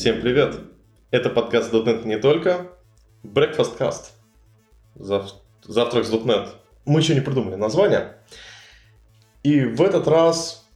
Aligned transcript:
Всем 0.00 0.22
привет! 0.22 0.54
Это 1.10 1.28
подкаст 1.28 1.74
.NET 1.74 2.06
не 2.06 2.16
только, 2.16 2.68
Breakfast 3.22 3.76
Cast. 3.78 4.12
Зав... 4.94 5.30
Завтрак 5.62 6.06
с 6.06 6.10
.NET. 6.10 6.48
Мы 6.86 7.00
еще 7.00 7.14
не 7.14 7.20
придумали 7.20 7.56
название. 7.56 8.16
И 9.42 9.60
в 9.60 9.82
этот 9.82 10.08
раз 10.08 10.66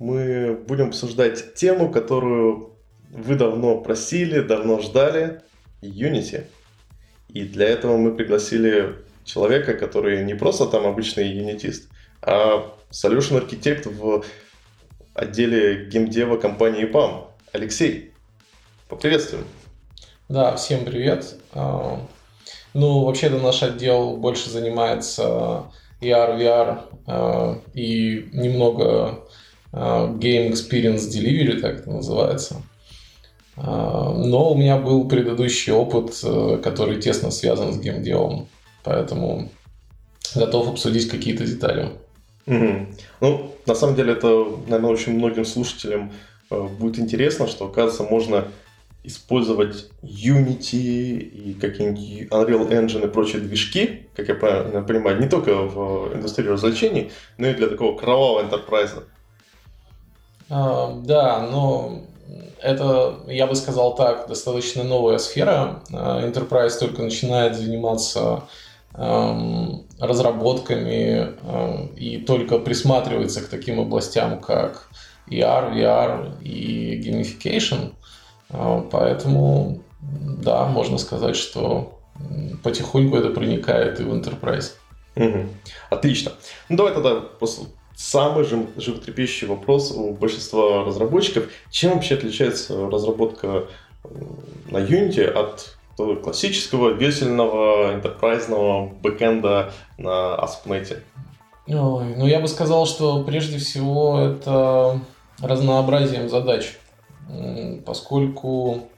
мы 0.00 0.60
будем 0.66 0.88
обсуждать 0.88 1.54
тему, 1.54 1.92
которую 1.92 2.76
вы 3.12 3.36
давно 3.36 3.80
просили, 3.80 4.40
давно 4.40 4.80
ждали. 4.80 5.42
Unity. 5.80 6.46
И 7.28 7.44
для 7.44 7.68
этого 7.68 7.96
мы 7.96 8.16
пригласили 8.16 8.96
человека, 9.22 9.74
который 9.74 10.24
не 10.24 10.34
просто 10.34 10.66
там 10.66 10.88
обычный 10.88 11.28
юнитист, 11.28 11.88
а 12.20 12.74
solution 12.90 13.36
архитект 13.36 13.86
в 13.86 14.24
отделе 15.14 15.84
геймдева 15.84 16.36
компании 16.36 16.90
PAM. 16.90 17.28
Алексей, 17.52 18.11
поприветствуем. 18.92 19.46
Да, 20.28 20.54
всем 20.56 20.84
привет. 20.84 21.36
А, 21.54 21.98
ну, 22.74 23.04
вообще-то 23.04 23.38
наш 23.38 23.62
отдел 23.62 24.18
больше 24.18 24.50
занимается 24.50 25.64
AR, 26.02 26.38
VR 26.38 26.80
а, 27.06 27.58
и 27.72 28.28
немного 28.34 29.20
а, 29.72 30.08
Game 30.08 30.50
Experience 30.52 31.08
Delivery, 31.08 31.60
так 31.60 31.80
это 31.80 31.90
называется. 31.90 32.62
Но 33.54 34.52
у 34.52 34.56
меня 34.56 34.78
был 34.78 35.06
предыдущий 35.06 35.74
опыт, 35.74 36.18
э, 36.24 36.58
который 36.64 37.02
тесно 37.02 37.30
связан 37.30 37.74
с 37.74 37.78
геймдевом, 37.78 38.48
поэтому 38.82 39.50
готов 40.34 40.70
обсудить 40.70 41.10
какие-то 41.10 41.44
детали. 41.44 41.90
Угу. 42.46 42.86
Ну, 43.20 43.54
на 43.66 43.74
самом 43.74 43.94
деле, 43.94 44.14
это, 44.14 44.46
наверное, 44.68 44.90
очень 44.90 45.12
многим 45.12 45.44
слушателям 45.44 46.12
э, 46.50 46.68
будет 46.78 46.98
интересно, 46.98 47.46
что, 47.46 47.66
оказывается, 47.66 48.04
можно 48.04 48.46
использовать 49.04 49.90
Unity 50.02 51.18
и 51.18 51.54
какие-нибудь 51.54 52.28
Unreal 52.30 52.68
Engine 52.70 53.04
и 53.04 53.08
прочие 53.08 53.42
движки, 53.42 54.06
как 54.14 54.28
я 54.28 54.34
понимаю, 54.34 55.18
не 55.20 55.28
только 55.28 55.54
в 55.54 56.14
индустрии 56.14 56.48
развлечений, 56.48 57.10
но 57.36 57.48
и 57.48 57.54
для 57.54 57.68
такого 57.68 57.98
кровавого 57.98 58.42
enterprise. 58.44 59.02
А, 60.48 61.00
да, 61.04 61.48
но 61.50 62.02
это, 62.60 63.16
я 63.26 63.46
бы 63.46 63.56
сказал 63.56 63.96
так, 63.96 64.28
достаточно 64.28 64.84
новая 64.84 65.18
сфера. 65.18 65.82
А, 65.92 66.24
enterprise 66.24 66.78
только 66.78 67.02
начинает 67.02 67.56
заниматься 67.56 68.44
эм, 68.94 69.86
разработками 69.98 71.34
эм, 71.42 71.86
и 71.96 72.18
только 72.18 72.58
присматривается 72.58 73.40
к 73.40 73.48
таким 73.48 73.80
областям, 73.80 74.40
как 74.40 74.88
ER, 75.28 75.74
VR 75.74 76.42
и 76.42 77.00
gamification. 77.00 77.94
А, 78.52 78.86
поэтому, 78.90 79.82
да, 80.00 80.66
можно 80.66 80.98
сказать, 80.98 81.36
что 81.36 81.98
потихоньку 82.62 83.16
это 83.16 83.30
проникает 83.30 84.00
и 84.00 84.04
в 84.04 84.12
enterprise. 84.12 84.72
Угу. 85.16 85.46
Отлично. 85.90 86.32
Ну 86.68 86.76
давай 86.76 86.94
тогда 86.94 87.20
после 87.20 87.66
самый 87.94 88.44
животрепещущий 88.44 89.46
вопрос 89.46 89.92
у 89.92 90.12
большинства 90.12 90.84
разработчиков. 90.84 91.44
Чем 91.70 91.94
вообще 91.94 92.14
отличается 92.14 92.88
разработка 92.90 93.64
на 94.70 94.78
Unity 94.78 95.24
от 95.24 95.76
классического, 96.22 96.90
весельного, 96.90 97.94
enterprise 97.94 98.90
бэкэнда 99.02 99.72
на 99.98 100.36
ASP.NET? 100.36 101.02
Ой, 101.68 102.16
ну 102.16 102.26
я 102.26 102.40
бы 102.40 102.48
сказал, 102.48 102.86
что 102.86 103.22
прежде 103.22 103.58
всего 103.58 104.18
это 104.18 104.98
разнообразием 105.40 106.28
задач 106.28 106.76
поскольку 107.84 108.88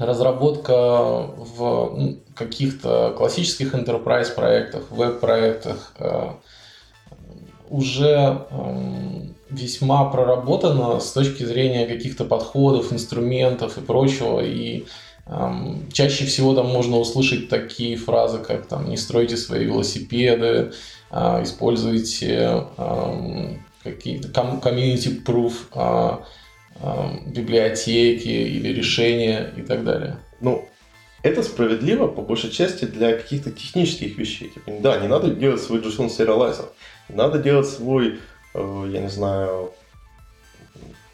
разработка 0.00 0.72
в 0.74 2.18
каких-то 2.34 3.14
классических 3.16 3.74
enterprise 3.74 4.34
проектах, 4.34 4.90
веб-проектах 4.90 5.92
э, 5.98 6.30
уже 7.68 8.46
эм, 8.50 9.34
весьма 9.50 10.06
проработана 10.06 11.00
с 11.00 11.12
точки 11.12 11.44
зрения 11.44 11.86
каких-то 11.86 12.24
подходов, 12.24 12.92
инструментов 12.94 13.76
и 13.76 13.82
прочего. 13.82 14.40
И 14.40 14.86
эм, 15.26 15.86
чаще 15.92 16.24
всего 16.24 16.54
там 16.54 16.68
можно 16.68 16.96
услышать 16.96 17.50
такие 17.50 17.96
фразы, 17.96 18.38
как 18.38 18.66
там 18.66 18.88
«не 18.88 18.96
стройте 18.96 19.36
свои 19.36 19.66
велосипеды», 19.66 20.72
э, 21.10 21.42
«используйте 21.42 22.64
эм, 22.78 23.62
какие-то 23.84 24.28
community 24.28 25.22
proof», 25.22 25.52
э, 25.74 26.24
библиотеки 27.26 28.28
или 28.28 28.68
решения 28.72 29.52
и 29.56 29.62
так 29.62 29.84
далее. 29.84 30.16
Ну, 30.40 30.68
это 31.22 31.42
справедливо, 31.42 32.06
по 32.06 32.22
большей 32.22 32.50
части, 32.50 32.86
для 32.86 33.12
каких-то 33.12 33.50
технических 33.50 34.16
вещей. 34.16 34.48
Типа, 34.48 34.72
да, 34.80 34.98
не 34.98 35.08
надо 35.08 35.30
делать 35.30 35.60
свой 35.60 35.80
JSON 35.80 36.08
сериалайзер, 36.08 36.64
не 37.10 37.16
надо 37.16 37.38
делать 37.38 37.68
свой, 37.68 38.20
э, 38.54 38.88
я 38.90 39.00
не 39.00 39.10
знаю, 39.10 39.72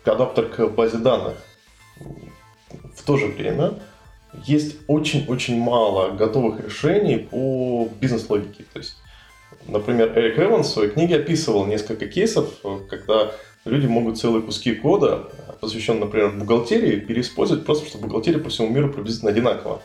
адаптер 0.04 0.48
к 0.48 0.68
базе 0.68 0.98
данных. 0.98 1.34
В 2.94 3.02
то 3.04 3.16
же 3.16 3.26
время 3.26 3.74
есть 4.46 4.76
очень-очень 4.86 5.58
мало 5.58 6.10
готовых 6.10 6.64
решений 6.64 7.18
по 7.18 7.88
бизнес-логике. 8.00 8.64
То 8.72 8.78
есть, 8.78 8.96
например, 9.66 10.16
Эрик 10.16 10.38
Эванс 10.38 10.68
в 10.68 10.72
своей 10.72 10.90
книге 10.90 11.16
описывал 11.16 11.66
несколько 11.66 12.06
кейсов, 12.06 12.48
э, 12.62 12.78
когда 12.88 13.32
люди 13.64 13.86
могут 13.86 14.18
целые 14.18 14.42
куски 14.42 14.74
кода, 14.74 15.28
посвященные, 15.60 16.04
например, 16.04 16.32
бухгалтерии, 16.32 17.00
переиспользовать 17.00 17.64
просто, 17.64 17.86
чтобы 17.86 18.06
бухгалтерия 18.06 18.38
по 18.38 18.50
всему 18.50 18.68
миру 18.68 18.92
приблизительно 18.92 19.30
одинакова. 19.30 19.82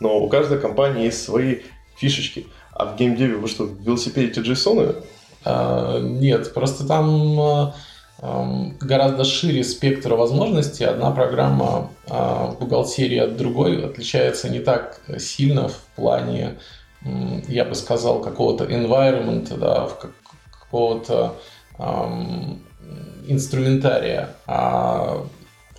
Но 0.00 0.18
у 0.18 0.28
каждой 0.28 0.58
компании 0.58 1.04
есть 1.04 1.22
свои 1.22 1.60
фишечки. 1.96 2.46
А 2.72 2.86
в 2.86 2.96
геймдеве 2.96 3.36
вы 3.36 3.48
что, 3.48 3.64
велосипедите 3.64 4.40
JSON? 4.40 5.04
А, 5.44 6.00
нет, 6.00 6.52
просто 6.54 6.86
там 6.86 7.40
а, 7.40 7.74
гораздо 8.80 9.24
шире 9.24 9.62
спектр 9.64 10.14
возможностей. 10.14 10.84
Одна 10.84 11.10
программа 11.10 11.90
а, 12.08 12.56
бухгалтерии 12.58 13.18
от 13.18 13.36
другой 13.36 13.84
отличается 13.84 14.48
не 14.48 14.60
так 14.60 15.00
сильно 15.18 15.68
в 15.68 15.76
плане, 15.96 16.58
я 17.48 17.64
бы 17.64 17.74
сказал, 17.74 18.20
какого-то 18.20 18.64
environment, 18.64 19.58
да, 19.58 19.88
какого-то 20.60 21.34
инструментария, 23.26 24.30
а 24.46 25.24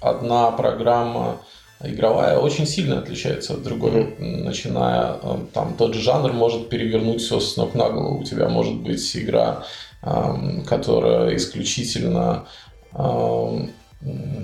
одна 0.01 0.51
программа 0.51 1.39
игровая 1.83 2.37
очень 2.37 2.65
сильно 2.65 2.99
отличается 2.99 3.53
от 3.53 3.63
другой. 3.63 3.91
Mm-hmm. 3.91 4.43
Начиная, 4.43 5.17
э, 5.21 5.37
там, 5.53 5.75
тот 5.75 5.93
же 5.93 6.01
жанр 6.01 6.31
может 6.33 6.69
перевернуть 6.69 7.21
все 7.21 7.39
с 7.39 7.57
ног 7.57 7.75
на 7.75 7.89
голову. 7.89 8.19
У 8.19 8.23
тебя 8.23 8.47
может 8.47 8.75
быть 8.75 9.15
игра, 9.15 9.65
эм, 10.01 10.63
которая 10.65 11.35
исключительно 11.35 12.45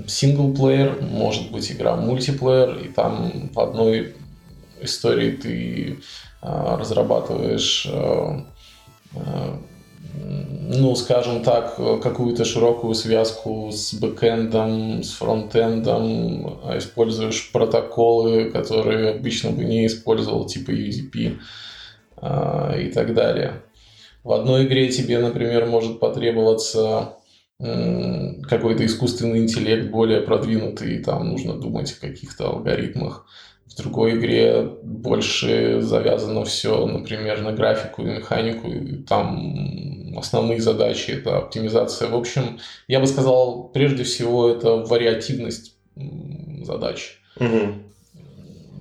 синглплеер, 0.08 1.00
может 1.02 1.52
быть 1.52 1.70
игра 1.70 1.94
мультиплеер, 1.96 2.78
и 2.78 2.88
там 2.88 3.50
в 3.54 3.60
одной 3.60 4.14
истории 4.80 5.32
ты 5.32 5.98
э, 6.42 6.76
разрабатываешь 6.76 7.86
э, 7.90 8.40
ну, 10.02 10.94
скажем 10.94 11.42
так, 11.42 11.76
какую-то 11.76 12.44
широкую 12.44 12.94
связку 12.94 13.70
с 13.72 13.92
бэкэндом, 13.94 15.02
с 15.02 15.12
фронтендом, 15.12 16.60
а 16.64 16.78
используешь 16.78 17.50
протоколы, 17.52 18.50
которые 18.50 19.10
обычно 19.10 19.50
бы 19.50 19.64
не 19.64 19.86
использовал, 19.86 20.46
типа 20.46 20.70
UDP 20.70 21.38
а, 22.16 22.76
и 22.78 22.90
так 22.90 23.14
далее. 23.14 23.62
В 24.22 24.32
одной 24.32 24.66
игре 24.66 24.88
тебе, 24.88 25.18
например, 25.18 25.66
может 25.66 25.98
потребоваться 25.98 27.14
какой-то 27.58 28.86
искусственный 28.86 29.40
интеллект 29.40 29.90
более 29.90 30.22
продвинутый, 30.22 30.96
и 30.96 31.02
там 31.02 31.28
нужно 31.28 31.54
думать 31.54 31.92
о 31.92 32.00
каких-то 32.00 32.48
алгоритмах. 32.48 33.26
В 33.70 33.76
другой 33.76 34.16
игре 34.16 34.68
больше 34.82 35.80
завязано 35.80 36.44
все, 36.44 36.86
например, 36.86 37.40
на 37.42 37.52
графику 37.52 38.02
и 38.02 38.06
механику, 38.06 38.68
и 38.68 38.96
там 39.04 40.16
основные 40.18 40.60
задачи 40.60 41.12
это 41.12 41.38
оптимизация. 41.38 42.08
В 42.08 42.16
общем, 42.16 42.58
я 42.88 43.00
бы 43.00 43.06
сказал, 43.06 43.70
прежде 43.72 44.02
всего, 44.02 44.50
это 44.50 44.76
вариативность 44.76 45.76
задач. 46.62 47.20
Угу. 47.36 47.74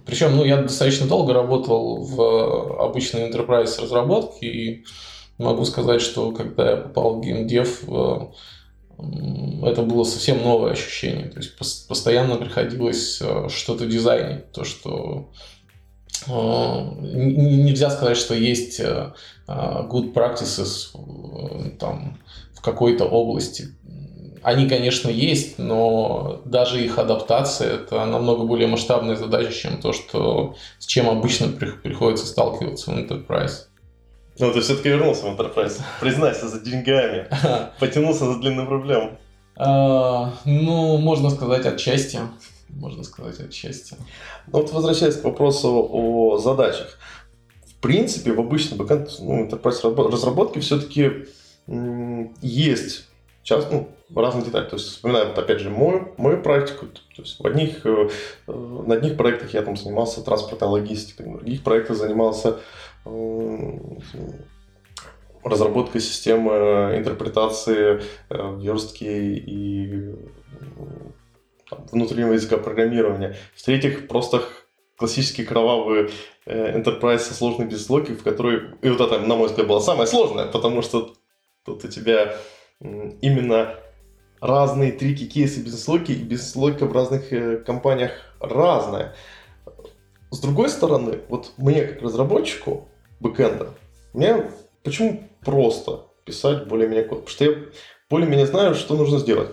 Причем, 0.06 0.36
ну, 0.36 0.44
я 0.44 0.58
достаточно 0.58 1.08
долго 1.08 1.34
работал 1.34 2.04
в 2.04 2.82
обычной 2.84 3.30
enterprise 3.30 3.80
разработке, 3.80 4.48
и 4.48 4.86
могу 5.38 5.66
сказать, 5.66 6.02
что 6.02 6.32
когда 6.32 6.72
я 6.72 6.78
попал 6.78 7.16
в 7.16 7.22
геймдев, 7.22 7.84
это 9.64 9.82
было 9.84 10.04
совсем 10.04 10.42
новое 10.44 10.72
ощущение. 10.72 11.28
То 11.28 11.38
есть 11.40 11.58
постоянно 11.88 12.36
приходилось 12.36 13.20
э, 13.22 13.48
что-то 13.50 13.86
дизайнить, 13.86 14.52
то, 14.52 14.64
что 14.64 15.30
э, 16.28 16.32
нельзя 16.32 17.90
сказать, 17.90 18.18
что 18.18 18.34
есть 18.34 18.80
э, 18.80 19.14
good 19.48 20.14
practices 20.14 20.92
там, 21.78 22.20
в 22.54 22.62
какой-то 22.62 23.06
области. 23.06 23.70
они, 24.44 24.68
конечно, 24.68 25.10
есть, 25.10 25.60
но 25.60 26.42
даже 26.46 26.84
их 26.84 26.98
адаптация 26.98 27.76
это 27.76 28.06
намного 28.06 28.44
более 28.44 28.68
масштабная 28.68 29.16
задача, 29.16 29.52
чем 29.52 29.82
то, 29.82 29.94
что, 29.94 30.56
с 30.78 30.86
чем 30.86 31.10
обычно 31.10 31.48
приходится 31.48 32.26
сталкиваться 32.26 32.92
в 32.92 32.98
Enterprise. 32.98 33.69
Ну, 34.40 34.54
ты 34.54 34.62
все-таки 34.62 34.88
вернулся 34.88 35.26
в 35.26 35.26
Enterprise. 35.26 35.82
Признайся 36.00 36.48
за 36.48 36.62
деньгами. 36.62 37.28
Потянулся 37.80 38.26
за 38.26 38.40
длинным 38.40 38.70
рублем. 38.70 39.18
А, 39.58 40.34
ну, 40.46 40.98
можно 40.98 41.30
сказать, 41.30 41.66
отчасти. 41.66 42.20
Можно 42.70 43.04
сказать, 43.04 43.38
отчасти. 43.42 43.98
Ну, 44.48 44.62
вот 44.62 44.72
возвращаясь 44.72 45.18
к 45.18 45.26
вопросу 45.26 45.86
о 45.92 46.38
задачах. 46.38 46.98
В 47.66 47.82
принципе, 47.82 48.32
в 48.32 48.40
обычном 48.40 48.78
бэкэнд, 48.78 49.10
ну, 49.20 49.46
Enterprise 49.46 50.10
разработке 50.10 50.62
все-таки 50.62 51.26
есть 52.42 53.10
сейчас, 53.44 53.68
ну, 53.72 53.90
разные 54.16 54.46
детали. 54.46 54.70
То 54.70 54.76
есть, 54.76 54.88
вспоминаем, 54.88 55.30
вот, 55.30 55.38
опять 55.38 55.60
же, 55.60 55.70
мою, 55.70 56.14
мою 56.18 56.42
практику. 56.42 56.86
То 56.86 57.22
есть, 57.22 57.40
в 57.40 57.46
одних, 57.46 57.86
э, 57.86 58.10
на 58.48 58.96
одних 58.96 59.18
проектах 59.18 59.54
я 59.54 59.62
там 59.64 59.76
занимался 59.76 60.22
транспортной 60.22 60.70
логистикой, 60.70 61.26
на 61.26 61.38
других 61.38 61.64
проектах 61.64 61.98
занимался 61.98 62.60
разработкой 65.44 66.02
системы 66.02 66.96
интерпретации 66.98 68.02
э, 68.30 68.58
верстки 68.60 69.06
и 69.06 70.16
там, 71.70 71.86
внутреннего 71.92 72.34
языка 72.34 72.58
программирования. 72.58 73.36
В-третьих, 73.56 74.08
просто 74.08 74.44
классический 74.98 75.46
кровавый 75.46 76.12
э, 76.46 76.78
enterprise 76.78 77.20
со 77.20 77.34
сложной 77.34 77.68
бизнес 77.68 77.90
в 77.90 78.24
которой... 78.24 78.62
И 78.82 78.90
вот 78.90 79.00
это, 79.00 79.20
на 79.20 79.36
мой 79.36 79.48
взгляд, 79.48 79.68
было 79.68 79.80
самое 79.80 80.08
сложное, 80.08 80.46
потому 80.46 80.82
что 80.82 81.14
тут 81.64 81.86
у 81.86 81.88
тебя 81.88 82.36
именно 82.80 83.76
разные 84.42 84.92
трики, 84.92 85.26
кейсы 85.26 85.62
бизнес-логики, 85.62 86.12
и 86.12 86.24
бизнес-логика 86.24 86.86
в 86.86 86.94
разных 86.94 87.32
э, 87.32 87.58
компаниях 87.58 88.12
разная. 88.40 89.16
С 90.32 90.40
другой 90.40 90.70
стороны, 90.70 91.20
вот 91.28 91.54
мне 91.58 91.84
как 91.84 92.02
разработчику 92.02 92.88
бэкэнда, 93.20 93.74
мне 94.14 94.52
почему 94.84 95.24
просто 95.44 96.06
писать 96.24 96.68
более-менее 96.68 97.06
код? 97.06 97.26
Потому 97.26 97.30
что 97.30 97.46
я 97.46 97.58
более-менее 98.10 98.46
знаю, 98.46 98.76
что 98.76 98.96
нужно 98.96 99.18
сделать. 99.18 99.50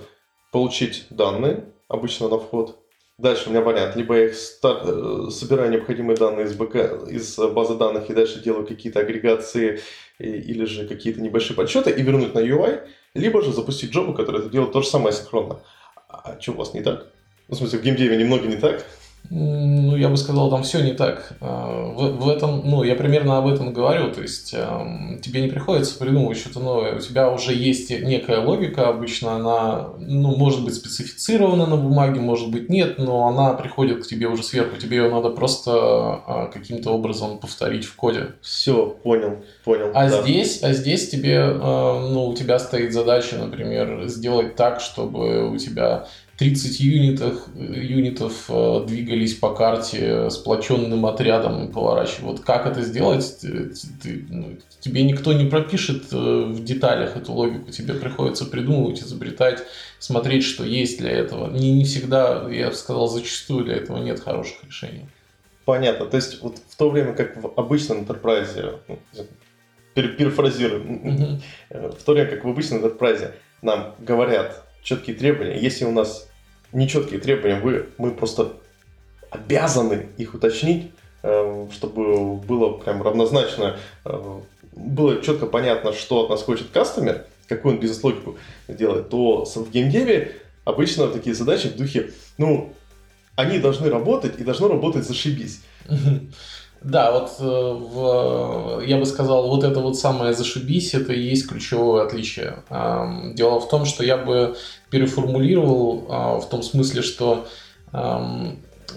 Получить 0.52 1.06
данные, 1.10 1.64
обычно 1.88 2.28
на 2.28 2.38
вход. 2.38 2.78
Дальше 3.18 3.48
у 3.48 3.50
меня 3.52 3.62
понятно, 3.62 3.98
либо 3.98 4.14
я 4.16 4.26
их 4.26 4.34
стар... 4.34 4.82
Э, 4.84 5.30
собираю 5.30 5.70
необходимые 5.70 6.18
данные 6.18 6.44
из, 6.44 6.54
БК... 6.54 7.06
из 7.08 7.36
базы 7.36 7.74
данных 7.76 8.10
и 8.10 8.14
дальше 8.14 8.42
делаю 8.42 8.66
какие-то 8.66 9.00
агрегации 9.00 9.80
или 10.18 10.66
же 10.66 10.86
какие-то 10.86 11.22
небольшие 11.22 11.56
подсчеты 11.56 11.90
и 11.90 12.02
вернуть 12.02 12.34
на 12.34 12.40
UI, 12.40 12.86
либо 13.14 13.40
же 13.40 13.52
запустить 13.52 13.92
джобу, 13.92 14.12
который 14.12 14.42
это 14.42 14.50
делает 14.50 14.72
то 14.72 14.82
же 14.82 14.88
самое 14.88 15.14
синхронно. 15.14 15.60
А 16.08 16.38
что 16.38 16.52
у 16.52 16.56
вас 16.56 16.74
не 16.74 16.82
так? 16.82 17.06
Ну, 17.48 17.54
в 17.54 17.58
смысле, 17.58 17.78
в 17.78 17.82
геймдеве 17.82 18.16
немного 18.18 18.46
не 18.46 18.56
так? 18.56 18.84
Ну, 19.30 19.96
я 19.96 20.08
бы 20.08 20.16
сказал, 20.16 20.50
там 20.50 20.62
все 20.62 20.82
не 20.82 20.92
так. 20.92 21.32
А, 21.40 21.92
в, 21.92 22.24
в 22.24 22.28
этом, 22.28 22.62
ну, 22.64 22.82
я 22.82 22.94
примерно 22.94 23.38
об 23.38 23.46
этом 23.46 23.72
говорю. 23.72 24.10
То 24.12 24.22
есть 24.22 24.50
тебе 24.50 25.40
не 25.40 25.48
приходится 25.48 25.98
придумывать 25.98 26.38
что-то 26.38 26.60
новое. 26.60 26.96
У 26.96 27.00
тебя 27.00 27.30
уже 27.30 27.52
есть 27.52 27.90
некая 27.90 28.40
логика. 28.40 28.88
Обычно 28.88 29.36
она, 29.36 29.88
ну, 29.98 30.36
может 30.36 30.64
быть 30.64 30.74
специфицирована 30.74 31.66
на 31.66 31.76
бумаге, 31.76 32.20
может 32.20 32.50
быть 32.50 32.68
нет, 32.68 32.98
но 32.98 33.26
она 33.26 33.54
приходит 33.54 34.04
к 34.04 34.06
тебе 34.06 34.28
уже 34.28 34.42
сверху. 34.42 34.76
Тебе 34.76 34.98
ее 34.98 35.10
надо 35.10 35.30
просто 35.30 36.20
э, 36.26 36.52
каким-то 36.52 36.90
образом 36.90 37.38
повторить 37.38 37.84
в 37.84 37.94
коде. 37.96 38.34
Все, 38.40 38.86
понял, 39.02 39.44
понял. 39.64 39.90
А 39.94 40.08
да. 40.08 40.22
здесь, 40.22 40.62
а 40.62 40.72
здесь 40.72 41.08
тебе, 41.08 41.36
э, 41.36 41.58
ну, 41.58 42.26
у 42.26 42.34
тебя 42.34 42.58
стоит 42.58 42.92
задача, 42.92 43.36
например, 43.36 44.08
сделать 44.08 44.56
так, 44.56 44.80
чтобы 44.80 45.48
у 45.50 45.56
тебя 45.56 46.06
30 46.38 46.80
юнитов, 46.80 47.48
юнитов 47.54 48.44
э, 48.50 48.84
двигались 48.86 49.34
по 49.34 49.54
карте 49.54 50.28
сплоченным 50.28 51.06
отрядом 51.06 51.64
и 51.64 51.72
поворачивали. 51.72 52.32
Вот 52.32 52.40
как 52.40 52.66
это 52.66 52.82
сделать, 52.82 53.38
ты, 53.40 53.72
ты, 54.02 54.26
ну, 54.28 54.58
тебе 54.80 55.02
никто 55.04 55.32
не 55.32 55.46
пропишет 55.46 56.12
э, 56.12 56.16
в 56.16 56.62
деталях 56.62 57.16
эту 57.16 57.32
логику, 57.32 57.70
тебе 57.70 57.94
приходится 57.94 58.44
придумывать, 58.44 59.00
изобретать, 59.00 59.62
смотреть, 59.98 60.44
что 60.44 60.62
есть 60.64 60.98
для 60.98 61.10
этого. 61.10 61.50
Не, 61.50 61.72
не 61.72 61.84
всегда, 61.84 62.46
я 62.50 62.68
бы 62.68 62.74
сказал, 62.74 63.08
зачастую 63.08 63.64
для 63.64 63.76
этого 63.76 63.96
нет 63.96 64.20
хороших 64.20 64.62
решений. 64.64 65.06
Понятно. 65.64 66.04
То 66.04 66.18
есть 66.18 66.42
вот 66.42 66.58
в 66.68 66.76
то 66.76 66.90
время, 66.90 67.14
как 67.14 67.42
в 67.42 67.52
обычном 67.56 68.02
enterprise, 68.02 68.78
ну, 68.88 68.98
перефразируем, 69.94 71.40
mm-hmm. 71.70 71.98
в 71.98 72.02
то 72.02 72.12
время, 72.12 72.28
как 72.28 72.44
в 72.44 72.48
обычном 72.48 72.84
enterprise 72.84 73.32
нам 73.62 73.94
говорят, 73.98 74.65
четкие 74.86 75.16
требования. 75.16 75.58
Если 75.58 75.84
у 75.84 75.90
нас 75.90 76.28
нечеткие 76.72 77.20
требования, 77.20 77.60
вы, 77.60 77.86
мы 77.98 78.12
просто 78.12 78.52
обязаны 79.30 80.06
их 80.16 80.34
уточнить, 80.34 80.92
э, 81.22 81.66
чтобы 81.72 82.36
было 82.36 82.78
прям 82.78 83.02
равнозначно, 83.02 83.78
э, 84.04 84.40
было 84.72 85.20
четко 85.22 85.46
понятно, 85.46 85.92
что 85.92 86.22
от 86.22 86.30
нас 86.30 86.42
хочет 86.42 86.68
кастомер, 86.70 87.26
какую 87.48 87.74
он 87.74 87.80
бизнес-логику 87.80 88.36
делает, 88.68 89.08
то 89.10 89.44
в 89.44 89.70
геймдеве 89.70 90.36
обычно 90.64 91.08
такие 91.08 91.34
задачи 91.34 91.66
в 91.66 91.76
духе, 91.76 92.12
ну, 92.38 92.72
они 93.34 93.58
должны 93.58 93.90
работать 93.90 94.38
и 94.38 94.44
должно 94.44 94.68
работать 94.68 95.04
зашибись. 95.04 95.62
Да, 96.86 97.10
вот 97.10 97.32
э, 97.40 97.44
в, 97.44 98.80
я 98.86 98.96
бы 98.98 99.06
сказал, 99.06 99.48
вот 99.48 99.64
это 99.64 99.80
вот 99.80 99.98
самое 99.98 100.32
зашибись, 100.32 100.94
это 100.94 101.12
и 101.12 101.20
есть 101.20 101.48
ключевое 101.48 102.04
отличие. 102.04 102.62
Дело 103.34 103.58
в 103.58 103.68
том, 103.68 103.86
что 103.86 104.04
я 104.04 104.16
бы 104.16 104.56
переформулировал 104.88 106.06
а, 106.08 106.38
в 106.38 106.48
том 106.48 106.62
смысле, 106.62 107.02
что 107.02 107.46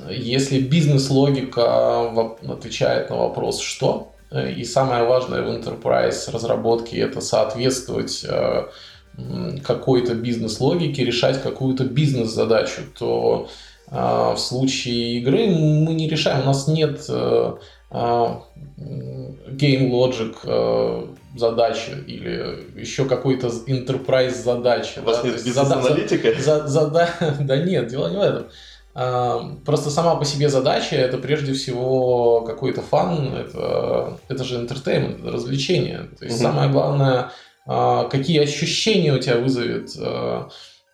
если 0.07 0.59
бизнес-логика 0.59 2.29
отвечает 2.47 3.09
на 3.09 3.17
вопрос 3.17 3.59
«что?», 3.59 4.13
э, 4.29 4.51
и 4.51 4.63
самое 4.65 5.03
важное 5.05 5.41
в 5.41 5.47
enterprise 5.47 6.31
разработке 6.31 6.99
это 6.99 7.21
соответствовать 7.21 8.23
э, 8.27 8.67
какой-то 9.63 10.13
бизнес-логике, 10.13 11.05
решать 11.05 11.41
какую-то 11.41 11.85
бизнес-задачу, 11.85 12.81
то 12.97 13.49
а, 13.91 14.35
в 14.35 14.39
случае 14.39 15.17
игры 15.17 15.47
мы 15.47 15.93
не 15.93 16.07
решаем, 16.07 16.43
у 16.43 16.45
нас 16.45 16.67
нет 16.67 17.05
э, 17.09 17.13
а, 17.13 17.57
game 17.91 19.89
logic 19.89 20.35
э, 20.43 21.07
задачи 21.35 21.91
или 22.05 22.79
еще 22.79 23.05
какой-то 23.05 23.47
enterprise 23.47 24.43
задачи. 24.43 24.99
У 24.99 25.03
вас 25.03 25.21
да? 25.21 25.27
нет 25.27 25.43
бизнес-аналитика? 25.43 26.39
За, 26.39 26.67
за, 26.67 26.87
да, 26.87 27.09
да 27.39 27.57
нет, 27.57 27.87
дело 27.87 28.09
не 28.09 28.17
в 28.17 28.21
этом. 28.21 28.45
А, 28.93 29.55
просто 29.65 29.89
сама 29.89 30.15
по 30.15 30.25
себе 30.25 30.49
задача 30.49 30.95
это 30.95 31.17
прежде 31.17 31.53
всего 31.53 32.41
какой-то 32.41 32.81
фан, 32.81 33.35
это, 33.35 34.19
это 34.27 34.43
же 34.43 34.63
entertainment, 34.63 35.21
это 35.21 35.31
развлечение. 35.31 36.09
То 36.19 36.25
есть 36.25 36.37
угу. 36.37 36.43
самое 36.43 36.69
главное, 36.69 37.31
какие 37.65 38.39
ощущения 38.41 39.13
у 39.13 39.19
тебя 39.19 39.37
вызовет 39.37 39.95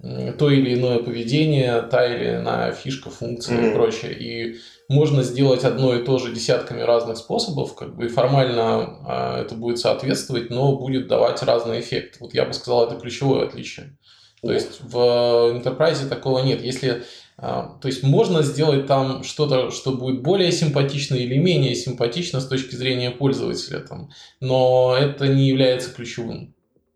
то 0.01 0.49
или 0.49 0.75
иное 0.75 0.99
поведение, 0.99 1.81
та 1.83 2.05
или 2.05 2.35
иная 2.35 2.71
фишка, 2.73 3.09
функция 3.09 3.57
mm-hmm. 3.57 3.71
и 3.71 3.73
прочее. 3.73 4.13
И 4.13 4.55
можно 4.87 5.23
сделать 5.23 5.63
одно 5.63 5.95
и 5.95 6.03
то 6.03 6.17
же 6.19 6.33
десятками 6.33 6.81
разных 6.81 7.17
способов, 7.17 7.75
как 7.75 7.95
бы 7.95 8.05
и 8.05 8.09
формально 8.09 8.99
а, 9.07 9.41
это 9.41 9.55
будет 9.55 9.79
соответствовать, 9.79 10.49
но 10.49 10.77
будет 10.77 11.07
давать 11.07 11.41
разный 11.43 11.79
эффект. 11.79 12.17
Вот 12.19 12.33
я 12.33 12.45
бы 12.45 12.53
сказал, 12.53 12.85
это 12.85 12.99
ключевое 12.99 13.47
отличие. 13.47 13.97
То 14.41 14.51
есть 14.51 14.81
в 14.81 14.95
Enterprise 14.95 16.07
такого 16.07 16.39
нет. 16.43 16.61
Если 16.61 17.03
а, 17.37 17.77
то 17.81 17.87
есть 17.87 18.03
можно 18.03 18.43
сделать 18.43 18.87
там 18.87 19.23
что-то, 19.23 19.71
что 19.71 19.91
будет 19.91 20.21
более 20.21 20.51
симпатично 20.51 21.15
или 21.15 21.37
менее 21.37 21.75
симпатично 21.75 22.39
с 22.39 22.47
точки 22.47 22.75
зрения 22.75 23.11
пользователя, 23.11 23.79
там, 23.79 24.09
но 24.39 24.95
это 24.97 25.27
не 25.27 25.47
является 25.47 25.93
ключевым. 25.93 26.53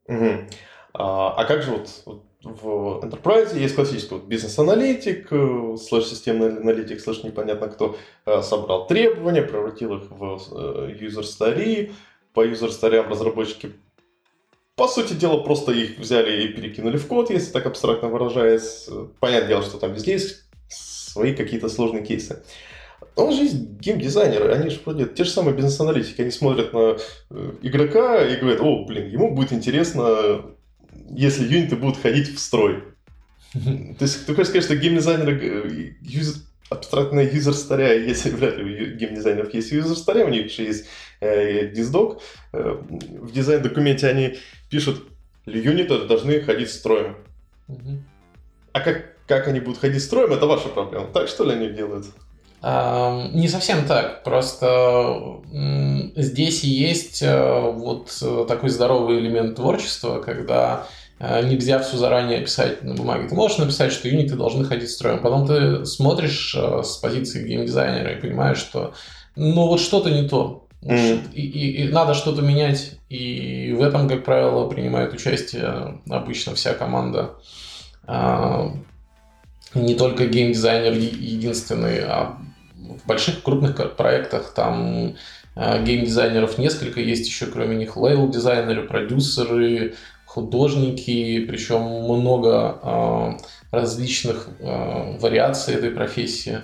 Угу. 0.07 0.47
А, 0.93 1.33
а 1.33 1.45
как 1.45 1.63
же 1.63 1.71
вот, 1.71 1.89
вот 2.05 2.23
в 2.43 3.01
Enterprise 3.03 3.57
есть 3.57 3.75
классический 3.75 4.15
вот 4.15 4.25
бизнес-аналитик, 4.25 5.27
э, 5.31 5.75
слэш-системный 5.77 6.57
аналитик, 6.57 7.01
слэш 7.01 7.23
непонятно 7.23 7.67
кто, 7.67 7.97
э, 8.25 8.41
собрал 8.41 8.87
требования, 8.87 9.41
превратил 9.41 9.97
их 9.97 10.09
в 10.09 10.23
user 10.23 11.23
story, 11.23 11.91
по 12.33 12.45
story 12.45 13.07
разработчики 13.07 13.73
по 14.79 14.87
сути 14.87 15.11
дела, 15.11 15.43
просто 15.43 15.73
их 15.73 15.99
взяли 15.99 16.45
и 16.45 16.47
перекинули 16.53 16.95
в 16.95 17.05
код, 17.05 17.29
если 17.31 17.51
так 17.51 17.65
абстрактно 17.65 18.07
выражаясь. 18.07 18.87
Понятное 19.19 19.49
дело, 19.49 19.61
что 19.61 19.77
там 19.77 19.91
везде 19.91 20.13
есть 20.13 20.43
свои 20.69 21.35
какие-то 21.35 21.67
сложные 21.67 22.05
кейсы. 22.05 22.45
Он 23.17 23.33
же 23.33 23.43
есть 23.43 23.57
геймдизайнеры, 23.57 24.53
они 24.53 24.69
же 24.69 24.79
вроде 24.85 25.05
те 25.05 25.25
же 25.25 25.31
самые 25.31 25.53
бизнес-аналитики, 25.53 26.21
они 26.21 26.31
смотрят 26.31 26.71
на 26.71 26.95
э, 27.29 27.51
игрока 27.61 28.25
и 28.25 28.37
говорят, 28.37 28.61
о, 28.61 28.85
блин, 28.85 29.09
ему 29.09 29.35
будет 29.35 29.51
интересно 29.51 30.45
если 31.09 31.45
юниты 31.45 31.75
будут 31.75 32.01
ходить 32.01 32.33
в 32.33 32.39
строй. 32.39 32.83
То 33.53 34.01
есть 34.01 34.25
ты 34.25 34.33
хочешь 34.33 34.49
сказать, 34.49 34.65
что 34.65 34.75
геймдизайнеры 34.75 35.97
юзер, 36.01 36.41
абстрактная 36.69 37.29
юзер 37.29 37.53
старя, 37.53 37.93
если 37.93 38.29
вряд 38.29 38.57
ли 38.57 38.63
у 38.63 38.95
геймдизайнеров 38.95 39.53
есть 39.53 39.71
юзер 39.71 39.95
старя, 39.95 40.25
у 40.25 40.29
них 40.29 40.51
же 40.51 40.63
есть 40.63 40.85
э, 41.19 41.67
диздок. 41.67 42.21
Э, 42.53 42.79
в 42.81 43.31
дизайн-документе 43.31 44.07
они 44.07 44.37
пишут, 44.69 45.07
юниты 45.45 46.05
должны 46.05 46.41
ходить 46.41 46.69
строем. 46.69 47.17
Мгм. 47.67 48.03
А 48.71 48.81
как, 48.81 49.15
как 49.27 49.47
они 49.47 49.59
будут 49.59 49.79
ходить 49.79 50.03
строем, 50.03 50.33
это 50.33 50.45
ваша 50.45 50.69
проблема. 50.69 51.07
Так 51.07 51.27
что 51.27 51.43
ли 51.43 51.51
они 51.51 51.69
делают? 51.69 52.05
Не 52.61 53.47
совсем 53.47 53.85
так, 53.85 54.23
просто 54.23 55.39
здесь 56.15 56.63
есть 56.63 57.21
э, 57.21 57.71
вот 57.71 58.17
э, 58.21 58.45
такой 58.49 58.69
здоровый 58.69 59.19
элемент 59.19 59.55
творчества, 59.55 60.19
когда 60.19 60.85
э, 61.19 61.47
нельзя 61.47 61.79
все 61.79 61.95
заранее 61.95 62.41
писать 62.41 62.83
на 62.83 62.95
бумаге. 62.95 63.29
Ты 63.29 63.35
можешь 63.35 63.59
написать, 63.59 63.93
что 63.93 64.09
юниты 64.09 64.35
должны 64.35 64.65
ходить 64.65 64.89
строем, 64.89 65.19
потом 65.19 65.47
ты 65.47 65.85
смотришь 65.85 66.53
с 66.53 66.97
позиции 66.97 67.47
геймдизайнера 67.47 68.11
и 68.17 68.21
понимаешь, 68.21 68.57
что 68.57 68.93
ну 69.37 69.67
вот 69.67 69.79
что-то 69.79 70.09
не 70.11 70.27
то. 70.27 70.67
Мгм. 70.81 71.21
И, 71.33 71.41
и- 71.41 71.83
и 71.83 71.87
надо 71.89 72.13
что-то 72.13 72.41
менять. 72.41 72.93
И 73.09 73.73
в 73.77 73.81
этом, 73.81 74.07
как 74.09 74.25
правило, 74.25 74.67
принимает 74.69 75.13
участие 75.13 75.99
обычно 76.09 76.55
вся 76.55 76.73
команда. 76.73 77.35
А, 78.05 78.71
Не 79.75 79.93
только 79.95 80.25
геймдизайнер 80.25 80.93
единственный, 80.93 81.99
а 82.03 82.37
в 82.97 83.05
больших 83.05 83.43
крупных 83.43 83.95
проектах 83.95 84.53
там 84.53 85.15
а, 85.55 85.79
геймдизайнеров 85.79 86.57
несколько, 86.57 86.99
есть 86.99 87.27
еще 87.27 87.45
кроме 87.45 87.75
них 87.75 87.97
лейбл-дизайнеры, 87.97 88.87
продюсеры, 88.87 89.95
художники, 90.25 91.45
причем 91.45 91.81
много 91.81 92.79
а, 92.81 93.37
различных 93.71 94.49
а, 94.61 95.17
вариаций 95.19 95.75
этой 95.75 95.91
профессии. 95.91 96.61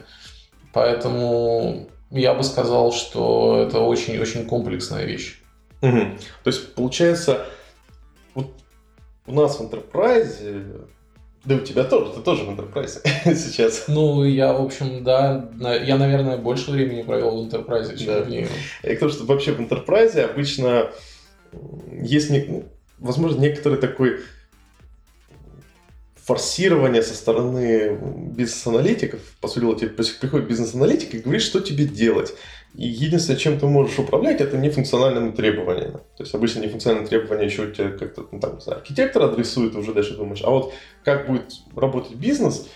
Поэтому 0.73 1.87
я 2.11 2.33
бы 2.33 2.43
сказал, 2.43 2.91
что 2.91 3.65
это 3.67 3.79
очень-очень 3.79 4.45
комплексная 4.45 5.05
вещь. 5.05 5.41
Мгм. 5.81 6.17
То 6.43 6.47
есть, 6.47 6.73
получается, 6.73 7.45
вот 8.33 8.47
у 9.25 9.33
нас 9.33 9.59
в 9.59 9.61
Enterprise, 9.61 10.87
да 11.45 11.55
у 11.55 11.59
тебя 11.59 11.83
тоже, 11.83 12.11
ты 12.13 12.21
тоже 12.21 12.43
в 12.43 12.49
Enterprise 12.49 13.01
сейчас. 13.35 13.85
Ну, 13.87 14.23
я, 14.23 14.53
в 14.53 14.61
общем, 14.63 15.03
да, 15.03 15.49
я, 15.83 15.97
наверное, 15.97 16.37
больше 16.37 16.71
времени 16.71 17.03
провел 17.03 17.43
в 17.43 17.47
Enterprise, 17.47 17.95
чем 17.97 18.07
Да. 18.07 18.21
в 18.23 18.29
ней. 18.29 18.47
И 18.83 18.95
то, 18.95 19.09
что 19.09 19.25
вообще 19.25 19.51
в 19.51 19.59
Enterprise 19.59 20.19
обычно 20.19 20.89
есть, 22.01 22.29
не- 22.29 22.63
возможно, 22.99 23.39
некоторый 23.39 23.77
такой 23.77 24.19
форсирование 26.23 27.03
со 27.03 27.13
стороны 27.13 27.97
бизнес-аналитиков. 28.35 29.19
По 29.41 29.47
сути 29.47 29.85
приходит 29.85 30.47
бизнес-аналитик 30.47 31.13
и 31.13 31.19
говорит, 31.19 31.43
что 31.43 31.59
тебе 31.59 31.85
делать. 31.85 32.33
И 32.77 32.87
единственное, 32.87 33.39
чем 33.39 33.59
ты 33.59 33.67
можешь 33.67 33.97
управлять, 33.99 34.41
это 34.41 34.57
нефункциональными 34.57 35.31
требованиями. 35.31 35.99
То 36.17 36.23
есть 36.23 36.35
обычно 36.35 36.59
нефункциональные 36.59 37.07
требования 37.07 37.45
еще 37.45 37.63
у 37.63 37.71
тебя 37.71 37.91
как-то, 37.91 38.27
ну, 38.31 38.39
там, 38.39 38.55
не 38.55 38.61
знаю, 38.61 38.79
архитектор 38.79 39.23
адресует, 39.23 39.75
уже 39.75 39.93
дальше 39.93 40.17
думаешь. 40.17 40.41
А 40.43 40.49
вот 40.49 40.73
как 41.03 41.27
будет 41.27 41.53
работать 41.75 42.15
бизнес, 42.15 42.67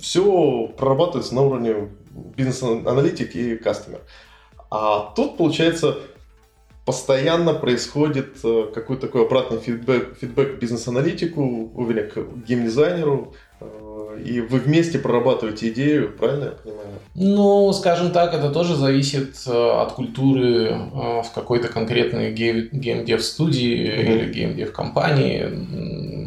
все 0.00 0.68
прорабатывается 0.76 1.34
на 1.34 1.42
уровне 1.42 1.88
бизнес-аналитик 2.36 3.34
и 3.34 3.56
кастомер. 3.56 4.02
А 4.70 5.12
тут, 5.16 5.36
получается, 5.36 5.98
постоянно 6.84 7.54
происходит 7.54 8.38
э, 8.42 8.70
какой-то 8.74 9.06
такой 9.06 9.26
обратный 9.26 9.58
фидбэк, 9.58 10.18
фидбэк 10.20 10.58
бизнес-аналитику, 10.58 11.70
уверен, 11.74 12.10
к 12.10 12.46
геймдизайнеру, 12.46 13.34
э, 13.51 13.51
и 14.16 14.40
вы 14.40 14.58
вместе 14.58 14.98
прорабатываете 14.98 15.68
идею, 15.70 16.12
правильно 16.18 16.44
я 16.44 16.50
понимаю? 16.50 16.86
Ну, 17.14 17.72
скажем 17.72 18.10
так, 18.10 18.32
это 18.34 18.50
тоже 18.50 18.74
зависит 18.76 19.36
э, 19.46 19.50
от 19.52 19.92
культуры 19.92 20.68
э, 20.70 21.22
в 21.22 21.26
какой-то 21.34 21.68
конкретной 21.68 22.32
гей- 22.32 22.68
геймдев-студии 22.72 23.90
Мгм. 24.02 24.12
или 24.12 24.32
геймдев-компании. 24.32 25.46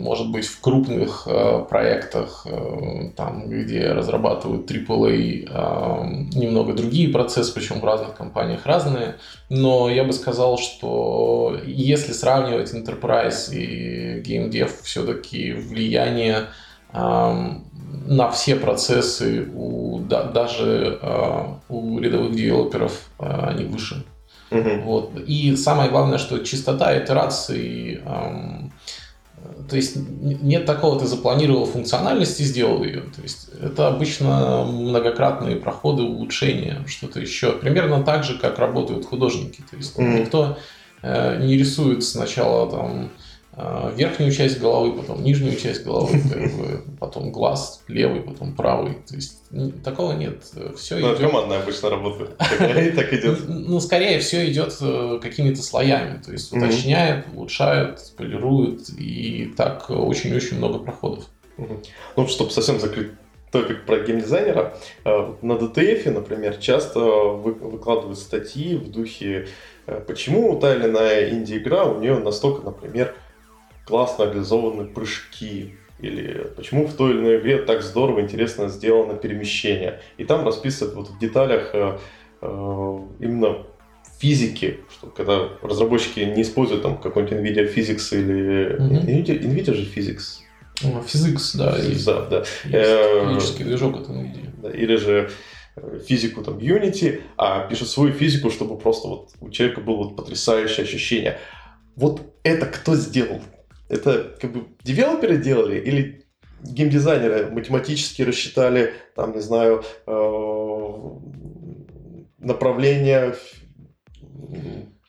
Может 0.06 0.30
быть, 0.32 0.46
в 0.46 0.62
крупных 0.62 1.24
э, 1.28 1.66
проектах, 1.68 2.46
там, 3.16 3.50
где 3.50 3.92
разрабатывают 3.92 4.70
AAA, 4.70 6.30
немного 6.36 6.74
другие 6.74 7.10
процессы, 7.10 7.54
причем 7.54 7.80
в 7.80 7.86
разных 7.86 8.14
компаниях 8.16 8.66
разные. 8.66 9.16
Но 9.50 9.90
я 9.90 10.04
бы 10.04 10.14
сказал, 10.14 10.58
что 10.60 11.58
если 11.66 12.14
сравнивать 12.14 12.74
Enterprise 12.74 13.54
и 13.56 14.22
GameDev, 14.22 14.70
все-таки 14.84 15.54
влияние 15.54 16.48
на 16.96 18.30
все 18.32 18.56
процессы 18.56 19.50
у, 19.54 20.00
да- 20.00 20.24
даже 20.24 21.00
а, 21.02 21.60
у 21.70 22.00
рядовых 22.00 22.36
девелоперов 22.36 23.10
а, 23.20 23.50
они 23.50 23.66
выше. 23.66 24.04
Мгм. 24.52 24.84
Вот. 24.84 25.12
И 25.26 25.56
самое 25.56 25.90
главное, 25.90 26.18
что 26.20 26.38
частота 26.40 26.98
итераций, 26.98 28.02
ам, 28.06 28.72
то 29.70 29.76
есть 29.76 29.96
нет 29.96 30.66
такого, 30.66 31.00
ты 31.00 31.08
запланировал 31.08 31.66
функциональность 31.66 32.40
и 32.40 32.44
сделал 32.44 32.84
ее. 32.84 33.02
То 33.02 33.22
есть 33.24 33.50
это 33.62 33.88
обычно 33.88 34.64
многократные 34.66 35.56
проходы, 35.56 36.04
улучшения, 36.04 36.84
что-то 36.88 37.20
еще. 37.20 37.54
Примерно 37.54 38.04
так 38.04 38.24
же, 38.24 38.38
как 38.38 38.60
работают 38.60 39.06
художники. 39.06 39.64
То 39.70 39.78
есть 39.78 39.98
Мгм. 39.98 40.16
никто 40.22 40.58
э, 41.02 41.44
не 41.44 41.58
рисует 41.58 42.04
сначала 42.04 42.70
там 42.70 43.06
э, 43.06 43.08
верхнюю 43.96 44.32
часть 44.32 44.60
головы, 44.60 44.94
потом 45.00 45.24
нижнюю 45.24 45.56
часть 45.56 45.84
головы, 45.86 46.20
как 46.30 46.42
бы, 46.56 46.82
потом 47.00 47.32
глаз 47.32 47.84
левый, 47.88 48.22
потом 48.22 48.54
правый. 48.56 48.96
То 49.08 49.16
есть 49.16 49.44
н- 49.52 49.72
такого 49.72 50.14
нет. 50.14 50.44
Все 50.78 50.96
Ну, 50.98 51.10
идет 51.10 51.20
командная 51.20 51.62
обычно 51.62 51.90
работает. 51.90 52.38
Так 52.38 53.14
идет. 53.14 53.40
ну, 53.48 53.80
скорее 53.80 54.20
все 54.20 54.50
идет 54.52 54.76
э, 54.82 55.20
какими-то 55.22 55.62
слоями, 55.62 56.22
то 56.22 56.32
есть 56.32 56.52
уточняет, 56.52 57.26
улучшает, 57.34 58.00
полирует, 58.18 58.90
и 58.98 59.54
так 59.56 59.90
очень-очень 59.90 60.58
много 60.58 60.80
проходов. 60.80 61.26
Ну, 62.18 62.28
чтобы 62.28 62.52
совсем 62.52 62.80
закрыть 62.80 63.12
топик 63.52 63.86
про 63.86 64.00
геймдизайнера, 64.00 64.74
э, 65.06 65.34
на 65.42 65.54
DTF, 65.54 66.12
например, 66.12 66.58
часто 66.58 67.00
вы- 67.00 67.54
выкладывают 67.54 68.20
статьи 68.20 68.76
в 68.76 68.92
духе, 68.92 69.48
э, 69.88 70.02
почему 70.06 70.60
та 70.60 70.76
или 70.76 70.88
иная 70.88 71.30
инди-игра, 71.30 71.86
у 71.86 72.02
нее 72.02 72.18
настолько, 72.20 72.64
например, 72.66 73.16
классно 73.86 74.24
реализованы 74.24 74.86
прыжки, 74.86 75.76
или 76.00 76.52
почему 76.56 76.88
в 76.88 76.94
той 76.94 77.12
или 77.12 77.20
иной 77.20 77.40
игре 77.40 77.60
так 77.60 77.82
здорово, 77.82 78.22
интересно 78.22 78.68
сделано 78.68 79.14
перемещение. 79.16 80.02
И 80.18 80.26
там 80.26 80.46
расписывают 80.46 80.96
вот 80.96 81.10
в 81.10 81.20
деталях 81.20 81.70
э, 81.74 81.98
э, 82.42 83.00
именно 83.20 83.66
физики, 84.20 84.80
что 84.92 85.08
когда 85.08 85.50
разработчики 85.62 86.20
не 86.20 86.42
используют 86.42 86.84
там 86.84 86.98
какой-нибудь 86.98 87.38
NVIDIA 87.38 87.74
Physics 87.74 88.18
или... 88.18 88.76
Мгм. 88.80 88.98
NVIDIA, 88.98 89.42
NVIDIA 89.42 89.74
же 89.74 89.84
Physics. 89.84 90.42
Физикс, 91.08 91.56
да, 91.56 91.78
есть. 91.78 92.06
Да, 92.06 92.26
да. 92.26 92.40
Есть 92.66 93.60
Э, 93.60 93.64
движок 93.64 93.96
от 93.98 94.10
NVIDIA. 94.10 94.50
Да, 94.62 94.72
или 94.72 94.96
же 94.98 95.30
э, 95.78 96.00
физику 96.06 96.44
там 96.44 96.58
Unity, 96.58 97.22
а 97.38 97.68
пишет 97.68 97.88
свою 97.88 98.12
физику, 98.14 98.50
чтобы 98.50 98.78
просто 98.78 99.08
вот 99.08 99.30
у 99.40 99.50
человека 99.50 99.82
было 99.82 99.98
вот 99.98 100.16
потрясающее 100.18 100.84
ощущение. 100.84 101.38
Вот 101.96 102.22
это 102.44 102.66
кто 102.66 102.96
сделал? 102.96 103.42
Это 103.88 104.36
как 104.40 104.52
бы 104.52 104.66
девелоперы 104.84 105.38
делали 105.38 105.80
или 105.80 106.26
геймдизайнеры 106.62 107.52
математически 107.52 108.22
рассчитали, 108.24 108.94
там, 109.16 109.34
не 109.34 109.42
знаю, 109.42 109.84
э, 110.08 111.10
направление 112.40 113.36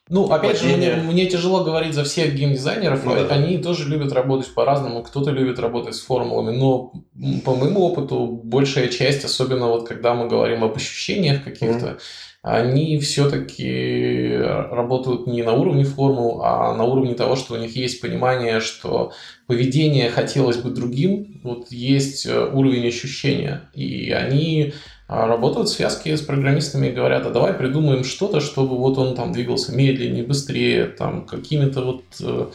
Ну, 0.08 0.30
опять 0.30 0.60
же, 0.60 0.76
мне, 0.76 0.94
мне 0.94 1.26
тяжело 1.26 1.64
говорить 1.64 1.94
за 1.94 2.04
всех 2.04 2.34
геймдизайнеров, 2.34 3.04
Ну 3.04 3.14
да. 3.14 3.26
они 3.34 3.58
тоже 3.58 3.88
любят 3.88 4.12
работать 4.12 4.52
по-разному, 4.54 5.02
кто-то 5.02 5.30
любит 5.30 5.58
работать 5.58 5.94
с 5.94 6.00
формулами, 6.00 6.56
но 6.56 6.92
по 7.44 7.54
моему 7.54 7.80
опыту 7.80 8.40
большая 8.44 8.88
часть, 8.88 9.24
особенно 9.24 9.66
вот 9.66 9.88
когда 9.88 10.14
мы 10.14 10.28
говорим 10.28 10.62
об 10.62 10.76
ощущениях 10.76 11.42
каких-то, 11.42 11.98
они 12.46 12.96
все-таки 13.00 14.36
работают 14.36 15.26
не 15.26 15.42
на 15.42 15.54
уровне 15.54 15.82
формул, 15.82 16.42
а 16.44 16.76
на 16.76 16.84
уровне 16.84 17.14
того, 17.14 17.34
что 17.34 17.54
у 17.54 17.56
них 17.56 17.74
есть 17.74 18.00
понимание, 18.00 18.60
что 18.60 19.10
поведение 19.48 20.10
хотелось 20.10 20.58
бы 20.58 20.70
другим, 20.70 21.40
вот 21.42 21.72
есть 21.72 22.24
э, 22.24 22.48
уровень 22.52 22.86
ощущения, 22.86 23.68
и 23.74 24.12
они 24.12 24.74
а, 25.08 25.26
работают 25.26 25.68
в 25.68 25.72
связке 25.72 26.16
с 26.16 26.20
программистами 26.20 26.86
и 26.86 26.92
говорят, 26.92 27.26
а 27.26 27.30
давай 27.30 27.52
придумаем 27.52 28.04
что-то, 28.04 28.38
чтобы 28.38 28.76
вот 28.76 28.96
он 28.96 29.16
там 29.16 29.32
двигался 29.32 29.74
медленнее, 29.74 30.22
быстрее, 30.22 30.84
там 30.86 31.26
какими-то 31.26 31.80
вот 31.82 32.04
э, 32.20 32.46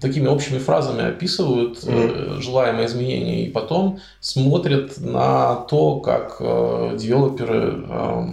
такими 0.00 0.26
общими 0.26 0.58
фразами 0.58 1.04
описывают 1.04 1.78
э, 1.84 2.38
желаемое 2.40 2.86
изменение 2.86 3.46
и 3.46 3.50
потом 3.50 4.00
смотрят 4.20 4.98
на 4.98 5.54
то, 5.54 6.00
как 6.00 6.38
э, 6.40 6.96
девелоперы, 6.98 7.84
э, 7.88 8.26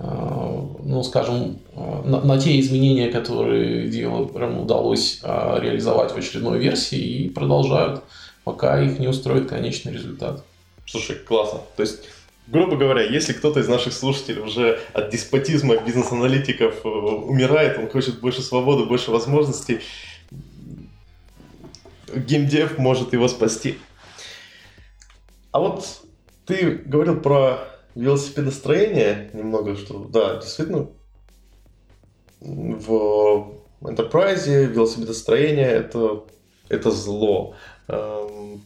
ну, 0.00 1.02
скажем, 1.02 1.58
э, 1.74 2.02
на, 2.04 2.20
на 2.20 2.38
те 2.38 2.58
изменения, 2.60 3.10
которые 3.10 3.88
девелоперам 3.88 4.60
удалось 4.60 5.20
э, 5.22 5.58
реализовать 5.60 6.12
в 6.12 6.16
очередной 6.16 6.58
версии 6.58 6.98
и 6.98 7.28
продолжают, 7.28 8.04
пока 8.44 8.80
их 8.80 8.98
не 8.98 9.08
устроит 9.08 9.48
конечный 9.48 9.92
результат. 9.92 10.44
Слушай, 10.86 11.16
классно. 11.16 11.60
То 11.76 11.82
есть, 11.82 12.00
грубо 12.46 12.76
говоря, 12.76 13.02
если 13.02 13.32
кто-то 13.32 13.60
из 13.60 13.68
наших 13.68 13.92
слушателей 13.92 14.40
уже 14.40 14.80
от 14.92 15.10
деспотизма 15.10 15.76
бизнес-аналитиков 15.78 16.84
э, 16.84 16.88
умирает, 16.88 17.78
он 17.78 17.88
хочет 17.88 18.20
больше 18.20 18.42
свободы, 18.42 18.84
больше 18.84 19.10
возможностей, 19.10 19.80
геймдев 22.14 22.78
может 22.78 23.12
его 23.12 23.26
спасти. 23.26 23.78
А 25.50 25.58
вот 25.58 25.84
ты 26.46 26.70
говорил 26.86 27.20
про 27.20 27.68
велосипедостроение 27.98 29.28
немного, 29.32 29.76
что 29.76 30.04
да, 30.04 30.36
действительно, 30.36 30.86
в 32.40 33.54
Enterprise 33.80 34.66
велосипедостроение 34.66 35.66
это, 35.66 36.22
это 36.68 36.92
зло. 36.92 37.54
Эм, 37.88 38.62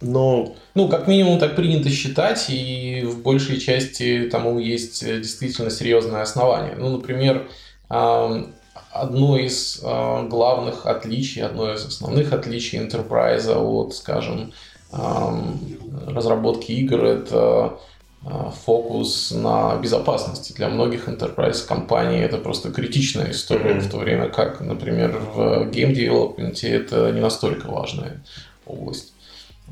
но... 0.00 0.54
Ну, 0.74 0.88
как 0.88 1.08
минимум, 1.08 1.40
так 1.40 1.56
принято 1.56 1.90
считать, 1.90 2.48
и 2.48 3.02
в 3.02 3.22
большей 3.22 3.58
части 3.58 4.28
тому 4.30 4.60
есть 4.60 5.04
действительно 5.04 5.70
серьезное 5.70 6.22
основание. 6.22 6.76
Ну, 6.76 6.90
например, 6.90 7.48
одно 7.88 9.36
из 9.36 9.80
а, 9.82 10.22
главных 10.22 10.86
отличий, 10.86 11.42
одно 11.42 11.72
из 11.72 11.84
основных 11.84 12.32
отличий 12.32 12.78
Enterprise 12.78 13.52
от, 13.52 13.94
скажем, 13.94 14.52
разработки 14.92 16.72
игр, 16.72 17.04
это 17.04 17.78
фокус 18.22 19.30
на 19.30 19.76
безопасности. 19.76 20.52
Для 20.52 20.68
многих 20.68 21.08
enterprise 21.08 21.66
компаний 21.66 22.18
это 22.18 22.36
просто 22.36 22.70
критичная 22.70 23.30
история, 23.30 23.74
mm-hmm. 23.74 23.80
в 23.80 23.90
то 23.90 23.96
время 23.96 24.28
как, 24.28 24.60
например, 24.60 25.18
в 25.18 25.68
game 25.70 25.94
development 25.94 26.66
это 26.66 27.10
не 27.12 27.20
настолько 27.20 27.70
важная 27.70 28.22
область. 28.66 29.14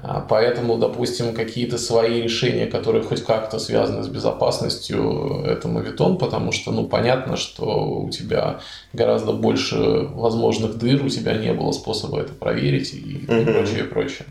А, 0.00 0.25
поэтому, 0.26 0.78
допустим, 0.78 1.35
какие-то 1.35 1.76
свои 1.76 2.23
решения, 2.23 2.67
которые 2.67 3.02
хоть 3.02 3.25
как-то 3.25 3.59
связаны 3.59 4.05
с 4.05 4.09
безопасностью, 4.09 5.43
это 5.45 5.67
мавитон, 5.67 6.19
потому 6.19 6.52
что, 6.52 6.71
ну, 6.71 6.87
понятно, 6.87 7.37
что 7.37 8.05
у 8.05 8.09
тебя 8.09 8.61
гораздо 8.93 9.33
больше 9.33 9.76
возможных 9.76 10.78
дыр, 10.78 11.05
у 11.05 11.09
тебя 11.09 11.35
не 11.35 11.52
было 11.52 11.73
способа 11.73 12.21
это 12.21 12.33
проверить 12.33 12.95
и, 12.95 13.26
mm-hmm. 13.26 13.43
и 13.43 13.45
прочее, 13.45 13.85
прочее. 13.85 14.26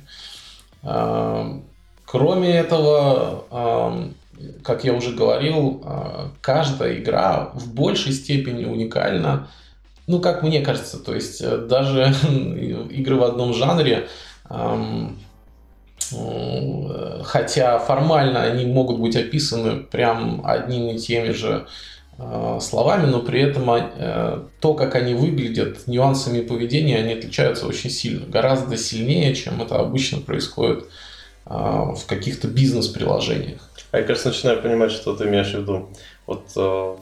Кроме 2.08 2.56
этого, 2.56 3.44
как 4.64 4.84
я 4.84 4.94
уже 4.94 5.12
говорил, 5.12 5.82
а, 5.84 6.32
каждая 6.42 7.00
игра 7.00 7.52
в 7.54 7.74
большей 7.74 8.14
степени 8.14 8.66
уникальна. 8.66 9.50
Ну, 10.08 10.20
как 10.22 10.42
мне 10.42 10.62
кажется, 10.62 11.00
то 11.00 11.14
есть 11.14 11.42
э, 11.42 11.58
даже 11.58 12.14
игры 12.92 13.18
в 13.18 13.24
одном 13.24 13.54
жанре, 13.54 14.08
хотя 17.26 17.80
формально 17.80 18.44
они 18.44 18.66
могут 18.66 19.00
быть 19.00 19.18
описаны 19.18 19.82
прям 19.82 20.42
одними 20.46 20.94
и 20.94 21.00
теми 21.00 21.32
же 21.32 21.68
а, 22.18 22.60
словами, 22.62 23.06
но 23.08 23.20
при 23.20 23.42
этом 23.42 23.70
э, 23.70 24.44
то, 24.62 24.74
как 24.74 24.96
они 24.96 25.14
выглядят, 25.14 25.86
нюансами 25.88 26.40
поведения, 26.40 27.00
они 27.00 27.14
отличаются 27.14 27.68
очень 27.68 27.90
сильно, 27.90 28.26
гораздо 28.26 28.78
сильнее, 28.78 29.36
чем 29.36 29.62
это 29.62 29.78
обычно 29.80 30.20
происходит 30.20 30.86
а, 30.86 30.86
в 31.50 32.06
каких-то 32.08 32.48
бизнес-приложениях. 32.48 33.62
А 33.92 34.00
я, 34.00 34.04
кажется, 34.04 34.30
начинаю 34.30 34.62
понимать, 34.62 34.92
что 34.92 35.16
ты 35.16 35.26
имеешь 35.26 35.54
в 35.54 35.60
виду. 35.62 35.90
Вот 36.26 36.52
э, 36.58 36.98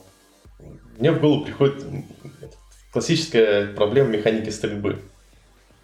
мне 0.98 1.12
в 1.12 1.20
голову 1.20 1.46
приходит 1.46 1.84
классическая 2.92 3.68
проблема 3.74 4.10
механики 4.10 4.50
стрельбы. 4.50 5.02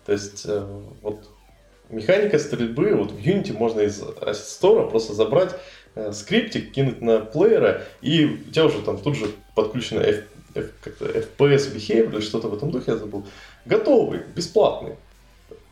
То 0.06 0.14
есть 0.14 0.44
э, 0.46 0.82
вот 1.02 1.28
механика 1.90 2.38
стрельбы, 2.38 2.94
вот 2.94 3.12
в 3.12 3.18
Unity 3.18 3.54
можно 3.54 3.82
из 3.82 4.02
Asset 4.02 4.62
Store 4.62 4.90
просто 4.90 5.14
забрать 5.14 5.56
э, 5.96 6.12
скриптик, 6.14 6.72
кинуть 6.72 7.02
на 7.02 7.20
плеера, 7.20 7.84
и 8.02 8.26
у 8.26 8.52
тебя 8.52 8.66
уже 8.66 8.82
там 8.82 9.00
тут 9.00 9.18
же 9.18 9.26
подключено 9.56 10.02
F, 10.02 10.24
F, 10.54 10.70
FPS 10.88 11.76
behavior 11.76 12.14
или 12.14 12.22
что-то 12.22 12.48
в 12.48 12.54
этом 12.54 12.70
духе, 12.70 12.92
я 12.92 12.98
забыл. 12.98 13.26
Готовый, 13.66 14.22
бесплатный 14.36 14.98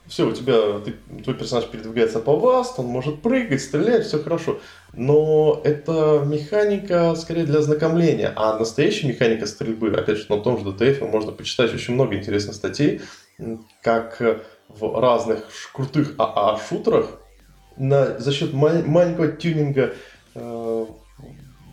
все, 0.10 0.28
у 0.28 0.34
тебя, 0.34 0.80
ты, 0.80 0.96
твой 1.24 1.36
персонаж 1.36 1.68
передвигается 1.68 2.20
по 2.20 2.36
вас, 2.36 2.74
он 2.78 2.88
может 2.88 3.22
прыгать, 3.22 3.62
стрелять, 3.62 4.05
все 4.05 4.22
хорошо. 4.22 4.60
Но 4.94 5.62
это 5.64 6.24
механика 6.25 7.14
скорее 7.16 7.46
для 7.46 7.60
ознакомления. 7.60 8.33
А 8.36 8.57
настоящая 8.57 9.07
механика 9.07 9.46
стрельбы, 9.46 9.90
опять 9.92 10.18
же, 10.18 10.25
на 10.29 10.40
том 10.40 10.57
же 10.57 10.66
DTF 10.66 11.07
можно 11.07 11.31
почитать 11.31 11.74
очень 11.74 11.94
много 11.94 12.16
интересных 12.16 12.55
статей, 12.55 13.01
как 13.83 14.20
в 14.68 15.00
разных 15.00 15.44
крутых 15.74 16.16
АА-шутерах 16.18 17.20
на, 17.77 18.20
за 18.20 18.31
счет 18.31 18.51
ма- 18.53 18.83
маленького 18.86 19.27
тюнинга 19.29 19.94
э, 20.33 20.86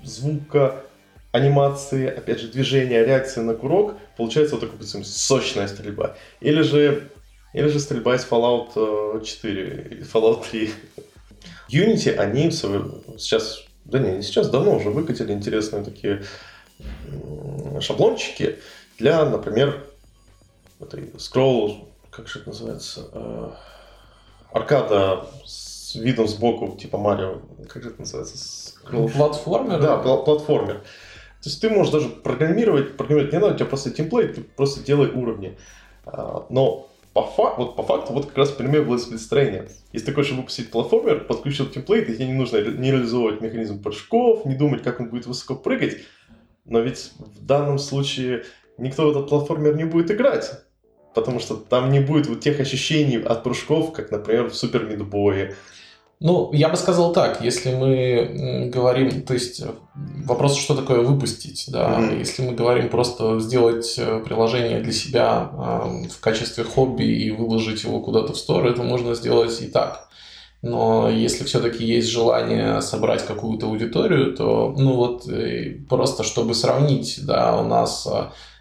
звука, 0.05 0.83
анимации, 1.33 2.07
опять 2.07 2.41
же, 2.41 2.49
движения, 2.49 3.05
реакции 3.05 3.41
на 3.41 3.55
курок, 3.55 3.97
получается 4.17 4.57
вот 4.57 4.71
такая 4.71 5.05
сочная 5.05 5.69
стрельба. 5.69 6.17
Или 6.41 6.63
же 6.63 7.11
или 7.57 7.69
же 7.69 7.81
стрельба 7.81 8.15
из 8.15 8.27
Fallout 8.27 9.25
4 9.25 9.63
э, 9.63 10.03
Fallout 10.03 10.45
3. 10.51 10.71
Unity, 11.71 12.15
они 12.15 12.51
сейчас, 12.51 13.65
да 13.85 13.99
не, 13.99 14.13
не 14.13 14.23
сейчас, 14.23 14.51
давно 14.51 14.77
уже 14.77 14.91
выкатили 14.91 15.33
интересные 15.33 15.83
такие 15.83 16.23
шаблончики 17.81 18.59
для, 18.99 19.25
например, 19.25 19.87
этой 20.81 21.11
скролл, 21.19 21.89
как 22.11 22.29
же 22.29 22.41
это 22.41 22.51
называется, 22.51 23.09
э, 23.13 23.51
аркада 24.53 25.27
с 25.47 25.95
видом 25.95 26.29
сбоку, 26.29 26.77
типа 26.77 26.99
Марио, 26.99 27.41
как 27.71 27.83
же 27.83 27.89
это 27.89 28.01
называется? 28.01 28.37
Скролл... 28.37 29.09
Платформер? 29.09 29.81
Да, 29.81 29.97
платформер. 29.97 30.81
То 31.43 31.49
есть 31.49 31.61
ты 31.63 31.71
можешь 31.71 31.93
даже 31.93 32.11
программировать, 32.11 32.99
программировать 32.99 33.33
не 33.33 33.39
надо, 33.39 33.55
у 33.55 33.57
тебя 33.57 33.67
просто 33.67 33.91
темплейт, 33.91 34.35
ты 34.35 34.43
просто 34.43 34.85
делай 34.85 35.09
уровни. 35.11 35.59
А, 36.05 36.47
но 36.51 36.91
по, 37.17 37.23
факту, 37.23 37.63
вот 37.63 37.77
по 37.77 37.83
факту, 37.83 38.13
вот 38.13 38.27
как 38.27 38.37
раз 38.37 38.51
пример 38.51 38.83
велосипедостроения. 38.83 39.71
Если 39.95 40.05
ты 40.05 40.13
хочешь 40.13 40.33
выпустить 40.33 40.71
платформер, 40.71 41.25
подключил 41.25 41.65
темплейт, 41.65 42.11
и 42.11 42.15
тебе 42.15 42.27
не 42.27 42.35
нужно 42.35 42.59
не 42.59 42.91
реализовывать 42.93 43.41
механизм 43.41 43.83
прыжков, 43.83 44.45
не 44.45 44.55
думать, 44.55 44.83
как 44.83 45.01
он 45.01 45.09
будет 45.09 45.25
высоко 45.25 45.55
прыгать. 45.55 45.97
Но 46.67 46.81
ведь 46.81 47.13
в 47.19 47.43
данном 47.43 47.79
случае 47.79 48.45
никто 48.77 49.07
в 49.07 49.13
этот 49.13 49.31
платформер 49.31 49.77
не 49.77 49.85
будет 49.85 50.11
играть. 50.11 50.61
Потому 51.15 51.41
что 51.41 51.57
там 51.57 51.91
не 51.91 52.01
будет 52.01 52.27
вот 52.27 52.41
тех 52.41 52.61
ощущений 52.61 53.17
от 53.17 53.43
прыжков, 53.43 53.95
как, 53.95 54.11
например, 54.11 54.51
в 54.51 54.55
Супер 54.55 54.85
Мидбое 54.85 55.55
ну, 56.19 56.51
я 56.55 56.71
бы 56.71 56.77
сказал 56.77 57.13
так, 57.13 57.43
если 57.45 57.75
мы 57.75 58.71
говорим, 58.73 59.23
то 59.23 59.35
есть 59.35 59.61
э, 59.61 59.67
вопрос, 60.25 60.57
что 60.57 60.75
такое 60.75 61.01
выпустить, 61.01 61.67
да, 61.69 61.99
mm-hmm. 61.99 62.19
если 62.19 62.43
мы 62.43 62.55
говорим 62.55 62.89
просто 62.89 63.39
сделать 63.39 63.97
э, 63.99 64.23
приложение 64.25 64.81
для 64.81 64.93
себя 64.93 65.51
э, 65.53 66.09
в 66.09 66.19
качестве 66.21 66.65
хобби 66.65 67.05
и 67.05 67.31
выложить 67.31 67.85
его 67.85 68.01
куда-то 68.01 68.33
в 68.33 68.39
стор, 68.39 68.67
это 68.67 68.83
можно 68.83 69.15
сделать 69.15 69.61
и 69.61 69.67
так. 69.67 70.09
Но 70.63 71.11
если 71.11 71.45
все-таки 71.45 71.85
есть 71.85 72.09
желание 72.09 72.81
собрать 72.81 73.27
какую-то 73.27 73.67
аудиторию, 73.67 74.35
то, 74.35 74.75
ну 74.77 74.95
вот, 74.95 75.29
просто 75.87 76.25
чтобы 76.25 76.55
сравнить, 76.55 77.21
да, 77.25 77.61
у 77.61 77.65
нас 77.65 78.09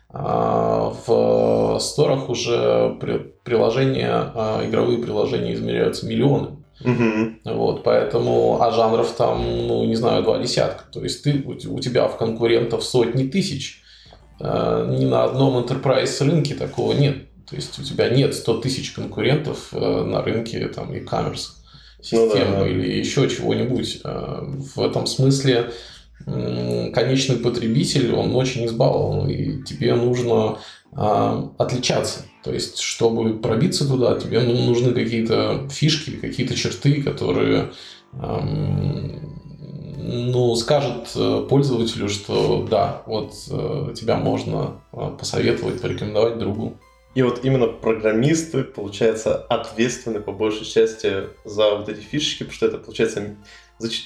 в 0.09 1.77
сторах 1.79 2.29
уже 2.29 2.97
приложения, 3.43 4.31
игровые 4.67 4.99
приложения 4.99 5.53
измеряются 5.53 6.05
миллионами. 6.05 6.64
Угу. 6.81 7.55
Вот, 7.55 7.83
поэтому, 7.83 8.61
а 8.61 8.71
жанров 8.71 9.11
там, 9.11 9.41
ну, 9.67 9.85
не 9.85 9.95
знаю, 9.95 10.23
два 10.23 10.39
десятка. 10.39 10.83
То 10.91 11.01
есть 11.03 11.23
ты, 11.23 11.41
у 11.45 11.79
тебя 11.79 12.07
в 12.07 12.17
конкурентов 12.17 12.83
сотни 12.83 13.27
тысяч. 13.27 13.81
Э, 14.39 14.85
ни 14.89 15.05
на 15.05 15.23
одном 15.23 15.57
enterprise 15.57 16.23
рынке 16.23 16.55
такого 16.55 16.93
нет. 16.93 17.27
То 17.49 17.55
есть 17.55 17.77
у 17.79 17.83
тебя 17.83 18.09
нет 18.09 18.33
100 18.33 18.57
тысяч 18.61 18.91
конкурентов 18.91 19.69
э, 19.71 20.03
на 20.03 20.21
рынке 20.21 20.67
там 20.67 20.91
e-commerce 20.91 21.51
системы 22.01 22.25
ну, 22.27 22.51
да, 22.51 22.59
да. 22.59 22.67
или 22.67 22.99
еще 22.99 23.29
чего-нибудь. 23.29 24.01
Э, 24.03 24.41
в 24.41 24.81
этом 24.81 25.07
смысле 25.07 25.71
конечный 26.25 27.35
потребитель, 27.35 28.13
он 28.13 28.33
очень 28.35 28.65
избалован, 28.65 29.29
и 29.29 29.61
тебе 29.63 29.93
нужно 29.93 30.57
отличаться. 30.93 32.21
То 32.45 32.53
есть, 32.53 32.77
чтобы 32.77 33.39
пробиться 33.39 33.87
туда, 33.87 34.19
тебе 34.19 34.39
ну, 34.41 34.53
нужны 34.65 34.93
какие-то 34.93 35.67
фишки, 35.71 36.11
какие-то 36.11 36.55
черты, 36.55 37.01
которые 37.01 37.71
ну, 40.05 40.55
скажут 40.55 41.09
э, 41.15 41.47
пользователю, 41.49 42.07
что 42.07 42.67
да, 42.69 43.01
вот 43.07 43.33
э, 43.49 43.93
тебя 43.95 44.17
можно 44.17 44.79
э, 44.93 45.09
посоветовать, 45.17 45.81
порекомендовать 45.81 46.37
другу. 46.37 46.77
И 47.15 47.23
вот 47.23 47.43
именно 47.43 47.65
программисты, 47.65 48.63
получается, 48.63 49.35
ответственны 49.35 50.19
по 50.19 50.31
большей 50.31 50.67
части 50.67 51.23
за 51.45 51.75
вот 51.75 51.89
эти 51.89 52.01
фишечки, 52.01 52.43
потому 52.43 52.55
что 52.55 52.65
это, 52.67 52.77
получается, 52.77 53.35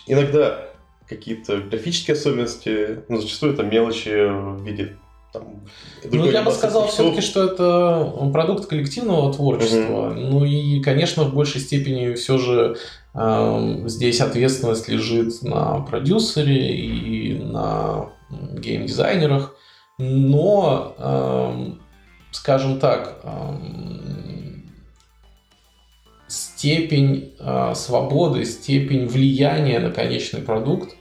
иногда 0.07 0.69
какие-то 1.07 1.57
графические 1.57 2.13
особенности, 2.13 3.03
но 3.09 3.17
зачастую 3.19 3.53
это 3.53 3.63
мелочи 3.63 4.09
в 4.09 4.63
виде 4.63 4.95
там, 5.31 5.61
ну, 6.11 6.25
я 6.25 6.41
бы 6.41 6.51
сказал 6.51 6.87
все-таки, 6.87 7.21
что 7.21 7.43
это 7.43 8.29
продукт 8.33 8.65
коллективного 8.65 9.31
творчества. 9.33 10.09
Угу. 10.09 10.19
Ну 10.19 10.45
и, 10.45 10.81
конечно, 10.81 11.23
в 11.23 11.33
большей 11.33 11.61
степени 11.61 12.13
все 12.15 12.37
же 12.37 12.77
э, 13.13 13.83
здесь 13.85 14.21
ответственность 14.21 14.87
лежит 14.87 15.41
на 15.43 15.81
продюсере 15.81 16.75
и 16.75 17.37
на 17.37 18.09
геймдизайнерах. 18.29 19.55
Но, 19.99 20.95
э, 20.97 21.65
скажем 22.31 22.79
так, 22.79 23.19
э, 23.23 23.57
степень 26.27 27.33
э, 27.39 27.73
свободы, 27.75 28.45
степень 28.45 29.07
влияния 29.07 29.79
на 29.79 29.91
конечный 29.91 30.41
продукт 30.41 30.95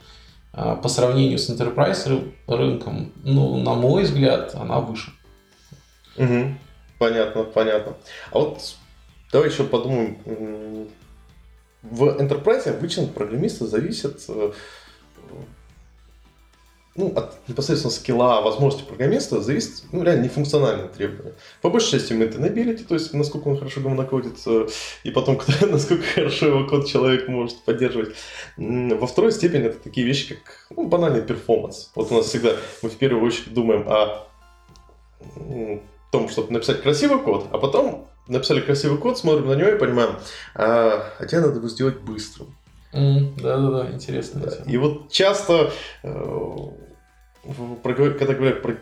по 0.51 0.89
сравнению 0.89 1.37
с 1.37 1.49
enterprise 1.49 2.33
рынком, 2.47 3.13
ну, 3.23 3.57
на 3.57 3.73
мой 3.75 4.03
взгляд, 4.03 4.55
она 4.55 4.79
выше. 4.79 5.11
Угу. 6.17 6.55
Понятно, 6.97 7.43
понятно. 7.43 7.95
А 8.31 8.39
вот 8.39 8.75
давай 9.31 9.49
еще 9.49 9.63
подумаем. 9.63 10.89
В 11.81 12.03
enterprise 12.03 12.67
обычно 12.69 13.07
программисты 13.07 13.65
зависят 13.65 14.21
э, 14.27 14.51
ну, 16.95 17.13
от 17.15 17.37
непосредственно 17.47 17.91
скилла, 17.91 18.41
возможности 18.41 18.85
программиста 18.85 19.41
зависит, 19.41 19.83
ну, 19.91 20.03
реально 20.03 20.23
нефункциональные 20.23 20.89
требования. 20.89 21.33
По 21.61 21.69
большей 21.69 21.91
части 21.91 22.13
maintainability, 22.13 22.83
то 22.85 22.95
есть 22.95 23.13
насколько 23.13 23.47
он 23.47 23.57
хорошо 23.57 23.81
гомонокодится, 23.81 24.67
и 25.03 25.11
потом, 25.11 25.39
насколько 25.61 26.03
хорошо 26.03 26.47
его 26.47 26.67
код 26.67 26.87
человек 26.87 27.27
может 27.27 27.63
поддерживать. 27.63 28.15
Во 28.57 29.07
второй 29.07 29.31
степени 29.31 29.65
это 29.65 29.79
такие 29.79 30.05
вещи, 30.05 30.35
как 30.35 30.67
ну, 30.75 30.87
банальный 30.87 31.21
перформанс. 31.21 31.91
Вот 31.95 32.11
у 32.11 32.15
нас 32.15 32.25
всегда 32.25 32.55
мы 32.81 32.89
в 32.89 32.97
первую 32.97 33.25
очередь 33.25 33.53
думаем 33.53 33.85
о 33.87 34.27
том, 36.11 36.29
чтобы 36.29 36.51
написать 36.51 36.81
красивый 36.81 37.19
код, 37.19 37.47
а 37.51 37.57
потом 37.57 38.07
написали 38.27 38.61
красивый 38.61 38.97
код, 38.97 39.17
смотрим 39.17 39.47
на 39.47 39.53
него 39.53 39.69
и 39.69 39.77
понимаем, 39.77 40.17
а, 40.55 41.11
тебе 41.25 41.41
надо 41.41 41.57
его 41.57 41.67
сделать 41.67 41.99
быстрым. 41.99 42.55
Да-да-да, 42.91 43.91
интересно. 43.91 44.41
Да. 44.41 44.71
И 44.71 44.77
вот 44.77 45.11
часто 45.11 45.71
э, 46.03 46.55
когда 47.83 48.33
говорят 48.33 48.61
про 48.61 48.77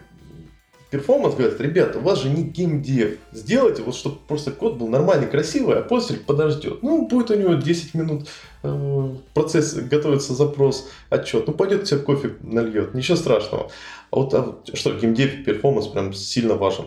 performance, 0.89 1.35
говорят, 1.35 1.59
ребята, 1.59 1.99
у 1.99 2.01
вас 2.01 2.21
же 2.21 2.29
не 2.29 2.43
геймдев. 2.43 3.17
Сделайте 3.33 3.83
вот, 3.83 3.95
чтобы 3.95 4.17
просто 4.27 4.51
код 4.51 4.77
был 4.77 4.87
нормальный, 4.87 5.27
красивый, 5.27 5.77
а 5.77 5.81
пользователь 5.81 6.23
подождет. 6.23 6.81
Ну, 6.81 7.07
будет 7.07 7.29
у 7.31 7.35
него 7.35 7.55
10 7.55 7.93
минут 7.93 8.27
э, 8.63 9.09
процесс, 9.33 9.73
готовится 9.73 10.33
запрос, 10.33 10.87
отчет. 11.09 11.47
Ну, 11.47 11.53
пойдет 11.53 11.87
себе 11.87 11.99
кофе 11.99 12.35
нальет, 12.41 12.93
ничего 12.93 13.17
страшного. 13.17 13.69
А 14.11 14.15
вот 14.15 14.33
а, 14.33 14.55
что, 14.73 14.93
геймдев 14.93 15.43
performance 15.43 15.87
прям 15.87 16.13
сильно 16.13 16.55
важен? 16.55 16.85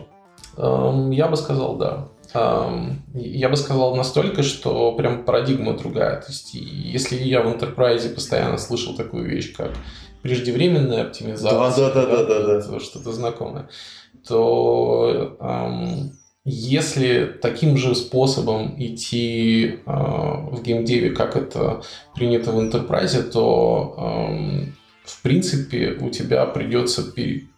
Um, 0.57 1.13
я 1.13 1.27
бы 1.27 1.37
сказал, 1.37 1.77
да. 1.77 2.09
Я 2.33 3.49
бы 3.49 3.57
сказал 3.57 3.95
настолько, 3.95 4.43
что 4.43 4.93
прям 4.93 5.25
парадигма 5.25 5.77
другая. 5.77 6.21
То 6.21 6.27
есть, 6.31 6.53
если 6.53 7.15
я 7.15 7.41
в 7.41 7.47
enterprise 7.47 8.13
постоянно 8.13 8.57
слышал 8.57 8.95
такую 8.95 9.27
вещь, 9.27 9.53
как 9.53 9.71
преждевременная 10.21 11.03
оптимизация, 11.03 11.93
да, 11.93 11.93
да, 11.93 12.05
да, 12.05 12.25
да, 12.25 12.43
да, 12.43 12.67
да. 12.67 12.79
что-то 12.79 13.11
знакомое, 13.11 13.69
то 14.27 15.35
эм, 15.39 16.11
если 16.43 17.25
таким 17.41 17.77
же 17.77 17.95
способом 17.95 18.75
идти 18.77 19.79
э, 19.85 19.91
в 19.91 20.61
геймдеве, 20.63 21.11
как 21.11 21.35
это 21.35 21.81
принято 22.15 22.51
в 22.51 22.59
Enterprise, 22.59 23.21
то 23.23 23.95
эм, 23.97 24.75
в 25.03 25.21
принципе 25.21 25.97
у 25.99 26.09
тебя 26.09 26.45
придется 26.45 27.03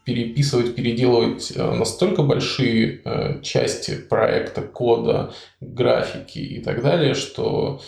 переписывать, 0.03 0.75
переделывать 0.75 1.53
э, 1.55 1.71
настолько 1.71 2.23
большие 2.23 3.01
э, 3.03 3.41
части 3.41 3.95
проекта, 3.95 4.61
кода, 4.61 5.33
графики 5.61 6.39
и 6.39 6.61
так 6.61 6.81
далее, 6.83 7.13
что 7.13 7.81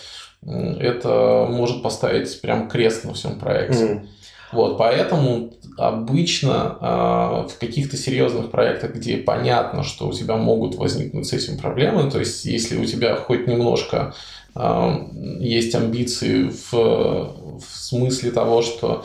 это 0.45 1.47
может 1.49 1.81
поставить 1.81 2.39
прям 2.41 2.69
крест 2.69 3.03
на 3.03 3.13
всем 3.13 3.39
проекте. 3.39 3.83
Mm. 3.85 4.07
Вот, 4.51 4.77
поэтому 4.77 5.53
обычно 5.77 6.77
э, 6.79 7.47
в 7.49 7.59
каких-то 7.59 7.97
серьезных 7.97 8.51
проектах, 8.51 8.95
где 8.95 9.17
понятно, 9.17 9.83
что 9.83 10.07
у 10.07 10.13
тебя 10.13 10.37
могут 10.37 10.75
возникнуть 10.75 11.27
с 11.27 11.33
этим 11.33 11.57
проблемы, 11.57 12.09
то 12.09 12.19
есть 12.19 12.45
если 12.45 12.77
у 12.77 12.85
тебя 12.85 13.15
хоть 13.15 13.47
немножко 13.47 14.13
э, 14.55 14.91
есть 15.39 15.75
амбиции 15.75 16.43
в, 16.43 16.71
в 16.71 17.65
смысле 17.67 18.31
того, 18.31 18.61
что 18.61 19.03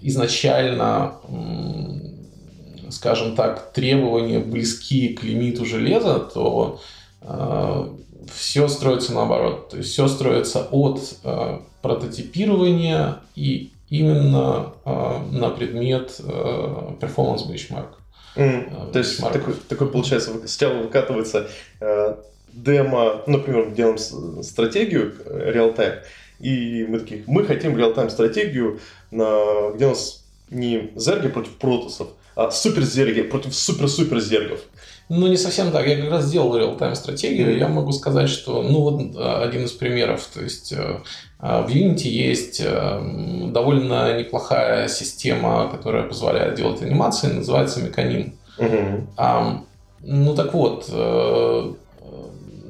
изначально, 0.00 1.14
э, 1.28 2.90
скажем 2.90 3.36
так, 3.36 3.72
требования 3.72 4.38
близки 4.38 5.08
к 5.08 5.22
лимиту 5.22 5.64
железа, 5.66 6.20
то 6.20 6.80
э, 7.20 7.88
все 8.32 8.68
строится 8.68 9.12
наоборот. 9.12 9.70
То 9.70 9.76
есть 9.78 9.90
все 9.90 10.08
строится 10.08 10.66
от 10.70 11.00
э, 11.24 11.58
прототипирования 11.82 13.20
и 13.34 13.72
именно 13.90 14.72
на 14.84 15.50
предмет 15.50 16.18
performance 16.18 17.46
benchmark. 17.46 17.88
Mm. 18.34 18.90
То 18.90 18.98
есть 18.98 19.20
такой, 19.20 19.54
такой 19.68 19.88
получается, 19.88 20.32
сначала 20.46 20.82
выкатывается 20.82 21.48
э, 21.80 22.16
демо, 22.52 23.22
например, 23.26 23.70
делаем 23.70 23.98
стратегию 24.42 25.14
реал-тайм, 25.26 26.00
и 26.40 26.86
мы 26.88 26.98
такие, 26.98 27.24
мы 27.26 27.44
хотим 27.44 27.76
реал-тайм 27.76 28.10
стратегию, 28.10 28.80
на, 29.10 29.70
где 29.74 29.86
у 29.86 29.90
нас 29.90 30.24
не 30.50 30.90
зерги 30.96 31.28
против 31.28 31.56
протосов, 31.56 32.08
а 32.36 32.50
супер 32.50 32.82
зерги 32.82 33.22
против 33.22 33.54
супер-супер 33.54 34.20
зергов. 34.20 34.60
Ну, 35.10 35.26
не 35.26 35.36
совсем 35.36 35.70
так. 35.70 35.86
Я 35.86 36.00
как 36.00 36.10
раз 36.10 36.24
сделал 36.24 36.56
реал-тайм 36.56 36.94
стратегию. 36.94 37.58
Я 37.58 37.68
могу 37.68 37.92
сказать, 37.92 38.30
что, 38.30 38.62
ну, 38.62 38.80
вот 38.80 39.16
э, 39.16 39.44
один 39.44 39.64
из 39.64 39.72
примеров. 39.72 40.26
То 40.32 40.42
есть, 40.42 40.72
э, 40.72 41.00
э, 41.40 41.62
в 41.62 41.68
Unity 41.68 42.08
есть 42.08 42.62
довольно 43.52 44.18
неплохая 44.18 44.88
система, 44.88 45.68
которая 45.70 46.04
позволяет 46.04 46.54
делать 46.54 46.80
анимации, 46.80 47.28
называется 47.28 47.80
Меканим. 47.80 48.34
Угу. 48.58 49.66
Ну, 50.06 50.34
так 50.34 50.54
вот, 50.54 50.88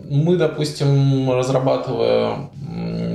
мы, 0.09 0.37
допустим, 0.37 1.31
разрабатывая 1.31 2.51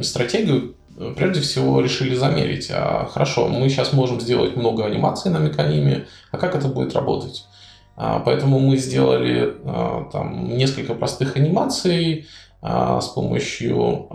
стратегию, 0.04 0.76
прежде 1.16 1.42
всего 1.42 1.82
решили 1.82 2.16
замерить, 2.16 2.70
а 2.72 3.08
хорошо, 3.12 3.48
мы 3.48 3.70
сейчас 3.70 3.94
можем 3.94 4.20
сделать 4.20 4.56
много 4.56 4.86
анимаций 4.86 5.32
на 5.32 5.38
механиме, 5.38 6.08
а 6.32 6.38
как 6.38 6.56
это 6.56 6.68
будет 6.68 6.94
работать? 6.94 7.46
А, 7.96 8.20
поэтому 8.20 8.60
мы 8.60 8.78
сделали 8.78 9.56
а, 9.66 10.10
там 10.12 10.58
несколько 10.58 10.94
простых 10.94 11.36
анимаций 11.36 12.28
с 12.62 13.08
помощью 13.16 14.08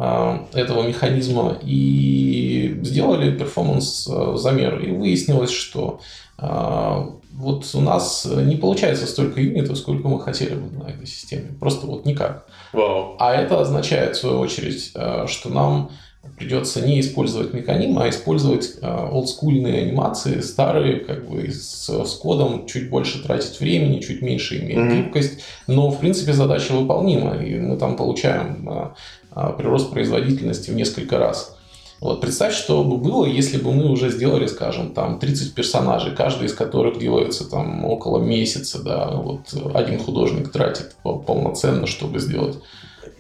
этого 0.53 0.87
механизма 0.87 1.57
и 1.63 2.79
сделали 2.83 3.37
перформанс 3.37 4.05
замер. 4.35 4.81
И 4.81 4.91
выяснилось, 4.91 5.51
что 5.51 6.01
вот 6.39 7.65
у 7.75 7.81
нас 7.81 8.27
не 8.27 8.57
получается 8.57 9.07
столько 9.07 9.41
юнитов, 9.41 9.79
сколько 9.79 10.09
мы 10.09 10.21
хотели 10.21 10.55
бы 10.55 10.71
на 10.79 10.89
этой 10.89 11.07
системе. 11.07 11.57
Просто 11.59 11.87
вот 11.87 12.05
никак. 12.07 12.47
Wow. 12.73 13.17
А 13.19 13.33
это 13.35 13.61
означает, 13.61 14.17
в 14.17 14.21
свою 14.21 14.41
очередь, 14.41 14.93
что 15.27 15.49
нам 15.49 15.91
придется 16.37 16.85
не 16.87 17.01
использовать 17.01 17.55
механизм, 17.55 17.99
а 17.99 18.09
использовать 18.09 18.75
э, 18.81 18.87
олдскульные 18.87 19.83
анимации, 19.83 20.41
старые, 20.41 21.01
как 21.01 21.29
бы 21.29 21.49
с, 21.51 21.89
с 21.89 22.15
кодом, 22.15 22.67
чуть 22.67 22.91
больше 22.91 23.23
тратить 23.23 23.61
времени, 23.61 24.01
чуть 24.01 24.23
меньше 24.23 24.59
иметь 24.59 24.77
mm-hmm. 24.77 25.05
гибкость. 25.05 25.45
Но, 25.67 25.91
в 25.91 26.01
принципе, 26.01 26.33
задача 26.33 26.73
выполнима, 26.73 27.37
и 27.37 27.59
мы 27.59 27.77
там 27.77 27.97
получаем 27.97 28.69
а, 28.69 28.95
а, 29.31 29.53
прирост 29.53 29.91
производительности 29.91 30.71
в 30.71 30.75
несколько 30.75 31.19
раз. 31.19 31.57
Вот, 32.01 32.21
представь, 32.21 32.55
что 32.55 32.85
бы 32.85 32.99
было, 32.99 33.25
если 33.25 33.57
бы 33.57 33.73
мы 33.73 33.91
уже 33.91 34.11
сделали, 34.11 34.47
скажем, 34.47 34.93
там 34.93 35.19
30 35.19 35.55
персонажей, 35.55 36.15
каждый 36.15 36.49
из 36.49 36.55
которых 36.55 36.99
делается 36.99 37.49
там 37.49 37.85
около 37.85 38.23
месяца, 38.23 38.83
да, 38.83 39.11
вот 39.13 39.55
один 39.75 39.99
художник 39.99 40.51
тратит 40.51 40.97
полноценно, 41.03 41.87
чтобы 41.87 42.19
сделать. 42.19 42.59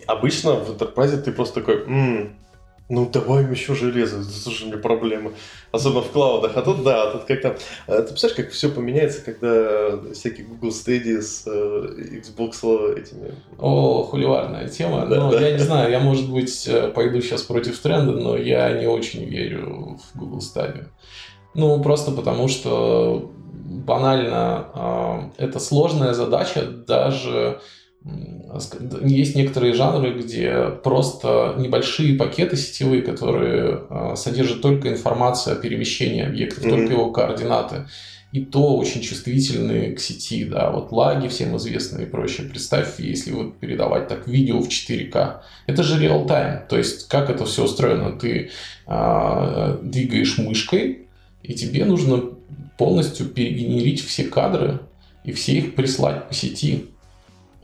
Обычно 0.07 0.57
в 0.57 0.71
Enterprise 0.71 1.17
ты 1.23 1.33
просто 1.33 1.61
такой, 1.61 1.77
м-м, 1.87 2.37
ну 2.89 3.09
давай 3.11 3.51
еще 3.51 3.75
железо, 3.75 4.21
это 4.21 4.51
же 4.51 4.67
не 4.67 4.77
проблема. 4.77 5.33
Особенно 5.73 6.03
в 6.03 6.11
клаудах. 6.11 6.57
А 6.57 6.63
тут 6.63 6.85
да, 6.85 7.11
тут 7.13 7.25
как-то... 7.25 7.57
Э, 7.87 8.03
ты 8.03 8.09
представляешь, 8.09 8.37
как 8.37 8.51
все 8.51 8.69
поменяется, 8.69 9.23
когда 9.23 10.13
всякие 10.13 10.47
Google 10.47 10.69
Stadia 10.69 11.23
с 11.23 11.45
э, 11.47 12.21
Xbox 12.21 12.99
этими... 12.99 13.35
О, 13.59 14.03
хуливарная 14.03 14.69
тема. 14.69 15.07
Да, 15.07 15.17
но 15.17 15.31
да. 15.33 15.41
я 15.41 15.53
не 15.53 15.63
знаю, 15.63 15.91
я, 15.91 15.99
может 15.99 16.31
быть, 16.31 16.69
э, 16.69 16.89
пойду 16.89 17.23
сейчас 17.23 17.43
против 17.43 17.79
тренда, 17.79 18.13
но 18.13 18.37
я 18.37 18.73
не 18.79 18.87
очень 18.87 19.25
верю 19.25 19.99
в 19.99 20.19
Google 20.19 20.41
Stadia. 20.41 20.87
Ну, 21.55 21.83
просто 21.83 22.13
потому 22.13 22.49
что 22.49 23.33
банально 23.55 25.31
это 25.39 25.59
сложная 25.59 26.13
задача 26.13 26.63
даже 26.67 27.61
есть 29.03 29.35
некоторые 29.35 29.73
жанры, 29.73 30.13
где 30.13 30.69
просто 30.83 31.55
небольшие 31.59 32.17
пакеты 32.17 32.57
сетевые, 32.57 33.01
которые 33.01 33.81
а, 33.89 34.15
содержат 34.17 34.61
только 34.61 34.89
информацию 34.89 35.57
о 35.57 35.61
перемещении 35.61 36.23
объекта, 36.23 36.61
mm-hmm. 36.61 36.71
только 36.71 36.93
его 36.93 37.11
координаты. 37.11 37.87
И 38.31 38.45
то 38.45 38.77
очень 38.77 39.01
чувствительные 39.01 39.93
к 39.93 40.01
сети, 40.01 40.45
да, 40.45 40.71
вот 40.71 40.91
лаги 40.91 41.29
всем 41.29 41.57
известные 41.57 42.07
и 42.07 42.11
прочее. 42.11 42.49
Представь, 42.49 42.99
если 42.99 43.31
вот 43.31 43.57
передавать 43.59 44.09
так 44.09 44.27
видео 44.27 44.61
в 44.61 44.69
4К, 44.69 45.43
это 45.67 45.83
же 45.83 46.03
реал-тайм, 46.03 46.67
то 46.69 46.77
есть 46.77 47.09
как 47.09 47.31
это 47.31 47.47
все 47.47 47.65
устроено, 47.65 48.19
ты 48.19 48.51
а, 48.87 49.79
двигаешь 49.83 50.37
мышкой, 50.37 51.07
и 51.43 51.55
тебе 51.55 51.85
нужно 51.85 52.23
полностью 52.77 53.27
перегенерить 53.27 54.05
все 54.05 54.25
кадры 54.25 54.81
и 55.25 55.33
все 55.33 55.53
их 55.53 55.75
прислать 55.75 56.29
по 56.29 56.35
сети. 56.35 56.87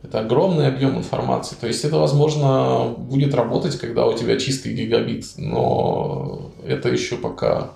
Это 0.02 0.20
огромный 0.20 0.66
объем 0.66 0.96
информации. 0.96 1.56
То 1.60 1.66
есть 1.66 1.84
это, 1.84 1.98
возможно, 1.98 2.94
будет 2.96 3.34
работать, 3.34 3.78
когда 3.78 4.06
у 4.06 4.16
тебя 4.16 4.38
чистый 4.38 4.72
гигабит, 4.72 5.26
но 5.36 6.52
это 6.66 6.88
еще 6.88 7.16
пока, 7.16 7.72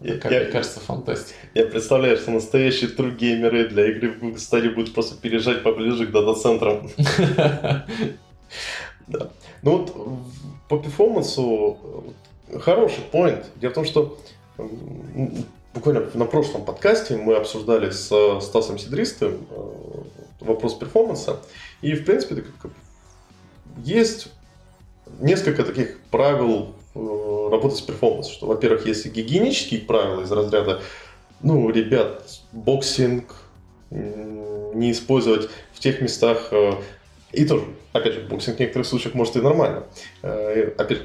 как 0.00 0.30
я, 0.30 0.40
мне 0.42 0.50
кажется, 0.50 0.78
фантастика. 0.78 1.38
Я 1.54 1.66
представляю, 1.66 2.16
что 2.18 2.30
настоящие 2.30 2.90
true 2.90 3.16
геймеры 3.16 3.68
для 3.68 3.90
игры 3.90 4.12
в 4.12 4.20
Google 4.20 4.36
Stadia 4.36 4.72
будут 4.72 4.94
просто 4.94 5.20
переезжать 5.20 5.62
поближе 5.62 6.06
к 6.06 6.10
дата-центрам. 6.10 6.88
Да. 9.08 9.30
Ну 9.62 9.78
вот 9.78 9.94
по 10.68 10.78
перформансу 10.78 11.78
хороший 12.60 13.04
point. 13.12 13.44
Дело 13.56 13.70
в 13.70 13.74
том, 13.74 13.84
что 13.84 14.18
буквально 15.74 16.06
на 16.14 16.24
прошлом 16.24 16.64
подкасте 16.64 17.16
мы 17.16 17.36
обсуждали 17.36 17.90
с 17.90 18.40
Стасом 18.40 18.78
Сидристым 18.78 19.46
э, 19.50 19.66
вопрос 20.46 20.74
перформанса. 20.74 21.40
И, 21.82 21.94
в 21.94 22.04
принципе, 22.04 22.44
есть 23.84 24.28
несколько 25.20 25.64
таких 25.64 26.00
правил 26.10 26.74
э, 26.94 27.48
работы 27.50 27.76
с 27.76 27.80
перформансом. 27.80 28.32
Что, 28.32 28.46
во-первых, 28.46 28.86
есть 28.86 29.06
гигиенические 29.06 29.80
правила 29.80 30.22
из 30.22 30.32
разряда, 30.32 30.80
ну, 31.42 31.68
ребят, 31.70 32.26
боксинг 32.52 33.34
не 33.90 34.92
использовать 34.92 35.48
в 35.72 35.80
тех 35.80 36.00
местах, 36.00 36.48
э, 36.50 36.72
и 37.36 37.44
тоже, 37.44 37.66
опять 37.92 38.14
же, 38.14 38.20
боксинг 38.20 38.56
в 38.56 38.60
некоторых 38.60 38.88
случаях 38.88 39.14
может 39.14 39.36
и 39.36 39.42
нормально. 39.42 39.84
Э, 40.22 40.72
опять, 40.78 41.02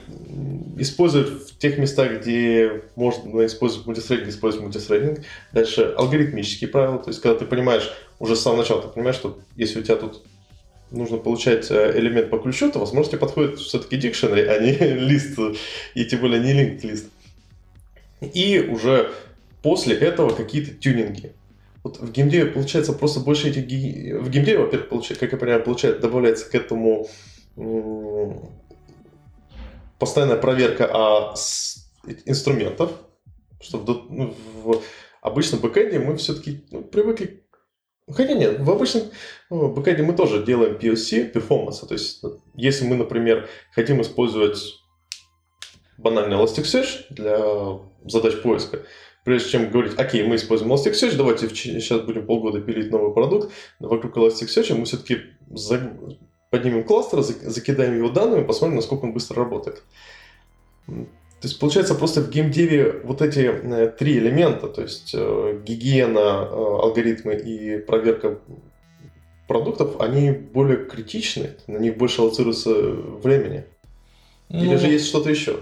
использовать 0.77 1.51
в 1.51 1.57
тех 1.57 1.77
местах, 1.77 2.21
где 2.21 2.83
можно 2.95 3.45
использовать 3.45 3.85
мультисрейдинг, 3.85 4.29
использовать 4.29 4.63
мультисрейдинг. 4.63 5.19
Дальше 5.51 5.93
алгоритмические 5.97 6.69
правила, 6.69 6.99
то 6.99 7.09
есть 7.09 7.21
когда 7.21 7.37
ты 7.37 7.45
понимаешь, 7.45 7.91
уже 8.19 8.37
с 8.37 8.41
самого 8.41 8.59
начала 8.59 8.81
ты 8.81 8.87
понимаешь, 8.87 9.17
что 9.17 9.39
если 9.57 9.81
у 9.81 9.83
тебя 9.83 9.97
тут 9.97 10.23
нужно 10.89 11.17
получать 11.17 11.69
э, 11.69 11.99
элемент 11.99 12.29
по 12.29 12.39
ключу, 12.39 12.71
то, 12.71 12.79
возможно, 12.79 13.11
тебе 13.11 13.19
подходит 13.19 13.59
все-таки 13.59 13.97
dictionary, 13.97 14.45
а 14.47 14.57
не 14.59 14.71
лист, 14.99 15.37
и 15.95 16.05
тем 16.05 16.21
более 16.21 16.39
не 16.39 16.53
linked 16.53 16.87
лист. 16.87 17.07
И 18.21 18.59
уже 18.71 19.11
после 19.61 19.97
этого 19.97 20.33
какие-то 20.33 20.73
тюнинги. 20.75 21.33
Вот 21.83 21.99
в 21.99 22.11
геймдеве 22.11 22.51
получается 22.51 22.93
просто 22.93 23.19
больше 23.21 23.49
этих... 23.49 23.63
В 23.63 24.29
геймдеве, 24.29 24.59
во-первых, 24.59 24.89
получается, 24.89 25.25
как 25.25 25.33
я 25.33 25.37
понимаю, 25.37 25.63
получается, 25.63 26.01
добавляется 26.01 26.49
к 26.49 26.55
этому 26.55 27.07
постоянная 29.99 30.37
проверка 30.37 30.89
а, 30.91 31.35
инструментов, 32.25 32.91
что 33.59 33.83
ну, 34.09 34.35
в 34.63 34.81
обычном 35.21 35.59
бэкэнде 35.59 35.99
мы 35.99 36.17
все-таки 36.17 36.65
ну, 36.71 36.81
привыкли 36.83 37.43
Хотя 38.09 38.33
нет, 38.33 38.59
в 38.59 38.69
обычном 38.69 39.03
ну, 39.49 39.69
бэкэнде 39.69 40.03
мы 40.03 40.13
тоже 40.13 40.43
делаем 40.43 40.75
POC, 40.75 41.33
performance. 41.33 41.85
То 41.87 41.93
есть, 41.93 42.21
если 42.55 42.85
мы, 42.85 42.95
например, 42.95 43.47
хотим 43.73 44.01
использовать 44.01 44.59
банальный 45.97 46.35
Elasticsearch 46.35 47.05
для 47.09 47.79
задач 48.05 48.41
поиска, 48.41 48.79
прежде 49.23 49.49
чем 49.49 49.69
говорить, 49.69 49.93
окей, 49.97 50.23
мы 50.23 50.36
используем 50.36 50.73
Elasticsearch, 50.73 51.15
давайте 51.15 51.49
сейчас 51.49 52.01
будем 52.01 52.25
полгода 52.25 52.60
пилить 52.62 52.91
новый 52.91 53.13
продукт, 53.13 53.51
вокруг 53.79 54.17
Elasticsearch 54.17 54.73
мы 54.75 54.86
все-таки 54.86 55.17
за... 55.49 55.93
поднимем 56.49 56.84
кластер, 56.84 57.21
закидаем 57.21 57.97
его 57.97 58.10
данными, 58.10 58.43
посмотрим, 58.43 58.77
насколько 58.77 59.05
он 59.05 59.13
быстро 59.13 59.38
работает. 59.38 59.84
То 60.88 61.47
есть 61.47 61.60
получается 61.60 61.95
просто 61.95 62.21
в 62.21 62.29
геймдеве 62.29 63.01
вот 63.03 63.23
эти 63.23 63.39
э, 63.39 63.88
три 63.97 64.19
элемента, 64.19 64.67
то 64.67 64.84
есть 64.84 65.12
э, 65.15 65.60
гигиена, 65.65 66.19
э, 66.19 66.53
алгоритмы 66.53 67.34
и 67.34 67.79
проверка 67.79 68.38
продуктов, 69.47 69.99
они 69.99 70.29
более 70.29 70.86
критичны, 70.86 71.55
на 71.65 71.77
них 71.77 71.97
больше 71.97 72.21
аллоцируется 72.21 72.71
времени. 72.71 73.65
Или 74.49 74.73
ну, 74.73 74.77
же 74.77 74.88
есть 74.88 75.07
что-то 75.07 75.31
еще? 75.31 75.62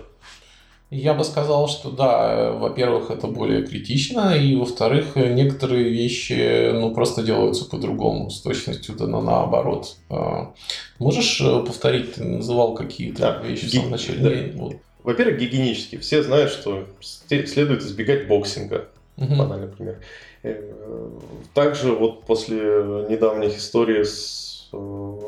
Я 0.91 1.13
бы 1.13 1.23
сказал, 1.23 1.67
что 1.67 1.91
да, 1.91 2.51
во-первых, 2.51 3.11
это 3.11 3.27
более 3.27 3.61
критично, 3.63 4.35
и 4.35 4.55
во-вторых, 4.55 5.15
некоторые 5.15 5.87
вещи 5.87 6.71
ну, 6.71 6.93
просто 6.95 7.21
делаются 7.21 7.65
по-другому, 7.65 8.31
с 8.31 8.41
точностью 8.41 8.95
да 8.95 9.05
на 9.05 9.21
наоборот. 9.21 9.97
А, 10.09 10.53
можешь 10.97 11.37
повторить, 11.39 12.15
ты 12.15 12.23
называл 12.23 12.73
какие-то 12.73 13.21
да. 13.21 13.37
вещи 13.47 13.67
в 13.67 13.71
самом 13.71 13.91
начале? 13.91 14.51
Да. 14.51 14.59
Вот. 14.59 14.77
Во-первых, 15.03 15.39
гигиенически. 15.39 15.97
Все 15.97 16.23
знают, 16.23 16.51
что 16.51 16.85
следует 17.01 17.83
избегать 17.83 18.27
боксинга. 18.27 18.87
Угу. 19.17 19.35
Банальный 19.35 19.67
пример. 19.67 19.99
Э, 20.43 21.09
также 21.53 21.91
вот 21.91 22.23
после 22.23 22.57
недавних 23.09 23.57
историй 23.57 24.05
с 24.05 24.69
э, 24.71 25.19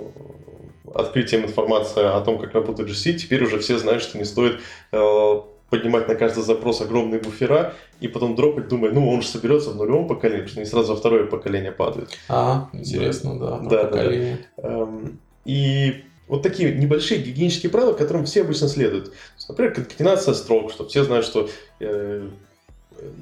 открытием 0.93 1.43
информации 1.43 2.03
о 2.03 2.21
том, 2.21 2.39
как 2.39 2.53
работает 2.53 2.89
GC, 2.89 3.13
теперь 3.13 3.43
уже 3.43 3.59
все 3.59 3.77
знают, 3.77 4.03
что 4.03 4.17
не 4.17 4.25
стоит 4.25 4.59
э, 4.91 5.41
поднимать 5.69 6.07
на 6.07 6.15
каждый 6.15 6.43
запрос 6.43 6.81
огромные 6.81 7.19
буфера 7.19 7.73
и 7.99 8.07
потом 8.07 8.35
дропать, 8.35 8.67
думая, 8.67 8.91
ну, 8.91 9.09
он 9.09 9.21
же 9.21 9.27
соберется 9.27 9.71
в 9.71 9.75
нулевом 9.75 10.07
поколении, 10.07 10.41
потому 10.41 10.51
что 10.51 10.59
не 10.59 10.65
сразу 10.65 10.93
во 10.93 10.99
второе 10.99 11.25
поколение 11.25 11.71
падает. 11.71 12.09
А, 12.27 12.69
интересно, 12.73 13.39
да. 13.39 13.57
Да, 13.59 13.83
да, 13.85 14.03
да. 14.03 14.37
Эм, 14.67 15.19
и 15.45 16.03
вот 16.27 16.43
такие 16.43 16.73
небольшие 16.73 17.21
гигиенические 17.21 17.69
правила, 17.69 17.93
которым 17.93 18.25
все 18.25 18.41
обычно 18.41 18.67
следуют. 18.67 19.13
Например, 19.47 19.73
конкатенация 19.73 20.33
строк, 20.33 20.71
чтобы 20.71 20.89
все 20.89 21.03
знают, 21.03 21.25
что 21.25 21.49
э, 21.79 22.27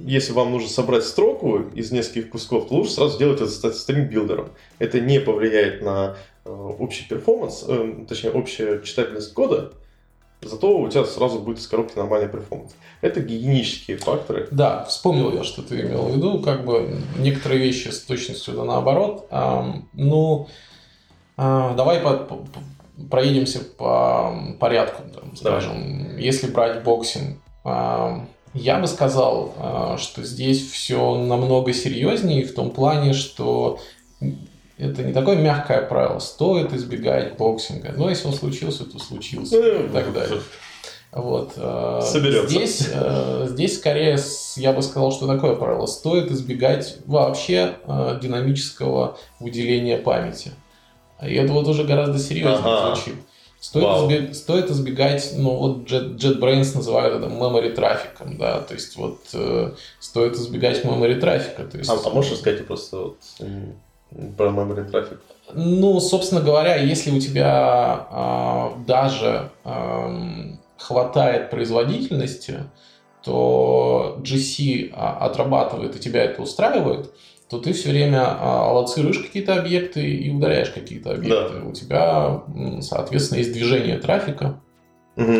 если 0.05 0.33
вам 0.33 0.51
нужно 0.51 0.69
собрать 0.69 1.03
строку 1.03 1.63
из 1.73 1.91
нескольких 1.91 2.29
кусков, 2.29 2.67
то 2.67 2.75
лучше 2.75 2.91
сразу 2.91 3.15
сделать 3.15 3.41
это 3.41 3.71
стринг-билдером. 3.71 4.49
Это 4.79 4.99
не 4.99 5.19
повлияет 5.19 5.81
на 5.81 6.17
общий 6.49 7.07
performance, 7.07 7.65
э, 7.67 8.05
точнее, 8.07 8.31
общая 8.31 8.81
читабельность 8.81 9.33
кода, 9.33 9.73
Зато 10.41 10.77
у 10.77 10.87
тебя 10.87 11.03
сразу 11.03 11.39
будет 11.39 11.59
из 11.59 11.67
коробки 11.67 11.97
нормальный 11.97 12.29
performance. 12.29 12.73
Это 13.01 13.19
гигиенические 13.19 13.97
факторы. 13.97 14.47
Да, 14.51 14.85
вспомнил 14.85 15.33
я, 15.33 15.43
что 15.43 15.61
ты 15.61 15.81
имел 15.81 16.03
в 16.03 16.15
виду. 16.15 16.39
Как 16.39 16.63
бы 16.63 16.97
некоторые 17.17 17.59
вещи 17.59 17.89
с 17.89 17.99
точностью 18.03 18.53
да 18.53 18.63
наоборот. 18.63 19.27
ну, 19.93 20.47
а, 21.35 21.73
давай 21.73 21.99
по, 21.99 22.13
по, 22.17 22.45
проедемся 23.09 23.59
по 23.59 24.55
порядку, 24.59 25.03
там, 25.13 25.35
скажем. 25.35 26.13
Да. 26.15 26.19
Если 26.19 26.49
брать 26.49 26.83
boxing, 26.83 27.39
а, 27.65 28.25
я 28.53 28.79
бы 28.79 28.87
сказал, 28.87 29.53
а, 29.57 29.97
что 29.97 30.23
здесь 30.23 30.69
все 30.71 31.15
намного 31.15 31.73
серьезнее 31.73 32.45
в 32.45 32.53
том 32.53 32.71
плане, 32.71 33.13
что 33.13 33.79
это 34.79 35.03
не 35.03 35.13
такое 35.13 35.35
мягкое 35.37 35.81
правило. 35.81 36.19
Стоит 36.19 36.73
избегать 36.73 37.37
боксинга. 37.37 37.93
Но 37.95 38.09
если 38.09 38.27
он 38.27 38.33
случился, 38.33 38.85
то 38.85 38.99
случился. 38.99 39.57
И 39.57 39.89
так 39.89 40.13
далее. 40.13 40.41
Вот. 41.11 41.53
А, 41.57 42.01
Соберется. 42.01 42.49
Здесь, 42.49 42.89
здесь 43.49 43.77
скорее, 43.77 44.17
я 44.57 44.73
бы 44.73 44.81
сказал, 44.81 45.11
что 45.11 45.27
такое 45.27 45.55
правило. 45.55 45.85
Стоит 45.85 46.31
избегать 46.31 46.97
вообще 47.05 47.75
динамического 48.21 49.17
выделения 49.39 49.97
памяти. 49.97 50.51
И 51.21 51.33
это 51.35 51.51
вот 51.51 51.67
уже 51.67 51.83
гораздо 51.83 52.17
серьезнее 52.17 52.57
ага. 52.59 52.95
звучит. 52.95 53.15
Стоит, 53.59 53.85
избег, 53.85 54.35
стоит 54.35 54.71
избегать, 54.71 55.33
ну 55.35 55.57
вот 55.57 55.91
Jet, 55.91 56.15
JetBrains 56.15 56.73
называют 56.75 57.15
это 57.15 57.25
memory 57.29 57.73
трафиком, 57.73 58.37
да, 58.37 58.61
то 58.61 58.73
есть 58.73 58.95
вот 58.95 59.19
э, 59.33 59.73
стоит 59.99 60.35
избегать 60.35 60.85
memory 60.85 61.19
трафика. 61.19 61.65
То 61.65 61.77
есть, 61.77 61.89
а, 61.89 61.99
а 62.05 62.09
можешь 62.09 62.37
сказать 62.37 62.65
просто 62.65 62.97
вот, 62.97 63.17
про 64.37 64.47
memory 64.47 64.89
трафик? 64.89 65.21
Ну, 65.53 65.99
собственно 65.99 66.41
говоря, 66.41 66.75
если 66.75 67.11
у 67.11 67.19
тебя 67.19 68.07
э, 68.11 68.85
даже 68.85 69.49
э, 69.63 70.55
хватает 70.77 71.49
производительности, 71.49 72.65
то 73.23 74.19
GC 74.21 74.93
а, 74.95 75.25
отрабатывает 75.25 75.95
и 75.95 75.99
тебя 75.99 76.23
это 76.23 76.41
устраивает, 76.41 77.13
то 77.49 77.59
ты 77.59 77.73
все 77.73 77.89
время 77.89 78.25
аллоцируешь 78.39 79.19
какие-то 79.19 79.55
объекты 79.55 80.07
и 80.07 80.31
удаляешь 80.31 80.69
какие-то 80.69 81.13
объекты. 81.13 81.59
Да. 81.59 81.65
У 81.65 81.73
тебя, 81.73 82.43
соответственно, 82.81 83.39
есть 83.39 83.51
движение 83.51 83.97
трафика. 83.97 84.61
Угу. 85.17 85.37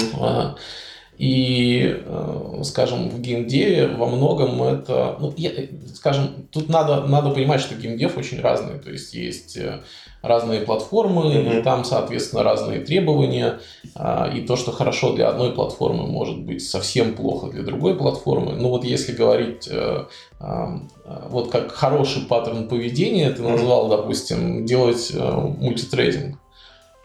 И, 1.19 2.01
э, 2.05 2.61
скажем, 2.63 3.09
в 3.09 3.19
геймдеве 3.19 3.87
во 3.87 4.05
многом 4.05 4.63
это, 4.63 5.17
ну, 5.19 5.33
я, 5.35 5.51
скажем, 5.93 6.47
тут 6.49 6.69
надо, 6.69 7.01
надо 7.07 7.31
понимать, 7.31 7.59
что 7.59 7.75
геймдев 7.75 8.17
очень 8.17 8.39
разный. 8.39 8.79
То 8.79 8.89
есть 8.89 9.13
есть 9.13 9.57
э, 9.57 9.81
разные 10.21 10.61
платформы, 10.61 11.23
mm-hmm. 11.23 11.59
и 11.59 11.61
там, 11.61 11.83
соответственно, 11.83 12.43
разные 12.43 12.79
требования. 12.79 13.59
А, 13.95 14.31
и 14.33 14.39
то, 14.43 14.55
что 14.55 14.71
хорошо 14.71 15.11
для 15.11 15.27
одной 15.27 15.51
платформы, 15.51 16.07
может 16.07 16.39
быть 16.39 16.65
совсем 16.65 17.13
плохо 17.15 17.47
для 17.47 17.63
другой 17.63 17.97
платформы. 17.97 18.53
Ну 18.53 18.69
вот 18.69 18.85
если 18.85 19.11
говорить 19.11 19.67
э, 19.69 20.05
вот 20.39 21.51
как 21.51 21.73
хороший 21.73 22.21
паттерн 22.27 22.69
поведения, 22.69 23.29
ты 23.31 23.41
назвал, 23.41 23.89
допустим, 23.89 24.65
делать 24.65 25.11
мультитрейдинг 25.13 26.37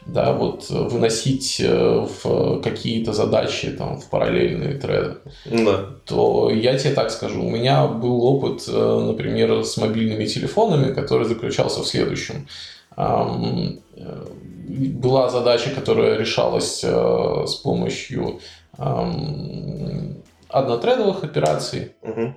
да, 0.06 0.32
вот 0.32 0.70
э, 0.70 0.74
выносить 0.74 1.60
э, 1.60 2.06
в 2.22 2.60
какие-то 2.60 3.12
задачи 3.12 3.70
там 3.70 3.98
в 3.98 4.10
параллельные 4.10 4.74
треды, 4.74 5.16
да. 5.46 5.86
то 6.04 6.50
я 6.50 6.78
тебе 6.78 6.92
так 6.92 7.10
скажу, 7.10 7.42
у 7.42 7.50
меня 7.50 7.86
был 7.86 8.22
опыт, 8.24 8.64
э, 8.68 9.00
например, 9.06 9.64
с 9.64 9.76
мобильными 9.76 10.26
телефонами, 10.26 10.92
который 10.92 11.26
заключался 11.26 11.80
в 11.80 11.86
следующем. 11.86 12.46
была 14.66 15.30
задача, 15.30 15.70
которая 15.70 16.18
решалась 16.18 16.80
с 16.80 17.54
помощью 17.62 18.40
однотредовых 20.48 21.24
операций. 21.24 21.92
Угу. 22.02 22.34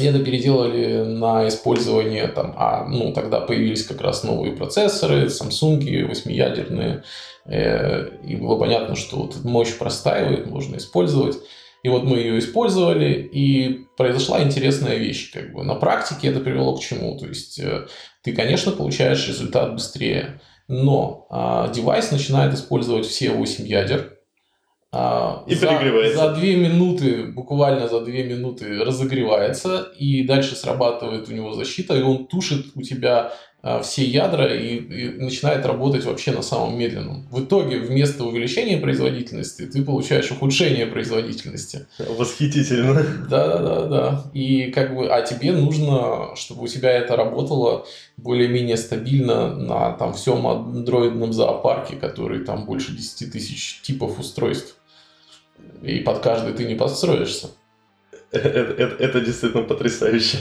Это 0.00 0.20
переделали 0.20 1.04
на 1.04 1.48
использование, 1.48 2.28
там, 2.28 2.54
а, 2.56 2.84
ну, 2.86 3.12
тогда 3.12 3.40
появились 3.40 3.84
как 3.84 4.00
раз 4.00 4.24
новые 4.24 4.52
процессоры, 4.52 5.26
Samsung, 5.26 6.06
восьмиядерные, 6.06 7.02
э, 7.46 8.08
и 8.24 8.36
было 8.36 8.58
понятно, 8.58 8.94
что 8.96 9.16
вот 9.16 9.44
мощь 9.44 9.76
простаивает, 9.76 10.46
можно 10.46 10.76
использовать. 10.76 11.36
И 11.82 11.88
вот 11.88 12.04
мы 12.04 12.18
ее 12.18 12.38
использовали, 12.38 13.12
и 13.12 13.86
произошла 13.96 14.42
интересная 14.42 14.96
вещь. 14.96 15.32
Как 15.32 15.52
бы. 15.52 15.62
На 15.62 15.74
практике 15.74 16.28
это 16.28 16.40
привело 16.40 16.76
к 16.76 16.80
чему? 16.80 17.16
То 17.18 17.26
есть 17.26 17.58
э, 17.60 17.86
ты, 18.22 18.32
конечно, 18.32 18.72
получаешь 18.72 19.28
результат 19.28 19.74
быстрее, 19.74 20.40
но 20.66 21.26
э, 21.30 21.72
девайс 21.72 22.10
начинает 22.10 22.54
использовать 22.54 23.06
все 23.06 23.30
8 23.30 23.66
ядер, 23.66 24.17
а, 25.00 25.44
и 25.46 25.54
за, 25.54 25.68
перегревается. 25.68 26.18
За 26.18 26.34
две 26.34 26.56
минуты, 26.56 27.26
буквально 27.26 27.86
за 27.86 28.00
две 28.00 28.24
минуты 28.24 28.82
разогревается, 28.82 29.92
и 29.96 30.24
дальше 30.24 30.56
срабатывает 30.56 31.28
у 31.28 31.32
него 31.32 31.52
защита, 31.52 31.96
и 31.96 32.02
он 32.02 32.26
тушит 32.26 32.66
у 32.74 32.82
тебя 32.82 33.32
а, 33.62 33.80
все 33.80 34.04
ядра 34.04 34.52
и, 34.52 34.76
и 34.76 35.10
начинает 35.20 35.64
работать 35.64 36.04
вообще 36.04 36.32
на 36.32 36.42
самом 36.42 36.76
медленном. 36.76 37.28
В 37.30 37.44
итоге 37.44 37.78
вместо 37.78 38.24
увеличения 38.24 38.78
производительности 38.78 39.66
ты 39.66 39.84
получаешь 39.84 40.32
ухудшение 40.32 40.86
производительности. 40.86 41.86
Восхитительно. 41.98 42.94
Да, 43.30 43.46
да, 43.46 43.58
да, 43.58 43.86
да. 43.86 44.24
И 44.34 44.72
как 44.72 44.96
бы, 44.96 45.08
а 45.08 45.22
тебе 45.22 45.52
нужно, 45.52 46.34
чтобы 46.34 46.64
у 46.64 46.66
тебя 46.66 46.90
это 46.90 47.14
работало 47.14 47.86
более-менее 48.16 48.76
стабильно 48.76 49.54
на 49.54 49.92
там 49.92 50.12
всем 50.14 50.44
андроидном 50.48 51.32
зоопарке, 51.32 51.94
который 51.94 52.44
там 52.44 52.64
больше 52.64 52.96
10 52.96 53.30
тысяч 53.30 53.80
типов 53.82 54.18
устройств 54.18 54.74
и 55.82 56.00
под 56.00 56.20
каждый 56.20 56.52
ты 56.52 56.64
не 56.64 56.74
подстроишься. 56.74 57.50
Это, 58.30 58.48
это, 58.48 59.02
это 59.02 59.20
действительно 59.20 59.62
потрясающе. 59.62 60.38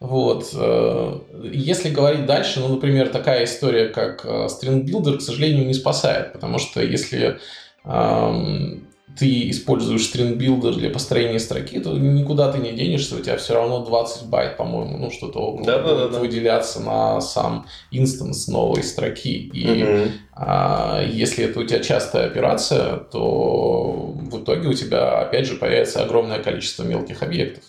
Вот. 0.00 0.50
Э, 0.54 1.20
если 1.42 1.90
говорить 1.90 2.26
дальше, 2.26 2.60
ну, 2.60 2.68
например, 2.68 3.08
такая 3.08 3.44
история, 3.44 3.88
как 3.88 4.24
э, 4.24 4.46
StringBuilder, 4.46 5.18
к 5.18 5.22
сожалению, 5.22 5.66
не 5.66 5.74
спасает, 5.74 6.32
потому 6.32 6.58
что 6.58 6.82
если 6.82 7.38
эм, 7.84 8.88
ты 9.18 9.50
используешь 9.50 10.12
builder 10.12 10.74
для 10.74 10.90
построения 10.90 11.38
строки, 11.38 11.80
то 11.80 11.96
никуда 11.96 12.52
ты 12.52 12.58
не 12.58 12.72
денешься, 12.72 13.16
у 13.16 13.20
тебя 13.20 13.36
все 13.36 13.54
равно 13.54 13.84
20 13.84 14.26
байт, 14.26 14.56
по-моему, 14.56 14.98
ну 14.98 15.10
что-то 15.10 15.38
около 15.38 15.66
да, 15.66 15.78
будет 15.78 15.96
да, 15.96 16.08
да, 16.08 16.18
выделяться 16.18 16.80
на 16.80 17.20
сам 17.20 17.66
instance 17.90 18.48
новой 18.48 18.82
строки. 18.82 19.50
И 19.52 19.82
угу. 19.82 20.10
а, 20.34 21.02
если 21.02 21.44
это 21.44 21.60
у 21.60 21.64
тебя 21.64 21.80
частая 21.80 22.26
операция, 22.26 22.96
то 22.96 24.14
в 24.14 24.42
итоге 24.42 24.68
у 24.68 24.74
тебя 24.74 25.20
опять 25.20 25.46
же 25.46 25.56
появится 25.56 26.02
огромное 26.02 26.38
количество 26.38 26.82
мелких 26.82 27.22
объектов. 27.22 27.64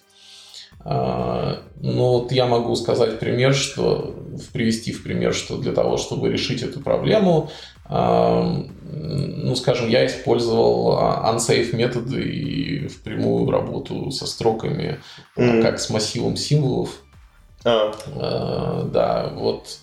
А, 0.79 1.59
ну 1.79 2.19
вот 2.19 2.31
я 2.31 2.45
могу 2.45 2.75
сказать 2.75 3.19
пример, 3.19 3.53
что 3.53 4.15
привести 4.53 4.91
в 4.91 5.03
пример, 5.03 5.33
что 5.33 5.57
для 5.57 5.73
того, 5.73 5.97
чтобы 5.97 6.29
решить 6.29 6.63
эту 6.63 6.79
проблему, 6.79 7.49
ну, 7.89 9.55
скажем, 9.55 9.87
я 9.87 10.05
использовал 10.05 10.97
а, 10.97 11.33
unsafe 11.33 11.73
методы 11.73 12.21
и 12.21 12.87
в 12.87 13.01
прямую 13.01 13.49
работу 13.49 14.11
со 14.11 14.27
строками, 14.27 14.99
mm. 15.37 15.61
как 15.61 15.79
с 15.79 15.89
массивом 15.89 16.35
символов. 16.35 17.01
А. 17.63 17.93
а. 18.15 18.89
Да, 18.91 19.31
вот. 19.33 19.79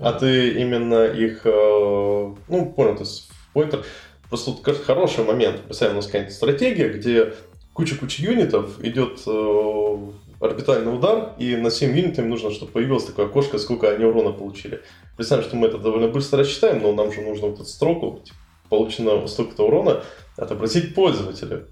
А 0.00 0.12
ты 0.12 0.50
именно 0.60 1.04
их, 1.06 1.40
э, 1.44 2.34
ну, 2.48 2.72
понял, 2.76 2.94
то 2.94 3.02
есть 3.02 3.30
поинтер. 3.52 3.84
Просто 4.28 4.52
тут 4.52 4.84
хороший 4.84 5.24
момент. 5.24 5.62
Представим, 5.62 5.94
у 5.94 5.96
нас 5.96 6.06
какая-нибудь 6.06 6.34
стратегия, 6.34 6.88
где 6.90 7.32
куча-куча 7.72 8.22
юнитов 8.22 8.78
идет 8.84 9.20
э, 9.26 9.96
орбитальный 10.40 10.94
удар, 10.94 11.34
и 11.38 11.56
на 11.56 11.70
7 11.70 11.96
юнитов 11.96 12.18
им 12.20 12.30
нужно, 12.30 12.50
чтобы 12.50 12.72
появилось 12.72 13.04
такое 13.04 13.26
окошко, 13.26 13.58
сколько 13.58 13.90
они 13.90 14.04
урона 14.04 14.32
получили. 14.32 14.82
Представим, 15.16 15.44
что 15.44 15.56
мы 15.56 15.66
это 15.66 15.78
довольно 15.78 16.08
быстро 16.08 16.40
рассчитаем, 16.40 16.82
но 16.82 16.92
нам 16.92 17.12
же 17.12 17.22
нужно 17.22 17.48
вот 17.48 17.56
эту 17.56 17.64
строку, 17.64 18.22
типа, 18.24 18.36
получено 18.68 19.26
столько-то 19.26 19.66
урона, 19.66 20.02
отобразить 20.36 20.94
пользователю. 20.94 21.66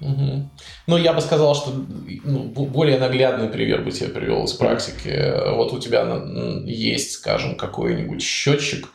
Угу. 0.00 0.50
Ну, 0.88 0.96
я 0.98 1.14
бы 1.14 1.20
сказал, 1.20 1.54
что 1.54 1.72
ну, 2.24 2.44
более 2.44 2.98
наглядный 2.98 3.48
пример 3.48 3.82
бы 3.82 3.90
тебе 3.90 4.10
привел 4.10 4.44
из 4.44 4.52
практики. 4.52 5.54
Вот 5.54 5.72
у 5.72 5.80
тебя 5.80 6.22
есть, 6.64 7.12
скажем, 7.12 7.56
какой-нибудь 7.56 8.22
счетчик, 8.22 8.88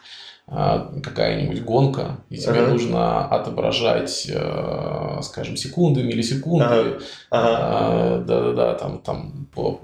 какая-нибудь 0.47 1.63
гонка, 1.63 2.17
и 2.29 2.37
тебе 2.37 2.59
ага. 2.59 2.71
нужно 2.71 3.25
отображать, 3.27 4.27
э, 4.29 5.19
скажем, 5.23 5.55
секунды, 5.55 6.03
миллисекунды. 6.03 6.65
Ага. 6.65 6.99
Ага. 7.29 8.23
Да-да-да, 8.25 8.73
там, 8.73 8.99
там 8.99 9.47
по, 9.53 9.79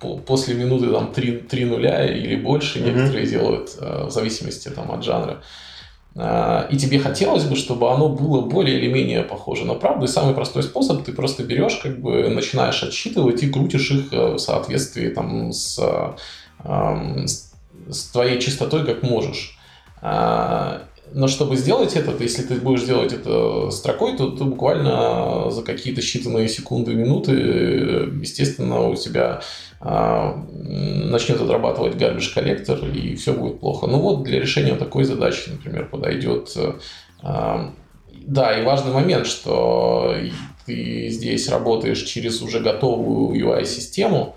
по, 0.00 0.18
после 0.18 0.54
минуты 0.54 0.90
там 0.90 1.12
3, 1.12 1.38
3 1.38 1.64
нуля 1.64 2.06
или 2.06 2.36
больше 2.36 2.78
угу. 2.78 2.88
некоторые 2.88 3.26
делают, 3.26 3.76
э, 3.80 4.04
в 4.06 4.10
зависимости 4.10 4.68
там, 4.68 4.92
от 4.92 5.02
жанра. 5.02 5.42
И 6.14 6.76
тебе 6.76 6.98
хотелось 6.98 7.44
бы, 7.44 7.56
чтобы 7.56 7.90
оно 7.90 8.10
было 8.10 8.42
более 8.42 8.78
или 8.78 8.92
менее 8.92 9.22
похоже 9.22 9.64
на 9.64 9.72
правду. 9.72 10.04
И 10.04 10.08
самый 10.08 10.34
простой 10.34 10.62
способ, 10.62 11.04
ты 11.04 11.12
просто 11.12 11.42
берешь, 11.42 11.76
как 11.76 12.02
бы 12.02 12.28
начинаешь 12.28 12.82
отсчитывать 12.82 13.42
и 13.42 13.48
крутишь 13.48 13.90
их 13.90 14.12
э, 14.12 14.34
в 14.34 14.38
соответствии 14.38 15.08
там, 15.08 15.52
с, 15.52 15.80
с, 16.62 17.52
с 17.90 18.04
твоей 18.12 18.38
частотой, 18.40 18.84
как 18.84 19.02
можешь. 19.02 19.56
А, 20.02 20.82
но 21.14 21.28
чтобы 21.28 21.56
сделать 21.56 21.94
это, 21.94 22.12
если 22.20 22.42
ты 22.42 22.56
будешь 22.56 22.82
делать 22.82 23.12
это 23.12 23.70
строкой, 23.70 24.16
то 24.16 24.30
ты 24.30 24.44
буквально 24.44 25.50
за 25.50 25.62
какие-то 25.62 26.00
считанные 26.00 26.48
секунды, 26.48 26.94
минуты, 26.94 27.32
естественно, 28.20 28.88
у 28.88 28.96
тебя 28.96 29.42
а, 29.80 30.44
начнет 30.50 31.40
отрабатывать 31.40 31.94
garbage 31.94 32.34
коллектор, 32.34 32.84
и 32.84 33.14
все 33.14 33.32
будет 33.32 33.60
плохо. 33.60 33.86
Ну 33.86 34.00
вот 34.00 34.24
для 34.24 34.40
решения 34.40 34.74
такой 34.74 35.04
задачи, 35.04 35.50
например, 35.50 35.88
подойдет. 35.88 36.56
А, 37.22 37.72
да, 38.26 38.58
и 38.58 38.64
важный 38.64 38.92
момент, 38.92 39.26
что 39.26 40.14
ты 40.66 41.08
здесь 41.10 41.48
работаешь 41.48 42.02
через 42.02 42.42
уже 42.42 42.60
готовую 42.60 43.36
UI-систему, 43.36 44.36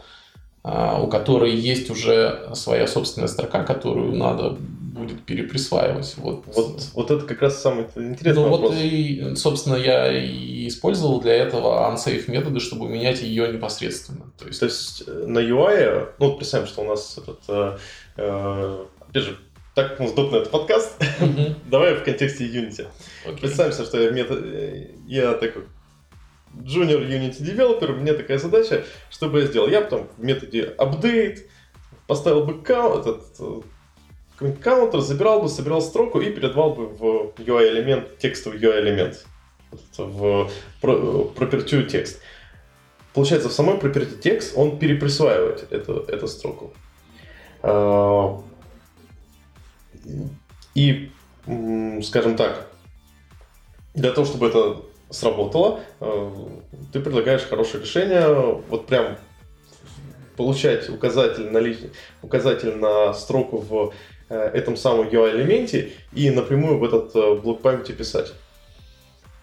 у 0.63 1.07
которой 1.07 1.55
есть 1.55 1.91
уже 1.91 2.49
своя 2.55 2.87
собственная 2.87 3.27
строка, 3.27 3.63
которую 3.63 4.15
надо 4.15 4.57
будет 4.95 5.23
переприсваивать. 5.25 6.15
Вот, 6.17 6.45
вот, 6.47 6.81
вот 6.93 7.11
это 7.11 7.25
как 7.25 7.41
раз 7.41 7.61
самый 7.61 7.85
интересный 7.95 8.43
ну, 8.43 8.49
вопрос. 8.49 8.71
Вот 8.71 8.81
и, 8.81 9.35
собственно, 9.35 9.75
я 9.75 10.11
и 10.11 10.67
использовал 10.67 11.21
для 11.21 11.33
этого 11.33 11.91
unsafe 11.91 12.31
методы, 12.31 12.59
чтобы 12.59 12.87
менять 12.87 13.21
ее 13.21 13.51
непосредственно. 13.51 14.31
То 14.39 14.47
есть, 14.47 14.59
То 14.59 14.65
есть 14.65 15.03
э, 15.05 15.25
на 15.27 15.39
UI, 15.39 16.09
ну 16.17 16.27
вот 16.27 16.37
представим, 16.37 16.67
что 16.67 16.81
у 16.81 16.85
нас 16.85 17.17
этот, 17.17 17.39
э, 17.49 17.77
э, 18.17 18.85
опять 19.09 19.23
же, 19.23 19.37
так 19.75 19.91
как 19.91 19.99
у 19.99 20.03
нас 20.03 20.13
.NET 20.13 20.49
подкаст, 20.49 20.95
mm-hmm. 21.19 21.55
давай 21.69 21.95
в 21.95 22.03
контексте 22.03 22.45
Unity. 22.45 22.87
Okay. 23.25 23.39
Представим, 23.41 23.73
что 23.73 23.99
я, 23.99 24.11
мета, 24.11 24.35
э, 24.41 24.91
я 25.07 25.33
такой 25.33 25.63
junior 26.53 27.05
Unity 27.05 27.41
developer, 27.41 27.91
у 27.91 27.97
меня 27.97 28.13
такая 28.13 28.37
задача, 28.37 28.85
что 29.09 29.27
бы 29.27 29.41
я 29.41 29.47
сделал? 29.47 29.67
Я 29.67 29.81
потом 29.81 30.07
в 30.17 30.23
методе 30.23 30.73
update 30.77 31.39
поставил 32.07 32.45
бы 32.45 32.61
этот 32.63 33.23
каунтер, 34.37 34.99
забирал 35.01 35.41
бы, 35.41 35.49
собирал 35.49 35.81
строку 35.81 36.19
и 36.19 36.31
передавал 36.31 36.73
бы 36.73 36.87
в 36.87 37.33
UI-элемент, 37.37 38.17
текстовый 38.17 38.59
UI-элемент, 38.59 39.25
в 39.97 40.49
property 40.81 41.85
текст. 41.85 42.21
Получается, 43.13 43.49
в 43.49 43.53
самой 43.53 43.77
property 43.77 44.19
текст 44.19 44.57
он 44.57 44.77
переприсваивает 44.77 45.71
эту, 45.71 45.99
эту 46.01 46.27
строку. 46.27 46.73
А, 47.61 48.41
и, 50.75 51.11
скажем 52.03 52.35
так, 52.35 52.67
для 53.93 54.11
того, 54.11 54.27
чтобы 54.27 54.47
это 54.47 54.81
сработало, 55.09 55.79
а, 56.01 56.31
ты 56.91 56.99
предлагаешь 56.99 57.43
хорошее 57.43 57.83
решение, 57.83 58.61
вот 58.67 58.87
прям 58.87 59.17
получать 60.35 60.89
указатель 60.89 61.49
на, 61.49 61.61
указатель 62.21 62.75
на 62.75 63.13
строку 63.13 63.57
в 63.57 63.93
этом 64.33 64.75
самом 64.77 65.07
UI-элементе 65.07 65.91
и 66.13 66.29
напрямую 66.31 66.79
в 66.79 66.83
этот 66.83 67.15
э, 67.15 67.35
блок 67.35 67.61
памяти 67.61 67.91
писать. 67.91 68.33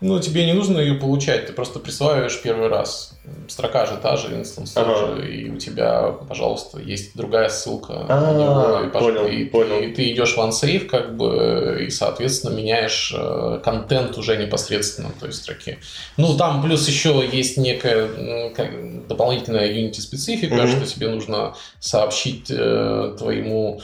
Ну, 0.03 0.19
тебе 0.19 0.47
не 0.47 0.53
нужно 0.53 0.81
ее 0.81 0.95
получать, 0.95 1.47
ты 1.47 1.53
просто 1.53 1.79
присваиваешь 1.79 2.43
первый 2.43 2.69
раз. 2.69 3.17
Строка 3.47 3.87
же 3.87 3.97
та 4.03 4.17
же, 4.17 4.35
инстанс 4.35 4.77
ага. 4.77 4.95
тоже, 4.95 5.33
и 5.33 5.49
у 5.49 5.57
тебя, 5.59 6.11
пожалуйста, 6.29 6.81
есть 6.81 7.17
другая 7.17 7.49
ссылка 7.49 8.07
а, 8.09 8.33
него. 8.33 8.85
И, 8.85 8.91
понял, 8.91 9.27
и, 9.29 9.45
понял. 9.45 9.79
И 9.79 9.93
ты 9.93 10.11
идешь 10.11 10.35
в 10.35 10.39
OneSafe, 10.39 10.87
как 10.87 11.17
бы, 11.17 11.85
и, 11.87 11.91
соответственно, 11.91 12.53
меняешь 12.53 13.15
э, 13.17 13.61
контент 13.63 14.19
уже 14.19 14.37
непосредственно 14.37 15.13
той 15.21 15.33
строки. 15.33 15.79
Ну, 16.17 16.37
там 16.37 16.65
плюс 16.65 16.89
еще 16.89 17.25
есть 17.33 17.57
некая 17.57 18.51
как, 18.57 19.07
дополнительная 19.07 19.73
Unity 19.73 20.01
специфика, 20.01 20.57
mm-hmm. 20.57 20.85
что 20.85 20.95
тебе 20.95 21.11
нужно 21.11 21.55
сообщить 21.79 22.51
э, 22.51 23.15
твоему 23.17 23.81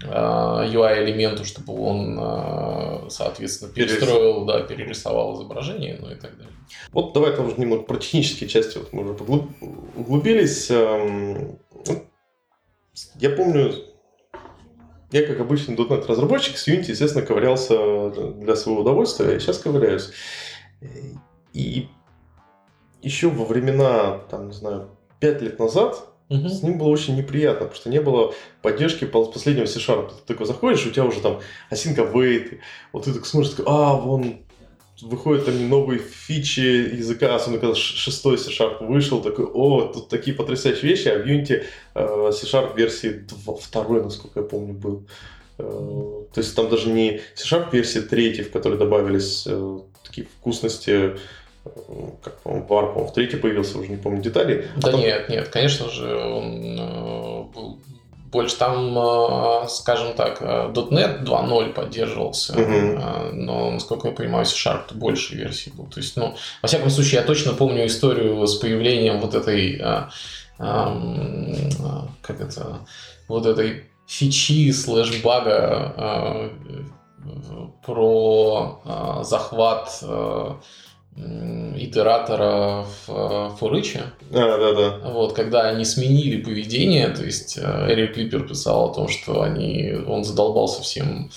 UI-элементу, 0.00 1.44
чтобы 1.44 1.74
он, 1.80 3.08
соответственно, 3.10 3.72
перестроил, 3.72 4.44
да, 4.44 4.60
перерисовал 4.60 5.36
изображение, 5.36 5.98
ну 6.00 6.10
и 6.10 6.14
так 6.14 6.36
далее. 6.36 6.52
Вот 6.92 7.12
давай 7.12 7.34
тоже 7.36 7.54
немного 7.56 7.82
про 7.82 7.98
технические 7.98 8.48
части. 8.48 8.78
Вот 8.78 8.92
мы 8.92 9.02
уже 9.02 9.14
углубились. 9.94 10.70
Эм, 10.70 11.58
я 13.16 13.30
помню, 13.30 13.74
я, 15.12 15.26
как 15.26 15.40
обычный 15.40 15.76
.NET 15.76 16.06
разработчик, 16.06 16.56
с 16.56 16.68
Unity, 16.68 16.90
естественно, 16.90 17.24
ковырялся 17.24 18.10
для 18.10 18.56
своего 18.56 18.80
удовольствия, 18.80 19.32
я 19.32 19.40
сейчас 19.40 19.58
ковыряюсь. 19.58 20.10
И 21.52 21.88
еще 23.02 23.28
во 23.28 23.44
времена, 23.44 24.18
там, 24.30 24.48
не 24.48 24.54
знаю, 24.54 24.88
пять 25.20 25.42
лет 25.42 25.58
назад 25.58 26.11
угу. 26.38 26.48
с 26.48 26.62
ним 26.62 26.78
было 26.78 26.88
очень 26.88 27.16
неприятно, 27.16 27.66
потому 27.66 27.76
что 27.76 27.90
не 27.90 28.00
было 28.00 28.34
поддержки 28.62 29.04
последнего 29.04 29.66
C-Sharp. 29.66 30.10
Ты 30.26 30.34
такой 30.34 30.46
заходишь, 30.46 30.86
у 30.86 30.90
тебя 30.90 31.04
уже 31.04 31.20
там 31.20 31.40
осинка 31.70 32.02
wait, 32.02 32.58
вот 32.92 33.04
ты 33.04 33.12
так 33.12 33.26
смотришь, 33.26 33.52
такой, 33.52 33.66
а, 33.68 33.94
вон 33.94 34.36
выходят 35.02 35.46
там 35.46 35.68
новые 35.68 35.98
фичи 36.00 36.60
языка, 36.60 37.34
особенно 37.34 37.60
когда 37.60 37.74
шестой 37.74 38.38
C-Sharp 38.38 38.86
вышел, 38.86 39.20
такой, 39.20 39.46
о, 39.46 39.92
тут 39.92 40.08
такие 40.08 40.36
потрясающие 40.36 40.90
вещи, 40.90 41.08
а 41.08 41.18
в 41.18 41.26
Unity 41.26 41.64
э, 41.94 42.32
C-Sharp 42.32 42.76
версии 42.76 43.08
2, 43.44 43.54
второй, 43.56 44.02
насколько 44.02 44.40
я 44.40 44.46
помню, 44.46 44.74
был. 44.74 45.06
Э, 45.58 45.62
то 46.32 46.40
есть 46.40 46.54
там 46.54 46.68
даже 46.68 46.88
не 46.88 47.20
C-Sharp 47.34 47.72
версии 47.72 48.00
3, 48.00 48.42
в 48.42 48.52
которой 48.52 48.78
добавились 48.78 49.44
э, 49.46 49.78
такие 50.04 50.26
вкусности, 50.26 51.16
как, 52.22 52.40
по-моему, 52.42 53.06
в 53.06 53.12
третьей 53.12 53.38
появился, 53.38 53.78
уже 53.78 53.88
не 53.88 53.96
помню 53.96 54.20
детали. 54.20 54.68
Да 54.76 54.90
а 54.90 54.92
нет, 54.92 55.28
нет, 55.28 55.48
конечно 55.48 55.88
же, 55.88 56.16
он 56.16 56.78
э, 56.78 57.42
был 57.54 57.78
больше 58.32 58.56
там, 58.56 58.98
э, 58.98 59.68
скажем 59.68 60.14
так, 60.14 60.38
э, 60.40 60.72
.NET 60.74 61.22
2.0 61.22 61.72
поддерживался, 61.72 62.54
uh-huh. 62.54 63.32
но, 63.32 63.70
насколько 63.70 64.08
я 64.08 64.14
понимаю, 64.14 64.44
C-Sharp 64.44 64.94
больше 64.94 65.36
версий 65.36 65.70
был. 65.70 65.86
То 65.86 66.00
есть, 66.00 66.16
ну, 66.16 66.34
во 66.62 66.68
всяком 66.68 66.90
случае, 66.90 67.20
я 67.20 67.26
точно 67.26 67.52
помню 67.52 67.86
историю 67.86 68.44
с 68.46 68.56
появлением 68.56 69.20
вот 69.20 69.34
этой, 69.34 69.78
как 70.58 72.40
это, 72.40 72.78
вот 73.28 73.46
этой 73.46 73.84
фичи 74.06 74.72
слэш-бага 74.72 76.50
про 77.84 79.22
захват 79.22 80.02
итератора 81.16 82.86
в 83.06 83.56
Форыче. 83.58 84.04
А, 84.30 84.58
да, 84.58 84.72
да. 84.72 85.10
Вот, 85.10 85.34
когда 85.34 85.68
они 85.68 85.84
сменили 85.84 86.40
поведение, 86.40 87.08
то 87.08 87.24
есть 87.24 87.58
э, 87.58 87.86
Эрик 87.90 88.14
Клипер 88.14 88.48
писал 88.48 88.90
о 88.90 88.94
том, 88.94 89.08
что 89.08 89.42
они, 89.42 89.92
он 90.06 90.24
задолбался 90.24 90.82
всем 90.82 91.30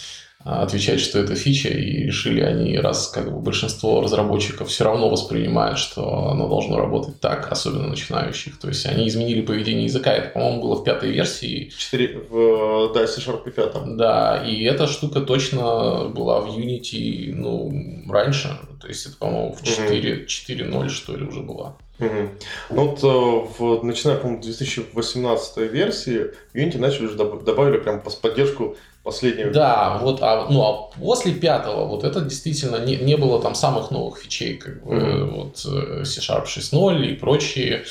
отвечать, 0.45 0.99
что 0.99 1.17
это 1.17 1.33
фича, 1.35 1.69
и 1.69 2.03
решили 2.03 2.39
они, 2.39 2.77
раз 2.77 3.07
как 3.07 3.33
бы 3.33 3.39
большинство 3.39 4.01
разработчиков 4.01 4.69
все 4.69 4.83
равно 4.83 5.09
воспринимают, 5.09 5.79
что 5.79 6.29
оно 6.29 6.47
должно 6.47 6.77
работать 6.77 7.19
так, 7.19 7.51
особенно 7.51 7.87
начинающих. 7.87 8.59
То 8.59 8.67
есть 8.67 8.85
они 8.85 9.07
изменили 9.07 9.41
поведение 9.41 9.85
языка. 9.85 10.13
Это, 10.13 10.29
по-моему, 10.29 10.61
было 10.61 10.75
в 10.75 10.83
пятой 10.83 11.11
версии. 11.11 11.71
4 11.75 12.19
в 12.29 12.93
да, 12.93 13.07
C-Sharp 13.07 13.49
5. 13.49 13.95
Да, 13.97 14.43
и 14.45 14.63
эта 14.65 14.85
штука 14.85 15.21
точно 15.21 16.09
была 16.09 16.41
в 16.41 16.55
Unity 16.55 17.33
ну, 17.33 18.05
раньше. 18.07 18.55
То 18.79 18.87
есть 18.87 19.07
это, 19.07 19.17
по-моему, 19.17 19.55
в 19.55 19.63
4, 19.63 20.25
4.0, 20.25 20.89
что 20.89 21.17
ли, 21.17 21.25
уже 21.25 21.41
была. 21.41 21.75
Угу. 21.97 22.29
Ну 22.69 22.85
вот, 22.85 23.03
э, 23.03 23.57
в, 23.57 23.83
начиная, 23.83 24.17
по-моему, 24.17 24.43
2018 24.43 25.57
версии, 25.57 26.31
Unity 26.53 26.77
начали 26.77 27.05
уже 27.05 27.15
добавили 27.15 27.77
прям 27.77 28.03
поддержку 28.21 28.75
последнего. 29.05 29.51
Да, 29.51 29.99
вот, 30.01 30.19
а, 30.21 30.47
ну, 30.49 30.61
а 30.63 30.89
после 30.99 31.31
пятого, 31.31 31.85
вот 31.85 32.03
это 32.03 32.21
действительно 32.21 32.83
не, 32.83 32.97
не 32.97 33.15
было 33.15 33.41
там 33.41 33.55
самых 33.55 33.91
новых 33.91 34.17
фичей, 34.17 34.57
как 34.57 34.83
бы, 34.83 34.95
mm-hmm. 34.95 35.31
вот 35.31 35.65
э, 35.65 36.03
C-Sharp 36.03 36.45
6.0 36.45 37.05
и 37.05 37.13
прочие 37.13 37.85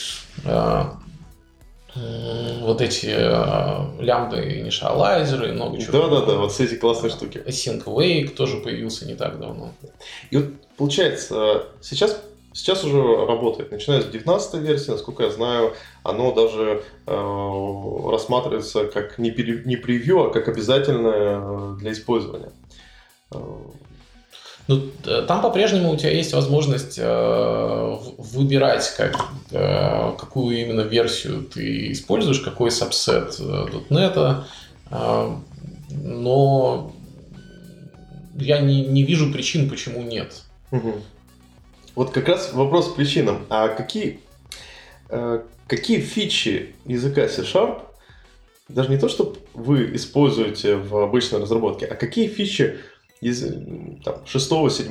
э, 0.45 0.85
вот 1.95 2.81
эти 2.81 3.07
э, 3.07 4.03
лямбды, 4.03 4.61
инишалайзеры, 4.61 5.53
много 5.53 5.81
чего. 5.81 6.09
Да-да-да, 6.09 6.35
вот 6.35 6.53
все 6.53 6.65
эти 6.65 6.75
классные 6.75 7.11
штуки. 7.11 7.41
Async 7.47 7.85
Wake 7.85 8.35
тоже 8.35 8.57
появился 8.57 9.07
не 9.07 9.15
так 9.15 9.39
давно. 9.39 9.73
И 10.31 10.37
вот 10.37 10.47
получается, 10.77 11.67
сейчас 11.81 12.21
Сейчас 12.55 12.85
уже 12.85 13.27
работает, 13.27 13.73
начиная 13.73 14.01
с 14.01 14.07
19 14.07 14.55
версии, 14.63 14.93
насколько 14.93 15.25
я 15.25 15.31
знаю, 15.31 15.75
оно 16.05 16.33
даже 16.33 16.85
э, 17.05 18.11
рассматривается 18.11 18.87
как 18.87 19.19
не, 19.19 19.33
пере, 19.33 19.63
не 19.65 19.77
превью, 19.77 20.23
а 20.23 20.31
как 20.33 20.47
обязательное 20.47 21.41
э, 21.43 21.77
для 21.81 21.91
использования. 21.91 22.53
Э, 23.33 23.39
ну, 24.69 24.83
там 25.27 25.43
по-прежнему 25.43 25.91
у 25.91 25.97
тебя 25.97 26.13
есть 26.13 26.33
возможность 26.33 26.97
э, 26.97 27.97
выбирать, 28.19 28.89
как, 28.97 29.17
э, 29.51 30.13
какую 30.17 30.57
именно 30.57 30.83
версию 30.83 31.43
ты 31.43 31.91
используешь, 31.91 32.39
какой 32.39 32.71
сабсет 32.71 33.35
э, 33.41 33.67
.NET, 33.91 34.45
э, 34.93 35.37
но 35.91 36.93
я 38.37 38.61
не, 38.61 38.87
не 38.87 39.03
вижу 39.03 39.33
причин, 39.33 39.69
почему 39.69 40.03
нет. 40.03 40.45
Угу. 40.71 40.95
Вот 41.95 42.11
как 42.11 42.29
раз 42.29 42.53
вопрос 42.53 42.93
к 42.93 42.97
причинам. 42.97 43.47
А 43.49 43.69
какие, 43.69 44.21
э, 45.09 45.43
какие 45.67 46.01
фичи 46.01 46.75
языка 46.85 47.29
C-Sharp, 47.29 47.83
даже 48.69 48.91
не 48.91 48.99
то, 48.99 49.09
что 49.09 49.37
вы 49.53 49.95
используете 49.95 50.77
в 50.77 50.97
обычной 50.97 51.41
разработке, 51.41 51.87
а 51.87 51.95
какие 51.95 52.29
фичи 52.29 52.79
из 53.21 53.43
там, 54.05 54.27
6, 54.27 54.49
7, 54.71 54.89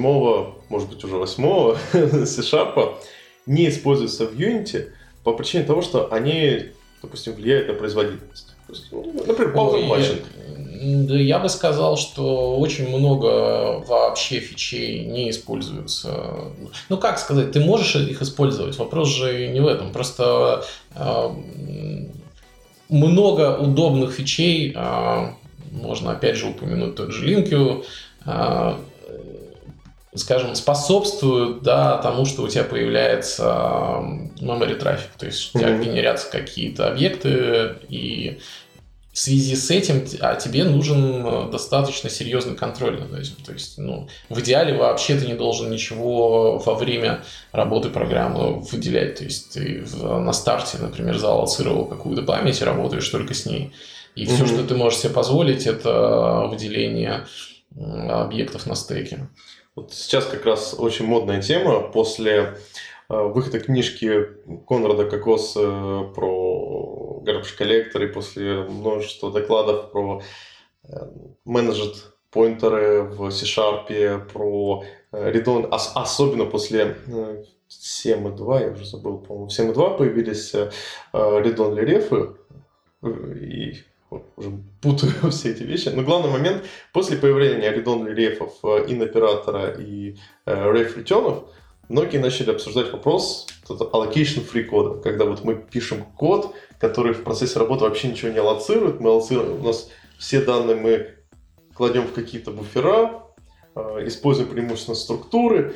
может 0.69 0.89
быть 0.89 1.03
уже 1.03 1.17
8 1.17 1.75
C-Sharp 2.25 2.95
не 3.45 3.67
используются 3.69 4.25
в 4.25 4.33
Unity 4.33 4.91
по 5.23 5.33
причине 5.33 5.63
того, 5.65 5.81
что 5.81 6.11
они, 6.11 6.71
допустим, 7.01 7.33
влияют 7.33 7.67
на 7.67 7.73
производительность. 7.73 8.53
Ну, 8.91 9.23
например, 9.27 9.53
pattern 9.53 9.87
matching. 9.89 10.21
Да, 10.83 11.15
я 11.15 11.39
бы 11.39 11.47
сказал, 11.47 11.97
что 11.97 12.57
очень 12.57 12.89
много 12.89 13.83
вообще 13.87 14.39
фичей 14.39 15.05
не 15.05 15.29
используются. 15.29 16.51
Ну, 16.89 16.97
как 16.97 17.19
сказать, 17.19 17.51
ты 17.51 17.61
можешь 17.61 17.95
их 17.95 18.21
использовать, 18.21 18.77
вопрос 18.77 19.09
же 19.09 19.47
не 19.47 19.61
в 19.61 19.67
этом. 19.67 19.93
Просто 19.93 20.65
э, 20.95 21.29
много 22.89 23.57
удобных 23.57 24.11
фичей, 24.11 24.73
э, 24.75 25.27
можно 25.71 26.11
опять 26.11 26.35
же 26.35 26.47
упомянуть 26.47 26.95
тот 26.95 27.11
же 27.11 27.27
LinkU, 27.27 27.85
э, 28.25 28.73
скажем, 30.15 30.55
способствуют 30.55 31.63
да, 31.63 31.97
тому, 31.97 32.25
что 32.25 32.43
у 32.43 32.47
тебя 32.47 32.63
появляется 32.65 33.43
memory 34.41 34.75
трафик, 34.75 35.11
то 35.17 35.25
есть 35.25 35.55
у 35.55 35.59
тебя 35.59 35.69
mm-hmm. 35.69 35.83
генерятся 35.83 36.29
какие-то 36.29 36.87
объекты, 36.89 37.77
и 37.89 38.39
в 39.13 39.19
связи 39.19 39.55
с 39.55 39.69
этим 39.69 40.03
а 40.21 40.35
тебе 40.35 40.63
нужен 40.63 41.25
э, 41.25 41.51
достаточно 41.51 42.09
серьезный 42.09 42.55
контроль 42.55 42.99
над 42.99 43.13
этим. 43.13 43.35
То 43.45 43.53
есть, 43.53 43.77
ну, 43.77 44.09
в 44.27 44.39
идеале 44.39 44.75
вообще 44.75 45.15
ты 45.15 45.27
не 45.27 45.35
должен 45.35 45.69
ничего 45.69 46.57
во 46.57 46.73
время 46.73 47.23
работы 47.51 47.91
программы 47.91 48.61
выделять. 48.61 49.19
То 49.19 49.23
есть 49.23 49.53
ты 49.53 49.85
на 50.01 50.33
старте, 50.33 50.79
например, 50.79 51.19
зааллоцировал 51.19 51.85
какую-то 51.85 52.23
память 52.23 52.59
и 52.59 52.65
работаешь 52.65 53.07
только 53.07 53.35
с 53.35 53.45
ней. 53.45 53.71
И 54.15 54.23
mm-hmm. 54.23 54.33
все, 54.33 54.47
что 54.47 54.63
ты 54.63 54.75
можешь 54.75 54.99
себе 54.99 55.13
позволить, 55.13 55.67
это 55.67 56.47
выделение 56.49 57.27
объектов 57.75 58.65
на 58.65 58.75
стеке. 58.75 59.29
Вот 59.75 59.93
сейчас 59.93 60.25
как 60.25 60.45
раз 60.45 60.75
очень 60.77 61.05
модная 61.05 61.41
тема 61.41 61.81
после 61.81 62.57
выхода 63.09 63.59
книжки 63.59 64.27
Конрада 64.67 65.05
Кокос 65.05 65.53
про 65.53 66.43
garbage 67.23 67.57
collector 67.57 68.03
и 68.03 68.07
после 68.07 68.63
множества 68.63 69.31
докладов 69.31 69.91
про 69.91 70.21
э, 70.83 70.87
managed 71.45 71.95
поинтеры 72.31 73.03
в 73.03 73.29
C-Sharp, 73.31 74.31
про 74.31 74.83
э, 75.11 75.31
редон, 75.31 75.67
особенно 75.71 76.45
после 76.45 76.97
7.2, 77.07 78.61
я 78.61 78.71
уже 78.71 78.85
забыл, 78.85 79.19
по-моему, 79.19 79.47
7.2 79.47 79.97
появились 79.97 80.53
редон 81.13 81.77
рефы, 81.77 82.35
и 83.01 83.75
уже 84.35 84.51
путаю 84.81 85.11
все 85.31 85.51
эти 85.51 85.63
вещи. 85.63 85.89
Но 85.89 86.03
главный 86.03 86.31
момент, 86.31 86.63
после 86.91 87.17
появления 87.17 87.71
редон 87.71 88.07
рефов, 88.07 88.63
ин-оператора 88.63 89.71
и 89.71 90.17
реф-ретенов, 90.45 91.45
многие 91.89 92.17
начали 92.17 92.51
обсуждать 92.51 92.91
вопрос 92.91 93.47
allocation 93.69 94.43
free 94.49 94.63
кода, 94.63 95.01
когда 95.01 95.25
вот 95.25 95.43
мы 95.43 95.55
пишем 95.55 96.03
код, 96.03 96.55
который 96.79 97.13
в 97.13 97.23
процессе 97.23 97.59
работы 97.59 97.83
вообще 97.83 98.09
ничего 98.09 98.31
не 98.31 98.39
аллоцирует, 98.39 98.99
мы 98.99 99.09
аллоцируем, 99.09 99.61
у 99.61 99.63
нас 99.63 99.89
все 100.17 100.41
данные 100.41 100.75
мы 100.75 101.09
кладем 101.73 102.07
в 102.07 102.13
какие-то 102.13 102.51
буфера, 102.51 103.23
э, 103.75 104.07
используем 104.07 104.49
преимущественно 104.49 104.95
структуры, 104.95 105.75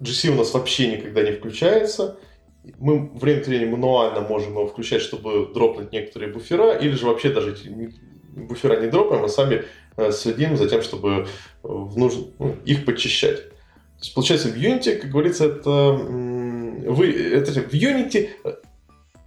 GC 0.00 0.30
у 0.30 0.34
нас 0.34 0.52
вообще 0.52 0.96
никогда 0.96 1.22
не 1.22 1.32
включается, 1.32 2.18
мы 2.78 3.10
время 3.14 3.40
от 3.40 3.46
времени 3.46 3.70
мануально 3.70 4.20
можем 4.20 4.52
его 4.52 4.66
включать, 4.66 5.02
чтобы 5.02 5.52
дропнуть 5.52 5.92
некоторые 5.92 6.32
буфера, 6.32 6.72
или 6.76 6.92
же 6.92 7.06
вообще 7.06 7.30
даже 7.30 7.56
буфера 8.34 8.80
не 8.80 8.88
дропаем, 8.88 9.24
а 9.24 9.28
сами 9.28 9.64
э, 9.96 10.12
следим 10.12 10.56
за 10.56 10.68
тем, 10.68 10.82
чтобы 10.82 11.26
в 11.62 11.98
нуж... 11.98 12.14
ну, 12.38 12.56
их 12.64 12.84
подчищать. 12.84 13.53
То 14.04 14.06
есть, 14.06 14.14
получается, 14.16 14.48
в 14.48 14.56
Unity, 14.56 14.96
как 14.96 15.10
говорится, 15.10 15.46
это 15.46 15.70
вы 15.72 17.10
это 17.10 17.52
в 17.52 17.72
Unity 17.72 18.28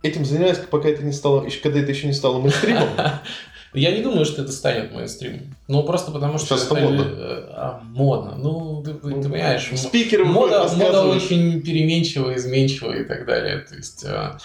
этим 0.03 0.23
занимались, 0.23 0.59
пока 0.69 0.87
это 0.87 1.03
не 1.03 1.13
стало, 1.13 1.43
еще 1.43 1.59
когда 1.61 1.79
это 1.79 1.91
еще 1.91 2.05
не 2.05 2.13
стало 2.13 2.39
мейнстримом? 2.39 2.87
Я 3.73 3.91
не 3.91 4.03
думаю, 4.03 4.25
что 4.25 4.43
это 4.43 4.51
станет 4.51 4.93
мейнстримом. 4.93 5.55
Ну, 5.67 5.81
просто 5.81 6.11
потому 6.11 6.37
что... 6.37 6.55
Сейчас 6.55 6.67
это 6.67 6.75
модно. 6.75 7.05
А, 7.09 7.81
модно. 7.85 8.35
Ну, 8.37 8.83
ты, 8.83 8.93
ты, 8.93 9.19
ты 9.19 9.29
понимаешь, 9.29 9.67
Спикеры 9.75 10.25
мода, 10.25 10.69
мода 10.75 11.05
очень 11.05 11.59
переменчивая, 11.61 12.35
изменчивая 12.35 13.01
и 13.01 13.03
так 13.03 13.25
далее. 13.25 13.57
То 13.67 13.75
есть... 13.75 14.05
А, 14.05 14.37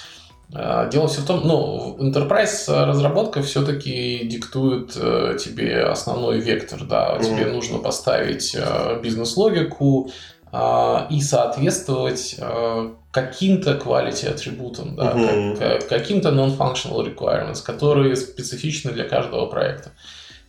дело 0.52 1.08
все 1.08 1.22
в 1.22 1.26
том, 1.26 1.40
ну, 1.44 1.96
Enterprise 1.98 2.68
разработка 2.68 3.42
все-таки 3.42 4.26
диктует 4.26 4.92
э, 4.96 5.38
тебе 5.42 5.84
основной 5.84 6.40
вектор, 6.40 6.84
да, 6.84 7.16
mm-hmm. 7.16 7.24
тебе 7.24 7.46
нужно 7.46 7.78
поставить 7.78 8.54
э, 8.54 9.00
бизнес-логику 9.02 10.10
э, 10.52 10.98
и 11.08 11.22
соответствовать 11.22 12.36
э, 12.38 12.90
каким-то 13.12 13.80
quality 13.82 14.28
атрибутам, 14.28 14.94
да, 14.94 15.12
mm-hmm. 15.12 15.56
как, 15.56 15.88
каким-то 15.88 16.28
non-functional 16.28 17.02
requirements, 17.02 17.62
которые 17.64 18.14
специфичны 18.16 18.92
для 18.92 19.04
каждого 19.04 19.46
проекта. 19.46 19.92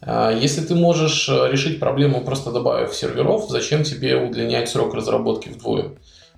Если 0.06 0.60
ты 0.60 0.76
можешь 0.76 1.30
решить 1.30 1.80
проблему, 1.80 2.26
просто 2.26 2.52
добавив 2.52 2.94
серверов, 2.94 3.50
зачем 3.50 3.84
тебе 3.84 4.18
удлинять 4.18 4.68
срок 4.68 4.94
разработки 4.94 5.48
вдвое? 5.48 5.92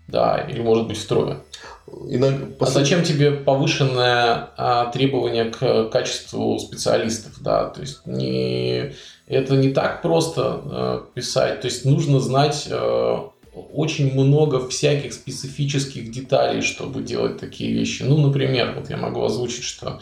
Да, 0.07 0.37
или 0.37 0.61
может 0.61 0.87
быть 0.87 0.99
втрое. 0.99 1.39
Иногда, 1.87 2.47
а 2.59 2.65
зачем 2.65 3.03
тебе 3.03 3.31
повышенное 3.31 4.49
а, 4.57 4.91
требование 4.91 5.45
к 5.45 5.89
качеству 5.89 6.57
специалистов, 6.57 7.33
да, 7.41 7.69
то 7.69 7.81
есть 7.81 8.05
не, 8.07 8.93
это 9.27 9.55
не 9.55 9.69
так 9.69 10.01
просто 10.01 10.41
а, 10.43 11.05
писать, 11.13 11.61
то 11.61 11.67
есть 11.67 11.85
нужно 11.85 12.19
знать 12.19 12.67
а, 12.71 13.29
очень 13.53 14.13
много 14.13 14.67
всяких 14.67 15.13
специфических 15.13 16.11
деталей, 16.11 16.61
чтобы 16.61 17.03
делать 17.03 17.39
такие 17.39 17.71
вещи. 17.71 18.03
Ну, 18.03 18.17
например, 18.17 18.73
вот 18.75 18.89
я 18.89 18.97
могу 18.97 19.23
озвучить, 19.23 19.63
что 19.63 19.99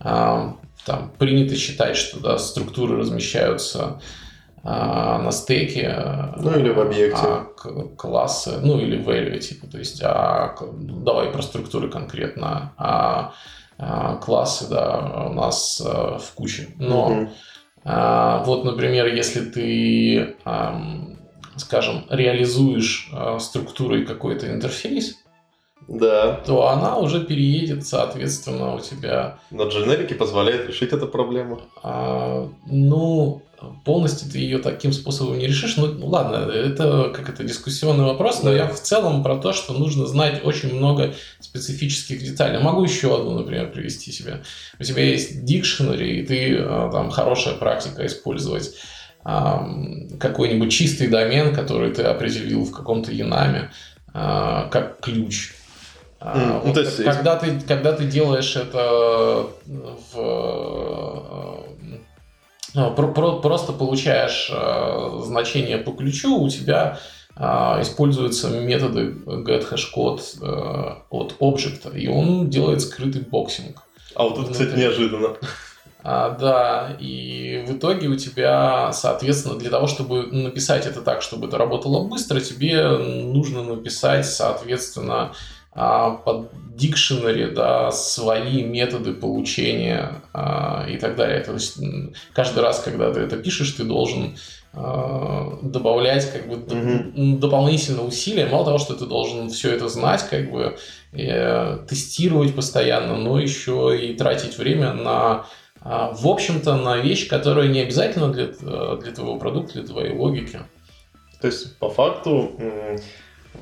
а, 0.00 0.56
там 0.84 1.12
принято 1.18 1.54
считать, 1.56 1.96
что 1.96 2.18
да, 2.20 2.38
структуры 2.38 2.96
размещаются 2.96 4.00
на 4.62 5.30
стеке. 5.30 6.32
Ну 6.36 6.58
или 6.58 6.70
в 6.70 6.80
объекте. 6.80 7.22
А, 7.24 7.46
классы, 7.96 8.58
ну 8.62 8.78
или 8.78 8.98
value, 8.98 9.38
типа, 9.38 9.66
то 9.66 9.78
есть, 9.78 10.02
а, 10.02 10.56
давай 10.72 11.30
про 11.30 11.42
структуры 11.42 11.88
конкретно. 11.88 12.72
А, 12.76 13.32
а 13.78 14.16
классы, 14.16 14.68
да, 14.68 15.26
у 15.28 15.32
нас 15.32 15.80
а, 15.84 16.18
в 16.18 16.32
куче. 16.32 16.68
Но 16.78 17.10
mm 17.10 17.28
а, 17.88 18.42
вот, 18.44 18.64
например, 18.64 19.06
если 19.06 19.44
ты, 19.48 20.34
а, 20.44 20.76
скажем, 21.56 22.04
реализуешь 22.10 23.08
а, 23.12 23.38
структурой 23.38 24.04
какой-то 24.04 24.50
интерфейс, 24.52 25.22
да. 25.86 26.32
то 26.44 26.66
она 26.68 26.98
уже 26.98 27.24
переедет, 27.24 27.86
соответственно, 27.86 28.74
у 28.74 28.80
тебя... 28.80 29.38
Но 29.52 29.68
дженерики 29.68 30.14
позволяет 30.14 30.66
решить 30.66 30.92
эту 30.92 31.06
проблему. 31.06 31.60
А, 31.84 32.48
ну, 32.66 33.42
полностью 33.84 34.30
ты 34.30 34.38
ее 34.38 34.58
таким 34.58 34.92
способом 34.92 35.38
не 35.38 35.46
решишь. 35.46 35.76
Ну, 35.76 35.86
ну 35.86 36.06
ладно, 36.06 36.50
это 36.50 37.10
как 37.14 37.28
это 37.28 37.44
дискуссионный 37.44 38.04
вопрос, 38.04 38.42
но 38.42 38.52
я 38.52 38.68
в 38.68 38.80
целом 38.80 39.22
про 39.22 39.36
то, 39.36 39.52
что 39.52 39.72
нужно 39.72 40.06
знать 40.06 40.44
очень 40.44 40.74
много 40.74 41.14
специфических 41.40 42.22
деталей. 42.22 42.58
Могу 42.58 42.84
еще 42.84 43.14
одну, 43.16 43.38
например, 43.38 43.70
привести 43.70 44.12
себе. 44.12 44.42
У 44.78 44.82
тебя 44.82 45.04
есть 45.04 45.44
дикшенери, 45.44 46.20
и 46.20 46.26
ты 46.26 46.56
а, 46.58 46.90
там 46.90 47.10
хорошая 47.10 47.54
практика 47.54 48.06
использовать 48.06 48.74
какой-нибудь 50.20 50.70
чистый 50.70 51.08
домен, 51.08 51.52
который 51.52 51.92
ты 51.92 52.02
определил 52.02 52.64
в 52.64 52.70
каком-то 52.70 53.10
янаме, 53.10 53.72
а, 54.14 54.68
как 54.68 55.00
ключ. 55.00 55.52
Mm, 56.20 56.60
вот, 56.64 56.76
ну, 56.76 56.80
есть, 56.80 57.04
когда, 57.04 57.36
ты, 57.36 57.60
когда 57.60 57.92
ты 57.92 58.06
делаешь 58.06 58.56
это 58.56 59.48
в 59.66 60.16
э, 60.16 61.56
про, 61.65 61.65
про, 61.65 61.65
просто 62.84 63.72
получаешь 63.72 64.50
э, 64.52 65.20
значение 65.24 65.78
по 65.78 65.92
ключу, 65.92 66.38
у 66.38 66.48
тебя 66.48 66.98
э, 67.36 67.42
используются 67.80 68.50
методы 68.50 69.14
get-hash-код 69.24 70.22
э, 70.42 70.94
от 71.10 71.34
объекта, 71.40 71.90
и 71.90 72.08
он 72.08 72.50
делает 72.50 72.82
скрытый 72.82 73.22
боксинг. 73.22 73.82
А 74.14 74.24
вот 74.24 74.38
это, 74.38 74.52
кстати, 74.52 74.78
неожиданно. 74.78 75.36
А, 76.08 76.30
да, 76.30 76.96
и 77.00 77.64
в 77.66 77.72
итоге 77.72 78.06
у 78.06 78.14
тебя, 78.14 78.92
соответственно, 78.92 79.58
для 79.58 79.70
того, 79.70 79.88
чтобы 79.88 80.28
написать 80.28 80.86
это 80.86 81.00
так, 81.00 81.20
чтобы 81.20 81.48
это 81.48 81.58
работало 81.58 82.06
быстро, 82.06 82.38
тебе 82.38 82.88
нужно 82.90 83.64
написать, 83.64 84.24
соответственно, 84.24 85.32
а, 85.32 85.32
под 85.76 86.50
дикшенери, 86.76 87.54
да, 87.54 87.90
свои 87.90 88.62
методы 88.62 89.12
получения 89.12 90.22
а, 90.32 90.86
и 90.88 90.96
так 90.98 91.16
далее. 91.16 91.40
То 91.40 91.54
есть 91.54 91.78
каждый 92.32 92.62
раз, 92.62 92.80
когда 92.80 93.12
ты 93.12 93.20
это 93.20 93.36
пишешь, 93.36 93.72
ты 93.72 93.84
должен 93.84 94.36
а, 94.72 95.58
добавлять 95.62 96.30
как 96.30 96.48
бы 96.48 96.56
mm-hmm. 96.56 97.38
дополнительные 97.38 98.06
усилия. 98.06 98.46
Мало 98.46 98.66
того, 98.66 98.78
что 98.78 98.94
ты 98.94 99.06
должен 99.06 99.48
все 99.48 99.72
это 99.72 99.88
знать, 99.88 100.26
как 100.28 100.50
бы 100.50 100.76
и, 101.12 101.78
тестировать 101.88 102.54
постоянно, 102.54 103.16
но 103.16 103.38
еще 103.40 103.98
и 103.98 104.14
тратить 104.14 104.58
время 104.58 104.92
на 104.92 105.46
в 105.88 106.26
общем-то, 106.26 106.74
на 106.74 106.96
вещь, 106.96 107.28
которая 107.28 107.68
не 107.68 107.78
обязательно 107.78 108.32
для, 108.32 108.46
для 108.46 109.12
твоего 109.12 109.38
продукта, 109.38 109.74
для 109.74 109.84
твоей 109.84 110.16
логики. 110.16 110.58
То 111.40 111.46
есть, 111.46 111.78
по 111.78 111.88
факту, 111.88 112.58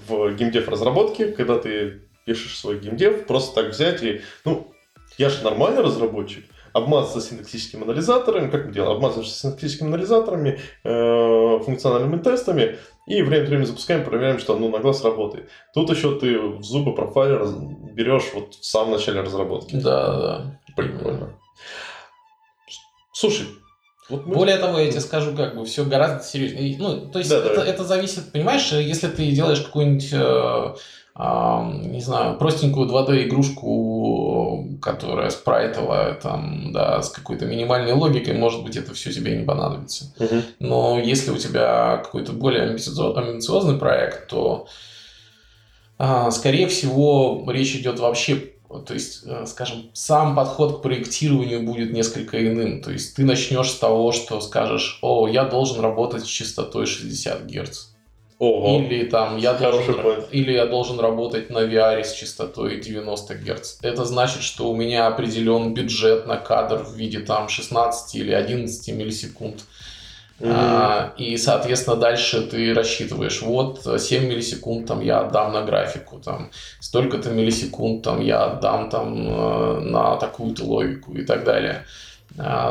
в 0.08 0.34
геймдев 0.34 0.68
разработке, 0.68 1.28
когда 1.28 1.58
ты 1.58 2.02
пишешь 2.24 2.58
свой 2.58 2.78
геймдев, 2.78 3.26
просто 3.26 3.62
так 3.62 3.72
взять 3.72 4.02
и, 4.02 4.22
ну, 4.44 4.72
я 5.18 5.28
же 5.28 5.44
нормальный 5.44 5.82
разработчик, 5.82 6.44
обмазаться 6.72 7.20
синтаксическими 7.20 7.84
анализаторами, 7.84 8.50
как 8.50 8.66
мы 8.66 8.72
делаем, 8.72 8.96
обмазываешься 8.96 9.38
синтаксическими 9.38 9.88
анализаторами, 9.88 10.60
э, 10.82 11.58
функциональными 11.64 12.20
тестами, 12.20 12.78
и 13.06 13.22
время 13.22 13.42
от 13.42 13.48
времени 13.48 13.66
запускаем, 13.66 14.04
проверяем, 14.04 14.38
что 14.38 14.56
оно 14.56 14.68
на 14.68 14.78
глаз 14.78 15.04
работает. 15.04 15.50
Тут 15.72 15.90
еще 15.90 16.18
ты 16.18 16.38
в 16.38 16.62
зубы 16.62 16.94
профайлер 16.94 17.46
берешь 17.92 18.32
вот 18.34 18.54
в 18.54 18.64
самом 18.64 18.92
начале 18.92 19.20
разработки. 19.20 19.76
Да, 19.76 20.16
да. 20.16 20.60
Прикольно. 20.74 21.38
Слушай, 23.12 23.46
вот 24.08 24.26
мы... 24.26 24.34
Более 24.34 24.58
того, 24.58 24.78
я 24.78 24.90
тебе 24.90 25.00
скажу, 25.00 25.34
как 25.34 25.56
бы 25.56 25.64
все 25.64 25.84
гораздо 25.84 26.22
серьезнее. 26.22 26.76
Ну, 26.78 27.08
то 27.08 27.18
есть 27.18 27.30
да, 27.30 27.38
это, 27.38 27.56
да. 27.56 27.66
это 27.66 27.84
зависит, 27.84 28.32
понимаешь, 28.32 28.70
если 28.72 29.08
ты 29.08 29.30
делаешь 29.30 29.60
какую-нибудь 29.60 30.10
э, 30.12 30.74
не 31.16 32.00
знаю, 32.00 32.36
простенькую 32.38 32.88
2D-игрушку, 32.88 34.78
которая 34.82 35.30
спрайтовая, 35.30 36.14
там, 36.14 36.72
да, 36.72 37.02
с 37.02 37.10
какой-то 37.10 37.46
минимальной 37.46 37.92
логикой, 37.92 38.34
может 38.34 38.64
быть, 38.64 38.76
это 38.76 38.94
все 38.94 39.12
тебе 39.12 39.36
не 39.36 39.44
понадобится. 39.44 40.12
Uh-huh. 40.18 40.42
Но 40.58 40.98
если 40.98 41.30
у 41.30 41.36
тебя 41.36 41.98
какой-то 41.98 42.32
более 42.32 42.64
амбициозный 42.64 43.78
проект, 43.78 44.26
то, 44.28 44.66
а, 45.98 46.32
скорее 46.32 46.66
всего, 46.66 47.44
речь 47.48 47.76
идет 47.76 48.00
вообще 48.00 48.53
то 48.68 48.94
есть, 48.94 49.22
э, 49.24 49.44
скажем, 49.46 49.90
сам 49.92 50.34
подход 50.34 50.78
к 50.78 50.82
проектированию 50.82 51.62
будет 51.62 51.92
несколько 51.92 52.44
иным. 52.46 52.82
То 52.82 52.90
есть 52.90 53.14
ты 53.14 53.24
начнешь 53.24 53.70
с 53.70 53.78
того, 53.78 54.12
что 54.12 54.40
скажешь, 54.40 54.98
о, 55.02 55.28
я 55.28 55.44
должен 55.44 55.80
работать 55.80 56.24
с 56.24 56.28
частотой 56.28 56.86
60 56.86 57.44
Гц. 57.44 57.94
Ого. 58.38 58.80
Или 58.80 59.04
там 59.04 59.36
я 59.36 59.54
должен, 59.54 59.94
или 60.32 60.52
я 60.52 60.66
должен 60.66 60.98
работать 60.98 61.50
на 61.50 61.58
VR 61.58 62.02
с 62.02 62.12
частотой 62.12 62.80
90 62.80 63.34
Гц. 63.36 63.78
Это 63.82 64.04
значит, 64.04 64.42
что 64.42 64.70
у 64.70 64.76
меня 64.76 65.06
определен 65.06 65.72
бюджет 65.72 66.26
на 66.26 66.36
кадр 66.36 66.82
в 66.82 66.94
виде 66.94 67.20
там 67.20 67.48
16 67.48 68.14
или 68.16 68.32
11 68.32 68.88
миллисекунд. 68.94 69.62
Mm-hmm. 70.40 71.16
И, 71.16 71.36
соответственно, 71.36 71.96
дальше 71.96 72.42
ты 72.42 72.74
рассчитываешь, 72.74 73.40
вот 73.42 73.86
7 73.98 74.26
миллисекунд 74.26 74.86
там 74.86 75.00
я 75.00 75.20
отдам 75.20 75.52
на 75.52 75.62
графику, 75.62 76.18
там 76.18 76.50
столько-то 76.80 77.30
миллисекунд 77.30 78.02
там 78.02 78.20
я 78.20 78.44
отдам 78.44 78.90
там 78.90 79.14
э, 79.16 79.80
на 79.80 80.16
такую-то 80.16 80.64
логику 80.64 81.14
и 81.14 81.24
так 81.24 81.44
далее. 81.44 81.84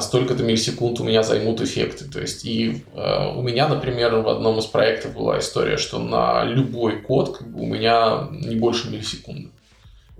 Столько-то 0.02 0.44
миллисекунд 0.44 1.00
у 1.00 1.06
меня 1.06 1.24
займут 1.24 1.62
эффекты. 1.62 2.04
То 2.04 2.20
есть, 2.20 2.44
и 2.44 2.84
э, 2.94 3.34
у 3.34 3.42
меня, 3.42 3.70
например, 3.70 4.14
в 4.16 4.28
одном 4.28 4.60
из 4.60 4.66
проектов 4.66 5.14
была 5.14 5.40
история, 5.40 5.78
что 5.78 6.00
на 6.00 6.44
любой 6.44 7.02
код 7.02 7.38
как 7.38 7.48
бы, 7.48 7.62
у 7.62 7.66
меня 7.66 8.28
не 8.30 8.56
больше 8.56 8.90
миллисекунды. 8.90 9.52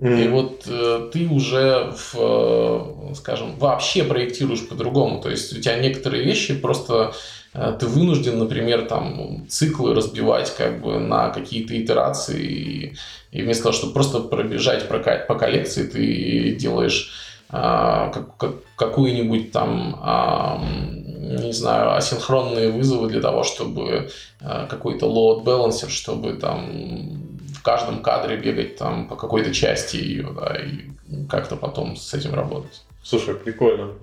Mm. 0.00 0.24
И 0.24 0.28
вот 0.28 0.64
э, 0.66 1.10
ты 1.12 1.28
уже, 1.28 1.92
в, 1.96 2.14
э, 2.16 3.14
скажем, 3.14 3.56
вообще 3.56 4.04
проектируешь 4.04 4.66
по-другому. 4.66 5.20
То 5.20 5.30
есть 5.30 5.56
у 5.56 5.60
тебя 5.60 5.78
некоторые 5.78 6.24
вещи 6.24 6.54
просто 6.54 7.14
э, 7.52 7.76
ты 7.78 7.86
вынужден, 7.86 8.38
например, 8.38 8.86
там 8.86 9.46
циклы 9.48 9.94
разбивать 9.94 10.54
как 10.56 10.80
бы 10.80 10.98
на 10.98 11.30
какие-то 11.30 11.80
итерации. 11.80 12.42
И, 12.42 12.96
и 13.30 13.42
вместо 13.42 13.64
того, 13.64 13.72
чтобы 13.72 13.92
просто 13.92 14.20
пробежать 14.20 14.88
по 14.88 15.34
коллекции, 15.34 15.86
ты 15.86 16.56
делаешь 16.56 17.12
а, 17.56 18.10
как, 18.10 18.54
какую-нибудь 18.74 19.52
там, 19.52 20.00
а, 20.02 20.60
не 20.60 21.52
знаю, 21.52 21.94
асинхронные 21.94 22.72
вызовы 22.72 23.08
для 23.08 23.20
того, 23.20 23.44
чтобы 23.44 24.10
а, 24.40 24.66
какой-то 24.66 25.06
load 25.06 25.44
balancer, 25.44 25.88
чтобы 25.88 26.32
там 26.32 27.33
каждом 27.64 28.02
кадре 28.02 28.36
бегать 28.36 28.76
там 28.76 29.08
по 29.08 29.16
какой-то 29.16 29.52
части 29.52 29.96
ее, 29.96 30.30
да, 30.38 30.56
и 30.56 30.90
как-то 31.28 31.56
потом 31.56 31.96
с 31.96 32.12
этим 32.12 32.34
работать. 32.34 32.84
Слушай, 33.02 33.34
прикольно. 33.34 33.94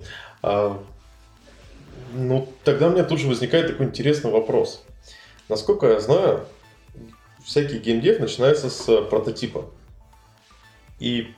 А, 0.42 0.82
ну, 2.12 2.48
тогда 2.64 2.88
у 2.88 2.90
меня 2.90 3.04
тут 3.04 3.20
же 3.20 3.28
возникает 3.28 3.68
такой 3.68 3.86
интересный 3.86 4.32
вопрос. 4.32 4.84
Насколько 5.48 5.86
я 5.86 6.00
знаю, 6.00 6.44
всякий 7.44 7.78
геймдев 7.78 8.18
начинается 8.18 8.68
с 8.68 9.02
прототипа. 9.02 9.66
И, 10.98 11.32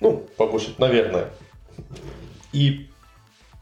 ну, 0.00 0.26
побольше, 0.36 0.74
наверное. 0.78 1.30
И 2.52 2.88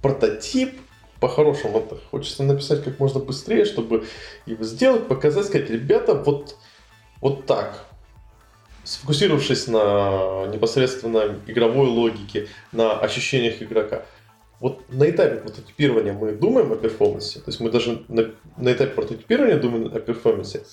прототип, 0.00 0.80
по-хорошему, 1.18 1.78
это 1.80 1.98
хочется 2.10 2.44
написать 2.44 2.84
как 2.84 3.00
можно 3.00 3.18
быстрее, 3.20 3.64
чтобы 3.64 4.06
его 4.46 4.62
сделать, 4.64 5.08
показать, 5.08 5.46
сказать, 5.46 5.70
ребята, 5.70 6.14
вот, 6.14 6.56
вот 7.20 7.46
так, 7.46 7.86
сфокусировавшись 8.84 9.66
на 9.66 10.46
непосредственно 10.46 11.38
игровой 11.46 11.88
логике, 11.88 12.48
на 12.72 12.98
ощущениях 12.98 13.62
игрока. 13.62 14.02
Вот 14.58 14.82
на 14.90 15.08
этапе 15.08 15.36
прототипирования 15.36 16.12
мы 16.12 16.32
думаем 16.32 16.72
о 16.72 16.76
перформансе, 16.76 17.40
то 17.40 17.48
есть 17.48 17.60
мы 17.60 17.70
даже 17.70 18.04
на, 18.08 18.30
на 18.58 18.72
этапе 18.72 18.92
прототипирования 18.92 19.56
думаем 19.56 19.86
о 19.94 20.00
перформансе, 20.00 20.64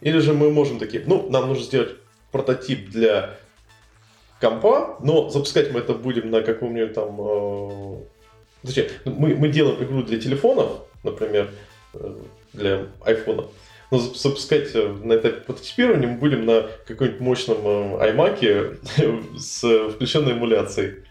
или 0.00 0.18
же 0.18 0.32
мы 0.32 0.50
можем 0.50 0.78
такие, 0.78 1.04
ну, 1.06 1.28
нам 1.30 1.48
нужно 1.48 1.64
сделать 1.64 1.96
прототип 2.32 2.90
для 2.90 3.36
компа, 4.40 4.96
но 5.00 5.28
запускать 5.30 5.72
мы 5.72 5.80
это 5.80 5.94
будем 5.94 6.30
на 6.30 6.42
каком-нибудь 6.42 6.94
там... 6.94 7.16
Э, 7.20 7.96
зачем? 8.62 8.86
Мы, 9.04 9.34
мы 9.34 9.48
делаем 9.48 9.82
игру 9.82 10.02
для 10.02 10.20
телефонов, 10.20 10.82
например, 11.02 11.50
э, 11.94 12.14
для 12.52 12.86
айфона, 13.04 13.46
но 13.90 13.98
запускать 13.98 14.74
э, 14.74 14.88
на 15.02 15.14
этапе 15.14 15.40
прототипирования 15.40 16.08
мы 16.08 16.18
будем 16.18 16.44
на 16.44 16.66
каком-нибудь 16.86 17.20
мощном 17.20 17.58
э, 17.64 18.12
iMac 18.12 19.38
с 19.38 19.90
включенной 19.94 20.32
эмуляцией, 20.32 21.04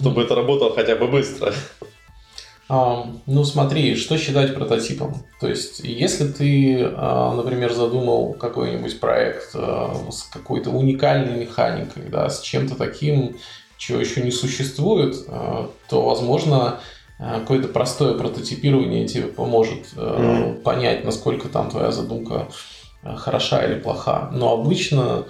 чтобы 0.00 0.22
это 0.22 0.34
работало 0.34 0.74
хотя 0.74 0.96
бы 0.96 1.06
быстро. 1.06 1.52
А, 2.68 3.06
ну 3.26 3.44
смотри, 3.44 3.94
что 3.96 4.16
считать 4.18 4.54
прототипом? 4.54 5.26
То 5.40 5.48
есть, 5.48 5.80
если 5.80 6.26
ты, 6.26 6.90
а, 6.96 7.34
например, 7.34 7.72
задумал 7.72 8.34
какой-нибудь 8.34 8.98
проект 8.98 9.52
с 9.52 10.22
какой-то 10.32 10.70
уникальной 10.70 11.38
механикой, 11.38 12.04
да, 12.08 12.30
с 12.30 12.40
чем-то 12.40 12.76
таким, 12.76 13.36
чего 13.76 14.00
еще 14.00 14.22
не 14.22 14.30
существует, 14.30 15.26
то, 15.26 16.02
возможно, 16.02 16.80
какое-то 17.22 17.68
простое 17.68 18.14
прототипирование 18.14 19.06
тебе 19.06 19.26
поможет 19.26 19.92
mm-hmm. 19.94 20.62
понять, 20.62 21.04
насколько 21.04 21.48
там 21.48 21.70
твоя 21.70 21.92
задумка 21.92 22.48
хороша 23.02 23.64
или 23.64 23.78
плоха. 23.78 24.30
Но 24.32 24.52
обычно 24.52 25.24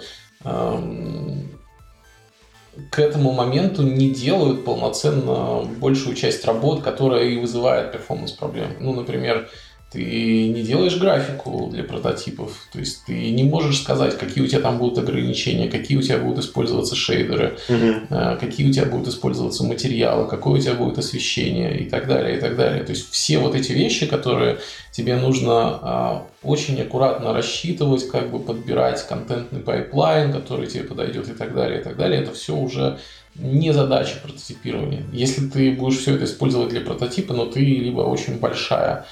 к 2.89 2.99
этому 2.99 3.31
моменту 3.31 3.83
не 3.83 4.09
делают 4.09 4.65
полноценно 4.65 5.63
большую 5.79 6.15
часть 6.15 6.43
работ, 6.45 6.81
которая 6.81 7.25
и 7.25 7.37
вызывает 7.37 7.91
перформанс 7.91 8.31
проблемы. 8.31 8.75
Ну, 8.79 8.93
например, 8.93 9.49
ты 9.93 10.47
не 10.49 10.63
делаешь 10.63 10.97
графику 10.97 11.69
для 11.71 11.83
прототипов, 11.83 12.67
то 12.73 12.79
есть 12.79 13.05
ты 13.05 13.29
не 13.29 13.43
можешь 13.43 13.79
сказать, 13.79 14.17
какие 14.17 14.43
у 14.43 14.47
тебя 14.47 14.59
там 14.59 14.79
будут 14.79 14.97
ограничения, 14.97 15.69
какие 15.69 15.97
у 15.97 16.01
тебя 16.01 16.17
будут 16.17 16.43
использоваться 16.43 16.95
шейдеры, 16.95 17.59
угу. 17.69 18.07
какие 18.39 18.67
у 18.67 18.73
тебя 18.73 18.87
будут 18.87 19.09
использоваться 19.09 19.63
материалы, 19.63 20.27
какое 20.27 20.59
у 20.59 20.61
тебя 20.61 20.73
будет 20.73 20.97
освещение 20.97 21.79
и 21.79 21.87
так 21.87 22.07
далее, 22.07 22.37
и 22.37 22.41
так 22.41 22.55
далее. 22.55 22.83
То 22.83 22.91
есть 22.91 23.11
все 23.11 23.37
вот 23.37 23.53
эти 23.53 23.71
вещи, 23.71 24.07
которые 24.07 24.57
тебе 24.91 25.15
нужно 25.15 25.79
а, 25.81 26.27
очень 26.41 26.81
аккуратно 26.81 27.31
рассчитывать, 27.31 28.07
как 28.07 28.31
бы 28.31 28.39
подбирать 28.39 29.05
контентный 29.07 29.59
pipeline, 29.59 30.33
который 30.33 30.65
тебе 30.65 30.85
подойдет 30.85 31.29
и 31.29 31.33
так 31.33 31.53
далее, 31.53 31.81
и 31.81 31.83
так 31.83 31.97
далее, 31.97 32.21
это 32.21 32.33
все 32.33 32.55
уже 32.55 32.97
не 33.35 33.73
задача 33.73 34.15
прототипирования. 34.23 35.03
Если 35.11 35.47
ты 35.47 35.71
будешь 35.71 35.99
все 35.99 36.15
это 36.15 36.25
использовать 36.25 36.69
для 36.69 36.81
прототипа, 36.81 37.33
но 37.33 37.45
ты 37.45 37.59
либо 37.59 38.01
очень 38.01 38.39
большая 38.39 39.05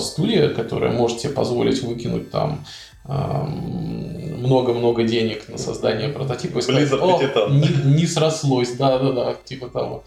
студия, 0.00 0.50
которая 0.50 0.92
может 0.92 1.20
себе 1.20 1.32
позволить 1.32 1.82
выкинуть 1.82 2.30
там 2.30 2.64
много-много 3.04 5.04
денег 5.04 5.48
на 5.48 5.58
создание 5.58 6.08
прототипа 6.08 6.58
и 6.58 6.62
сказать, 6.62 6.92
о, 6.92 7.20
не, 7.50 7.96
не 7.96 8.06
срослось, 8.06 8.72
да-да-да, 8.72 9.36
типа 9.44 9.68
того. 9.68 10.04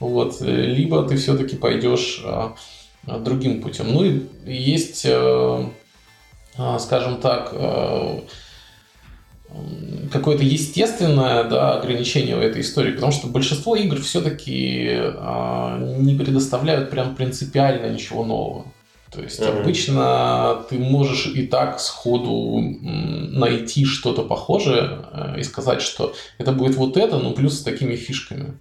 Вот. 0.00 0.40
Либо 0.40 1.06
ты 1.08 1.16
все-таки 1.16 1.56
пойдешь 1.56 2.22
а, 2.24 2.54
другим 3.06 3.62
путем. 3.62 3.92
Ну 3.92 4.04
и 4.04 4.22
есть, 4.44 5.06
э, 5.06 5.64
а, 6.58 6.78
скажем 6.78 7.20
так, 7.20 7.50
э, 7.52 8.20
какое-то 10.12 10.42
естественное 10.42 11.44
да, 11.44 11.78
ограничение 11.78 12.36
у 12.36 12.40
этой 12.40 12.60
истории, 12.60 12.92
потому 12.92 13.12
что 13.12 13.28
большинство 13.28 13.76
игр 13.76 14.00
все-таки 14.00 15.00
не 15.98 16.18
предоставляют 16.18 16.90
прям 16.90 17.14
принципиально 17.14 17.86
ничего 17.86 18.24
нового. 18.24 18.66
То 19.16 19.22
есть 19.22 19.40
mm-hmm. 19.40 19.60
обычно 19.62 20.64
ты 20.68 20.78
можешь 20.78 21.26
и 21.26 21.46
так 21.46 21.80
сходу 21.80 22.60
найти 22.60 23.86
что-то 23.86 24.24
похожее 24.24 25.06
э, 25.10 25.40
и 25.40 25.42
сказать, 25.42 25.80
что 25.80 26.12
это 26.36 26.52
будет 26.52 26.76
вот 26.76 26.98
это, 26.98 27.18
но 27.18 27.32
плюс 27.32 27.58
с 27.58 27.62
такими 27.62 27.96
фишками. 27.96 28.58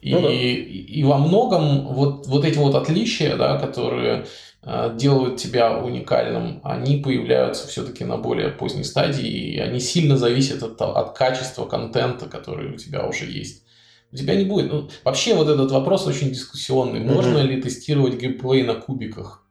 И, 0.00 0.14
ну, 0.14 0.22
да. 0.22 0.32
и, 0.32 0.54
и 0.54 1.02
во 1.02 1.18
многом 1.18 1.88
вот, 1.88 2.28
вот 2.28 2.44
эти 2.44 2.56
вот 2.56 2.76
отличия, 2.76 3.36
да, 3.36 3.58
которые 3.58 4.26
э, 4.62 4.94
делают 4.96 5.38
тебя 5.38 5.76
уникальным, 5.76 6.60
они 6.62 6.98
появляются 6.98 7.66
все-таки 7.66 8.04
на 8.04 8.16
более 8.16 8.50
поздней 8.50 8.84
стадии, 8.84 9.28
и 9.28 9.58
они 9.58 9.80
сильно 9.80 10.16
зависят 10.16 10.62
от, 10.62 10.80
от 10.80 11.18
качества 11.18 11.66
контента, 11.66 12.26
который 12.26 12.74
у 12.74 12.76
тебя 12.76 13.08
уже 13.08 13.24
есть. 13.24 13.64
У 14.12 14.16
тебя 14.16 14.36
не 14.36 14.44
будет. 14.44 14.72
Ну, 14.72 14.88
вообще 15.02 15.34
вот 15.34 15.48
этот 15.48 15.72
вопрос 15.72 16.06
очень 16.06 16.30
дискуссионный. 16.30 17.00
Можно 17.00 17.38
mm-hmm. 17.38 17.46
ли 17.48 17.60
тестировать 17.60 18.20
геймплей 18.20 18.62
на 18.62 18.76
кубиках? 18.76 19.47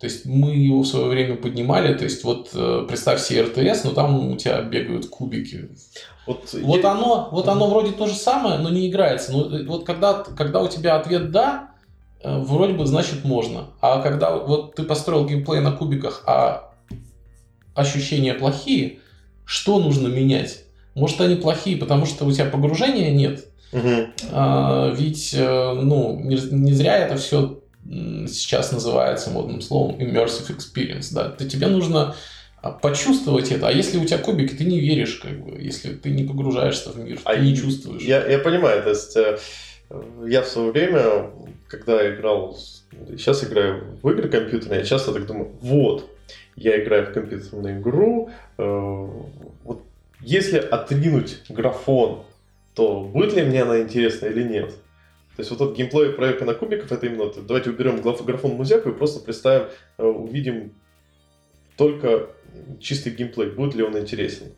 То 0.00 0.06
есть 0.06 0.24
мы 0.24 0.56
его 0.56 0.80
в 0.80 0.86
свое 0.86 1.08
время 1.08 1.36
поднимали, 1.36 1.92
то 1.92 2.04
есть 2.04 2.24
вот 2.24 2.50
э, 2.54 2.86
представь 2.88 3.20
себе 3.20 3.42
РТС, 3.42 3.84
но 3.84 3.90
там 3.90 4.30
у 4.30 4.36
тебя 4.36 4.62
бегают 4.62 5.06
кубики. 5.08 5.68
Вот, 6.26 6.54
вот 6.54 6.82
я... 6.82 6.92
оно, 6.92 7.28
вот 7.30 7.48
оно 7.48 7.68
вроде 7.68 7.92
то 7.92 8.06
же 8.06 8.14
самое, 8.14 8.58
но 8.58 8.70
не 8.70 8.88
играется. 8.88 9.30
Но 9.30 9.54
э, 9.54 9.64
вот 9.66 9.84
когда, 9.84 10.14
когда 10.14 10.62
у 10.62 10.68
тебя 10.68 10.96
ответ 10.96 11.30
да, 11.32 11.72
э, 12.22 12.38
вроде 12.38 12.72
бы 12.72 12.86
значит 12.86 13.26
можно. 13.26 13.66
А 13.82 14.00
когда 14.00 14.34
вот 14.34 14.74
ты 14.74 14.84
построил 14.84 15.26
геймплей 15.26 15.60
на 15.60 15.72
кубиках, 15.72 16.24
а 16.26 16.72
ощущения 17.74 18.32
плохие, 18.32 19.00
что 19.44 19.80
нужно 19.80 20.08
менять? 20.08 20.64
Может 20.94 21.20
они 21.20 21.34
плохие, 21.34 21.76
потому 21.76 22.06
что 22.06 22.24
у 22.24 22.32
тебя 22.32 22.46
погружения 22.46 23.12
нет, 23.12 23.46
Угу. 23.72 24.06
А, 24.32 24.92
ведь 24.92 25.32
ну, 25.32 26.18
не, 26.18 26.34
не 26.50 26.72
зря 26.72 26.98
это 26.98 27.16
все 27.16 27.59
сейчас 28.28 28.72
называется 28.72 29.30
модным 29.30 29.60
словом 29.60 29.96
immersive 29.96 30.56
experience, 30.56 31.12
да, 31.12 31.28
то 31.28 31.48
тебе 31.48 31.66
нужно 31.66 32.14
а, 32.62 32.70
почувствовать 32.70 33.50
это. 33.50 33.68
А 33.68 33.72
если 33.72 33.98
у 33.98 34.04
тебя 34.04 34.18
кубики, 34.18 34.54
ты 34.54 34.64
не 34.64 34.78
веришь, 34.78 35.16
как 35.16 35.32
бы, 35.44 35.60
если 35.60 35.94
ты 35.94 36.10
не 36.10 36.24
погружаешься 36.24 36.90
в 36.90 36.98
мир, 36.98 37.18
а 37.24 37.34
ты 37.34 37.40
не 37.40 37.56
чувствуешь. 37.56 38.02
Я, 38.02 38.24
я 38.26 38.38
понимаю, 38.38 38.82
то 38.82 38.90
есть 38.90 39.16
э, 39.16 39.38
я 40.26 40.42
в 40.42 40.46
свое 40.46 40.70
время, 40.70 41.30
когда 41.68 42.14
играл, 42.14 42.56
сейчас 43.08 43.42
играю 43.44 43.98
в 44.02 44.10
игры 44.10 44.28
компьютерные, 44.28 44.80
я 44.80 44.86
часто 44.86 45.12
так 45.12 45.26
думаю, 45.26 45.50
вот, 45.60 46.08
я 46.54 46.80
играю 46.80 47.06
в 47.06 47.12
компьютерную 47.12 47.80
игру, 47.80 48.30
э, 48.58 49.08
вот 49.64 49.82
если 50.20 50.58
отринуть 50.58 51.38
графон, 51.48 52.22
то 52.74 53.00
будет 53.00 53.34
ли 53.34 53.42
мне 53.42 53.62
она 53.62 53.80
интересна 53.80 54.26
или 54.26 54.44
нет? 54.44 54.74
То 55.36 55.42
есть 55.42 55.50
вот 55.50 55.60
этот 55.60 55.76
геймплей 55.76 56.12
проекта 56.12 56.44
на 56.44 56.54
кубиков, 56.54 56.90
это 56.92 57.06
именно, 57.06 57.30
давайте 57.46 57.70
уберем 57.70 58.02
графон 58.02 58.52
музяку 58.52 58.90
и 58.90 58.94
просто 58.94 59.20
представим, 59.20 59.68
э, 59.98 60.04
увидим 60.04 60.74
только 61.76 62.28
чистый 62.80 63.12
геймплей, 63.12 63.50
будет 63.50 63.74
ли 63.74 63.82
он 63.82 63.96
интересен. 63.98 64.52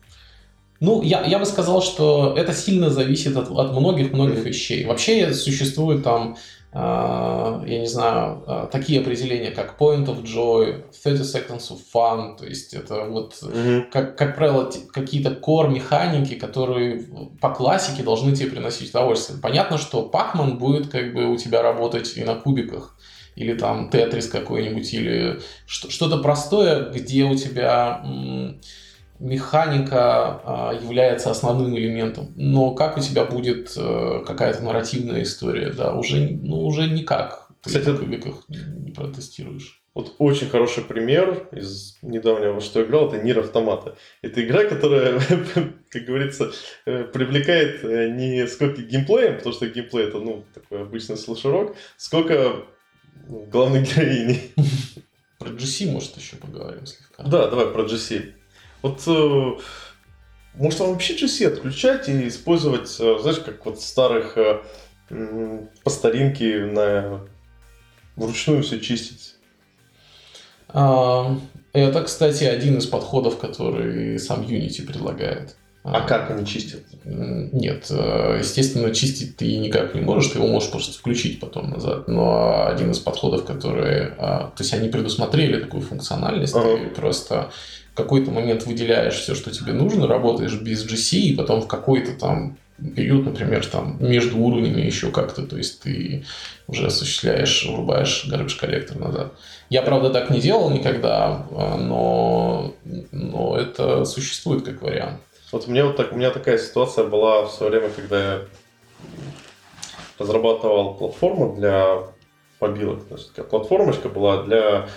Ну, 0.79 1.01
я, 1.01 1.25
я 1.25 1.39
бы 1.39 1.45
сказал, 1.45 1.81
что 1.81 2.35
это 2.37 2.51
сильно 2.51 2.89
зависит 2.89 3.37
от, 3.37 3.49
от 3.49 3.71
многих-многих 3.71 4.39
mm-hmm. 4.39 4.49
вещей. 4.49 4.85
Вообще 4.85 5.33
существует 5.33 6.03
там 6.03 6.35
я 6.75 7.79
не 7.79 7.85
знаю, 7.85 8.43
а, 8.47 8.65
такие 8.65 8.99
определения, 8.99 9.51
как 9.51 9.79
point 9.79 10.05
of 10.05 10.23
joy, 10.23 10.83
30 11.03 11.21
seconds 11.21 11.69
of 11.69 11.79
fun, 11.93 12.35
то 12.35 12.45
есть 12.45 12.73
это 12.73 13.05
вот, 13.05 13.35
mm-hmm. 13.43 13.91
как, 13.91 14.17
как 14.17 14.35
правило, 14.35 14.71
какие-то 14.91 15.29
core 15.29 15.69
механики, 15.69 16.33
которые 16.33 17.05
по 17.39 17.53
классике 17.53 18.01
должны 18.01 18.35
тебе 18.35 18.49
приносить 18.49 18.89
удовольствие. 18.89 19.39
Понятно, 19.39 19.77
что 19.77 20.09
Pac-Man 20.11 20.55
будет 20.55 20.87
как 20.87 21.13
бы 21.13 21.27
у 21.27 21.37
тебя 21.37 21.61
работать 21.61 22.17
и 22.17 22.23
на 22.23 22.33
кубиках, 22.33 22.97
или 23.35 23.53
там 23.53 23.91
Тетрис 23.91 24.27
какой-нибудь, 24.27 24.91
или 24.93 25.41
что-то 25.67 26.17
простое, 26.17 26.89
где 26.89 27.25
у 27.25 27.35
тебя 27.35 28.03
механика 29.19 30.41
а, 30.43 30.73
является 30.73 31.31
основным 31.31 31.77
элементом. 31.77 32.33
Но 32.35 32.73
как 32.73 32.97
у 32.97 32.99
тебя 32.99 33.25
будет 33.25 33.73
э, 33.77 34.23
какая-то 34.25 34.63
нарративная 34.63 35.23
история, 35.23 35.71
да, 35.71 35.93
уже, 35.93 36.29
ну, 36.41 36.65
уже 36.65 36.87
никак. 36.87 37.49
Ты 37.61 37.69
Кстати, 37.69 37.89
в 37.89 37.99
кубиках 37.99 38.43
не 38.49 38.91
протестируешь. 38.91 39.83
Вот 39.93 40.15
очень 40.17 40.49
хороший 40.49 40.83
пример 40.83 41.47
из 41.51 41.99
недавнего, 42.01 42.59
что 42.61 42.79
я 42.79 42.85
играл, 42.85 43.07
это 43.07 43.23
Нир 43.23 43.39
Автомата. 43.39 43.95
Это 44.23 44.43
игра, 44.43 44.65
которая, 44.65 45.21
как 45.89 46.03
говорится, 46.03 46.51
э, 46.85 47.03
привлекает 47.03 47.83
э, 47.83 48.09
не 48.09 48.47
сколько 48.47 48.81
геймплеем, 48.81 49.37
потому 49.37 49.53
что 49.53 49.69
геймплей 49.69 50.07
это, 50.07 50.17
ну, 50.19 50.45
такой 50.53 50.81
обычный 50.81 51.15
слэшерок, 51.15 51.75
сколько 51.97 52.65
ну, 53.27 53.45
главной 53.45 53.83
героини. 53.83 54.41
Про 55.37 55.49
GC, 55.49 55.91
может, 55.91 56.17
еще 56.17 56.37
поговорим 56.37 56.85
слегка. 56.87 57.23
Да, 57.23 57.47
давай 57.47 57.67
про 57.67 57.83
GC. 57.83 58.33
Вот 58.83 59.01
э, 59.07 59.51
может 60.53 60.79
вам 60.79 60.91
вообще 60.91 61.15
GC 61.15 61.47
отключать 61.47 62.07
и 62.07 62.27
использовать, 62.27 62.89
знаешь, 62.89 63.39
как 63.39 63.65
вот 63.65 63.81
старых 63.81 64.37
по 65.83 65.89
старинке 65.89 66.65
на 66.65 67.21
вручную 68.15 68.61
все 68.61 68.79
чистить? 68.79 69.35
А, 70.69 71.37
это, 71.73 72.03
кстати, 72.03 72.43
один 72.43 72.77
из 72.77 72.85
подходов, 72.85 73.37
который 73.37 74.19
сам 74.19 74.41
Unity 74.41 74.85
предлагает. 74.85 75.55
А 75.83 76.01
как 76.01 76.31
они 76.31 76.45
чистят? 76.45 76.83
Нет, 77.03 77.87
э, 77.89 78.37
естественно, 78.39 78.95
чистить 78.95 79.35
ты 79.35 79.57
никак 79.57 79.93
не 79.93 79.99
можешь, 79.99 80.31
ты 80.31 80.39
его 80.39 80.47
можешь 80.47 80.71
просто 80.71 80.97
включить 80.97 81.41
потом 81.41 81.71
назад. 81.71 82.07
Но 82.07 82.65
один 82.67 82.91
из 82.91 82.99
подходов, 82.99 83.43
которые... 83.43 84.15
А, 84.17 84.53
то 84.55 84.63
есть 84.63 84.73
они 84.73 84.87
предусмотрели 84.87 85.59
такую 85.59 85.83
функциональность, 85.83 86.55
ага. 86.55 86.77
ты 86.77 86.87
просто 86.89 87.51
в 87.93 87.95
какой-то 87.95 88.31
момент 88.31 88.65
выделяешь 88.65 89.13
все, 89.13 89.35
что 89.35 89.51
тебе 89.51 89.71
нужно, 89.71 90.07
работаешь 90.07 90.59
без 90.59 90.83
GC, 90.83 91.17
и 91.19 91.35
потом 91.35 91.61
в 91.61 91.67
какой-то 91.67 92.13
там 92.13 92.57
период, 92.95 93.25
например, 93.25 93.63
там 93.67 93.97
между 93.99 94.39
уровнями 94.39 94.81
еще 94.81 95.11
как-то, 95.11 95.43
то 95.43 95.57
есть 95.57 95.81
ты 95.81 96.25
уже 96.67 96.87
осуществляешь, 96.87 97.65
врубаешь 97.67 98.27
garbage 98.27 98.59
коллектор 98.59 98.97
назад. 98.97 99.33
Я, 99.69 99.83
правда, 99.83 100.09
так 100.09 100.31
не 100.31 100.41
делал 100.41 100.71
никогда, 100.71 101.45
а, 101.51 101.77
но, 101.77 102.73
но 103.11 103.57
это 103.57 104.05
существует 104.05 104.65
как 104.65 104.81
вариант. 104.81 105.19
Вот 105.51 105.67
меня, 105.67 105.85
вот 105.85 105.95
так, 105.95 106.13
у 106.13 106.15
меня 106.15 106.31
такая 106.31 106.57
ситуация 106.57 107.05
была 107.05 107.45
в 107.45 107.51
свое 107.51 107.71
время, 107.71 107.89
когда 107.89 108.33
я 108.33 108.41
разрабатывал 110.17 110.95
платформу 110.95 111.55
для 111.55 111.99
мобилок. 112.59 113.05
То 113.07 113.15
есть 113.15 113.29
такая 113.29 113.45
платформочка 113.45 114.09
была 114.09 114.41
для 114.43 114.87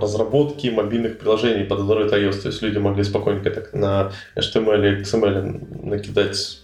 разработки 0.00 0.68
мобильных 0.68 1.18
приложений 1.18 1.64
под 1.64 1.80
Android 1.80 2.10
iOS. 2.10 2.42
То 2.42 2.48
есть 2.48 2.62
люди 2.62 2.78
могли 2.78 3.04
спокойненько 3.04 3.50
так 3.50 3.72
на 3.72 4.12
HTML 4.36 4.98
и 4.98 5.02
XML 5.02 5.86
накидать 5.86 6.60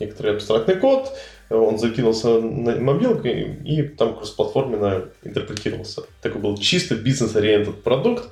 некоторый 0.00 0.34
абстрактный 0.34 0.76
код, 0.76 1.12
он 1.50 1.78
закинулся 1.78 2.40
на 2.40 2.76
мобилку 2.76 3.28
и, 3.28 3.42
и 3.64 3.82
там 3.82 4.16
кроссплатформенно 4.16 5.04
интерпретировался. 5.22 6.02
Такой 6.20 6.40
был 6.40 6.56
чисто 6.56 6.94
бизнес-ориентед 6.94 7.82
продукт. 7.82 8.30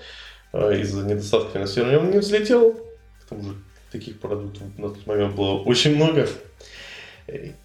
Э, 0.53 0.81
из-за 0.81 1.05
недостатка 1.05 1.51
финансирования 1.53 1.99
он 1.99 2.11
не 2.11 2.19
взлетел. 2.19 2.73
К 2.73 3.29
тому 3.29 3.43
же 3.43 3.55
таких 3.93 4.19
продуктов 4.21 4.63
на 4.79 4.89
тот 4.89 5.07
момент 5.07 5.35
было 5.35 5.59
очень 5.59 5.97
много. 5.97 6.29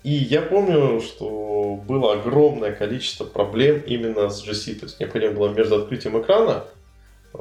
И 0.03 0.11
я 0.11 0.41
помню, 0.41 1.01
что 1.01 1.81
было 1.87 2.13
огромное 2.13 2.71
количество 2.71 3.25
проблем 3.25 3.81
именно 3.85 4.29
с 4.29 4.47
GC. 4.47 4.79
То 4.79 4.85
есть 4.85 4.99
необходимо 4.99 5.33
было 5.33 5.49
между 5.49 5.77
открытием 5.77 6.21
экрана 6.21 6.65
э, 7.33 7.39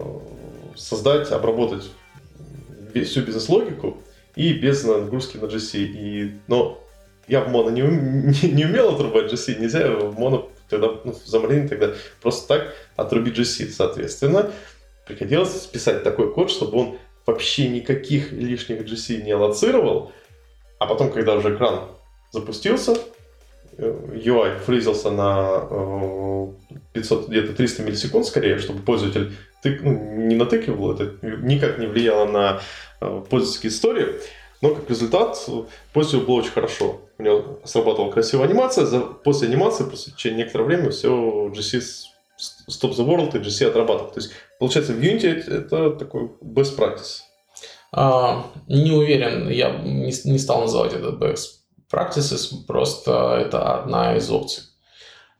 создать, 0.77 1.31
обработать 1.33 1.91
всю 2.95 3.23
бизнес-логику 3.23 3.99
и 4.37 4.55
без 4.55 4.85
нагрузки 4.85 5.37
на 5.37 5.47
GC. 5.47 5.79
И, 5.79 6.33
но 6.47 6.81
я 7.29 7.43
в 7.43 7.51
моно 7.51 7.71
не, 7.71 7.83
не, 7.83 8.53
не 8.53 8.65
умел 8.65 8.95
отрубать 8.95 9.33
GC, 9.33 9.61
нельзя 9.61 9.91
в 9.91 10.19
моно 10.19 10.51
тогда, 10.69 10.89
ну, 11.05 11.13
в 11.13 11.27
Xamarin 11.27 11.69
тогда 11.69 11.93
просто 12.23 12.49
так 12.49 12.75
отрубить 12.97 13.39
GC. 13.39 13.69
Соответственно, 13.69 14.51
приходилось 15.07 15.67
писать 15.67 16.03
такой 16.03 16.33
код, 16.33 16.51
чтобы 16.51 16.79
он 16.79 16.99
вообще 17.27 17.69
никаких 17.69 18.33
лишних 18.33 18.81
GC 18.83 19.23
не 19.23 19.33
аллоцировал, 19.33 20.13
а 20.79 20.87
потом, 20.87 21.11
когда 21.11 21.35
уже 21.35 21.55
экран 21.55 21.89
запустился, 22.35 22.97
UI 23.79 24.59
фризился 24.61 25.11
на 25.11 26.53
500, 26.93 27.29
где-то 27.29 27.55
300 27.55 27.83
миллисекунд 27.83 28.27
скорее, 28.27 28.59
чтобы 28.59 28.83
пользователь 28.83 29.33
тык, 29.63 29.81
ну, 29.83 29.93
не 30.17 30.35
натыкивал, 30.35 30.93
это 30.93 31.17
никак 31.23 31.79
не 31.79 31.87
влияло 31.87 32.27
на 32.27 32.61
э, 33.01 33.23
пользовательские 33.29 33.71
истории, 33.71 34.07
но 34.61 34.75
как 34.75 34.89
результат 34.91 35.49
пользователю 35.93 36.27
было 36.27 36.37
очень 36.37 36.53
хорошо. 36.53 37.01
У 37.19 37.23
него 37.23 37.61
срабатывала 37.65 38.11
красивая 38.11 38.47
анимация, 38.47 38.85
за, 38.85 39.01
после 39.01 39.49
анимации, 39.49 39.85
после 39.85 40.13
через 40.17 40.37
некоторое 40.37 40.65
время 40.65 40.91
все 40.91 41.09
GC 41.49 41.83
Stop 42.71 42.93
the 42.93 43.07
World 43.07 43.37
и 43.37 43.41
GC 43.41 43.69
отрабатывал. 43.69 44.11
То 44.11 44.21
есть, 44.21 44.33
получается, 44.59 44.93
в 44.93 45.01
Unity 45.01 45.51
это 45.51 45.91
такой 45.91 46.31
best 46.43 46.77
practice. 46.77 47.21
А, 47.93 48.47
не 48.67 48.91
уверен, 48.91 49.49
я 49.49 49.71
не, 49.79 50.13
не 50.25 50.39
стал 50.39 50.63
называть 50.63 50.93
это 50.93 51.09
best 51.09 51.64
practices, 51.91 52.65
просто 52.67 53.39
это 53.41 53.79
одна 53.81 54.17
из 54.17 54.31
опций. 54.31 54.65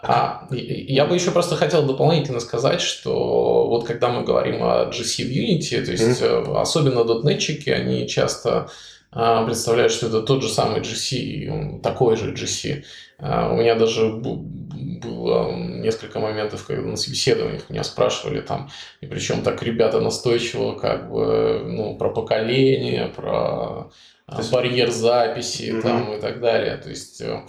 А, 0.07 0.47
я 0.51 1.07
бы 1.07 1.15
еще 1.15 1.31
просто 1.31 1.57
хотел 1.57 1.85
дополнительно 1.87 2.41
сказать, 2.41 2.83
что 2.83 3.67
вот 3.69 3.87
когда 3.87 4.11
мы 4.11 4.23
говорим 4.23 4.63
о 4.63 4.91
GC 4.91 5.25
в 5.25 5.31
Unity, 5.31 5.83
то 5.83 5.93
есть 5.93 6.23
mm-hmm. 6.23 6.61
особенно 6.61 7.05
дотнетчики, 7.05 7.71
они 7.71 8.07
часто 8.07 8.69
а, 9.11 9.45
представляют, 9.47 9.93
что 9.93 10.09
это 10.09 10.23
тот 10.23 10.43
же 10.43 10.49
самый 10.49 10.81
GC, 10.81 11.81
такой 11.81 12.17
же 12.17 12.35
GC. 12.35 12.85
А, 13.19 13.51
у 13.51 13.57
меня 13.57 13.77
даже 13.77 14.11
было 14.11 15.53
несколько 15.53 16.19
моментов, 16.19 16.67
когда 16.67 16.83
на 16.83 16.97
собеседованиях 16.97 17.71
меня 17.71 17.85
спрашивали 17.85 18.41
там, 18.41 18.71
и 19.01 19.07
причем 19.07 19.43
так 19.43 19.63
ребята 19.63 20.01
настойчиво 20.01 20.75
как 20.75 21.11
бы, 21.11 21.63
ну, 21.65 21.97
про 21.97 22.11
поколение, 22.11 23.07
про 23.07 23.91
есть... 24.39 24.53
барьер 24.53 24.91
записи 24.91 25.73
mm-hmm. 25.73 25.83
там 25.83 26.13
и 26.15 26.21
так 26.21 26.41
далее. 26.41 26.77
То 26.77 26.91
есть 26.91 27.21
э, 27.21 27.43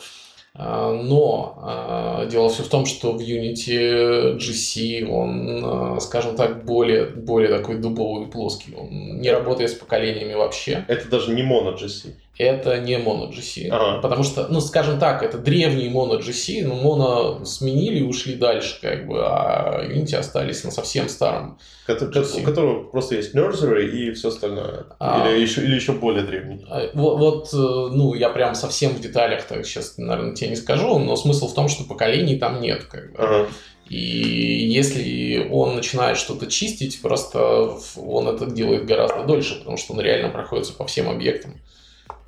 а, 0.58 0.94
но 0.94 1.60
а, 1.62 2.26
дело 2.28 2.50
все 2.50 2.64
в 2.64 2.70
том, 2.70 2.86
что 2.86 3.12
в 3.12 3.20
Unity 3.20 4.38
GC 4.38 5.06
он, 5.06 5.62
а, 5.66 6.00
скажем 6.00 6.36
так, 6.38 6.64
более, 6.64 7.08
более 7.08 7.50
такой 7.50 7.78
дубовый 7.78 8.28
и 8.28 8.32
плоский. 8.32 8.74
Он 8.74 9.20
не 9.20 9.30
работает 9.32 9.72
с 9.72 9.74
поколениями 9.74 10.34
вообще. 10.34 10.86
Это 10.88 11.10
даже 11.10 11.34
не 11.34 11.44
моно 11.44 11.72
GC. 11.72 12.14
Это 12.38 12.80
не 12.80 12.98
моно 12.98 13.30
GC. 13.30 13.70
Ага. 13.70 14.02
Потому 14.02 14.24
что, 14.24 14.48
ну, 14.50 14.60
скажем 14.60 15.00
так, 15.00 15.24
это 15.24 15.38
древний 15.38 15.88
моно 15.88 16.20
GC, 16.20 16.68
но 16.68 16.76
моно 16.76 17.46
сменили 17.46 18.00
и 18.00 18.04
ушли 18.04 18.36
дальше, 18.36 18.78
как 18.82 19.08
бы, 19.08 19.22
а 19.26 19.86
Unity 19.86 20.16
остались 20.16 20.64
на 20.66 20.72
совсем 20.72 21.08
старом. 21.08 21.58
GC. 21.88 22.42
У 22.42 22.44
которого 22.44 22.84
просто 22.84 23.16
есть 23.16 23.34
nursery 23.34 23.90
и 23.90 24.12
все 24.12 24.28
остальное. 24.28 24.86
А, 25.00 25.30
или, 25.30 25.42
еще, 25.42 25.62
или 25.64 25.76
еще 25.76 25.94
более 25.94 26.24
древний. 26.24 26.66
Вот, 26.94 27.20
вот, 27.20 27.54
э, 27.54 27.96
ну, 27.96 28.14
я 28.16 28.30
прям 28.30 28.54
совсем 28.56 28.92
в 28.92 29.00
деталях 29.00 29.44
так 29.44 29.66
сейчас, 29.66 29.98
наверное, 29.98 30.36
тебе 30.36 30.50
не 30.50 30.56
скажу, 30.58 31.00
но 31.00 31.16
смысл 31.16 31.48
в 31.48 31.54
том, 31.54 31.70
что 31.70 31.86
поколений 31.86 32.38
там 32.38 32.60
нет. 32.60 32.84
Как 32.86 33.14
бы. 33.14 33.18
ага. 33.18 33.48
И 33.88 33.98
если 33.98 35.48
он 35.52 35.76
начинает 35.76 36.18
что-то 36.18 36.48
чистить, 36.48 37.02
просто 37.02 37.78
он 37.98 38.28
это 38.28 38.48
делает 38.48 38.86
гораздо 38.86 39.24
дольше, 39.24 39.60
потому 39.60 39.78
что 39.78 39.94
он 39.94 40.02
реально 40.02 40.30
проходится 40.30 40.74
по 40.74 40.88
всем 40.88 41.08
объектам. 41.08 41.62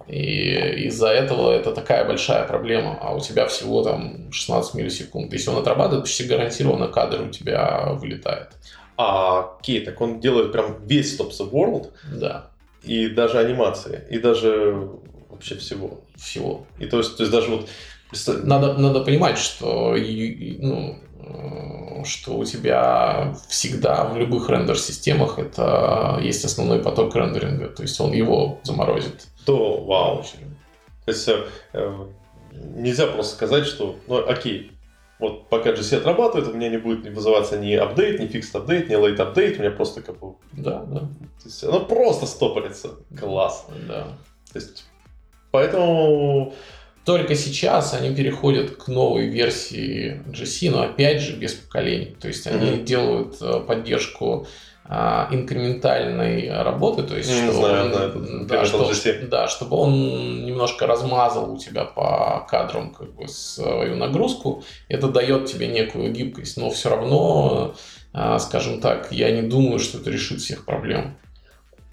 И 0.08 0.86
из-за 0.88 1.10
этого 1.10 1.51
это 1.51 1.74
такая 1.74 2.05
большая 2.05 2.47
проблема, 2.47 2.97
а 3.01 3.14
у 3.14 3.20
тебя 3.20 3.45
всего 3.47 3.84
там 3.84 4.32
16 4.32 4.74
миллисекунд. 4.76 5.34
Если 5.34 5.49
он 5.49 5.58
отрабатывает, 5.58 6.05
почти 6.05 6.24
гарантированно 6.24 6.88
кадр 6.88 7.24
у 7.24 7.30
тебя 7.30 7.89
вылетает. 7.93 8.49
А, 8.95 9.58
окей, 9.60 9.82
так 9.82 9.99
он 9.99 10.20
делает 10.20 10.51
прям 10.53 10.78
весь 10.86 11.20
Stop 11.20 11.32
the 11.32 11.51
World? 11.51 11.91
Да. 12.18 12.47
И 12.84 13.10
даже 13.10 13.38
анимации, 13.38 14.03
и 14.10 14.18
даже 14.18 14.89
вообще 15.30 15.55
всего? 15.55 15.99
Всего. 16.16 16.66
И 16.80 16.86
то 16.86 16.99
есть, 16.99 17.18
то 17.18 17.24
есть 17.24 17.32
даже 17.32 17.51
вот... 17.51 17.68
Надо, 18.43 18.76
надо 18.76 19.01
понимать, 19.01 19.38
что 19.38 19.93
ну, 19.93 20.97
э, 21.20 22.03
что 22.05 22.38
у 22.38 22.45
тебя 22.45 23.36
всегда 23.49 24.05
в 24.05 24.18
любых 24.18 24.49
рендер-системах 24.49 25.38
это 25.38 26.18
есть 26.24 26.45
основной 26.45 26.80
поток 26.80 27.14
рендеринга, 27.14 27.68
то 27.68 27.82
есть 27.82 27.99
он 27.99 28.14
его 28.14 28.62
заморозит 28.64 29.28
то 29.47 29.81
вау. 29.81 30.25
То 31.05 31.11
есть 31.11 31.29
э, 31.73 32.05
нельзя 32.51 33.07
просто 33.07 33.33
сказать, 33.33 33.65
что, 33.65 33.95
ну 34.07 34.17
окей, 34.27 34.73
вот 35.19 35.47
пока 35.47 35.71
GC 35.71 35.99
отрабатывает, 35.99 36.49
у 36.49 36.53
меня 36.53 36.67
не 36.67 36.77
будет 36.77 37.07
вызываться 37.15 37.57
ни 37.57 37.73
апдейт, 37.73 38.19
ни 38.19 38.27
фикс 38.27 38.53
апдейт, 38.53 38.89
ни 38.89 38.95
лейт 38.95 39.17
апдейт, 39.21 39.57
у 39.57 39.61
меня 39.61 39.71
просто 39.71 40.01
как 40.01 40.19
бы... 40.19 40.35
Да, 40.51 40.83
да. 40.83 40.99
То 40.99 41.45
есть 41.45 41.63
оно 41.63 41.79
просто 41.79 42.25
стопорится. 42.25 42.89
Класс. 43.17 43.65
Да. 43.87 44.17
То 44.51 44.59
есть, 44.59 44.85
поэтому... 45.51 46.53
Только 47.05 47.35
сейчас 47.35 47.93
они 47.93 48.13
переходят 48.13 48.75
к 48.75 48.89
новой 48.89 49.27
версии 49.27 50.21
GC, 50.27 50.71
но 50.71 50.81
опять 50.81 51.21
же 51.21 51.37
без 51.37 51.53
поколений. 51.53 52.17
То 52.19 52.27
есть 52.27 52.45
они 52.47 52.71
mm-hmm. 52.71 52.83
делают 52.83 53.41
э, 53.41 53.61
поддержку 53.61 54.45
инкрементальной 55.31 56.49
работы, 56.63 57.03
то 57.03 57.17
есть, 57.17 57.29
Не 57.29 57.43
что 57.43 57.51
знаю, 57.53 57.85
он- 57.85 57.91
да, 57.91 58.05
это 58.05 58.19
да, 58.45 58.65
что- 58.65 59.27
да, 59.27 59.47
чтобы 59.47 59.75
он 59.77 60.45
немножко 60.45 60.88
размазал 60.88 61.53
у 61.53 61.57
тебя 61.57 61.83
по 61.85 62.45
кадрам 62.49 62.91
как 62.93 63.13
бы 63.13 63.27
свою 63.27 63.95
нагрузку, 63.95 64.63
это 64.88 65.07
дает 65.09 65.45
тебе 65.45 65.67
некую 65.67 66.11
гибкость, 66.11 66.57
но 66.57 66.69
все 66.69 66.89
равно, 66.89 67.75
а, 68.13 68.39
скажем 68.39 68.79
так, 68.79 69.11
я 69.11 69.31
не 69.31 69.41
думаю, 69.41 69.79
что 69.79 69.97
это 69.97 70.09
решит 70.09 70.39
всех 70.39 70.65
проблем. 70.65 71.17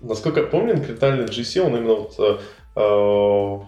Насколько 0.01 0.40
я 0.40 0.47
помню, 0.47 0.74
инкрементальный 0.74 1.24
GC, 1.24 1.61
он 1.62 1.76
именно 1.76 1.95
вот, 1.95 2.14
э, 2.18 2.38
э, 2.76 3.59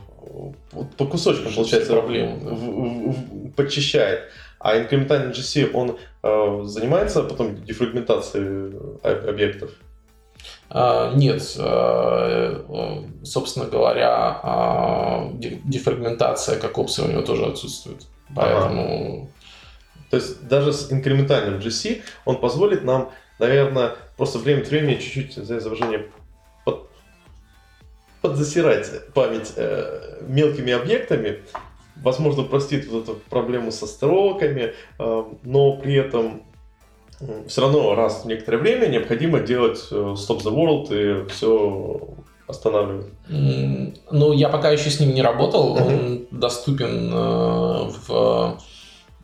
по 0.99 1.07
кусочкам, 1.07 1.53
получается, 1.55 1.81
все 1.85 1.93
проблемы, 1.93 2.39
да. 2.43 2.51
в- 2.51 2.55
в- 2.55 3.11
в- 3.11 3.53
подчищает. 3.53 4.31
А 4.67 4.77
инкрементальный 4.79 5.33
GC, 5.33 5.71
он 5.75 5.97
э, 6.25 6.63
занимается 6.65 7.23
потом 7.23 7.65
дефрагментацией 7.65 8.77
об- 9.01 9.29
объектов? 9.29 9.71
А, 10.69 11.15
Нет, 11.15 11.41
а, 11.57 12.65
э, 12.69 13.25
собственно 13.25 13.67
говоря, 13.67 14.41
а, 14.43 15.31
де- 15.35 15.61
дефрагментация 15.63 16.59
как 16.59 16.79
опция 16.79 17.05
у 17.07 17.13
него 17.13 17.23
тоже 17.23 17.45
отсутствует. 17.47 18.09
Поэтому 18.35 19.31
То 20.11 20.17
есть 20.17 20.49
даже 20.49 20.73
с 20.73 20.91
инкрементальным 20.91 21.61
GC 21.61 22.03
он 22.25 22.41
позволит 22.41 22.83
нам, 22.83 23.13
наверное, 23.39 23.93
просто 24.17 24.41
время 24.41 24.63
от 24.63 24.69
времени 24.69 24.99
чуть-чуть 24.99 25.35
за 25.47 25.59
изображение 25.59 26.09
под- 26.65 26.89
подзасирать 28.21 29.13
память 29.15 29.53
э, 29.57 30.23
мелкими 30.27 30.73
объектами, 30.73 31.43
возможно, 32.03 32.43
простит 32.43 32.89
вот 32.89 33.05
эту 33.05 33.15
проблему 33.31 33.73
со 33.73 33.87
строками, 33.87 34.75
э, 34.99 35.25
но 35.43 35.77
при 35.77 35.95
этом 35.95 36.43
все 37.49 37.63
равно 37.63 37.95
раз 37.95 38.25
в 38.25 38.27
некоторое 38.27 38.59
время 38.59 38.87
необходимо 38.89 39.41
делать 39.41 39.81
э, 39.91 39.95
Stop 39.95 40.43
the 40.43 40.53
World 40.55 41.25
и 41.25 41.29
все 41.31 42.09
останавливать. 42.47 43.07
Ну, 43.29 44.33
я 44.33 44.49
пока 44.49 44.71
еще 44.71 44.91
с 44.91 45.01
ним 45.01 45.15
не 45.15 45.23
работал. 45.23 45.73
Он 45.73 46.27
доступен 46.31 47.11
э, 47.13 47.91
в, 48.07 48.59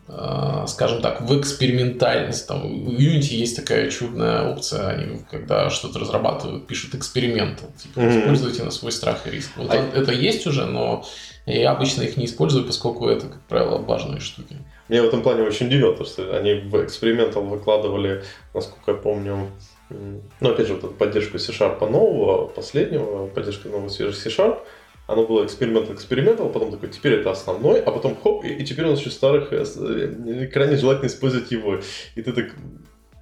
э, 0.07 0.65
скажем 0.67 1.01
так, 1.01 1.21
в 1.21 1.39
экспериментальность. 1.39 2.47
Там, 2.47 2.61
в 2.63 2.89
Unity 2.99 3.35
есть 3.35 3.55
такая 3.55 3.89
чудная 3.91 4.51
опция, 4.51 4.89
они 4.89 5.19
когда 5.31 5.69
что-то 5.69 5.99
разрабатывают, 5.99 6.67
пишут 6.67 6.95
эксперименты. 6.95 7.63
Типа, 7.81 8.01
Мгм. 8.01 8.19
используйте 8.19 8.63
на 8.63 8.71
свой 8.71 8.91
страх 8.91 9.25
и 9.27 9.31
риск. 9.31 9.51
Вот 9.55 9.69
А- 9.71 9.75
это 9.75 10.11
есть 10.11 10.45
уже, 10.47 10.65
но 10.65 11.05
я 11.45 11.71
обычно 11.71 12.03
их 12.03 12.17
не 12.17 12.25
использую, 12.25 12.65
поскольку 12.65 13.07
это, 13.07 13.27
как 13.27 13.41
правило, 13.41 13.77
важные 13.77 14.19
штуки. 14.21 14.57
Меня 14.87 15.03
в 15.03 15.07
этом 15.07 15.21
плане 15.21 15.43
очень 15.43 15.67
удивило, 15.67 15.95
то, 15.95 16.05
что 16.05 16.37
они 16.37 16.53
в 16.53 16.83
экспериментал 16.83 17.43
выкладывали, 17.43 18.23
насколько 18.53 18.91
я 18.91 18.97
помню, 18.97 19.49
ну, 19.89 20.49
опять 20.49 20.67
же, 20.67 20.75
вот 20.75 20.83
эту 20.85 20.93
поддержку 20.93 21.39
C-Sharp 21.39 21.89
нового, 21.89 22.47
последнего, 22.47 23.27
поддержка 23.27 23.69
нового 23.69 23.89
свежих 23.89 24.15
C-Sharp, 24.15 24.59
оно 25.07 25.25
было 25.25 25.45
эксперимент 25.45 25.89
экспериментал, 25.89 26.49
потом 26.49 26.71
такой, 26.71 26.89
теперь 26.89 27.13
это 27.13 27.31
основной, 27.31 27.81
а 27.81 27.91
потом 27.91 28.15
хоп, 28.15 28.45
и, 28.45 28.53
и 28.53 28.65
теперь 28.65 28.85
у 28.85 28.91
нас 28.91 28.99
еще 28.99 29.09
старых, 29.09 29.51
э, 29.51 29.65
э, 29.65 30.47
крайне 30.47 30.77
желательно 30.77 31.07
использовать 31.07 31.51
его. 31.51 31.79
И 32.15 32.21
ты 32.21 32.31
так, 32.31 32.45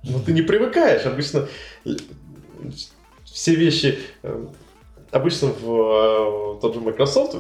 ну 0.04 0.20
ты 0.24 0.32
не 0.32 0.44
привыкаешь, 0.44 1.06
обычно 1.06 1.48
э, 1.86 1.90
все 3.24 3.56
вещи, 3.56 3.98
обычно 5.10 5.48
в 5.48 6.58
э, 6.58 6.62
тот 6.62 6.76
же 6.76 6.82
Microsoft 6.82 7.36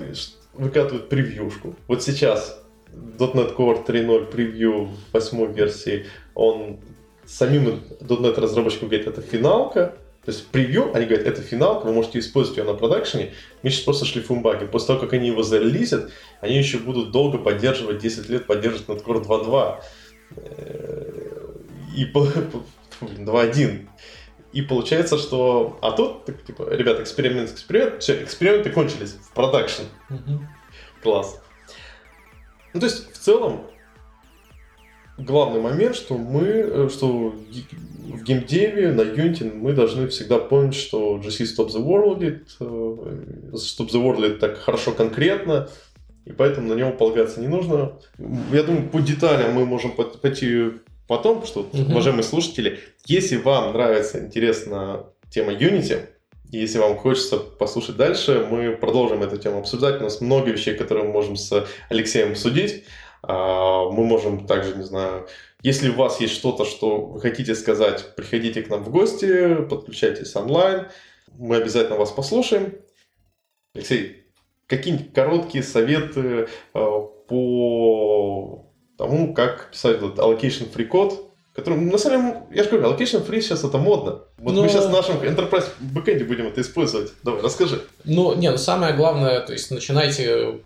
выкатывают 0.53 1.09
превьюшку. 1.09 1.75
Вот 1.87 2.03
сейчас 2.03 2.61
.NET 2.93 3.55
Core 3.55 3.85
3.0 3.85 4.25
превью 4.31 4.89
8 5.13 5.53
версии, 5.53 6.05
он 6.35 6.79
самим 7.25 7.81
.NET 8.01 8.39
разработчикам 8.39 8.89
говорит, 8.89 9.07
это 9.07 9.21
финалка, 9.21 9.95
то 10.25 10.29
есть 10.29 10.41
в 10.41 10.45
превью 10.47 10.93
они 10.93 11.05
говорят, 11.05 11.25
это 11.25 11.41
финалка, 11.41 11.85
вы 11.87 11.93
можете 11.93 12.19
использовать 12.19 12.57
ее 12.59 12.63
на 12.65 12.73
продакшене, 12.73 13.31
мы 13.63 13.69
сейчас 13.69 13.83
просто 13.85 14.05
шлифуем 14.05 14.41
баги. 14.43 14.65
После 14.65 14.87
того, 14.87 14.99
как 14.99 15.13
они 15.13 15.27
его 15.29 15.41
зарелизят, 15.41 16.11
они 16.41 16.57
еще 16.57 16.77
будут 16.77 17.11
долго 17.11 17.37
поддерживать, 17.37 17.99
10 17.99 18.29
лет 18.29 18.45
поддерживать 18.45 18.87
.NET 18.87 19.03
Core 19.03 19.23
2.2. 19.25 19.79
Э, 20.35 21.47
И 21.95 22.05
по- 22.05 22.25
по- 22.25 23.05
блин, 23.05 23.25
2.1. 23.25 23.87
И 24.53 24.61
получается, 24.61 25.17
что... 25.17 25.77
А 25.81 25.91
тут, 25.91 26.25
так, 26.25 26.43
типа, 26.43 26.67
ребята, 26.71 27.03
эксперимент, 27.03 27.51
эксперимент, 27.51 28.01
все, 28.01 28.23
эксперименты 28.23 28.69
кончились 28.69 29.13
в 29.13 29.33
продакшн. 29.33 29.83
Класс. 31.01 31.41
Ну, 32.73 32.79
то 32.79 32.85
есть, 32.85 33.11
в 33.13 33.17
целом, 33.17 33.61
главный 35.17 35.61
момент, 35.61 35.95
что 35.95 36.17
мы, 36.17 36.43
э, 36.43 36.89
что 36.89 37.29
в 37.29 38.23
геймдеве 38.23 38.91
на 38.91 39.01
Unity 39.01 39.53
мы 39.53 39.73
должны 39.73 40.07
всегда 40.07 40.37
помнить, 40.37 40.75
что 40.75 41.17
GC 41.17 41.45
Stop 41.45 41.69
the 41.69 41.83
World, 41.83 42.23
э, 42.23 43.53
Stop 43.53 43.89
the 43.89 44.01
World 44.01 44.37
так 44.39 44.57
хорошо 44.57 44.91
конкретно, 44.91 45.69
и 46.25 46.31
поэтому 46.31 46.67
на 46.67 46.73
него 46.73 46.91
полагаться 46.91 47.39
не 47.39 47.47
нужно. 47.47 47.93
Я 48.51 48.63
думаю, 48.63 48.89
по 48.89 48.99
деталям 48.99 49.53
мы 49.53 49.65
можем 49.65 49.91
пойти 49.91 50.73
потом, 51.11 51.45
что, 51.45 51.67
Мгм. 51.73 51.91
уважаемые 51.91 52.23
слушатели, 52.23 52.79
если 53.05 53.35
вам 53.35 53.73
нравится, 53.73 54.19
интересна 54.19 55.07
тема 55.29 55.51
Unity, 55.51 56.05
и 56.53 56.59
если 56.59 56.77
вам 56.79 56.95
хочется 56.95 57.37
послушать 57.37 57.97
дальше, 57.97 58.47
мы 58.49 58.77
продолжим 58.77 59.21
эту 59.21 59.35
тему 59.35 59.59
обсуждать. 59.59 59.99
У 59.99 60.05
нас 60.05 60.21
много 60.21 60.51
вещей, 60.51 60.73
которые 60.73 61.07
мы 61.07 61.11
можем 61.11 61.35
с 61.35 61.67
Алексеем 61.89 62.31
обсудить. 62.31 62.85
А, 63.23 63.89
Мы 63.89 64.05
можем 64.05 64.47
также, 64.47 64.73
не 64.77 64.83
знаю, 64.83 65.27
если 65.61 65.89
у 65.89 65.95
вас 65.95 66.21
есть 66.21 66.33
что-то, 66.33 66.63
что 66.63 67.01
вы 67.01 67.19
хотите 67.19 67.55
сказать, 67.55 68.15
приходите 68.15 68.61
к 68.61 68.69
нам 68.69 68.81
в 68.85 68.89
гости, 68.89 69.55
подключайтесь 69.69 70.33
онлайн. 70.37 70.87
Мы 71.37 71.57
обязательно 71.57 71.97
вас 71.97 72.11
послушаем. 72.11 72.73
Алексей, 73.75 74.23
какие-нибудь 74.67 75.11
короткие 75.13 75.63
советы 75.63 76.47
э, 76.73 76.99
по 77.27 78.70
тому, 79.01 79.33
как 79.33 79.71
писать 79.71 79.97
этот 79.97 80.19
allocation 80.19 80.71
free 80.71 80.85
код, 80.85 81.27
который, 81.55 81.77
на 81.79 81.97
самом 81.97 82.33
деле, 82.33 82.43
я 82.53 82.63
же 82.63 82.69
говорю, 82.69 82.87
allocation 82.89 83.27
free 83.27 83.41
сейчас 83.41 83.63
это 83.63 83.77
модно. 83.79 84.19
Вот 84.37 84.53
Ну- 84.53 84.61
мы 84.61 84.69
сейчас 84.69 84.85
в 84.85 84.91
нашем 84.91 85.17
enterprise 85.17 85.65
бэкэнде 85.79 86.23
будем 86.23 86.47
это 86.47 86.61
использовать. 86.61 87.11
Давай, 87.23 87.41
расскажи. 87.41 87.81
Ну, 88.05 88.35
не, 88.35 88.51
ну 88.51 88.57
самое 88.57 88.93
главное, 88.93 89.41
то 89.41 89.53
есть 89.53 89.71
начинайте 89.71 90.59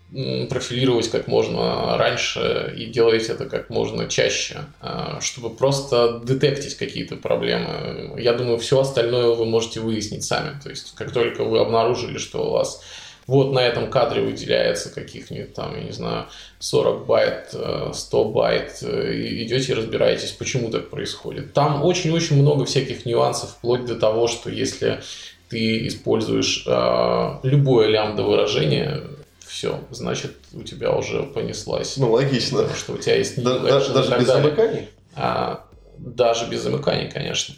профилировать 0.49 1.09
как 1.09 1.27
можно 1.27 1.97
раньше 1.97 2.73
и 2.77 2.86
делайте 2.88 3.31
это 3.31 3.45
как 3.45 3.69
можно 3.69 4.07
чаще, 4.07 4.57
а, 4.81 5.19
чтобы 5.21 5.49
просто 5.49 6.19
детектить 6.19 6.75
какие-то 6.75 7.15
проблемы. 7.15 8.13
Я 8.17 8.33
думаю, 8.33 8.57
все 8.57 8.79
остальное 8.79 9.29
вы 9.29 9.45
можете 9.45 9.79
выяснить 9.79 10.25
сами. 10.25 10.59
То 10.61 10.69
есть, 10.69 10.93
как 10.95 11.11
только 11.11 11.45
вы 11.45 11.59
обнаружили, 11.59 12.17
что 12.17 12.47
у 12.47 12.51
вас 12.51 12.81
вот 13.28 13.51
на 13.53 13.59
этом 13.59 13.89
кадре 13.89 14.21
выделяется 14.21 14.93
каких-нибудь 14.93 15.53
там, 15.53 15.76
я 15.76 15.84
не 15.84 15.91
знаю, 15.91 16.28
40 16.59 17.05
байт, 17.07 17.49
э, 17.53 17.91
100 17.93 18.26
байт, 18.26 18.78
э, 18.84 19.13
и 19.13 19.43
идете 19.43 19.71
и 19.71 19.76
разбираетесь, 19.76 20.32
почему 20.32 20.69
так 20.69 20.89
происходит. 20.89 21.53
Там 21.53 21.84
очень-очень 21.84 22.39
много 22.39 22.65
всяких 22.65 23.05
нюансов, 23.05 23.51
вплоть 23.51 23.86
до 23.86 23.95
того, 23.95 24.28
что 24.28 24.49
если 24.51 25.01
ты 25.49 25.88
используешь 25.88 26.63
э, 26.67 27.30
любое 27.43 27.88
лямбда 27.88 28.23
выражение, 28.23 29.01
все, 29.45 29.80
значит, 29.91 30.34
у 30.53 30.63
тебя 30.63 30.91
уже 30.95 31.23
понеслась. 31.23 31.97
Ну, 31.97 32.11
логично. 32.11 32.59
Потому 32.59 32.78
что 32.78 32.93
у 32.93 32.97
тебя 32.97 33.15
есть 33.15 33.41
Да- 33.41 33.59
даже 33.59 33.93
так 33.93 34.19
без 34.19 34.28
далее. 34.28 34.43
замыканий? 34.43 34.89
А, 35.15 35.65
даже 35.97 36.47
без 36.47 36.61
замыканий, 36.61 37.09
конечно. 37.09 37.55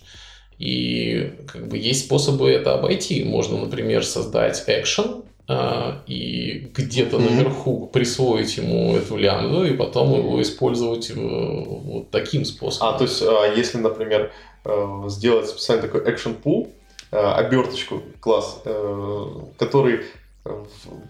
И 0.59 1.33
как 1.51 1.67
бы 1.67 1.77
есть 1.77 2.05
способы 2.05 2.49
это 2.51 2.73
обойти. 2.73 3.23
Можно, 3.23 3.57
например, 3.57 4.05
создать 4.05 4.63
экшен 4.67 5.23
и 6.07 6.69
где-то 6.75 7.17
Мгм. 7.19 7.37
наверху 7.37 7.87
присвоить 7.87 8.57
ему 8.57 8.97
эту 8.97 9.15
лямбду 9.15 9.63
и 9.65 9.73
потом 9.73 10.13
его 10.13 10.41
использовать 10.41 11.09
э, 11.09 11.13
вот 11.15 12.11
таким 12.11 12.43
способом. 12.43 12.95
А, 12.95 12.97
то 12.97 13.05
есть, 13.05 13.21
а, 13.21 13.53
если, 13.55 13.77
например, 13.77 14.31
э, 14.65 15.03
сделать 15.07 15.47
специально 15.47 15.81
такой 15.83 16.01
action 16.01 16.35
pool, 16.43 16.67
э, 17.11 17.17
оберточку, 17.17 18.01
класс, 18.19 18.61
э, 18.65 19.25
который 19.57 20.01
э, 20.43 20.63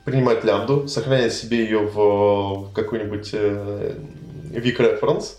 принимает 0.05 0.43
лямбду, 0.43 0.87
сохраняет 0.87 1.33
себе 1.33 1.57
ее 1.63 1.79
в 1.79 2.71
какой-нибудь 2.75 3.29
э, 3.33 3.95
weak 4.51 4.77
reference, 4.77 5.36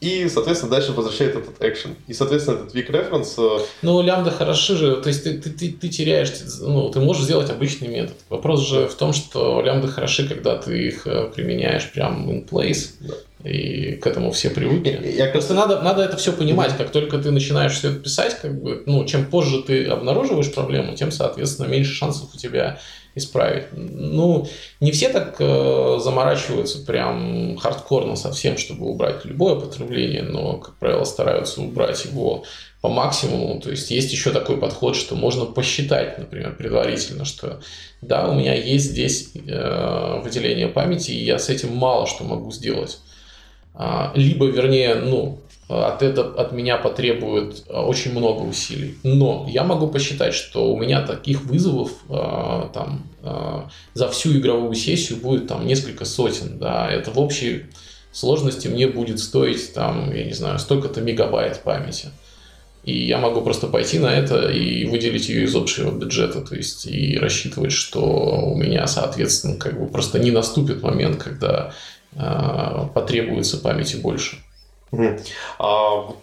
и, 0.00 0.28
соответственно, 0.28 0.70
дальше 0.70 0.92
возвращает 0.92 1.36
этот 1.36 1.62
экшен. 1.62 1.94
И, 2.06 2.14
соответственно, 2.14 2.56
этот 2.60 2.74
weak 2.74 2.90
reference 2.90 3.34
э, 3.38 3.64
Ну, 3.82 4.00
лямбда 4.00 4.30
хороши 4.30 4.76
же, 4.76 4.96
то 4.96 5.08
есть 5.08 5.24
ты, 5.24 5.38
ты, 5.38 5.50
ты, 5.50 5.72
ты 5.72 5.88
теряешь, 5.88 6.32
ну, 6.60 6.88
ты 6.90 7.00
можешь 7.00 7.24
сделать 7.24 7.50
обычный 7.50 7.88
метод. 7.88 8.16
Вопрос 8.30 8.66
же 8.66 8.88
в 8.88 8.94
том, 8.94 9.12
что 9.12 9.60
лямбды 9.62 9.88
хороши, 9.88 10.26
когда 10.26 10.56
ты 10.56 10.88
их 10.88 11.06
э, 11.06 11.30
применяешь 11.34 11.90
прям 11.92 12.30
in 12.30 12.48
place, 12.48 12.94
Да. 13.00 13.14
и 13.48 13.96
к 13.96 14.06
этому 14.06 14.30
все 14.32 14.48
привыкли. 14.50 15.12
я 15.16 15.24
как 15.24 15.32
Просто 15.34 15.54
надо, 15.54 15.80
надо 15.82 16.02
это 16.02 16.16
все 16.16 16.32
понимать, 16.32 16.76
как 16.76 16.90
только 16.92 17.18
ты 17.18 17.30
начинаешь 17.30 17.72
все 17.72 17.90
это 17.90 17.98
писать, 18.00 18.38
как 18.40 18.60
бы, 18.62 18.82
ну, 18.86 19.04
чем 19.04 19.26
позже 19.26 19.62
ты 19.62 19.84
обнаруживаешь 19.86 20.52
проблему, 20.52 20.94
тем, 20.96 21.10
соответственно, 21.10 21.66
меньше 21.66 21.92
шансов 21.92 22.30
у 22.34 22.38
тебя 22.38 22.78
исправить. 23.14 23.66
Ну, 23.72 24.46
не 24.80 24.92
все 24.92 25.08
так 25.08 25.36
э, 25.38 25.98
заморачиваются 26.00 26.84
прям 26.84 27.56
хардкорно 27.56 28.16
совсем, 28.16 28.56
чтобы 28.56 28.86
убрать 28.86 29.24
любое 29.24 29.56
потребление, 29.56 30.22
но, 30.22 30.58
как 30.58 30.76
правило, 30.76 31.04
стараются 31.04 31.60
убрать 31.60 32.04
его 32.04 32.44
по 32.80 32.88
максимуму. 32.88 33.60
То 33.60 33.70
есть 33.70 33.90
есть 33.90 34.12
еще 34.12 34.30
такой 34.30 34.56
подход, 34.56 34.96
что 34.96 35.14
можно 35.14 35.44
посчитать, 35.44 36.18
например, 36.18 36.56
предварительно, 36.56 37.24
что 37.24 37.60
да, 38.00 38.28
у 38.28 38.34
меня 38.34 38.54
есть 38.54 38.86
здесь 38.86 39.30
э, 39.34 40.20
выделение 40.22 40.68
памяти, 40.68 41.10
и 41.10 41.24
я 41.24 41.38
с 41.38 41.48
этим 41.48 41.74
мало 41.76 42.06
что 42.06 42.24
могу 42.24 42.50
сделать. 42.52 42.98
А, 43.74 44.12
либо, 44.14 44.46
вернее, 44.46 44.94
ну, 44.96 45.40
от, 45.70 46.02
это, 46.02 46.22
от 46.22 46.52
меня 46.52 46.76
потребует 46.76 47.64
э, 47.68 47.72
очень 47.72 48.12
много 48.12 48.42
усилий. 48.42 48.96
Но 49.02 49.46
я 49.48 49.64
могу 49.64 49.86
посчитать, 49.86 50.34
что 50.34 50.72
у 50.72 50.76
меня 50.76 51.02
таких 51.02 51.42
вызовов 51.42 51.92
э, 52.08 52.68
там, 52.74 53.08
э, 53.22 53.62
за 53.94 54.08
всю 54.08 54.36
игровую 54.38 54.74
сессию 54.74 55.18
будет 55.18 55.46
там 55.46 55.66
несколько 55.66 56.04
сотен. 56.04 56.58
Да. 56.58 56.90
Это 56.90 57.10
в 57.10 57.18
общей 57.18 57.66
сложности 58.12 58.68
мне 58.68 58.88
будет 58.88 59.20
стоить, 59.20 59.72
там, 59.72 60.12
я 60.12 60.24
не 60.24 60.32
знаю, 60.32 60.58
столько-то 60.58 61.00
мегабайт 61.00 61.62
памяти. 61.62 62.08
И 62.82 63.06
я 63.06 63.18
могу 63.18 63.42
просто 63.42 63.66
пойти 63.66 63.98
на 63.98 64.12
это 64.12 64.50
и 64.50 64.86
выделить 64.86 65.28
ее 65.28 65.44
из 65.44 65.54
общего 65.54 65.90
бюджета, 65.90 66.40
то 66.40 66.56
есть 66.56 66.86
и 66.86 67.18
рассчитывать, 67.18 67.72
что 67.72 68.00
у 68.00 68.56
меня, 68.56 68.86
соответственно, 68.86 69.56
как 69.56 69.78
бы 69.78 69.86
просто 69.86 70.18
не 70.18 70.30
наступит 70.30 70.82
момент, 70.82 71.22
когда 71.22 71.74
э, 72.14 72.86
потребуется 72.94 73.58
памяти 73.58 73.96
больше. 73.96 74.38
Угу. 74.92 75.18
А 75.58 76.14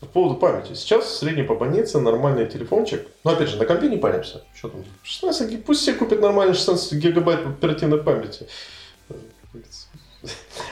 по 0.00 0.06
поводу 0.06 0.36
памяти. 0.36 0.74
Сейчас 0.74 1.18
средний 1.18 1.42
по 1.42 1.54
больнице 1.54 1.98
нормальный 1.98 2.46
телефончик. 2.46 3.06
Но 3.24 3.32
опять 3.32 3.48
же, 3.48 3.56
на 3.56 3.64
компе 3.64 3.88
не 3.88 3.96
паримся. 3.96 4.44
Что 4.54 4.68
там? 4.68 4.84
16, 5.02 5.64
пусть 5.64 5.80
все 5.80 5.94
купят 5.94 6.20
нормальный 6.20 6.54
16 6.54 6.92
гигабайт 6.94 7.46
оперативной 7.46 8.02
памяти. 8.02 8.46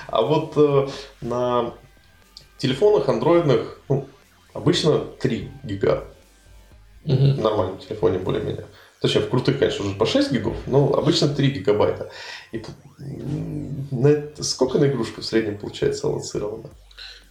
А 0.09 0.23
вот 0.23 0.53
э, 0.57 0.89
на 1.21 1.75
телефонах 2.59 3.09
андроидных, 3.09 3.81
ну, 3.89 4.07
обычно 4.53 4.99
3 4.99 5.51
гига. 5.63 6.05
Угу. 7.05 7.15
В 7.15 7.39
нормальном 7.39 7.79
телефоне 7.79 8.19
более-менее. 8.19 8.67
Точнее, 9.01 9.23
в 9.23 9.29
крутых, 9.29 9.59
конечно, 9.59 9.85
уже 9.85 9.95
по 9.97 10.07
6 10.07 10.33
гигов, 10.33 10.57
но 10.67 10.95
обычно 10.95 11.29
3 11.29 11.51
гигабайта. 11.51 12.11
И 12.53 12.63
на, 13.91 14.23
сколько 14.43 14.79
на 14.79 14.87
игрушку 14.87 15.21
в 15.21 15.25
среднем 15.25 15.59
получается 15.59 16.07
аллоцировано? 16.07 16.71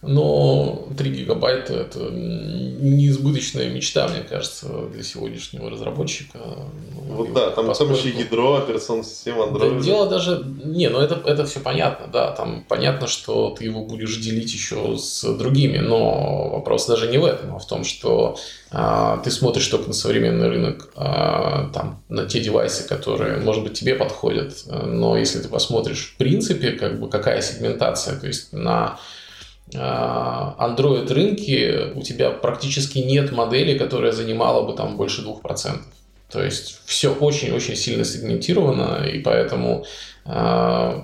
Но 0.06 0.88
3 0.96 1.10
гигабайта 1.10 1.74
это 1.74 2.10
неизбыточная 2.10 3.70
мечта, 3.70 4.08
мне 4.08 4.22
кажется, 4.22 4.68
для 4.92 5.02
сегодняшнего 5.02 5.70
разработчика. 5.70 6.38
Ну, 6.38 7.14
вот 7.14 7.32
да, 7.32 7.50
там, 7.50 7.72
там 7.72 7.92
еще 7.92 8.10
ядро, 8.10 8.56
операционная 8.56 9.04
система 9.04 9.44
Android. 9.44 9.78
Да, 9.78 9.84
дело 9.84 10.08
даже... 10.08 10.44
Не, 10.64 10.88
ну 10.88 11.00
это, 11.00 11.20
это 11.24 11.46
все 11.46 11.60
понятно, 11.60 12.06
да. 12.12 12.32
Там 12.32 12.64
понятно, 12.68 13.06
что 13.06 13.50
ты 13.50 13.64
его 13.64 13.84
будешь 13.84 14.16
делить 14.16 14.52
еще 14.52 14.96
с 14.98 15.22
другими, 15.36 15.78
но 15.78 16.50
вопрос 16.50 16.86
даже 16.86 17.10
не 17.10 17.18
в 17.18 17.24
этом, 17.24 17.56
а 17.56 17.58
в 17.58 17.66
том, 17.66 17.84
что 17.84 18.36
а, 18.70 19.18
ты 19.18 19.30
смотришь 19.30 19.66
только 19.68 19.88
на 19.88 19.94
современный 19.94 20.48
рынок, 20.48 20.90
а, 20.96 21.70
там, 21.72 22.02
на 22.08 22.26
те 22.26 22.40
девайсы, 22.40 22.86
которые, 22.86 23.38
может 23.38 23.62
быть, 23.62 23.78
тебе 23.78 23.94
подходят, 23.94 24.64
но 24.66 25.16
если 25.16 25.40
ты 25.40 25.48
посмотришь 25.48 26.12
в 26.14 26.16
принципе, 26.16 26.72
как 26.72 27.00
бы 27.00 27.08
какая 27.08 27.40
сегментация, 27.40 28.18
то 28.18 28.26
есть 28.26 28.52
на 28.52 28.98
Android 29.74 31.12
рынке 31.12 31.92
у 31.94 32.02
тебя 32.02 32.30
практически 32.30 32.98
нет 32.98 33.32
модели, 33.32 33.76
которая 33.76 34.12
занимала 34.12 34.66
бы 34.66 34.74
там 34.74 34.96
больше 34.96 35.22
2%. 35.22 35.80
То 36.30 36.42
есть 36.42 36.80
все 36.84 37.12
очень-очень 37.12 37.76
сильно 37.76 38.04
сегментировано, 38.04 39.04
и 39.06 39.20
поэтому 39.20 39.84
э, 40.24 41.00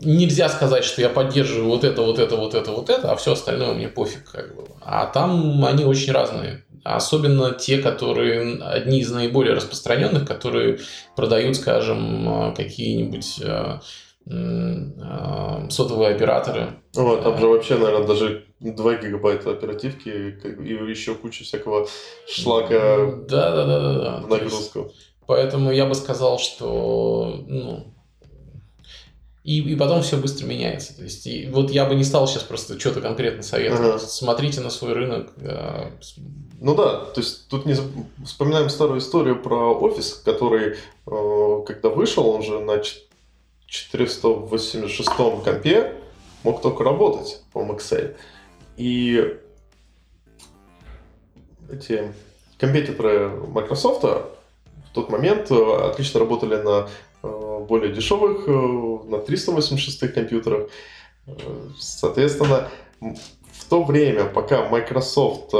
нельзя 0.00 0.48
сказать, 0.48 0.84
что 0.84 1.02
я 1.02 1.10
поддерживаю 1.10 1.66
вот 1.66 1.84
это, 1.84 2.02
вот 2.02 2.18
это, 2.18 2.36
вот 2.36 2.54
это, 2.54 2.72
вот 2.72 2.90
это, 2.90 3.12
а 3.12 3.16
все 3.16 3.32
остальное 3.32 3.74
мне 3.74 3.88
пофиг. 3.88 4.30
Как 4.30 4.54
бы. 4.54 4.64
А 4.80 5.06
там 5.06 5.64
они 5.64 5.84
очень 5.84 6.12
разные. 6.12 6.64
Особенно 6.84 7.50
те, 7.52 7.78
которые 7.78 8.62
одни 8.62 9.00
из 9.00 9.10
наиболее 9.10 9.54
распространенных, 9.54 10.26
которые 10.26 10.78
продают, 11.14 11.56
скажем, 11.56 12.54
какие-нибудь 12.56 13.40
Э, 13.42 13.80
сотовые 15.70 16.14
операторы. 16.14 16.74
Ну, 16.94 17.16
там 17.22 17.38
же 17.38 17.46
вообще, 17.46 17.76
наверное, 17.76 18.06
даже 18.06 18.44
2 18.60 18.94
гигабайта 18.96 19.50
оперативки 19.50 20.08
и 20.08 20.90
еще 20.90 21.14
куча 21.14 21.44
всякого 21.44 21.88
шлака 22.28 23.12
да, 23.28 23.50
да, 23.54 23.66
да, 23.66 23.80
да, 23.80 23.98
да. 23.98 24.20
в 24.20 24.28
нагрузку. 24.28 24.92
Поэтому 25.26 25.70
я 25.70 25.86
бы 25.86 25.94
сказал, 25.94 26.38
что 26.38 27.44
ну, 27.46 27.94
и, 29.48 29.60
и 29.60 29.76
потом 29.76 30.02
все 30.02 30.18
быстро 30.18 30.46
меняется. 30.46 30.94
То 30.94 31.04
есть, 31.04 31.26
и 31.26 31.48
вот 31.50 31.70
я 31.70 31.86
бы 31.86 31.94
не 31.94 32.04
стал 32.04 32.26
сейчас 32.28 32.42
просто 32.42 32.78
что-то 32.78 33.00
конкретно 33.00 33.42
советовать. 33.42 33.94
Ага. 33.94 33.98
Смотрите 33.98 34.60
на 34.60 34.68
свой 34.68 34.92
рынок. 34.92 35.32
Ну 36.60 36.74
да, 36.74 37.04
то 37.04 37.20
есть 37.20 37.48
тут 37.48 37.64
не 37.64 37.74
вспоминаем 38.26 38.68
старую 38.68 38.98
историю 38.98 39.40
про 39.40 39.72
офис, 39.72 40.20
который, 40.24 40.76
э, 41.06 41.62
когда 41.66 41.88
вышел, 41.88 42.28
он 42.28 42.42
же 42.42 42.58
на 42.60 42.82
486 43.68 45.08
компе 45.10 45.94
мог 46.42 46.62
только 46.62 46.82
работать 46.84 47.42
по 47.52 47.60
Excel. 47.60 48.16
И 48.76 49.38
эти 51.70 52.12
компетиторы 52.58 53.28
Microsoft 53.28 54.02
в 54.02 54.94
тот 54.94 55.10
момент 55.10 55.50
э, 55.50 55.90
отлично 55.90 56.20
работали 56.20 56.56
на 56.56 56.88
э, 57.22 57.64
более 57.68 57.92
дешевых, 57.92 58.48
э, 58.48 59.08
на 59.10 59.18
386 59.18 60.12
компьютерах. 60.14 60.70
Соответственно, 61.78 62.68
в 63.00 63.64
то 63.68 63.84
время, 63.84 64.24
пока 64.24 64.66
Microsoft 64.70 65.52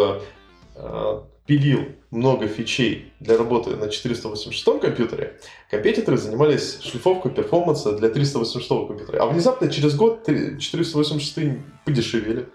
пилил 1.48 1.86
много 2.10 2.46
фичей 2.46 3.10
для 3.20 3.38
работы 3.38 3.74
на 3.74 3.88
486 3.88 4.80
компьютере, 4.80 5.40
компетиторы 5.70 6.18
занимались 6.18 6.78
шлифовкой 6.82 7.32
перформанса 7.32 7.96
для 7.96 8.10
386 8.10 8.68
компьютера. 8.86 9.22
А 9.22 9.26
внезапно 9.26 9.70
через 9.70 9.96
год 9.96 10.26
486 10.26 11.58
подешевели. 11.86 12.48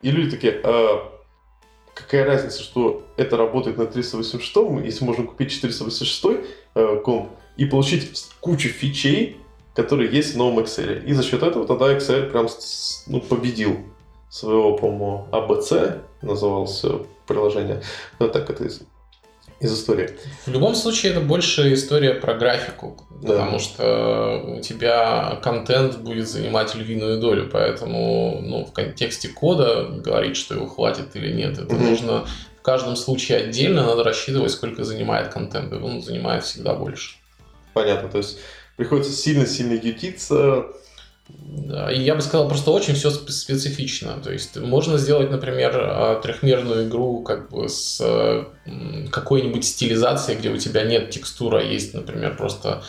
И 0.00 0.10
люди 0.10 0.30
такие, 0.30 0.60
а, 0.64 1.12
какая 1.94 2.24
разница, 2.24 2.62
что 2.62 3.06
это 3.18 3.36
работает 3.36 3.76
на 3.76 3.84
386, 3.84 4.82
если 4.82 5.04
можно 5.04 5.24
купить 5.24 5.50
486 5.50 6.24
э, 6.74 7.00
комп 7.04 7.28
и 7.58 7.66
получить 7.66 8.28
кучу 8.40 8.70
фичей, 8.70 9.36
которые 9.74 10.10
есть 10.10 10.34
в 10.34 10.38
новом 10.38 10.60
Excel. 10.60 11.04
И 11.04 11.12
за 11.12 11.22
счет 11.22 11.42
этого 11.42 11.66
тогда 11.66 11.94
Excel 11.94 12.30
прям 12.30 12.48
ну, 13.08 13.20
победил 13.20 13.78
своего, 14.36 14.76
по-моему, 14.76 15.28
ABC 15.32 16.00
назывался 16.20 17.00
приложение. 17.26 17.82
Но 18.18 18.28
так 18.28 18.50
это 18.50 18.64
из, 18.64 18.82
из 19.60 19.72
истории. 19.72 20.10
В 20.44 20.50
любом 20.50 20.74
случае, 20.74 21.12
это 21.12 21.22
больше 21.22 21.72
история 21.72 22.12
про 22.12 22.34
графику, 22.34 23.02
да. 23.22 23.28
потому 23.28 23.58
что 23.58 24.42
у 24.58 24.60
тебя 24.60 25.40
контент 25.42 25.98
будет 25.98 26.28
занимать 26.28 26.74
львиную 26.74 27.18
долю, 27.18 27.48
поэтому 27.50 28.40
ну, 28.42 28.66
в 28.66 28.72
контексте 28.72 29.28
кода 29.28 29.84
говорить, 29.84 30.36
что 30.36 30.54
его 30.54 30.66
хватит 30.66 31.16
или 31.16 31.32
нет, 31.32 31.58
это 31.58 31.74
mm 31.74 31.86
нужно 31.86 32.26
в 32.58 32.62
каждом 32.62 32.96
случае 32.96 33.38
отдельно, 33.38 33.86
надо 33.86 34.02
рассчитывать, 34.02 34.50
сколько 34.50 34.84
занимает 34.84 35.32
контент, 35.32 35.72
и 35.72 35.76
он 35.76 36.02
занимает 36.02 36.44
всегда 36.44 36.74
больше. 36.74 37.16
Понятно, 37.72 38.08
то 38.08 38.18
есть 38.18 38.38
приходится 38.76 39.12
сильно-сильно 39.12 39.74
ютиться, 39.74 40.66
и 41.28 42.00
я 42.00 42.14
бы 42.14 42.20
сказал, 42.20 42.48
просто 42.48 42.70
очень 42.70 42.94
все 42.94 43.10
специфично. 43.10 44.20
То 44.22 44.32
есть 44.32 44.56
можно 44.56 44.98
сделать, 44.98 45.30
например, 45.30 45.72
а, 45.76 46.20
трехмерную 46.20 46.88
игру 46.88 47.22
как 47.22 47.50
бы 47.50 47.68
с 47.68 48.00
какой-нибудь 49.10 49.64
стилизацией, 49.64 50.38
где 50.38 50.50
у 50.50 50.56
тебя 50.56 50.84
нет 50.84 51.10
текстура, 51.10 51.62
есть, 51.62 51.94
например, 51.94 52.36
просто 52.36 52.82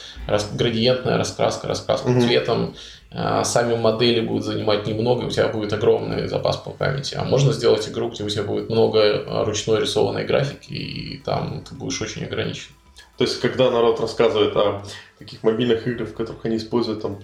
градиентная 0.53 1.17
раскраска, 1.17 1.67
раскраска 1.67 2.09
mm-hmm. 2.09 2.21
цветом. 2.21 2.75
А, 3.09 3.43
сами 3.45 3.75
модели 3.75 4.19
будут 4.19 4.43
занимать 4.43 4.85
немного, 4.85 5.25
у 5.25 5.29
тебя 5.29 5.47
будет 5.47 5.71
огромный 5.71 6.27
запас 6.27 6.57
по 6.57 6.71
памяти. 6.71 7.15
А 7.15 7.23
можно 7.23 7.53
сделать 7.53 7.87
игру, 7.87 8.09
где 8.09 8.23
у 8.23 8.29
тебя 8.29 8.43
будет 8.43 8.69
много 8.69 9.23
а, 9.25 9.45
ручной 9.45 9.81
рисованной 9.81 10.25
графики, 10.25 10.73
и 10.73 11.17
там 11.19 11.63
ты 11.67 11.73
будешь 11.75 12.01
очень 12.01 12.25
ограничен. 12.25 12.71
То 13.17 13.23
есть, 13.23 13.39
когда 13.39 13.71
народ 13.71 13.99
рассказывает 13.99 14.55
о 14.55 14.83
таких 15.17 15.41
мобильных 15.41 15.87
играх, 15.87 16.09
в 16.09 16.13
которых 16.13 16.45
они 16.45 16.57
используют 16.57 17.01
там 17.01 17.19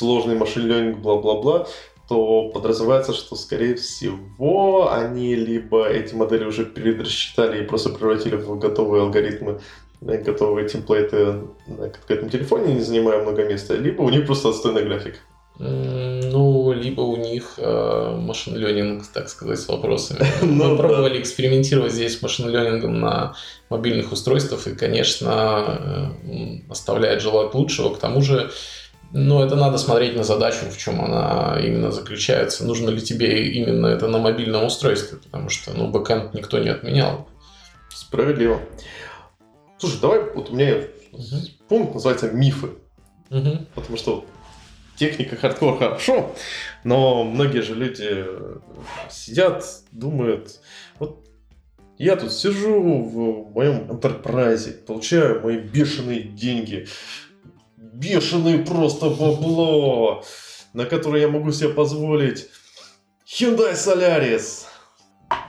сложный 0.00 0.34
машин 0.34 0.66
ленинг, 0.66 0.98
бла-бла-бла, 0.98 1.66
то 2.08 2.48
подразумевается, 2.48 3.12
что, 3.12 3.36
скорее 3.36 3.74
всего, 3.74 4.90
они 4.90 5.34
либо 5.34 5.86
эти 5.86 6.14
модели 6.14 6.44
уже 6.44 6.64
перерассчитали 6.64 7.62
и 7.62 7.66
просто 7.66 7.90
превратили 7.90 8.36
в 8.36 8.58
готовые 8.58 9.02
алгоритмы, 9.02 9.60
готовые 10.00 10.68
темплейты 10.68 11.42
на 11.66 11.90
конкретном 11.90 12.30
телефоне, 12.30 12.74
не 12.74 12.80
занимая 12.80 13.22
много 13.22 13.44
места, 13.44 13.76
либо 13.76 14.00
у 14.02 14.08
них 14.08 14.24
просто 14.24 14.48
отстойная 14.48 14.84
графика. 14.84 15.18
Ну, 15.58 16.72
либо 16.72 17.02
у 17.02 17.16
них 17.16 17.58
машин 17.58 18.56
ленинг, 18.56 19.06
так 19.12 19.28
сказать, 19.28 19.60
с 19.60 19.68
вопросами. 19.68 20.20
Мы 20.42 20.76
пробовали 20.78 21.20
экспериментировать 21.20 21.92
здесь 21.92 22.18
с 22.18 22.22
машин 22.22 22.48
ленингом 22.48 22.98
на 22.98 23.34
мобильных 23.68 24.10
устройствах, 24.10 24.66
и, 24.66 24.74
конечно, 24.74 26.16
оставляет 26.70 27.20
желать 27.20 27.52
лучшего. 27.54 27.94
К 27.94 27.98
тому 27.98 28.22
же, 28.22 28.50
ну, 29.12 29.42
это 29.42 29.56
надо 29.56 29.78
смотреть 29.78 30.16
на 30.16 30.22
задачу, 30.22 30.66
в 30.70 30.78
чем 30.78 31.00
она 31.00 31.58
именно 31.60 31.90
заключается. 31.90 32.64
Нужно 32.64 32.90
ли 32.90 33.00
тебе 33.00 33.48
именно 33.48 33.86
это 33.86 34.06
на 34.06 34.18
мобильном 34.18 34.64
устройстве, 34.64 35.18
потому 35.18 35.48
что, 35.48 35.72
ну, 35.72 35.88
backend 35.88 36.34
никто 36.34 36.58
не 36.58 36.68
отменял. 36.68 37.28
Справедливо. 37.88 38.60
Слушай, 39.78 40.00
давай, 40.00 40.32
вот 40.34 40.50
у 40.50 40.54
меня 40.54 40.84
угу. 41.12 41.24
пункт 41.68 41.94
называется 41.94 42.30
«Мифы». 42.30 42.70
Угу. 43.30 43.66
Потому 43.74 43.96
что 43.96 44.24
техника 44.96 45.36
хардкор 45.36 45.78
хорошо, 45.78 46.34
но 46.84 47.24
многие 47.24 47.62
же 47.62 47.74
люди 47.74 48.26
сидят, 49.10 49.64
думают, 49.90 50.60
вот 50.98 51.26
я 51.98 52.16
тут 52.16 52.32
сижу 52.32 52.80
в 52.80 53.52
моем 53.52 53.90
enterprise, 53.90 54.72
получаю 54.72 55.40
мои 55.42 55.58
бешеные 55.58 56.22
деньги, 56.22 56.86
бешеные 58.00 58.58
просто 58.58 59.10
бабло, 59.10 60.24
на 60.72 60.86
которое 60.86 61.22
я 61.22 61.28
могу 61.28 61.52
себе 61.52 61.68
позволить 61.68 62.48
Hyundai 63.26 63.74
Solaris. 63.74 64.64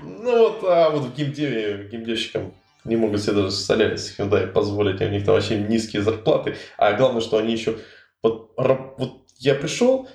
Ну 0.02 0.38
вот, 0.38 0.64
а 0.64 0.90
вот 0.90 1.04
в 1.04 1.16
геймдеве 1.16 1.88
геймдевщикам 1.92 2.54
не 2.84 2.96
могут 2.96 3.22
себе 3.22 3.34
даже 3.34 3.56
Solaris 3.56 4.18
Hyundai 4.18 4.48
позволить, 4.48 5.02
у 5.02 5.08
них 5.08 5.26
там 5.26 5.36
вообще 5.36 5.58
низкие 5.58 6.02
зарплаты, 6.02 6.56
а 6.78 6.94
главное, 6.94 7.22
что 7.22 7.38
они 7.38 7.54
еще 7.54 7.78
вот, 8.22 8.52
вот 8.58 9.22
я 9.40 9.56
пришел, 9.56 10.08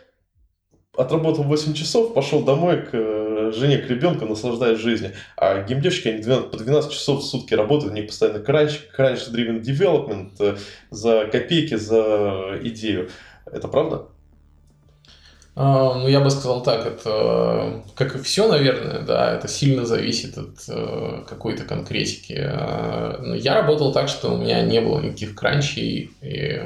отработал 0.97 1.45
8 1.45 1.75
часов, 1.75 2.15
пошел 2.15 2.43
домой 2.43 2.83
к 2.83 2.91
э, 2.93 3.26
жене, 3.53 3.79
к 3.79 3.89
ребенку, 3.89 4.27
наслаждаясь 4.27 4.79
жизнью. 4.79 5.13
А 5.37 5.63
геймдевщики, 5.63 6.09
они 6.09 6.23
12, 6.23 6.51
по 6.51 6.57
12 6.57 6.93
часов 6.93 7.21
в 7.21 7.27
сутки 7.27 7.55
работают, 7.55 7.93
у 7.93 7.97
них 7.97 8.07
постоянно 8.07 8.39
crunch, 8.39 8.81
crunch 8.97 9.31
driven 9.33 9.63
development, 9.63 10.31
э, 10.41 10.57
за 10.91 11.27
копейки, 11.27 11.75
за 11.75 12.59
идею. 12.63 13.11
Это 13.51 13.69
правда? 13.69 14.07
А, 15.55 15.95
ну, 15.95 16.07
я 16.07 16.21
бы 16.21 16.31
сказал 16.31 16.63
так, 16.63 16.87
это, 16.87 17.83
как 17.95 18.17
и 18.17 18.23
все, 18.23 18.47
наверное, 18.47 19.01
да, 19.01 19.33
это 19.33 19.49
сильно 19.49 19.87
зависит 19.87 20.37
от 20.37 20.59
э, 20.69 21.23
какой-то 21.27 21.65
конкретики. 21.65 22.33
Я 22.33 23.55
работал 23.55 23.93
так, 23.93 24.09
что 24.09 24.35
у 24.35 24.37
меня 24.37 24.61
не 24.63 24.81
было 24.81 25.01
никаких 25.01 25.35
кранчей, 25.35 26.11
и 26.21 26.63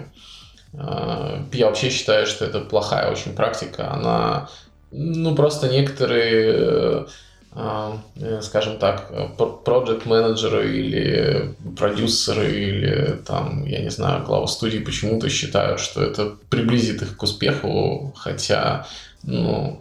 я 0.73 1.67
вообще 1.67 1.91
считаю, 1.91 2.27
что 2.27 2.45
это 2.45 2.61
плохая 2.61 3.11
очень 3.11 3.35
практика. 3.35 3.93
Она, 3.93 4.49
ну, 4.91 5.35
просто 5.35 5.69
некоторые, 5.69 7.07
а, 7.53 7.99
э, 8.17 8.41
скажем 8.43 8.79
так, 8.79 9.13
проект 9.65 10.07
менеджеры 10.07 10.77
или 10.77 11.55
продюсеры 11.77 12.51
или 12.51 13.19
там, 13.27 13.65
я 13.67 13.83
не 13.83 13.91
знаю, 13.91 14.25
глава 14.25 14.47
студии 14.47 14.79
почему-то 14.79 15.29
считают, 15.29 15.81
что 15.81 16.03
это 16.03 16.35
приблизит 16.49 17.03
их 17.03 17.17
к 17.17 17.23
успеху, 17.23 18.13
хотя, 18.17 18.87
ну, 19.23 19.81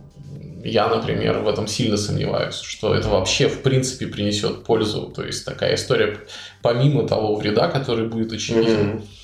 я, 0.64 0.90
например, 0.90 1.40
в 1.40 1.48
этом 1.48 1.68
сильно 1.68 1.96
сомневаюсь, 1.96 2.60
что 2.60 2.94
это 2.94 3.08
вообще 3.08 3.48
в 3.48 3.62
принципе 3.62 4.08
принесет 4.08 4.66
пользу. 4.66 5.04
То 5.16 5.24
есть 5.24 5.46
такая 5.46 5.76
история, 5.76 6.20
помимо 6.62 7.08
того 7.08 7.36
вреда, 7.36 7.70
который 7.70 8.08
будет 8.08 8.34
очевиден, 8.34 8.98
mm-hmm 8.98 9.19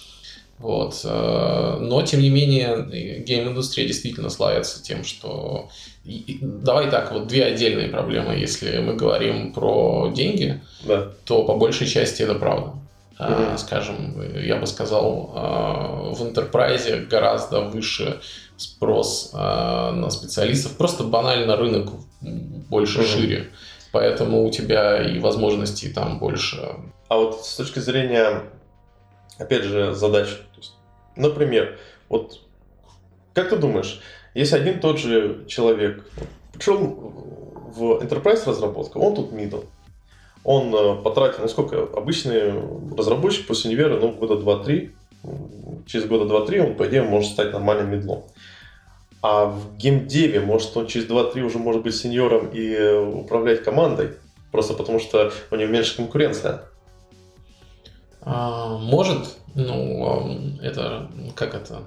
вот. 0.58 1.01
Э, 1.03 1.78
но, 1.80 2.01
тем 2.03 2.22
не 2.22 2.30
менее, 2.30 3.24
гейм-индустрия 3.26 3.86
действительно 3.86 4.30
славится 4.30 4.82
тем, 4.82 5.03
что... 5.03 5.70
Давай 6.06 6.89
так, 6.89 7.12
вот 7.12 7.28
две 7.28 7.45
отдельные 7.45 7.89
проблемы. 7.89 8.36
Если 8.36 8.78
мы 8.78 8.95
говорим 8.95 9.53
про 9.53 10.12
деньги, 10.16 10.62
да. 10.84 11.10
то 11.26 11.43
по 11.43 11.56
большей 11.56 11.88
части 11.88 12.22
это 12.22 12.36
правда. 12.36 12.74
Mm-hmm. 13.20 13.58
Скажем, 13.58 14.41
я 14.41 14.58
бы 14.58 14.68
сказал, 14.68 15.32
э, 15.36 16.14
в 16.14 16.22
enterprise 16.24 17.06
гораздо 17.08 17.62
выше 17.62 18.20
спрос 18.58 19.32
на 19.34 20.10
специалистов. 20.10 20.78
Просто 20.78 21.03
банально 21.03 21.58
рынок 21.58 21.89
больше 22.22 23.01
mm-hmm. 23.01 23.16
шире. 23.16 23.49
Поэтому 23.91 24.45
у 24.45 24.51
тебя 24.51 25.03
и 25.03 25.20
возможностей 25.20 25.89
там 25.89 26.20
больше. 26.20 26.58
А 27.10 27.18
вот 27.18 27.45
с 27.45 27.56
точки 27.56 27.80
зрения 27.80 28.43
опять 29.38 29.63
же, 29.63 29.93
задач. 29.93 30.29
Есть, 30.57 30.73
например, 31.15 31.77
вот 32.09 32.41
как 33.33 33.49
ты 33.49 33.57
думаешь, 33.57 34.01
если 34.33 34.55
один 34.57 34.79
тот 34.79 34.97
же 34.97 35.45
человек 35.47 36.05
пришел 36.53 36.77
в 36.77 38.01
enterprise 38.01 38.45
разработку, 38.45 38.99
он 38.99 39.15
тут 39.15 39.31
middle, 39.31 39.65
он 40.43 40.73
э, 40.73 41.01
потратил, 41.03 41.39
ну 41.41 41.47
сколько, 41.47 41.83
обычный 41.83 42.53
разработчик 42.95 43.47
после 43.47 43.71
универа, 43.71 43.99
ну, 43.99 44.11
года 44.11 44.36
2-3, 44.36 44.91
через 45.88 46.05
года 46.05 46.33
2-3 46.33 46.59
он, 46.59 46.75
по 46.75 46.88
идее, 46.88 47.01
может 47.01 47.31
стать 47.31 47.51
нормальным 47.51 47.91
медлом. 47.91 48.23
А 49.21 49.45
в 49.45 49.75
геймдеве, 49.77 50.39
может, 50.39 50.77
он 50.77 50.86
через 50.86 51.07
2-3 51.07 51.41
уже 51.41 51.57
может 51.57 51.81
быть 51.81 51.95
сеньором 51.95 52.49
и 52.53 52.69
э, 52.73 52.99
управлять 52.99 53.63
командой, 53.63 54.11
просто 54.51 54.75
потому 54.75 54.99
что 54.99 55.33
у 55.51 55.55
него 55.55 55.71
меньше 55.71 55.97
конкуренция. 55.97 56.65
А, 58.26 58.78
может, 58.80 59.38
ну, 59.53 60.57
это, 60.61 61.07
как 61.36 61.53
это, 61.53 61.84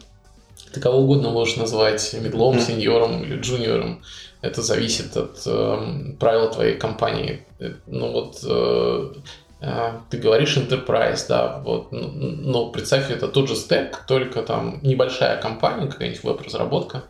ты 0.72 0.80
кого 0.80 0.98
угодно 0.98 1.30
можешь 1.30 1.56
назвать 1.56 2.14
медлом, 2.14 2.60
сеньором 2.60 3.22
или 3.22 3.40
джуниором. 3.40 4.02
Это 4.40 4.62
зависит 4.62 5.16
от 5.16 5.42
э, 5.46 6.14
правил 6.20 6.50
твоей 6.50 6.76
компании. 6.76 7.44
Э, 7.58 7.72
ну 7.86 8.12
вот 8.12 8.38
э, 8.44 9.12
э, 9.60 9.92
ты 10.10 10.18
говоришь 10.18 10.56
enterprise, 10.56 11.24
да, 11.28 11.58
вот, 11.64 11.88
но 11.90 12.70
представь, 12.70 13.10
это 13.10 13.26
тот 13.26 13.48
же 13.48 13.56
стек, 13.56 14.04
только 14.06 14.42
там 14.42 14.78
небольшая 14.82 15.40
компания, 15.40 15.88
какая-нибудь 15.88 16.22
веб-разработка. 16.22 17.02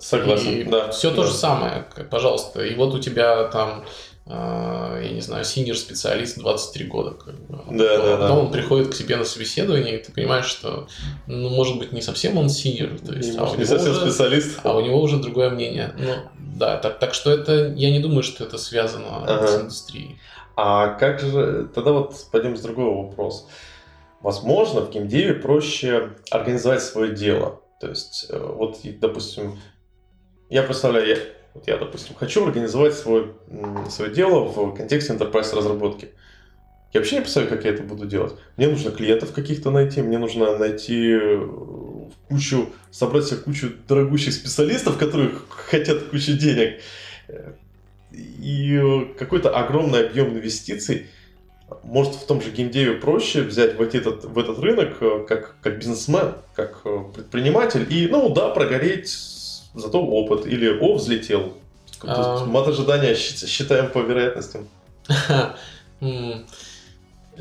Согласен, 0.00 0.60
и 0.60 0.64
да. 0.64 0.90
Все 0.90 1.10
да. 1.10 1.16
то 1.16 1.24
же 1.24 1.32
самое, 1.32 1.86
пожалуйста. 2.10 2.64
И 2.64 2.74
вот 2.74 2.94
у 2.94 2.98
тебя 2.98 3.44
там 3.44 3.68
а, 3.70 3.84
я 4.32 5.10
не 5.12 5.20
знаю, 5.20 5.44
senior-специалист 5.44 6.38
23 6.38 6.86
года. 6.86 7.10
Как 7.12 7.34
бы. 7.34 7.58
Да, 7.70 7.96
то, 7.96 8.02
да, 8.02 8.16
да. 8.16 8.38
он 8.38 8.52
приходит 8.52 8.88
к 8.88 8.94
тебе 8.94 9.16
на 9.16 9.24
собеседование, 9.24 9.98
и 9.98 10.02
ты 10.02 10.12
понимаешь, 10.12 10.46
что, 10.46 10.86
ну, 11.26 11.48
может 11.48 11.78
быть, 11.78 11.92
не 11.92 12.00
совсем 12.00 12.38
он 12.38 12.48
senior, 12.48 12.98
то 13.00 13.14
есть, 13.14 13.36
а, 13.36 13.44
у 13.44 13.56
не 13.56 13.64
совсем 13.64 13.92
уже, 13.92 14.02
специалист. 14.02 14.60
а 14.62 14.76
у 14.76 14.80
него 14.80 15.00
уже 15.00 15.18
другое 15.18 15.50
мнение. 15.50 15.94
Ну, 15.98 16.14
да, 16.56 16.76
так, 16.76 16.98
так 16.98 17.14
что 17.14 17.30
это, 17.30 17.72
я 17.76 17.90
не 17.90 17.98
думаю, 17.98 18.22
что 18.22 18.44
это 18.44 18.58
связано 18.58 19.24
ага. 19.24 19.46
с 19.46 19.60
индустрией. 19.62 20.20
А 20.56 20.88
как 20.94 21.20
же, 21.20 21.68
тогда 21.74 21.92
вот 21.92 22.14
пойдем 22.30 22.56
с 22.56 22.60
другого 22.60 23.06
вопроса. 23.06 23.44
Возможно, 24.20 24.82
в 24.82 24.90
геймдеве 24.90 25.34
проще 25.34 26.10
организовать 26.30 26.82
свое 26.82 27.14
дело. 27.14 27.62
То 27.80 27.88
есть, 27.88 28.26
э, 28.28 28.38
вот, 28.38 28.78
допустим, 28.84 29.58
я 30.50 30.62
представляю, 30.62 31.08
я 31.08 31.16
вот 31.54 31.66
я, 31.66 31.76
допустим, 31.76 32.14
хочу 32.14 32.44
организовать 32.44 32.94
свой, 32.94 33.32
свое 33.90 34.12
дело 34.12 34.44
в 34.44 34.74
контексте 34.74 35.14
enterprise 35.14 35.54
разработки. 35.54 36.10
Я 36.92 37.00
вообще 37.00 37.16
не 37.16 37.20
представляю, 37.22 37.56
как 37.56 37.64
я 37.64 37.72
это 37.72 37.82
буду 37.82 38.06
делать. 38.06 38.34
Мне 38.56 38.68
нужно 38.68 38.90
клиентов 38.90 39.32
каких-то 39.32 39.70
найти, 39.70 40.02
мне 40.02 40.18
нужно 40.18 40.58
найти 40.58 41.12
э, 41.12 41.48
кучу, 42.28 42.70
собрать 42.90 43.26
себе 43.26 43.38
кучу 43.38 43.72
дорогущих 43.86 44.32
специалистов, 44.32 44.98
которые 44.98 45.30
хотят 45.48 46.02
кучу 46.04 46.32
денег. 46.32 46.80
И 48.12 49.08
какой-то 49.18 49.50
огромный 49.56 50.08
объем 50.08 50.30
инвестиций. 50.30 51.06
Может, 51.84 52.14
в 52.14 52.26
том 52.26 52.42
же 52.42 52.50
геймдеве 52.50 52.94
проще 52.94 53.42
взять 53.42 53.76
войти 53.76 53.98
этот, 53.98 54.24
в 54.24 54.36
этот 54.36 54.58
рынок 54.58 54.96
э, 55.00 55.24
как, 55.28 55.54
как 55.62 55.78
бизнесмен, 55.78 56.34
как 56.56 56.80
э, 56.84 57.04
предприниматель, 57.14 57.86
и, 57.88 58.08
ну 58.08 58.34
да, 58.34 58.48
прогореть 58.48 59.08
зато 59.74 60.00
опыт. 60.00 60.46
Или 60.46 60.68
о, 60.68 60.94
взлетел. 60.94 61.54
А... 62.02 62.44
Мат 62.44 62.68
ожидания 62.68 63.14
считаем 63.14 63.90
по 63.90 63.98
вероятностям. 63.98 64.68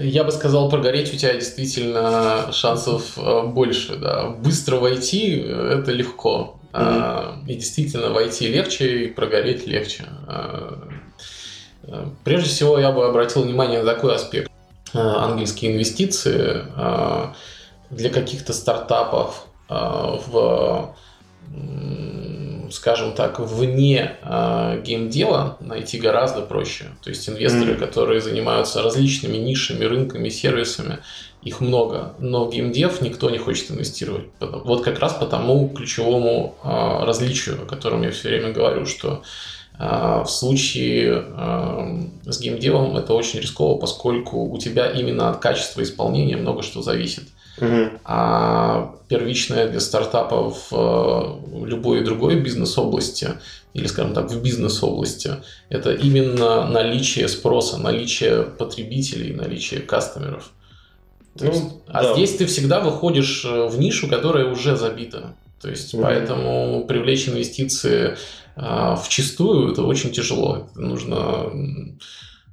Я 0.02 0.24
бы 0.24 0.32
сказал, 0.32 0.70
прогореть 0.70 1.14
у 1.14 1.18
тебя 1.18 1.34
действительно 1.34 2.52
шансов 2.54 3.18
э, 3.18 3.44
больше. 3.48 3.98
Да. 3.98 4.30
Быстро 4.30 4.78
войти 4.78 5.44
э, 5.44 5.80
это 5.80 5.92
легко. 5.92 6.58
Mm-hmm. 6.72 7.48
И 7.48 7.56
действительно 7.56 8.12
войти 8.12 8.48
легче, 8.48 9.06
и 9.06 9.08
прогореть 9.08 9.68
легче. 9.68 10.06
А, 10.28 10.88
э, 11.84 12.06
прежде 12.24 12.50
всего, 12.50 12.80
я 12.80 12.92
бы 12.92 13.06
обратил 13.06 13.42
внимание 13.42 13.82
на 13.82 13.94
такой 13.94 14.16
аспект. 14.16 14.50
Английские 14.94 15.74
инвестиции 15.74 16.66
для 17.92 18.10
каких-то 18.10 18.54
стартапов 18.54 19.46
в 19.70 20.96
скажем 22.72 23.14
так, 23.14 23.40
вне 23.40 24.18
э, 24.22 24.82
геймдела 24.86 25.58
найти 25.60 25.98
гораздо 25.98 26.42
проще. 26.42 26.86
То 27.04 27.10
есть 27.10 27.28
инвесторы, 27.28 27.74
mm-hmm. 27.74 27.80
которые 27.80 28.22
занимаются 28.22 28.82
различными 28.82 29.38
нишами, 29.38 29.86
рынками, 29.86 30.30
сервисами, 30.30 31.00
их 31.42 31.62
много, 31.62 32.14
но 32.20 32.46
в 32.46 32.52
геймдев 32.52 33.02
никто 33.02 33.30
не 33.30 33.38
хочет 33.38 33.72
инвестировать. 33.72 34.26
Вот 34.40 34.84
как 34.84 35.00
раз 35.00 35.14
по 35.14 35.26
тому 35.26 35.70
ключевому 35.70 36.56
э, 36.64 37.06
различию, 37.06 37.64
о 37.64 37.66
котором 37.66 38.04
я 38.04 38.12
все 38.12 38.30
время 38.30 38.52
говорю, 38.52 38.86
что 38.86 39.24
э, 39.78 40.24
в 40.26 40.28
случае 40.28 41.24
э, 41.26 42.02
с 42.26 42.40
геймдевом 42.42 42.98
это 42.98 43.14
очень 43.14 43.40
рисково, 43.40 43.80
поскольку 43.80 44.50
у 44.50 44.58
тебя 44.58 44.92
именно 44.92 45.30
от 45.30 45.40
качества 45.40 45.82
исполнения 45.82 46.36
много 46.36 46.62
что 46.62 46.82
зависит. 46.82 47.24
Угу. 47.62 48.00
А 48.06 48.96
первичное 49.08 49.68
для 49.68 49.80
стартапов 49.80 50.68
в 50.72 51.66
любой 51.66 52.04
другой 52.04 52.40
бизнес-области, 52.40 53.30
или, 53.74 53.88
скажем 53.88 54.14
так, 54.14 54.32
в 54.32 54.42
бизнес-области, 54.42 55.32
это 55.70 55.94
именно 55.94 56.68
наличие 56.68 57.28
спроса, 57.28 57.78
наличие 57.78 58.44
потребителей, 58.44 59.34
наличие 59.34 59.82
кастомеров. 59.82 60.52
То 61.38 61.46
ну, 61.46 61.52
есть, 61.52 61.64
а 61.88 62.04
да. 62.04 62.14
здесь 62.14 62.36
ты 62.36 62.46
всегда 62.48 62.80
выходишь 62.80 63.46
э, 63.46 63.68
в 63.68 63.80
нишу, 63.80 64.10
которая 64.10 64.52
уже 64.52 64.76
забита. 64.76 65.36
То 65.62 65.70
есть, 65.70 65.94
угу. 65.94 66.04
поэтому 66.04 66.86
привлечь 66.88 67.28
инвестиции 67.28 68.18
а, 68.56 68.96
в 68.96 69.08
чистую 69.10 69.72
это 69.72 69.84
очень 69.84 70.12
тяжело. 70.12 70.68
Это 70.72 70.82
нужно 70.82 71.52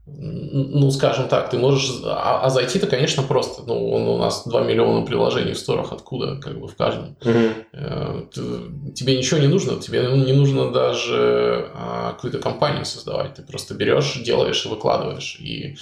ну, 0.06 0.90
скажем 0.92 1.28
так, 1.28 1.50
ты 1.50 1.58
можешь... 1.58 2.00
А, 2.04 2.40
а 2.42 2.50
зайти-то, 2.50 2.86
конечно, 2.86 3.24
просто. 3.24 3.62
Ну, 3.66 3.90
он, 3.90 4.02
у 4.02 4.18
нас 4.18 4.46
2 4.46 4.62
миллиона 4.62 5.04
приложений 5.04 5.54
в 5.54 5.58
сторах. 5.58 5.92
Откуда? 5.92 6.36
Как 6.36 6.58
бы 6.58 6.68
в 6.68 6.76
каждом. 6.76 7.16
Угу. 7.22 8.28
Ты, 8.32 8.92
тебе 8.94 9.16
ничего 9.16 9.40
не 9.40 9.48
нужно. 9.48 9.80
Тебе 9.80 10.02
не 10.02 10.32
нужно 10.32 10.70
даже 10.70 11.70
а, 11.74 12.12
какую-то 12.12 12.38
компанию 12.38 12.84
создавать. 12.84 13.34
Ты 13.34 13.42
просто 13.42 13.74
берешь, 13.74 14.20
делаешь 14.22 14.64
и 14.64 14.68
выкладываешь. 14.68 15.38
И 15.40 15.76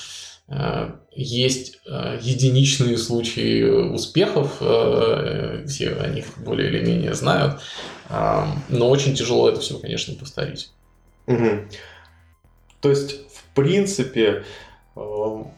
а, 0.48 0.96
есть 1.14 1.80
а, 1.86 2.18
единичные 2.18 2.96
случаи 2.96 3.62
успехов. 3.62 4.56
А, 4.60 5.64
все 5.66 5.90
о 5.96 6.08
них 6.08 6.24
более 6.38 6.70
или 6.70 6.82
менее 6.82 7.12
знают. 7.12 7.60
А, 8.08 8.48
но 8.70 8.88
очень 8.88 9.14
тяжело 9.14 9.50
это 9.50 9.60
все, 9.60 9.78
конечно, 9.78 10.14
повторить. 10.14 10.70
Угу. 11.26 11.68
То 12.80 12.90
есть 12.90 13.16
принципе, 13.54 14.44
эм, 14.96 15.52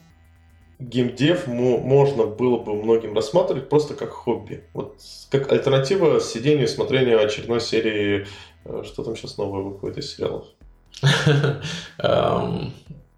геймдев 0.78 1.46
можно 1.46 2.26
было 2.26 2.58
бы 2.58 2.74
многим 2.74 3.14
рассматривать 3.14 3.68
просто 3.68 3.94
как 3.94 4.10
хобби. 4.10 4.64
Вот 4.74 4.96
как 5.30 5.50
альтернатива 5.50 6.20
сидению 6.20 6.64
и 6.64 6.68
смотрению 6.68 7.24
очередной 7.24 7.60
серии, 7.60 8.26
э, 8.64 8.82
что 8.84 9.02
там 9.02 9.16
сейчас 9.16 9.38
новое 9.38 9.62
выходит 9.62 9.98
из 9.98 10.14
сериалов? 10.14 10.46
Эм, 11.98 12.72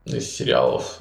из 0.05 0.37
сериалов. 0.37 0.99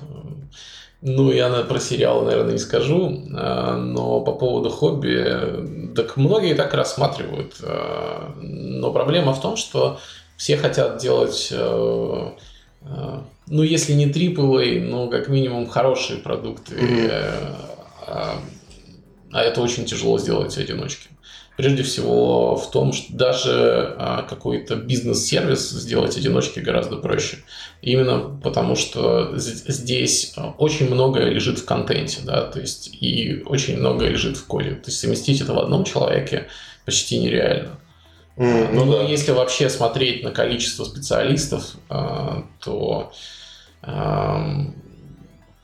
Ну, 1.01 1.31
я 1.31 1.49
про 1.63 1.79
сериалы, 1.79 2.25
наверное, 2.25 2.53
не 2.53 2.59
скажу, 2.59 3.09
э, 3.09 3.75
но 3.75 4.21
по 4.21 4.33
поводу 4.33 4.69
хобби, 4.69 5.93
так 5.95 6.17
многие 6.17 6.55
так 6.55 6.73
рассматривают. 6.73 7.57
Э, 7.61 8.31
но 8.41 8.91
проблема 8.91 9.33
в 9.33 9.41
том, 9.41 9.57
что 9.57 9.99
все 10.37 10.57
хотят 10.57 10.97
делать 10.97 11.53
ну, 12.81 13.63
если 13.63 13.93
не 13.93 14.07
AAA, 14.07 14.81
но 14.81 15.07
как 15.07 15.27
минимум 15.29 15.67
хорошие 15.67 16.19
продукты. 16.19 16.75
Mm-hmm. 16.75 17.67
А, 18.07 18.39
а 19.31 19.41
это 19.41 19.61
очень 19.61 19.85
тяжело 19.85 20.17
сделать 20.17 20.57
одиночке. 20.57 21.09
Прежде 21.57 21.81
всего 21.81 22.55
в 22.55 22.69
том, 22.69 22.93
что 22.93 23.11
даже 23.13 23.95
а, 23.97 24.21
какой-то 24.29 24.75
бизнес-сервис 24.75 25.69
сделать 25.71 26.15
одиночке 26.15 26.61
гораздо 26.61 26.97
проще. 26.97 27.39
Именно 27.81 28.39
потому, 28.43 28.75
что 28.75 29.33
здесь 29.35 30.35
очень 30.59 30.87
многое 30.87 31.29
лежит 31.29 31.57
в 31.57 31.65
контенте, 31.65 32.19
да, 32.23 32.43
то 32.43 32.59
есть 32.59 32.95
и 33.01 33.41
очень 33.45 33.77
многое 33.77 34.09
лежит 34.09 34.37
в 34.37 34.45
коде. 34.45 34.71
То 34.71 34.87
есть 34.87 34.99
совместить 34.99 35.41
это 35.41 35.53
в 35.53 35.59
одном 35.59 35.83
человеке 35.83 36.47
почти 36.85 37.17
нереально. 37.17 37.79
Mm, 38.37 38.69
ну, 38.71 38.85
ну 38.85 38.91
да. 38.93 39.01
если 39.03 39.31
вообще 39.31 39.69
смотреть 39.69 40.23
на 40.23 40.31
количество 40.31 40.83
специалистов, 40.83 41.75
то 41.89 43.11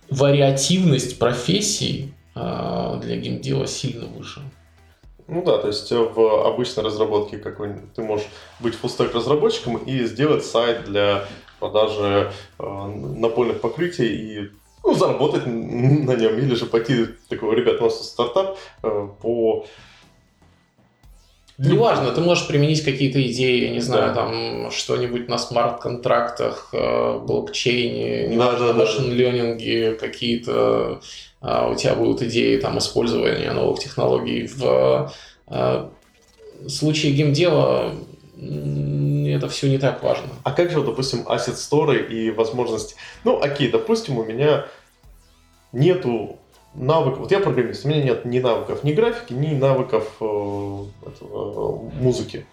вариативность 0.10 1.18
профессий 1.20 2.14
а, 2.36 2.98
для 2.98 3.18
геймдела 3.18 3.68
сильно 3.68 4.06
выше. 4.06 4.42
Ну 5.28 5.44
да, 5.44 5.58
то 5.58 5.68
есть 5.68 5.90
в 5.92 6.46
обычной 6.46 6.84
разработке 6.84 7.38
какой-нибудь 7.38 7.94
ты 7.94 8.02
можешь 8.02 8.28
быть 8.60 8.76
фуллстек 8.76 9.14
разработчиком 9.16 9.78
и 9.78 10.04
сделать 10.06 10.46
сайт 10.46 10.84
для 10.84 11.26
продажи 11.60 12.32
э, 12.60 12.86
напольных 13.16 13.62
покрытий 13.62 14.08
и 14.08 14.52
ну, 14.84 14.94
заработать 14.94 15.46
на 15.46 16.16
нем, 16.16 16.38
или 16.38 16.56
же 16.56 16.66
пойти 16.66 17.06
такого, 17.30 17.54
ребят, 17.54 17.80
у 17.80 17.86
нас 17.86 18.06
стартап 18.06 18.58
э, 18.84 19.08
по 19.22 19.66
Неважно, 21.58 22.12
ты 22.12 22.22
можешь 22.22 22.48
применить 22.48 22.84
какие-то 22.84 23.22
идеи, 23.28 23.66
я 23.66 23.70
не 23.70 23.80
знаю, 23.80 24.14
да. 24.14 24.22
там 24.22 24.72
что-нибудь 24.72 25.28
на 25.28 25.38
смарт-контрактах, 25.38 26.70
э, 26.74 27.20
блокчейне, 27.20 28.28
не 28.28 28.38
да, 28.38 28.58
да, 28.58 28.74
машин-ленинге, 28.74 29.94
какие-то 29.94 31.00
а, 31.44 31.70
у 31.70 31.76
тебя 31.76 31.94
будут 31.94 32.22
идеи 32.22 32.58
там 32.58 32.78
использования 32.78 33.52
новых 33.52 33.80
технологий. 33.80 34.48
В 34.48 35.12
а, 35.48 35.92
случае 36.68 37.12
геймдела 37.12 37.94
это 38.40 39.50
все 39.50 39.70
не 39.70 39.78
так 39.78 40.02
важно. 40.04 40.30
А 40.44 40.52
как 40.52 40.72
же, 40.72 40.82
допустим, 40.82 41.24
asset 41.28 41.56
store 41.56 42.08
и 42.08 42.32
возможность... 42.32 42.96
Ну, 43.26 43.42
окей, 43.42 43.70
допустим, 43.70 44.18
у 44.18 44.24
меня 44.24 44.66
нету 45.74 46.40
навыков. 46.76 47.20
Вот 47.20 47.32
я 47.32 47.40
программист, 47.40 47.86
у 47.86 47.90
меня 47.90 48.04
нет 48.04 48.26
ни 48.26 48.40
навыков 48.40 48.84
ни 48.84 48.94
графики, 48.94 49.34
ни 49.34 49.54
навыков 49.56 50.08
э, 50.20 50.86
этого, 51.08 51.90
музыки. 52.00 52.46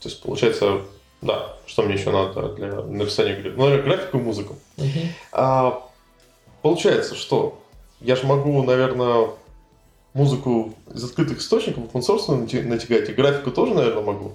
То 0.00 0.08
есть, 0.08 0.22
получается, 0.22 0.82
да, 1.20 1.56
что 1.66 1.82
мне 1.82 1.94
еще 1.94 2.10
надо 2.10 2.54
для 2.54 2.82
написания 2.82 3.38
игры? 3.38 3.52
Ну, 3.56 3.64
наверное, 3.64 3.84
графику 3.84 4.18
и 4.18 4.20
музыку. 4.20 4.56
Uh-huh. 4.76 5.06
А, 5.32 5.88
получается, 6.62 7.14
что 7.14 7.62
я 8.00 8.16
же 8.16 8.26
могу, 8.26 8.62
наверное, 8.64 9.28
музыку 10.14 10.74
из 10.92 11.04
открытых 11.04 11.38
источников, 11.38 11.84
open 11.84 12.00
source 12.00 12.64
натягать, 12.66 13.08
и 13.08 13.12
графику 13.12 13.50
тоже, 13.52 13.74
наверное, 13.74 14.02
могу. 14.02 14.32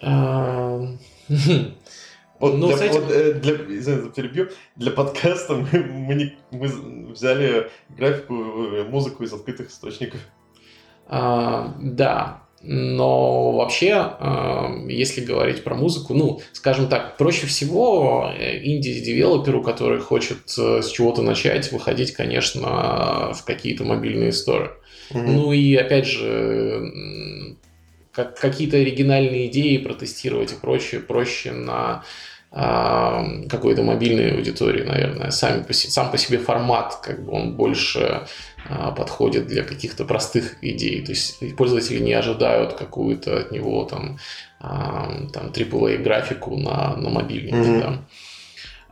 Uh... 0.00 0.96
Вот, 2.44 2.58
ну, 2.58 2.76
для, 2.76 2.86
этим... 2.86 3.00
вот, 3.00 3.10
э, 3.10 3.32
для, 3.32 3.54
извините, 3.54 4.10
перебью, 4.14 4.48
для 4.76 4.90
подкаста 4.90 5.54
мы, 5.54 5.82
мы, 5.82 6.14
не, 6.14 6.36
мы 6.50 6.68
взяли 7.12 7.70
графику, 7.88 8.34
э, 8.34 8.84
музыку 8.84 9.24
из 9.24 9.32
открытых 9.32 9.70
источников. 9.70 10.20
А, 11.06 11.74
да, 11.80 12.42
но 12.60 13.52
вообще, 13.52 13.92
а, 13.94 14.74
если 14.88 15.24
говорить 15.24 15.64
про 15.64 15.74
музыку, 15.74 16.12
ну, 16.12 16.42
скажем 16.52 16.88
так, 16.88 17.16
проще 17.16 17.46
всего 17.46 18.30
э, 18.36 18.62
инди-девелоперу, 18.62 19.62
который 19.62 20.00
хочет 20.00 20.42
с 20.46 20.90
чего-то 20.90 21.22
начать, 21.22 21.72
выходить, 21.72 22.12
конечно, 22.12 23.32
в 23.32 23.42
какие-то 23.46 23.84
мобильные 23.84 24.32
сторы. 24.32 24.72
Mm-hmm. 25.10 25.22
Ну 25.22 25.52
и 25.52 25.74
опять 25.76 26.06
же, 26.06 27.56
как, 28.14 28.38
какие-то 28.38 28.76
оригинальные 28.76 29.48
идеи 29.48 29.76
протестировать 29.78 30.52
и 30.52 30.56
прочее 30.56 31.00
проще 31.00 31.52
на 31.52 32.04
какой-то 32.54 33.82
мобильной 33.82 34.36
аудитории, 34.36 34.84
наверное. 34.84 35.30
Сами 35.32 35.64
по, 35.64 35.72
сам 35.72 36.12
по 36.12 36.18
себе 36.18 36.38
формат, 36.38 37.00
как 37.02 37.24
бы 37.24 37.32
он 37.32 37.56
больше 37.56 38.28
э, 38.68 38.92
подходит 38.96 39.48
для 39.48 39.64
каких-то 39.64 40.04
простых 40.04 40.62
идей. 40.62 41.04
То 41.04 41.10
есть 41.10 41.56
пользователи 41.56 41.98
не 41.98 42.12
ожидают 42.12 42.74
какую-то 42.74 43.38
от 43.38 43.50
него 43.50 43.84
там, 43.84 44.18
там 44.60 45.48
AAA 45.48 45.98
графику 45.98 46.56
на, 46.56 46.94
на 46.96 47.10
мобильнике. 47.10 47.56
Mm-hmm. 47.56 47.98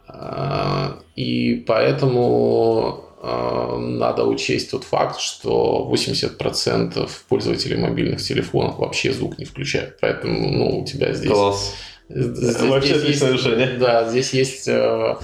Да. 0.08 0.96
И 1.14 1.64
поэтому 1.64 3.04
надо 3.22 4.24
учесть 4.24 4.72
тот 4.72 4.82
факт, 4.82 5.20
что 5.20 5.88
80% 5.92 7.08
пользователей 7.28 7.76
мобильных 7.76 8.20
телефонов 8.20 8.78
вообще 8.78 9.12
звук 9.12 9.38
не 9.38 9.44
включают. 9.44 9.98
Поэтому 10.00 10.50
ну, 10.50 10.80
у 10.80 10.84
тебя 10.84 11.14
здесь... 11.14 11.30
Класс. 11.30 11.76
Здесь, 12.08 12.60
Вообще 12.60 12.98
здесь 12.98 13.20
есть, 13.20 13.32
решение. 13.32 13.76
Да, 13.78 14.08
здесь 14.08 14.32
есть 14.32 14.68
э, 14.68 14.72
э, 14.72 15.16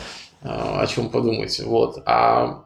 о 0.43 0.87
чем 0.87 1.11
подумать. 1.11 1.61
Вот. 1.61 2.03
А 2.07 2.65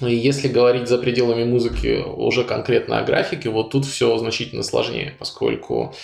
если 0.00 0.48
говорить 0.48 0.88
за 0.88 0.98
пределами 0.98 1.44
музыки 1.44 2.02
уже 2.04 2.44
конкретно 2.44 2.98
о 2.98 3.04
графике, 3.04 3.50
вот 3.50 3.70
тут 3.70 3.84
все 3.84 4.16
значительно 4.18 4.62
сложнее, 4.62 5.14
поскольку 5.18 5.94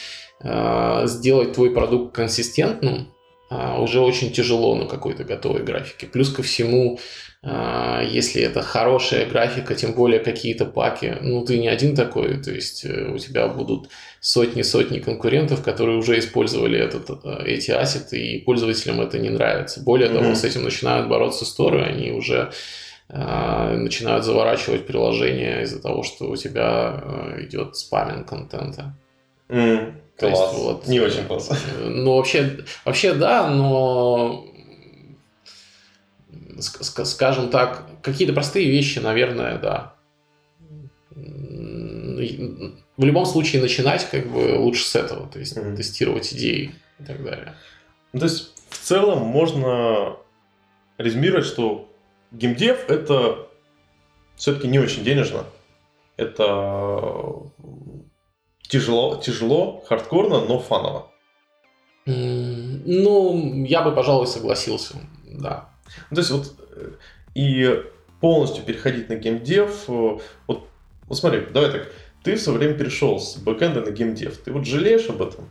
э, 0.40 1.02
сделать 1.06 1.52
твой 1.52 1.70
продукт 1.70 2.14
консистентным 2.14 3.14
а, 3.50 3.80
уже 3.80 4.00
очень 4.00 4.32
тяжело 4.32 4.74
на 4.74 4.86
какой-то 4.86 5.22
готовой 5.24 5.62
графике. 5.62 6.06
Плюс 6.06 6.32
ко 6.32 6.42
всему, 6.42 6.98
если 7.46 8.42
это 8.42 8.62
хорошая 8.62 9.26
графика, 9.26 9.74
тем 9.74 9.92
более 9.92 10.20
какие-то 10.20 10.64
паки, 10.64 11.18
ну 11.20 11.44
ты 11.44 11.58
не 11.58 11.68
один 11.68 11.94
такой, 11.94 12.42
то 12.42 12.50
есть 12.50 12.84
э, 12.86 13.10
у 13.12 13.18
тебя 13.18 13.48
будут 13.48 13.90
сотни-сотни 14.20 15.00
конкурентов, 15.00 15.62
которые 15.62 15.98
уже 15.98 16.18
использовали 16.18 16.78
этот, 16.78 17.10
э, 17.24 17.44
эти 17.44 17.70
ассеты, 17.70 18.18
и 18.18 18.40
пользователям 18.40 19.00
это 19.02 19.18
не 19.18 19.28
нравится. 19.28 19.82
Более 19.82 20.08
mm-hmm. 20.08 20.22
того, 20.22 20.34
с 20.34 20.44
этим 20.44 20.64
начинают 20.64 21.08
бороться 21.08 21.44
сторы, 21.44 21.82
они 21.82 22.12
уже 22.12 22.50
э, 23.10 23.76
начинают 23.76 24.24
заворачивать 24.24 24.86
приложение 24.86 25.64
из-за 25.64 25.82
того, 25.82 26.02
что 26.02 26.30
у 26.30 26.36
тебя 26.36 27.02
э, 27.02 27.44
идет 27.44 27.76
спаминг 27.76 28.26
контента. 28.26 28.96
Mm. 29.48 29.92
То 30.18 30.30
класс. 30.30 30.52
Есть, 30.52 30.64
вот, 30.64 30.86
не 30.86 31.00
очень 31.00 31.24
классно. 31.24 31.56
Ну, 31.80 32.16
вообще, 32.16 32.58
вообще 32.84 33.14
да, 33.14 33.50
но 33.50 34.46
скажем 36.60 37.50
так, 37.50 37.84
какие-то 38.02 38.34
простые 38.34 38.70
вещи, 38.70 38.98
наверное, 38.98 39.58
да. 39.58 39.94
В 41.10 43.04
любом 43.04 43.26
случае 43.26 43.62
начинать 43.62 44.08
как 44.10 44.30
бы 44.30 44.56
лучше 44.58 44.84
с 44.84 44.94
этого, 44.94 45.28
то 45.28 45.38
есть 45.38 45.56
mm-hmm. 45.56 45.76
тестировать 45.76 46.32
идеи 46.32 46.74
и 46.98 47.04
так 47.04 47.22
далее. 47.24 47.54
Ну, 48.12 48.20
то 48.20 48.26
есть 48.26 48.52
в 48.68 48.78
целом 48.78 49.20
можно 49.20 50.16
резюмировать, 50.98 51.46
что 51.46 51.88
геймдев 52.30 52.88
это 52.88 53.48
все-таки 54.36 54.68
не 54.68 54.78
очень 54.78 55.04
денежно. 55.04 55.44
Это 56.16 57.50
тяжело, 58.60 59.16
тяжело, 59.16 59.84
хардкорно, 59.88 60.44
но 60.44 60.60
фаново. 60.60 61.10
Ну, 62.06 63.64
я 63.64 63.82
бы, 63.82 63.92
пожалуй, 63.92 64.26
согласился, 64.26 64.96
да. 65.24 65.70
Ну, 66.10 66.14
то 66.14 66.20
есть 66.20 66.30
вот 66.30 66.54
э, 66.72 66.92
и 67.34 67.82
полностью 68.20 68.64
переходить 68.64 69.08
на 69.08 69.16
геймдев, 69.16 69.84
э, 69.88 70.18
вот, 70.46 70.68
вот 71.06 71.18
смотри, 71.18 71.46
давай 71.52 71.70
так, 71.70 71.92
ты 72.22 72.36
все 72.36 72.52
время 72.52 72.74
перешел 72.74 73.20
с 73.20 73.36
бэкэнда 73.36 73.82
на 73.82 73.90
геймдев, 73.90 74.38
ты 74.38 74.52
вот 74.52 74.66
жалеешь 74.66 75.08
об 75.08 75.22
этом? 75.22 75.48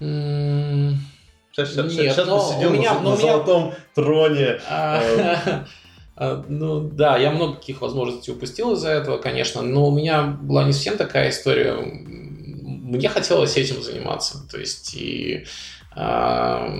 Сейчас, 0.00 1.70
сейчас, 1.70 1.92
Нет, 1.92 2.14
сейчас 2.14 2.28
бы 2.28 2.40
сидел 2.40 2.70
меня, 2.70 2.94
на, 2.94 3.10
на 3.10 3.16
золотом 3.16 3.74
троне. 3.94 4.60
А, 4.68 5.64
а, 6.16 6.44
ну 6.48 6.80
да, 6.80 7.18
я 7.18 7.30
много 7.30 7.56
каких 7.56 7.80
возможностей 7.80 8.30
упустил 8.32 8.72
из-за 8.74 8.90
этого, 8.90 9.18
конечно, 9.18 9.62
но 9.62 9.88
у 9.88 9.94
меня 9.94 10.22
была 10.22 10.64
не 10.64 10.72
совсем 10.72 10.96
такая 10.96 11.30
история. 11.30 11.74
Мне 11.74 13.08
хотелось 13.08 13.56
этим 13.56 13.82
заниматься. 13.82 14.48
То 14.48 14.58
есть 14.58 14.94
и 14.94 15.44
а, 15.92 16.72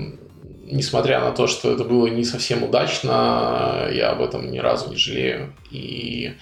несмотря 0.70 1.20
на 1.20 1.32
то, 1.32 1.46
что 1.46 1.72
это 1.72 1.84
было 1.84 2.06
не 2.06 2.24
совсем 2.24 2.62
удачно, 2.62 3.88
я 3.92 4.10
об 4.10 4.22
этом 4.22 4.50
ни 4.50 4.58
разу 4.58 4.90
не 4.90 4.96
жалею. 4.96 5.54
И 5.70 6.34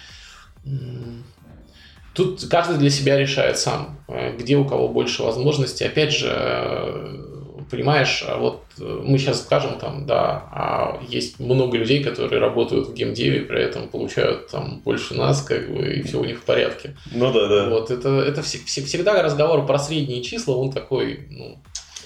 тут 2.19 2.45
каждый 2.51 2.79
для 2.79 2.91
себя 2.91 3.17
решает 3.17 3.59
сам, 3.59 3.99
э, 4.09 4.37
где 4.37 4.57
у 4.57 4.65
кого 4.65 4.89
больше 4.89 5.23
возможностей. 5.23 5.85
Опять 5.85 6.13
же, 6.13 6.33
э, 6.33 7.29
понимаешь, 7.71 8.25
а 8.27 8.39
вот 8.39 8.65
э, 8.81 9.03
мы 9.05 9.19
сейчас 9.19 9.43
скажем 9.43 9.79
там, 9.79 10.05
да, 10.05 10.49
а 10.51 11.01
есть 11.09 11.39
много 11.39 11.77
людей, 11.79 12.03
которые 12.03 12.41
работают 12.41 12.89
в 12.89 12.95
геймдеве, 12.95 13.43
при 13.43 13.63
этом 13.63 13.89
получают 13.89 14.49
там 14.49 14.81
больше 14.85 15.15
нас, 15.15 15.43
как 15.43 15.73
бы, 15.73 15.95
и 15.95 16.03
все 16.03 16.21
у 16.21 16.25
них 16.25 16.39
в 16.39 16.43
порядке. 16.43 16.97
Ну 17.13 17.33
да, 17.33 17.49
да. 17.49 17.69
Вот 17.71 17.91
это, 17.91 18.09
это 18.21 18.43
всегда 18.43 19.23
разговор 19.23 19.65
про 19.65 19.79
средние 19.79 20.23
числа, 20.23 20.57
он 20.57 20.73
такой, 20.73 21.29
ну, 21.31 21.59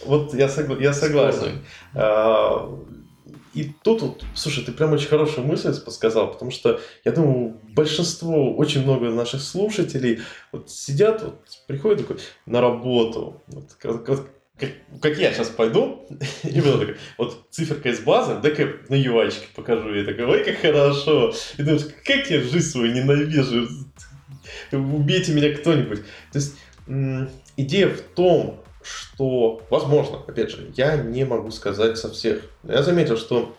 вот 0.05 0.35
я, 0.35 0.47
согла- 0.47 0.81
я 0.81 0.93
согласен. 0.93 1.65
А, 1.95 2.69
и 3.55 3.71
тут, 3.83 4.03
вот, 4.03 4.25
слушай, 4.35 4.65
ты 4.65 4.73
прям 4.73 4.93
очень 4.93 5.09
хорошую 5.09 5.47
мысль 5.47 5.79
подсказал, 5.85 6.33
потому 6.33 6.51
что 6.51 6.81
я 7.05 7.13
думаю, 7.13 7.61
большинство, 7.75 8.55
очень 8.57 8.83
много 8.83 9.11
наших 9.11 9.43
слушателей 9.43 10.21
вот 10.53 10.71
сидят, 10.71 11.23
вот, 11.23 11.41
приходят 11.67 12.01
такой 12.01 12.17
на 12.47 12.61
работу, 12.61 13.43
вот, 13.49 13.75
как, 13.79 14.05
как, 14.05 14.27
как 15.01 15.19
я 15.19 15.33
сейчас 15.33 15.49
пойду, 15.49 16.07
и 16.45 16.61
буду 16.61 16.79
такой, 16.79 16.97
вот 17.19 17.47
циферка 17.51 17.91
из 17.91 18.01
базы, 18.01 18.39
дай-ка 18.41 18.69
на 18.89 18.95
UI 18.95 19.33
покажу, 19.55 19.95
я 19.95 20.05
такой, 20.05 20.25
ой, 20.25 20.45
как 20.45 20.57
хорошо, 20.59 21.35
и 21.59 21.63
думаешь, 21.63 21.87
как 22.05 22.31
я 22.31 22.41
жизнь 22.41 22.71
свою 22.71 22.93
ненавижу, 22.95 23.69
убейте 24.73 25.33
меня 25.33 25.55
кто-нибудь. 25.55 26.01
То 26.33 26.39
есть 26.39 26.57
идея 27.57 27.89
в 27.89 28.01
том, 28.01 28.63
что, 28.83 29.63
возможно, 29.71 30.19
опять 30.27 30.51
же, 30.51 30.71
я 30.77 30.97
не 30.97 31.25
могу 31.25 31.51
сказать 31.51 31.99
со 31.99 32.11
всех. 32.11 32.43
Я 32.63 32.83
заметил, 32.83 33.17
что 33.17 33.55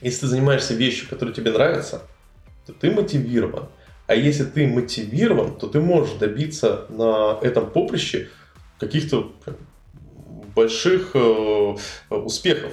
если 0.00 0.20
ты 0.20 0.26
занимаешься 0.28 0.74
вещью, 0.74 1.08
которая 1.08 1.34
тебе 1.34 1.50
нравится, 1.50 2.02
то 2.66 2.72
ты 2.72 2.90
мотивирован. 2.90 3.68
А 4.06 4.14
если 4.14 4.44
ты 4.44 4.66
мотивирован, 4.66 5.56
то 5.56 5.66
ты 5.66 5.80
можешь 5.80 6.14
добиться 6.14 6.86
на 6.88 7.38
этом 7.42 7.70
поприще 7.70 8.28
каких-то 8.78 9.32
больших 10.54 11.10
э, 11.14 11.76
успехов. 12.10 12.72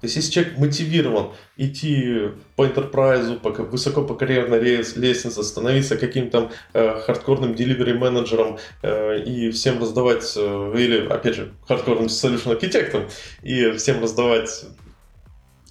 То 0.00 0.06
есть, 0.06 0.16
если 0.16 0.32
человек 0.32 0.56
мотивирован 0.56 1.32
идти 1.58 2.30
по 2.56 2.64
enterprise, 2.64 3.38
по 3.38 3.50
высоко 3.50 4.02
по 4.02 4.14
карьерной 4.14 4.58
лестнице, 4.58 5.42
становиться 5.42 5.98
каким-то 5.98 6.50
э, 6.72 7.00
хардкорным 7.00 7.52
delivery 7.52 7.92
менеджером 7.92 8.58
э, 8.82 9.22
и 9.24 9.50
всем 9.50 9.78
раздавать, 9.78 10.32
э, 10.36 10.74
или, 10.74 11.06
опять 11.06 11.34
же, 11.34 11.52
хардкорным 11.68 12.06
solution 12.06 12.52
архитектом, 12.52 13.08
и 13.42 13.72
всем 13.72 14.02
раздавать 14.02 14.64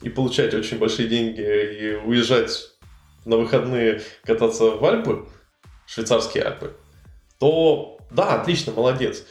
и 0.03 0.09
получать 0.09 0.53
очень 0.53 0.77
большие 0.77 1.09
деньги, 1.09 1.41
и 1.41 1.95
уезжать 1.95 2.71
на 3.25 3.37
выходные 3.37 4.03
кататься 4.23 4.65
в 4.65 4.85
Альпы, 4.85 5.25
швейцарские 5.87 6.43
Альпы, 6.43 6.73
то 7.39 7.97
да, 8.11 8.39
отлично, 8.39 8.73
молодец. 8.73 9.23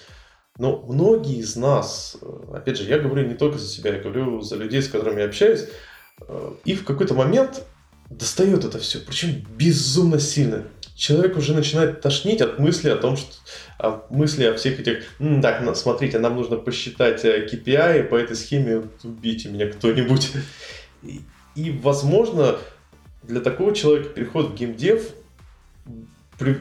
Но 0.59 0.85
многие 0.89 1.37
из 1.37 1.55
нас, 1.55 2.17
э, 2.21 2.27
опять 2.53 2.79
же, 2.79 2.85
я 2.85 2.99
говорю 2.99 3.27
не 3.27 3.35
только 3.35 3.59
за 3.59 3.67
себя, 3.69 3.95
я 3.95 4.03
говорю 4.03 4.41
за 4.41 4.57
людей, 4.57 4.83
с 4.83 4.89
которыми 4.89 5.21
я 5.21 5.27
общаюсь, 5.27 5.67
э, 6.21 6.53
и 6.65 6.75
в 6.75 6.85
какой-то 6.85 7.15
момент 7.15 7.65
достает 8.11 8.65
это 8.65 8.81
все, 8.81 8.99
причем 8.99 9.47
безумно 9.57 10.19
сильно. 10.19 10.65
Человек 10.97 11.37
уже 11.37 11.55
начинает 11.55 12.01
тошнить 12.01 12.41
от 12.41 12.59
мысли 12.59 12.89
о 12.89 12.97
том, 12.97 13.17
что 13.17 13.33
от 13.79 14.11
мысли 14.11 14.45
о 14.45 14.57
всех 14.57 14.81
этих, 14.81 15.05
так, 15.43 15.77
смотрите, 15.77 16.19
нам 16.19 16.35
нужно 16.35 16.57
посчитать 16.57 17.25
KPI, 17.25 18.01
э, 18.01 18.03
по 18.03 18.17
этой 18.17 18.35
схеме 18.35 18.89
убейте 19.05 19.49
меня 19.49 19.71
кто-нибудь. 19.71 20.33
И, 21.05 21.21
и, 21.55 21.71
возможно, 21.71 22.59
для 23.23 23.41
такого 23.41 23.73
человека 23.73 24.09
переход 24.09 24.51
в 24.51 24.55
геймдев 24.57 25.11
при, 26.37 26.55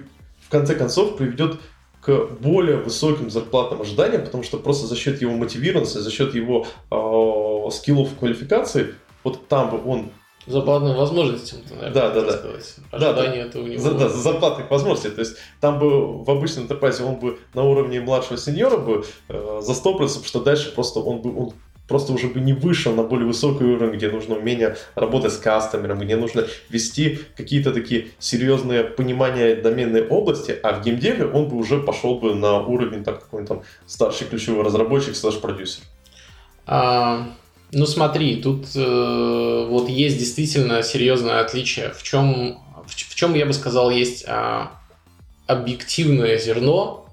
в 0.45 0.49
конце 0.49 0.75
концов 0.75 1.17
приведет 1.17 1.59
к 2.07 2.29
более 2.39 2.77
высоким 2.77 3.29
зарплатным 3.29 3.81
ожиданиям, 3.81 4.23
потому 4.23 4.41
что 4.41 4.57
просто 4.57 4.87
за 4.87 4.95
счет 4.95 5.21
его 5.21 5.33
мотивированности, 5.33 5.97
за 5.97 6.09
счет 6.09 6.33
его 6.33 6.65
э, 6.89 7.71
скиллов 7.71 8.15
квалификации, 8.17 8.95
вот 9.25 9.49
там 9.49 9.71
бы 9.71 9.83
он 9.85 10.11
Зарплатным 10.45 10.95
возможностям, 10.95 11.59
наверное, 11.69 11.91
да, 11.91 12.09
да, 12.09 12.21
да. 12.21 12.31
сказать. 12.31 12.75
Ожидание 12.91 13.43
да, 13.43 13.49
это 13.49 13.59
у 13.59 13.67
него. 13.67 13.81
За, 13.81 13.93
да, 13.93 14.07
за 14.07 14.17
зарплатных 14.17 14.71
возможностей. 14.71 15.09
То 15.09 15.19
есть 15.19 15.35
там 15.59 15.77
бы 15.77 16.23
в 16.23 16.31
обычном 16.31 16.67
enterprise 16.67 17.03
он 17.03 17.15
бы 17.15 17.37
на 17.53 17.63
уровне 17.63 17.99
младшего 17.99 18.37
сеньора 18.37 18.77
бы 18.77 19.03
э, 19.27 19.59
застопился, 19.61 20.19
потому 20.19 20.27
что 20.29 20.39
дальше 20.39 20.73
просто 20.73 21.01
он 21.01 21.21
бы 21.21 21.37
он 21.37 21.53
просто 21.87 22.13
уже 22.13 22.27
бы 22.27 22.39
не 22.39 22.53
вышел 22.53 22.93
на 22.93 23.03
более 23.03 23.27
высокий 23.27 23.63
уровень, 23.63 23.95
где 23.95 24.09
нужно 24.09 24.35
умение 24.35 24.77
работать 24.95 25.33
с 25.33 25.37
кастомером, 25.37 25.99
где 25.99 26.15
нужно 26.15 26.45
вести 26.69 27.19
какие-то 27.35 27.71
такие 27.71 28.09
серьезные 28.19 28.83
понимания 28.83 29.55
доменной 29.55 30.05
области, 30.07 30.57
а 30.63 30.73
в 30.73 30.83
геймдеве 30.83 31.25
он 31.25 31.49
бы 31.49 31.57
уже 31.57 31.79
пошел 31.79 32.19
бы 32.19 32.35
на 32.35 32.59
уровень 32.59 33.03
так, 33.03 33.23
какой-нибудь 33.23 33.49
там 33.49 33.63
старший 33.85 34.27
ключевой 34.27 34.63
разработчик 34.63 35.15
слэш-продюсер. 35.15 35.83
А, 36.65 37.27
ну 37.71 37.85
смотри, 37.85 38.41
тут 38.41 38.65
э, 38.75 39.67
вот 39.69 39.89
есть 39.89 40.17
действительно 40.17 40.83
серьезное 40.83 41.39
отличие. 41.39 41.91
В 41.91 42.03
чем, 42.03 42.59
в, 42.85 42.93
в 42.93 43.15
чем 43.15 43.33
я 43.35 43.45
бы 43.45 43.53
сказал, 43.53 43.89
есть 43.89 44.25
а, 44.27 44.71
объективное 45.47 46.37
зерно 46.37 47.06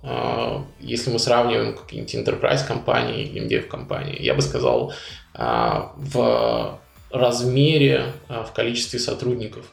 если 0.81 1.11
мы 1.11 1.19
сравниваем 1.19 1.75
какие-нибудь 1.75 2.15
enterprise 2.15 2.67
компании 2.67 3.25
или 3.25 3.49
dev 3.49 3.69
компании, 3.69 4.21
я 4.21 4.35
бы 4.35 4.43
сказал, 4.43 4.93
а, 5.35 5.93
в 5.97 6.79
размере, 7.11 8.07
а, 8.29 8.45
в 8.45 8.53
количестве 8.53 8.99
сотрудников. 8.99 9.65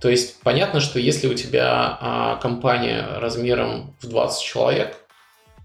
То 0.00 0.08
есть 0.08 0.40
понятно, 0.42 0.80
что 0.80 0.98
если 0.98 1.28
у 1.28 1.34
тебя 1.34 2.38
компания 2.42 3.06
размером 3.18 3.96
в 4.00 4.08
20 4.08 4.44
человек, 4.44 4.96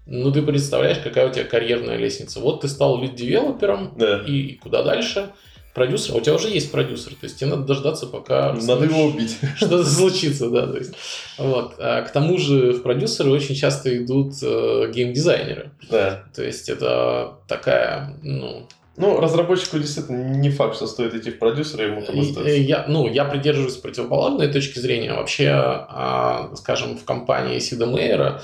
ну 0.06 0.32
ты 0.32 0.42
представляешь, 0.42 0.98
какая 0.98 1.28
у 1.28 1.32
тебя 1.32 1.44
карьерная 1.44 1.96
лестница. 1.96 2.40
Вот 2.40 2.62
ты 2.62 2.68
стал 2.68 3.00
лид-девелопером, 3.02 3.94
да. 3.96 4.22
и 4.26 4.54
куда 4.54 4.82
дальше? 4.82 5.30
Продюсера, 5.74 6.16
у 6.16 6.20
тебя 6.20 6.34
уже 6.34 6.48
есть 6.48 6.72
продюсер, 6.72 7.12
то 7.12 7.24
есть 7.24 7.38
тебе 7.38 7.50
надо 7.50 7.62
дождаться, 7.62 8.06
пока... 8.06 8.52
Надо 8.52 8.84
его 8.84 9.04
убить. 9.04 9.36
Что-то 9.56 9.84
случится, 9.84 10.50
да. 10.50 10.66
То 10.66 10.78
есть, 10.78 10.92
вот. 11.38 11.74
А 11.78 12.02
к 12.02 12.12
тому 12.12 12.38
же 12.38 12.72
в 12.72 12.82
продюсеры 12.82 13.30
очень 13.30 13.54
часто 13.54 13.96
идут 13.96 14.34
э, 14.42 14.90
геймдизайнеры. 14.92 15.72
Да. 15.90 16.24
То 16.34 16.42
есть 16.42 16.68
это 16.68 17.38
такая, 17.46 18.16
ну, 18.22 18.66
ну, 18.96 19.18
разработчику 19.18 19.78
действительно 19.78 20.34
не 20.34 20.50
факт, 20.50 20.76
что 20.76 20.86
стоит 20.86 21.14
идти 21.14 21.30
в 21.30 21.38
продюсеры, 21.38 21.84
ему 21.84 22.02
там 22.02 22.20
остается. 22.20 22.50
Я, 22.50 22.84
ну, 22.86 23.08
я 23.08 23.24
придерживаюсь 23.24 23.76
противоположной 23.76 24.48
точки 24.48 24.78
зрения. 24.78 25.14
Вообще, 25.14 25.48
а, 25.50 26.50
скажем, 26.56 26.98
в 26.98 27.04
компании 27.04 27.58
Сида 27.60 27.86
Мейера 27.86 28.42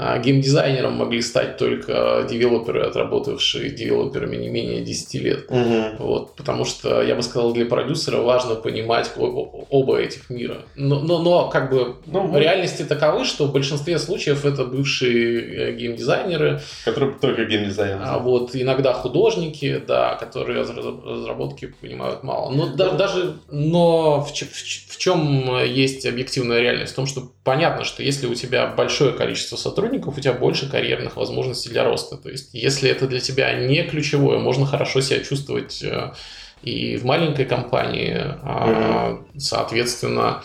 а 0.00 0.16
геймдизайнером 0.18 0.92
могли 0.92 1.20
стать 1.20 1.56
только 1.56 2.24
девелоперы, 2.30 2.82
отработавшие 2.82 3.70
девелоперами 3.70 4.36
не 4.36 4.48
менее 4.48 4.80
10 4.80 5.14
лет. 5.14 5.46
Угу. 5.48 5.96
Вот, 5.98 6.36
потому 6.36 6.64
что, 6.64 7.02
я 7.02 7.16
бы 7.16 7.22
сказал, 7.24 7.52
для 7.52 7.66
продюсера 7.66 8.18
важно 8.18 8.54
понимать 8.54 9.10
оба 9.16 9.98
этих 9.98 10.30
мира. 10.30 10.58
Но, 10.76 11.00
но, 11.00 11.18
но 11.18 11.48
как 11.48 11.70
бы 11.70 11.96
ну, 12.06 12.28
мы... 12.28 12.38
реальности 12.38 12.84
таковы, 12.84 13.24
что 13.24 13.46
в 13.46 13.52
большинстве 13.52 13.98
случаев 13.98 14.44
это 14.44 14.64
бывшие 14.64 15.72
э, 15.72 15.76
геймдизайнеры. 15.76 16.60
Которые 16.84 17.16
только 17.20 17.44
геймдизайнеры. 17.46 18.04
А 18.04 18.20
вот 18.20 18.54
иногда 18.54 18.92
художники, 18.92 19.82
да, 19.84 20.14
которые 20.14 20.60
разработки 20.60 21.74
понимают 21.80 22.22
мало. 22.22 22.52
Но 22.52 22.68
да, 22.68 22.92
даже, 22.92 23.38
но 23.50 24.20
в, 24.20 24.32
в, 24.32 24.92
в 24.92 24.96
чем 24.96 25.64
есть 25.64 26.06
объективная 26.06 26.60
реальность? 26.60 26.92
В 26.92 26.96
том, 26.96 27.06
что 27.06 27.32
понятно, 27.48 27.82
что 27.82 28.02
если 28.02 28.26
у 28.26 28.34
тебя 28.34 28.66
большое 28.66 29.14
количество 29.14 29.56
сотрудников, 29.56 30.18
у 30.18 30.20
тебя 30.20 30.34
больше 30.34 30.70
карьерных 30.70 31.16
возможностей 31.16 31.70
для 31.70 31.82
роста. 31.82 32.18
То 32.18 32.28
есть, 32.28 32.50
если 32.52 32.90
это 32.90 33.06
для 33.06 33.20
тебя 33.20 33.54
не 33.54 33.84
ключевое, 33.84 34.38
можно 34.38 34.66
хорошо 34.66 35.00
себя 35.00 35.20
чувствовать 35.20 35.82
э, 35.82 36.12
и 36.60 36.98
в 36.98 37.06
маленькой 37.06 37.46
компании, 37.46 38.18
а, 38.18 39.24
соответственно, 39.38 40.42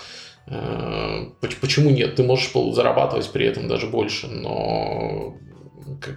э, 0.48 1.26
почему 1.60 1.90
нет? 1.90 2.16
Ты 2.16 2.24
можешь 2.24 2.54
зарабатывать 2.74 3.30
при 3.34 3.48
этом 3.48 3.68
даже 3.68 3.88
больше, 3.88 4.28
но 4.28 5.36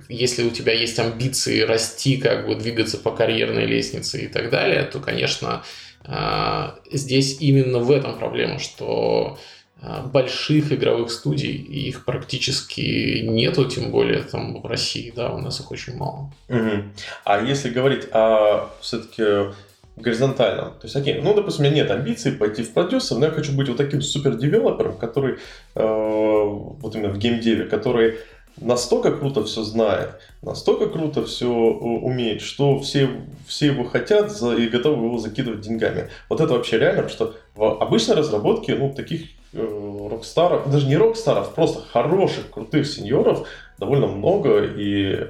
если 0.09 0.45
у 0.45 0.51
тебя 0.51 0.73
есть 0.73 1.01
амбиции 1.01 1.63
расти, 1.63 2.17
как 2.17 2.47
бы 2.47 2.55
двигаться 2.55 2.97
по 2.97 3.11
карьерной 3.11 3.67
лестнице 3.67 4.21
и 4.21 4.29
так 4.29 4.51
далее, 4.51 4.85
то, 4.85 5.01
конечно, 5.01 5.65
э, 6.05 6.69
здесь 6.93 7.39
именно 7.41 7.81
в 7.81 7.91
этом 7.91 8.17
проблема, 8.17 8.61
что 8.61 9.37
больших 9.83 10.73
игровых 10.73 11.11
студий, 11.11 11.53
и 11.53 11.89
их 11.89 12.05
практически 12.05 13.21
нету, 13.21 13.67
тем 13.67 13.91
более 13.91 14.23
там 14.23 14.61
в 14.61 14.67
России, 14.67 15.13
да, 15.15 15.31
у 15.33 15.39
нас 15.39 15.61
их 15.61 15.71
очень 15.71 15.97
мало. 15.97 16.33
Угу. 16.49 16.83
А 17.25 17.43
если 17.43 17.69
говорить 17.69 18.09
о 18.11 18.71
все-таки 18.81 19.53
горизонтальном, 19.97 20.73
то 20.73 20.85
есть, 20.85 20.97
окей, 20.97 21.21
ну, 21.23 21.35
допустим, 21.35 21.65
у 21.65 21.69
меня 21.69 21.77
нет 21.77 21.91
амбиций 21.91 22.33
пойти 22.33 22.63
в 22.63 22.73
продюсер, 22.73 23.19
но 23.19 23.27
я 23.27 23.33
хочу 23.33 23.53
быть 23.53 23.69
вот 23.69 23.77
таким 23.77 24.01
супер-девелопером, 24.03 24.97
который, 24.97 25.39
э, 25.75 25.83
вот 25.85 26.95
именно 26.95 27.13
в 27.13 27.19
геймдеве, 27.19 27.65
который 27.65 28.19
настолько 28.59 29.13
круто 29.13 29.45
все 29.45 29.63
знает, 29.63 30.19
настолько 30.43 30.87
круто 30.89 31.25
все 31.25 31.49
умеет, 31.49 32.41
что 32.41 32.79
все, 32.81 33.11
все 33.47 33.67
его 33.67 33.85
хотят 33.85 34.33
и 34.41 34.69
готовы 34.69 35.05
его 35.05 35.19
закидывать 35.19 35.61
деньгами. 35.61 36.09
Вот 36.31 36.41
это 36.41 36.55
вообще 36.55 36.79
реально, 36.79 37.03
потому 37.03 37.15
что 37.15 37.37
в 37.55 37.83
обычной 37.83 38.17
разработке, 38.17 38.75
ну, 38.75 38.93
таких 38.95 39.27
Э, 39.46 39.46
rockstar 39.57 40.40
ов, 40.40 40.71
даже 40.71 40.87
не 40.87 40.97
rockstar 40.97 41.39
ов, 41.39 41.55
просто 41.55 41.83
хороших, 41.83 42.51
крутых 42.51 42.87
сеньоров 42.87 43.47
довольно 43.79 44.07
много, 44.07 44.65
и 44.65 45.29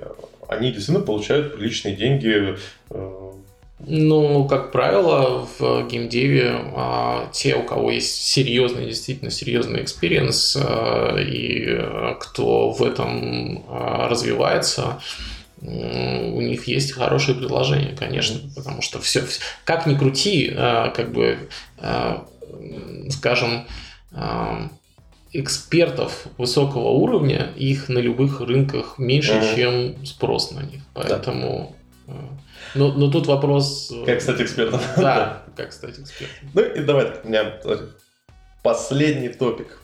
они 0.49 0.71
действительно 0.71 1.05
получают 1.05 1.57
приличные 1.57 1.97
деньги. 1.97 2.57
Э. 2.91 3.33
Ну, 3.79 4.49
как 4.49 4.73
правило, 4.73 5.47
в 5.59 5.87
геймдеве 5.87 6.51
а, 6.75 7.29
те, 7.33 7.57
у 7.57 7.63
кого 7.63 7.91
есть 7.91 8.23
серьезный, 8.23 8.87
действительно 8.87 9.31
серьезный 9.31 9.83
experience, 9.83 10.57
а, 10.59 11.19
и 11.19 11.79
кто 12.19 12.71
в 12.71 12.83
этом 12.83 13.65
а, 13.69 14.09
развивается, 14.09 14.99
у 15.61 16.41
них 16.41 16.69
есть 16.69 16.93
хорошие 16.93 17.35
предложения, 17.35 17.95
конечно, 17.99 18.39
потому 18.55 18.83
что 18.83 19.01
все, 19.01 19.25
как 19.65 19.87
ни 19.87 19.97
крути, 19.97 20.55
как 20.55 21.13
бы, 21.13 21.49
скажем, 23.11 23.67
экспертов 25.33 26.27
высокого 26.39 26.89
уровня, 26.89 27.53
их 27.57 27.89
на 27.89 27.99
любых 27.99 28.41
рынках 28.41 28.99
меньше, 28.99 29.33
mm-hmm. 29.33 29.55
чем 29.55 30.07
спрос 30.07 30.53
на 30.53 30.61
них. 30.61 30.83
Поэтому... 30.95 31.77
Да. 32.07 32.15
Но, 32.75 32.93
но 32.93 33.11
тут 33.11 33.27
вопрос... 33.27 33.93
Э, 33.93 34.05
как 34.05 34.23
стать 34.23 34.41
экспертом. 34.41 34.81
Да, 34.97 35.43
как 35.57 35.73
стать 35.73 35.99
экспертом. 35.99 36.51
Ну 36.55 36.63
и 36.63 36.81
давай, 36.83 37.13
у 37.23 37.29
меня 37.29 37.61
последний 38.63 39.29
топик. 39.29 39.79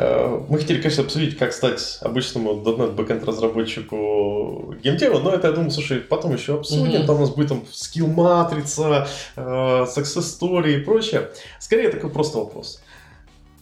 Э, 0.00 0.40
мы 0.48 0.58
хотели, 0.58 0.80
конечно, 0.80 1.02
обсудить, 1.02 1.36
как 1.36 1.52
стать 1.52 1.98
обычному 2.02 2.52
.NET 2.62 2.94
backend 2.94 3.24
разработчику 3.24 4.76
геймдева, 4.80 5.18
но 5.18 5.32
это, 5.32 5.48
я 5.48 5.52
думаю, 5.52 5.72
слушай, 5.72 5.98
потом 5.98 6.34
еще 6.34 6.54
обсудим. 6.54 6.92
Mm-hmm. 6.92 7.06
Там 7.06 7.16
у 7.16 7.20
нас 7.20 7.30
будет 7.30 7.48
там 7.48 7.64
skill 7.72 8.06
матрица, 8.06 9.08
э, 9.34 9.40
success 9.40 10.38
story 10.40 10.76
и 10.76 10.84
прочее. 10.84 11.30
Скорее, 11.58 11.88
такой 11.88 12.10
просто 12.10 12.38
вопрос. 12.38 12.80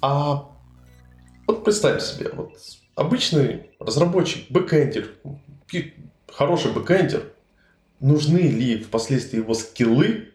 А 0.02 0.50
вот 1.46 1.64
представь 1.64 2.02
себе, 2.02 2.30
вот 2.34 2.52
обычный 2.96 3.70
разработчик, 3.80 4.50
бэкэндер, 4.50 5.08
хороший 6.30 6.70
бэкэндер, 6.72 7.32
нужны 8.00 8.40
ли 8.40 8.76
впоследствии 8.78 9.38
его 9.38 9.54
скиллы 9.54 10.32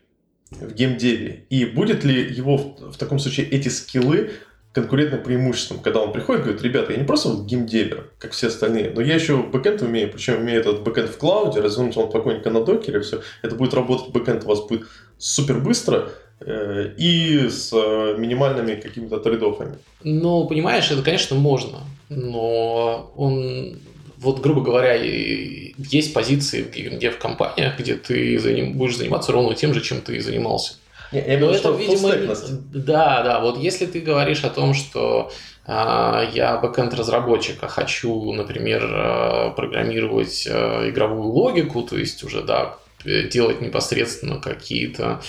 в 0.49 0.73
геймдеве? 0.73 1.45
И 1.51 1.65
будет 1.65 2.03
ли 2.03 2.23
его 2.23 2.57
в, 2.57 2.93
в 2.93 2.97
таком 2.97 3.19
случае 3.19 3.47
эти 3.49 3.69
скиллы 3.69 4.31
конкурентным 4.73 5.21
преимуществом, 5.21 5.79
когда 5.79 6.01
он 6.01 6.13
приходит 6.13 6.41
и 6.41 6.43
говорит, 6.45 6.63
ребята, 6.63 6.93
я 6.93 6.99
не 6.99 7.05
просто 7.05 7.29
вот 7.29 7.45
геймдевер, 7.45 8.09
как 8.17 8.31
все 8.31 8.47
остальные, 8.47 8.91
но 8.95 9.01
я 9.01 9.15
еще 9.15 9.37
backend 9.43 9.81
умею, 9.81 10.09
причем 10.11 10.39
умею 10.39 10.61
этот 10.61 10.81
backend 10.83 11.09
в 11.09 11.17
cloud 11.17 11.47
е, 11.47 11.59
развернуть 11.59 11.97
он 11.97 12.09
спокойненько 12.09 12.49
на 12.49 12.63
Docker 12.63 12.92
е, 12.92 13.01
все, 13.01 13.21
это 13.41 13.55
будет 13.55 13.73
работать, 13.73 14.13
backend 14.13 14.45
у 14.45 14.47
вас 14.47 14.61
будет 14.61 14.87
супер 15.17 15.59
быстро, 15.59 16.09
э, 16.39 16.93
и 16.97 17.49
с 17.49 17.71
э, 17.73 18.15
минимальными 18.17 18.75
какими-то 18.75 19.19
trade-off 19.19 19.60
ами. 19.60 19.77
Ну, 20.03 20.47
понимаешь, 20.47 20.89
это, 20.89 21.01
конечно, 21.01 21.35
можно, 21.35 21.79
но 22.07 23.11
он, 23.17 23.77
вот, 24.17 24.39
грубо 24.39 24.61
говоря, 24.61 24.93
есть 24.93 26.13
позиции 26.13 26.63
в 27.09 27.17
компаниях, 27.17 27.77
где 27.77 27.95
ты 27.95 28.39
будешь 28.73 28.95
заниматься 28.95 29.33
ровно 29.33 29.53
тем 29.53 29.73
же, 29.73 29.81
чем 29.81 29.99
ты 29.99 30.21
занимался. 30.21 30.75
Я, 31.11 31.25
я 31.25 31.35
имею 31.35 31.51
это, 31.51 31.71
видимо, 31.71 32.35
да, 32.73 33.23
да. 33.23 33.39
Вот 33.41 33.57
если 33.57 33.85
ты 33.85 33.99
говоришь 33.99 34.43
о 34.43 34.49
том, 34.49 34.73
что 34.73 35.31
э, 35.67 36.29
я 36.33 36.57
backend 36.57 36.93
разработчик, 36.93 37.57
а 37.61 37.67
хочу, 37.67 38.31
например, 38.31 38.83
э, 38.85 39.51
программировать 39.55 40.47
э, 40.47 40.89
игровую 40.89 41.29
логику, 41.29 41.83
то 41.83 41.97
есть 41.97 42.23
уже 42.23 42.41
да 42.43 42.77
делать 43.03 43.61
непосредственно 43.61 44.39
какие-то 44.39 45.21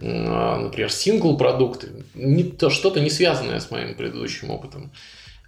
например, 0.00 0.92
сингл 0.92 1.36
продукты, 1.36 1.88
не, 2.14 2.44
то, 2.44 2.70
что-то 2.70 3.00
не 3.00 3.10
связанное 3.10 3.58
с 3.58 3.72
моим 3.72 3.96
предыдущим 3.96 4.52
опытом. 4.52 4.92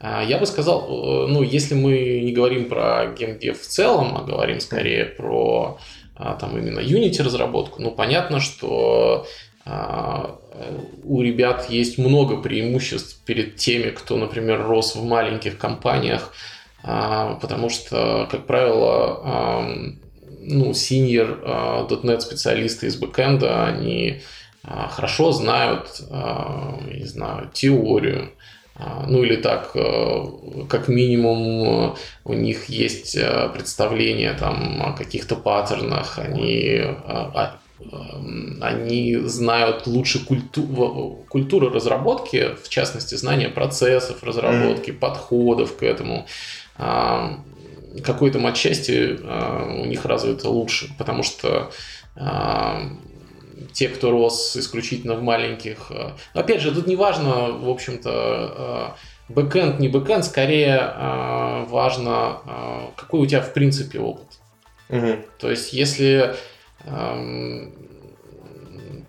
Я 0.03 0.39
бы 0.39 0.45
сказал, 0.45 1.29
ну, 1.29 1.43
если 1.43 1.77
мы 1.77 2.21
не 2.21 2.33
говорим 2.33 2.69
про 2.69 3.15
геймдев 3.17 3.61
в 3.61 3.67
целом, 3.67 4.17
а 4.17 4.25
говорим 4.25 4.59
скорее 4.59 5.05
про 5.05 5.79
там 6.17 6.59
именно 6.59 6.81
Unity 6.81 7.23
разработку, 7.23 7.81
ну, 7.81 7.93
понятно, 7.93 8.41
что 8.41 9.25
а, 9.25 9.27
у 11.05 11.23
ребят 11.23 11.71
есть 11.71 11.99
много 11.99 12.37
преимуществ 12.37 13.25
перед 13.25 13.57
теми, 13.57 13.91
кто, 13.91 14.17
например, 14.17 14.67
рос 14.67 14.97
в 14.97 15.05
маленьких 15.05 15.59
компаниях, 15.59 16.33
а, 16.83 17.35
потому 17.35 17.69
что, 17.69 18.27
как 18.31 18.47
правило, 18.47 19.75
ну, 20.41 20.71
senior 20.71 21.89
.NET 22.03 22.21
специалисты 22.21 22.87
из 22.87 22.97
бэкэнда, 22.97 23.67
они 23.67 24.23
а, 24.65 24.89
хорошо 24.89 25.33
знают, 25.33 26.01
не 26.01 27.05
знаю, 27.05 27.51
теорию, 27.53 28.31
ну 29.07 29.23
или 29.23 29.37
так, 29.37 29.73
как 29.73 30.89
минимум 30.89 31.95
у 32.25 32.33
них 32.33 32.71
есть 32.71 33.15
представление 33.53 34.33
там 34.33 34.83
о 34.83 34.93
каких-то 34.93 35.37
паттернах, 35.37 36.19
они 36.19 36.83
они 38.61 39.17
знают 39.17 39.87
лучше 39.87 40.25
культу 40.25 41.25
культуру 41.29 41.71
разработки, 41.71 42.55
в 42.63 42.69
частности, 42.69 43.15
знания 43.15 43.49
процессов 43.49 44.23
разработки, 44.23 44.91
mm. 44.91 44.99
подходов 44.99 45.77
к 45.77 45.83
этому. 45.83 46.27
В 46.77 48.03
какой-то 48.05 48.47
отчасти 48.47 49.19
а, 49.23 49.67
у 49.83 49.85
них 49.85 50.05
развито 50.05 50.49
лучше, 50.49 50.91
потому 50.97 51.23
что 51.23 51.71
те, 53.73 53.89
кто 53.89 54.11
рос 54.11 54.57
исключительно 54.57 55.15
в 55.15 55.23
маленьких... 55.23 55.91
А, 55.91 56.17
опять 56.35 56.61
же, 56.61 56.73
тут 56.73 56.87
не 56.87 56.97
важно, 56.97 57.51
в 57.51 57.69
общем-то, 57.69 58.11
а, 58.13 58.97
бэкэнд, 59.29 59.81
не 59.81 59.89
бэкэнд, 59.89 60.25
скорее 60.25 60.93
важно, 61.69 62.91
какой 62.97 63.21
у 63.21 63.27
тебя 63.27 63.41
в 63.41 63.53
принципе 63.53 64.01
опыт. 64.01 64.27
Угу. 64.89 65.19
То 65.39 65.51
есть, 65.51 65.73
если 65.73 66.35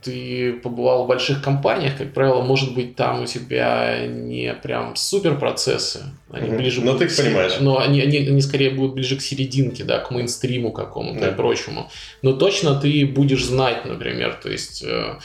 ты 0.03 0.53
побывал 0.53 1.03
в 1.03 1.07
больших 1.07 1.43
компаниях, 1.43 1.97
как 1.97 2.13
правило, 2.13 2.41
может 2.41 2.73
быть, 2.73 2.95
там 2.95 3.21
у 3.21 3.25
тебя 3.27 4.07
не 4.07 4.51
прям 4.55 4.95
супер 4.95 5.37
процессы, 5.37 6.05
они 6.31 6.47
Мгм. 6.49 6.57
ближе 6.57 6.81
Но 6.81 6.93
будут 6.93 7.07
ты 7.09 7.13
к 7.13 7.17
понимаешь. 7.23 7.53
но 7.59 7.77
они, 7.79 8.01
они, 8.01 8.17
они 8.17 8.41
скорее 8.41 8.71
будут 8.71 8.95
ближе 8.95 9.15
к 9.17 9.21
серединке, 9.21 9.83
да, 9.83 9.99
к 9.99 10.09
мейнстриму 10.09 10.71
какому-то 10.71 11.19
Да. 11.19 11.27
и 11.29 11.35
прочему. 11.35 11.89
Но 12.23 12.33
точно 12.33 12.75
ты 12.79 13.05
будешь 13.05 13.45
знать, 13.45 13.85
например, 13.85 14.39
то 14.41 14.49
есть 14.49 14.83
э, 14.83 15.17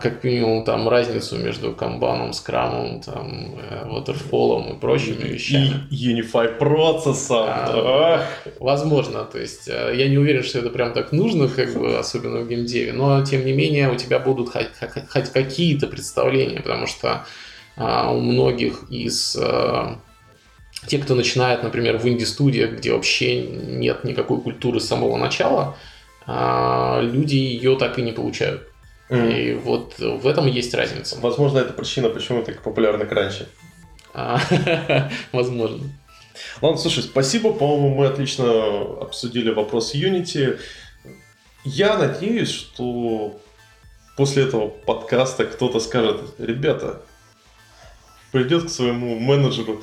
как 0.00 0.24
минимум 0.24 0.64
там 0.64 0.88
разницу 0.88 1.36
между 1.36 1.72
камбаном, 1.72 2.32
скрамом, 2.32 3.02
там, 3.02 3.56
э, 3.60 3.86
waterfall'ом 3.86 4.74
и 4.74 4.80
прочими 4.80 5.28
вещами. 5.28 5.86
И 5.90 6.14
Unify 6.14 6.56
процессом. 6.56 7.44
А, 7.46 7.72
да. 7.72 8.52
Возможно, 8.58 9.24
то 9.24 9.38
есть 9.38 9.68
э, 9.68 9.92
я 9.94 10.08
не 10.08 10.16
уверен, 10.16 10.42
что 10.44 10.60
это 10.60 10.70
прям 10.70 10.94
так 10.94 11.12
нужно, 11.12 11.46
как 11.46 11.74
бы, 11.74 11.98
особенно 11.98 12.40
в 12.40 12.48
геймдеве, 12.48 12.94
но 12.94 13.22
тем 13.22 13.44
не 13.44 13.52
менее 13.52 13.92
у 13.92 13.96
тебя 13.96 14.18
будут 14.18 14.48
хоть, 14.48 14.68
хоть- 15.10 15.30
какие-то 15.30 15.86
представления, 15.88 16.60
потому 16.60 16.86
что 16.86 17.26
а, 17.76 18.10
у 18.12 18.20
многих 18.20 18.84
из 18.90 19.36
э, 19.38 19.96
тех, 20.86 21.04
кто 21.04 21.14
начинает, 21.14 21.62
например, 21.62 21.98
в 21.98 22.08
инди-студиях, 22.08 22.72
где 22.78 22.92
вообще 22.92 23.42
нет 23.42 24.04
никакой 24.04 24.40
культуры 24.40 24.80
с 24.80 24.86
самого 24.86 25.16
начала, 25.18 25.76
а, 26.26 27.00
люди 27.02 27.36
ее 27.36 27.76
так 27.76 27.98
и 27.98 28.02
не 28.02 28.12
получают. 28.12 28.69
М. 29.10 29.28
И 29.28 29.54
вот 29.54 29.98
в 29.98 30.26
этом 30.26 30.46
есть 30.46 30.72
разница. 30.72 31.18
Возможно, 31.20 31.58
это 31.58 31.72
причина, 31.72 32.08
почему 32.08 32.42
так 32.42 32.62
популярны 32.62 33.06
кранчи. 33.06 33.46
А, 34.14 34.40
Возможно. 35.32 35.90
Ладно, 36.62 36.78
слушай, 36.78 37.02
спасибо, 37.02 37.52
по-моему, 37.52 37.94
мы 37.96 38.06
отлично 38.06 38.46
обсудили 39.00 39.50
вопрос 39.50 39.94
Unity. 39.94 40.58
Я 41.64 41.98
надеюсь, 41.98 42.50
что 42.50 43.40
после 44.16 44.44
этого 44.44 44.68
подкаста 44.68 45.44
кто-то 45.44 45.80
скажет, 45.80 46.20
ребята, 46.38 47.02
придет 48.32 48.66
к 48.66 48.70
своему 48.70 49.18
менеджеру, 49.18 49.82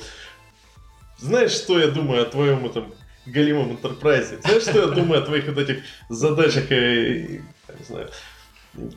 знаешь, 1.18 1.52
что 1.52 1.78
я 1.78 1.88
думаю 1.88 2.22
о 2.22 2.26
твоем 2.26 2.64
этом 2.64 2.94
галимом 3.26 3.72
интерпрайзе? 3.72 4.38
Знаешь, 4.42 4.62
что 4.62 4.80
я 4.80 4.86
думаю 4.86 5.22
о 5.22 5.24
твоих 5.24 5.46
вот 5.46 5.58
этих 5.58 5.82
задачах, 6.08 6.70
я 6.70 6.78
не 6.78 7.84
знаю, 7.86 8.10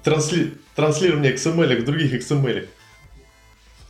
трансли... 0.04 0.58
транслирования 0.76 1.34
XML 1.34 1.76
к 1.78 1.86
других 1.86 2.14
XML? 2.14 2.68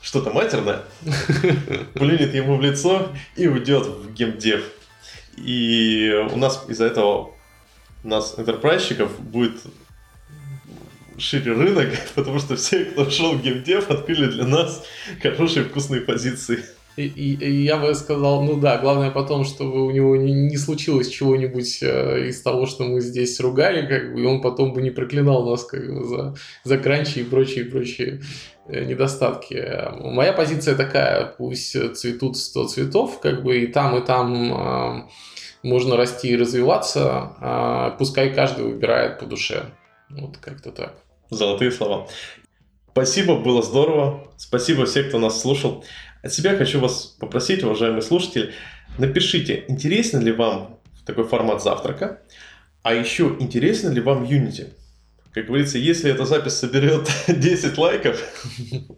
Что-то 0.02 0.32
матерное? 0.32 0.84
плюнет 1.94 2.34
ему 2.34 2.58
в 2.58 2.62
лицо 2.62 3.10
и 3.36 3.48
уйдет 3.48 3.86
в 3.86 4.14
геймдев. 4.14 4.64
И 5.38 6.12
у 6.32 6.38
нас 6.38 6.66
из-за 6.68 6.86
этого 6.86 7.36
у 8.04 8.08
нас 8.08 8.36
интерпрайзчиков 8.38 9.20
будет 9.20 9.62
шире 11.22 11.54
рынок, 11.54 11.90
потому 12.16 12.40
что 12.40 12.56
все, 12.56 12.86
кто 12.86 13.10
шел 13.10 13.34
в 13.34 13.42
геймдев, 13.42 13.90
открыли 13.90 14.28
для 14.28 14.46
нас 14.46 14.84
хорошие 15.22 15.66
вкусные 15.66 16.02
позиции. 16.02 16.66
И, 16.98 17.06
и- 17.06 17.36
и 17.46 17.64
я 17.64 17.78
бы 17.78 17.96
сказал, 17.96 18.44
ну 18.44 18.60
да, 18.60 18.78
главное 18.78 19.12
потом, 19.12 19.46
чтобы 19.46 19.86
у 19.86 19.92
него 19.92 20.18
не, 20.18 20.34
не 20.34 20.58
случилось 20.58 21.08
чего-нибудь 21.10 21.80
э, 21.82 22.28
из 22.28 22.42
того, 22.42 22.66
что 22.66 22.84
мы 22.84 23.00
здесь 23.02 23.40
ругали, 23.40 23.88
как 23.88 24.14
бы, 24.14 24.22
и 24.22 24.26
он 24.26 24.42
потом 24.42 24.74
бы 24.74 24.82
не 24.82 24.90
проклинал 24.92 25.50
нас 25.50 25.64
как 25.64 25.86
бы, 25.88 26.04
за, 26.04 26.36
за 26.66 26.78
кранчи 26.78 27.20
и 27.20 27.24
прочие, 27.24 27.66
прочие 27.66 28.22
э, 28.68 28.84
недостатки. 28.84 29.54
Э, 29.54 29.92
Моя 30.02 30.34
позиция 30.34 30.76
такая, 30.76 31.26
пусть 31.38 31.76
э, 31.76 31.90
цветут 31.94 32.36
100 32.38 32.68
цветов, 32.68 33.20
как 33.22 33.42
бы 33.44 33.60
и 33.60 33.68
там, 33.68 33.98
и 33.98 34.06
там 34.06 34.54
э, 34.54 35.02
можно 35.64 35.96
расти 35.96 36.30
и 36.30 36.36
развиваться, 36.38 37.36
а 37.40 37.92
пускай 37.92 38.34
каждый 38.34 38.66
выбирает 38.66 39.18
по 39.20 39.26
душе. 39.26 39.64
Вот 40.10 40.38
как-то 40.38 40.72
так. 40.72 40.96
Золотые 41.30 41.72
слова. 41.72 42.08
Спасибо, 42.92 43.38
было 43.40 43.62
здорово. 43.62 44.28
Спасибо 44.36 44.86
всем, 44.86 45.08
кто 45.08 45.18
нас 45.20 45.40
слушал. 45.42 45.86
От 46.22 46.34
себя 46.34 46.56
хочу 46.56 46.80
вас 46.80 47.16
попросить, 47.20 47.64
уважаемые 47.64 48.02
слушатели, 48.02 48.54
напишите, 48.98 49.66
интересен 49.68 50.22
ли 50.22 50.32
вам 50.32 50.80
такой 51.06 51.28
формат 51.28 51.64
завтрака, 51.64 52.22
а 52.84 52.94
еще 52.94 53.36
интересен 53.40 53.92
ли 53.94 54.02
вам 54.02 54.24
Unity. 54.24 54.70
Как 55.34 55.46
говорится, 55.46 55.78
если 55.78 56.12
эта 56.12 56.26
запись 56.26 56.54
соберет 56.54 57.10
10 57.28 57.78
лайков, 57.78 58.22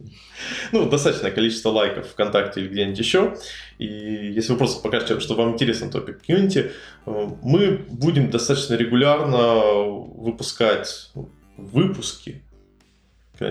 ну, 0.72 0.90
достаточное 0.90 1.32
количество 1.32 1.70
лайков 1.70 2.08
ВКонтакте 2.08 2.62
или 2.62 2.70
где-нибудь 2.70 3.00
еще, 3.00 3.38
и 3.78 3.86
если 3.86 4.54
вы 4.54 4.58
просто 4.58 4.82
покажете, 4.82 5.20
что 5.20 5.36
вам 5.36 5.54
интересен 5.54 5.92
топик 5.92 6.22
Unity, 6.28 6.72
э, 7.06 7.30
мы 7.44 7.86
будем 7.88 8.32
достаточно 8.32 8.74
регулярно 8.74 9.84
выпускать 9.84 11.12
выпуски, 11.56 12.43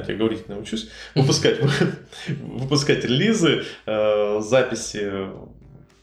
когда 0.00 0.12
я 0.12 0.18
говорить 0.18 0.48
научусь, 0.48 0.88
выпускать, 1.14 1.58
выпускать 2.28 3.04
релизы, 3.04 3.64
э, 3.86 4.40
записи 4.40 5.12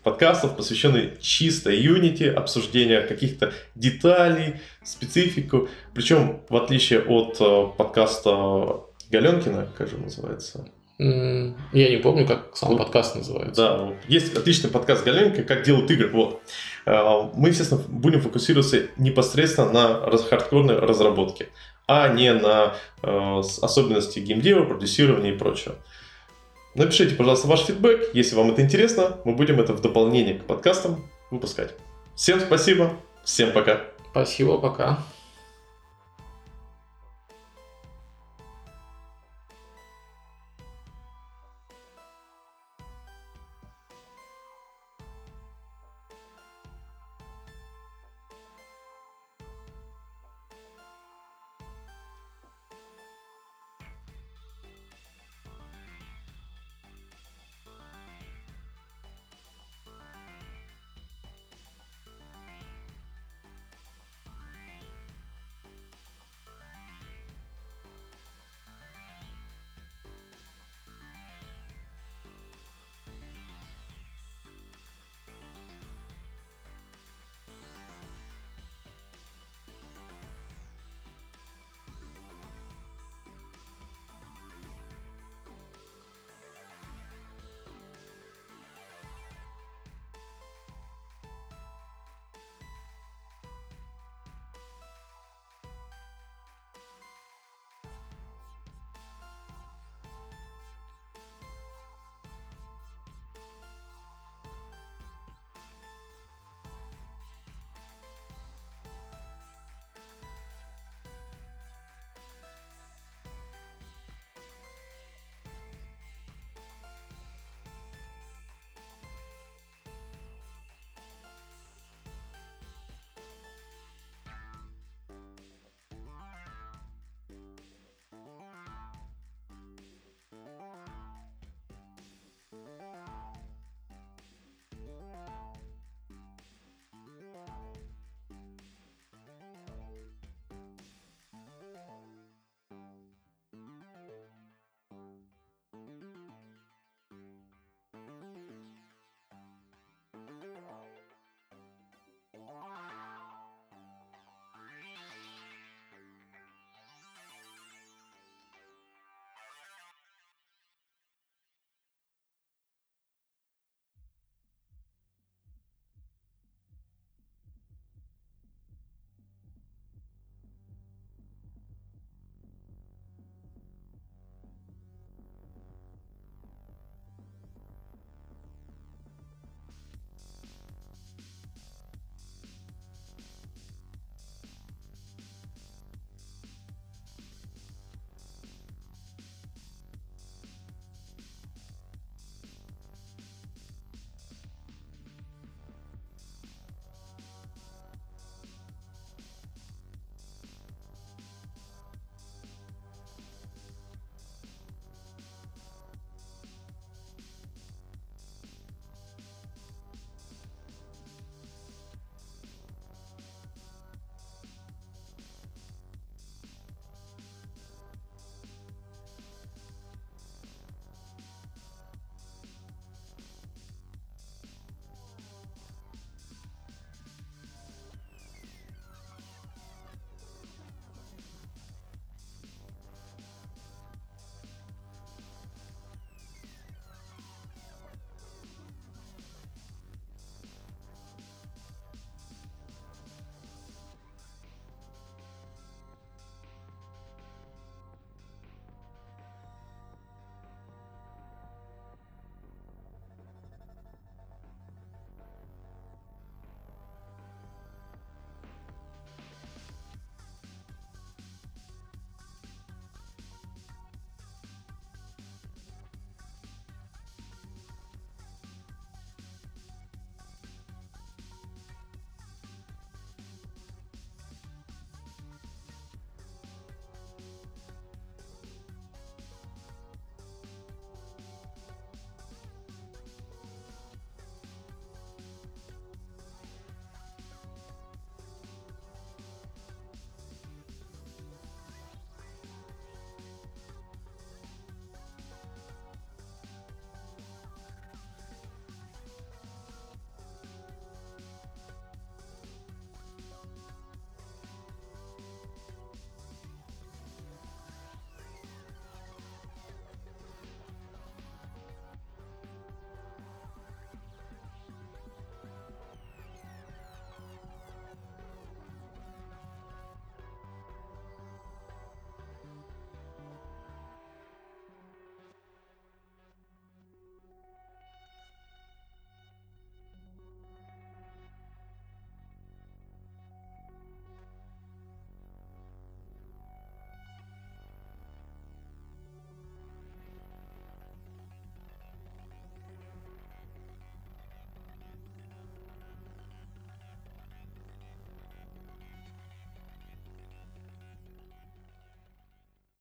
подкастов, 0.04 0.56
посвященные 0.56 1.18
чисто 1.20 1.72
Unity, 1.72 2.30
обсуждению 2.30 3.08
каких-то 3.08 3.54
деталей, 3.76 4.56
специфику. 4.84 5.68
Причем, 5.94 6.42
в 6.50 6.56
отличие 6.56 7.02
от 7.02 7.38
э, 7.40 7.66
подкаста 7.78 8.82
Галенкина, 9.12 9.70
как 9.78 9.88
же 9.90 9.96
он 9.96 10.04
называется? 10.04 10.70
Я 11.00 11.90
не 11.90 11.98
помню, 12.04 12.28
как 12.28 12.58
сам 12.58 12.72
Вот. 12.72 12.80
подкаст 12.80 13.16
называется. 13.16 13.62
Да, 13.62 13.94
есть 14.10 14.36
отличный 14.36 14.70
подкаст 14.70 15.06
Галенко, 15.06 15.44
как 15.44 15.64
делают 15.64 15.90
игры. 15.92 16.10
Вот. 16.10 16.42
Э, 16.86 17.30
Мы, 17.34 17.50
естественно, 17.50 17.82
будем 17.88 18.22
фокусироваться 18.22 18.88
непосредственно 18.98 19.72
на 19.72 20.18
хардкорной 20.18 20.78
разработке, 20.80 21.48
а 21.90 22.08
не 22.08 22.32
на 22.32 22.76
э, 23.02 23.42
особенности 23.64 24.20
геймдева, 24.20 24.64
продюсирования 24.66 25.34
и 25.34 25.38
прочего. 25.38 25.74
Напишите, 26.76 27.16
пожалуйста, 27.16 27.48
ваш 27.48 27.62
фидбэк. 27.62 28.12
Если 28.14 28.36
вам 28.36 28.52
это 28.52 28.62
интересно, 28.62 29.18
мы 29.26 29.34
будем 29.34 29.60
это 29.60 29.74
в 29.74 29.82
дополнение 29.82 30.36
к 30.36 30.46
подкастам 30.46 31.10
выпускать. 31.32 31.74
Всем 32.16 32.40
спасибо, 32.42 32.94
всем 33.26 33.52
пока. 33.54 33.82
Спасибо, 34.12 34.60
пока. 34.60 35.00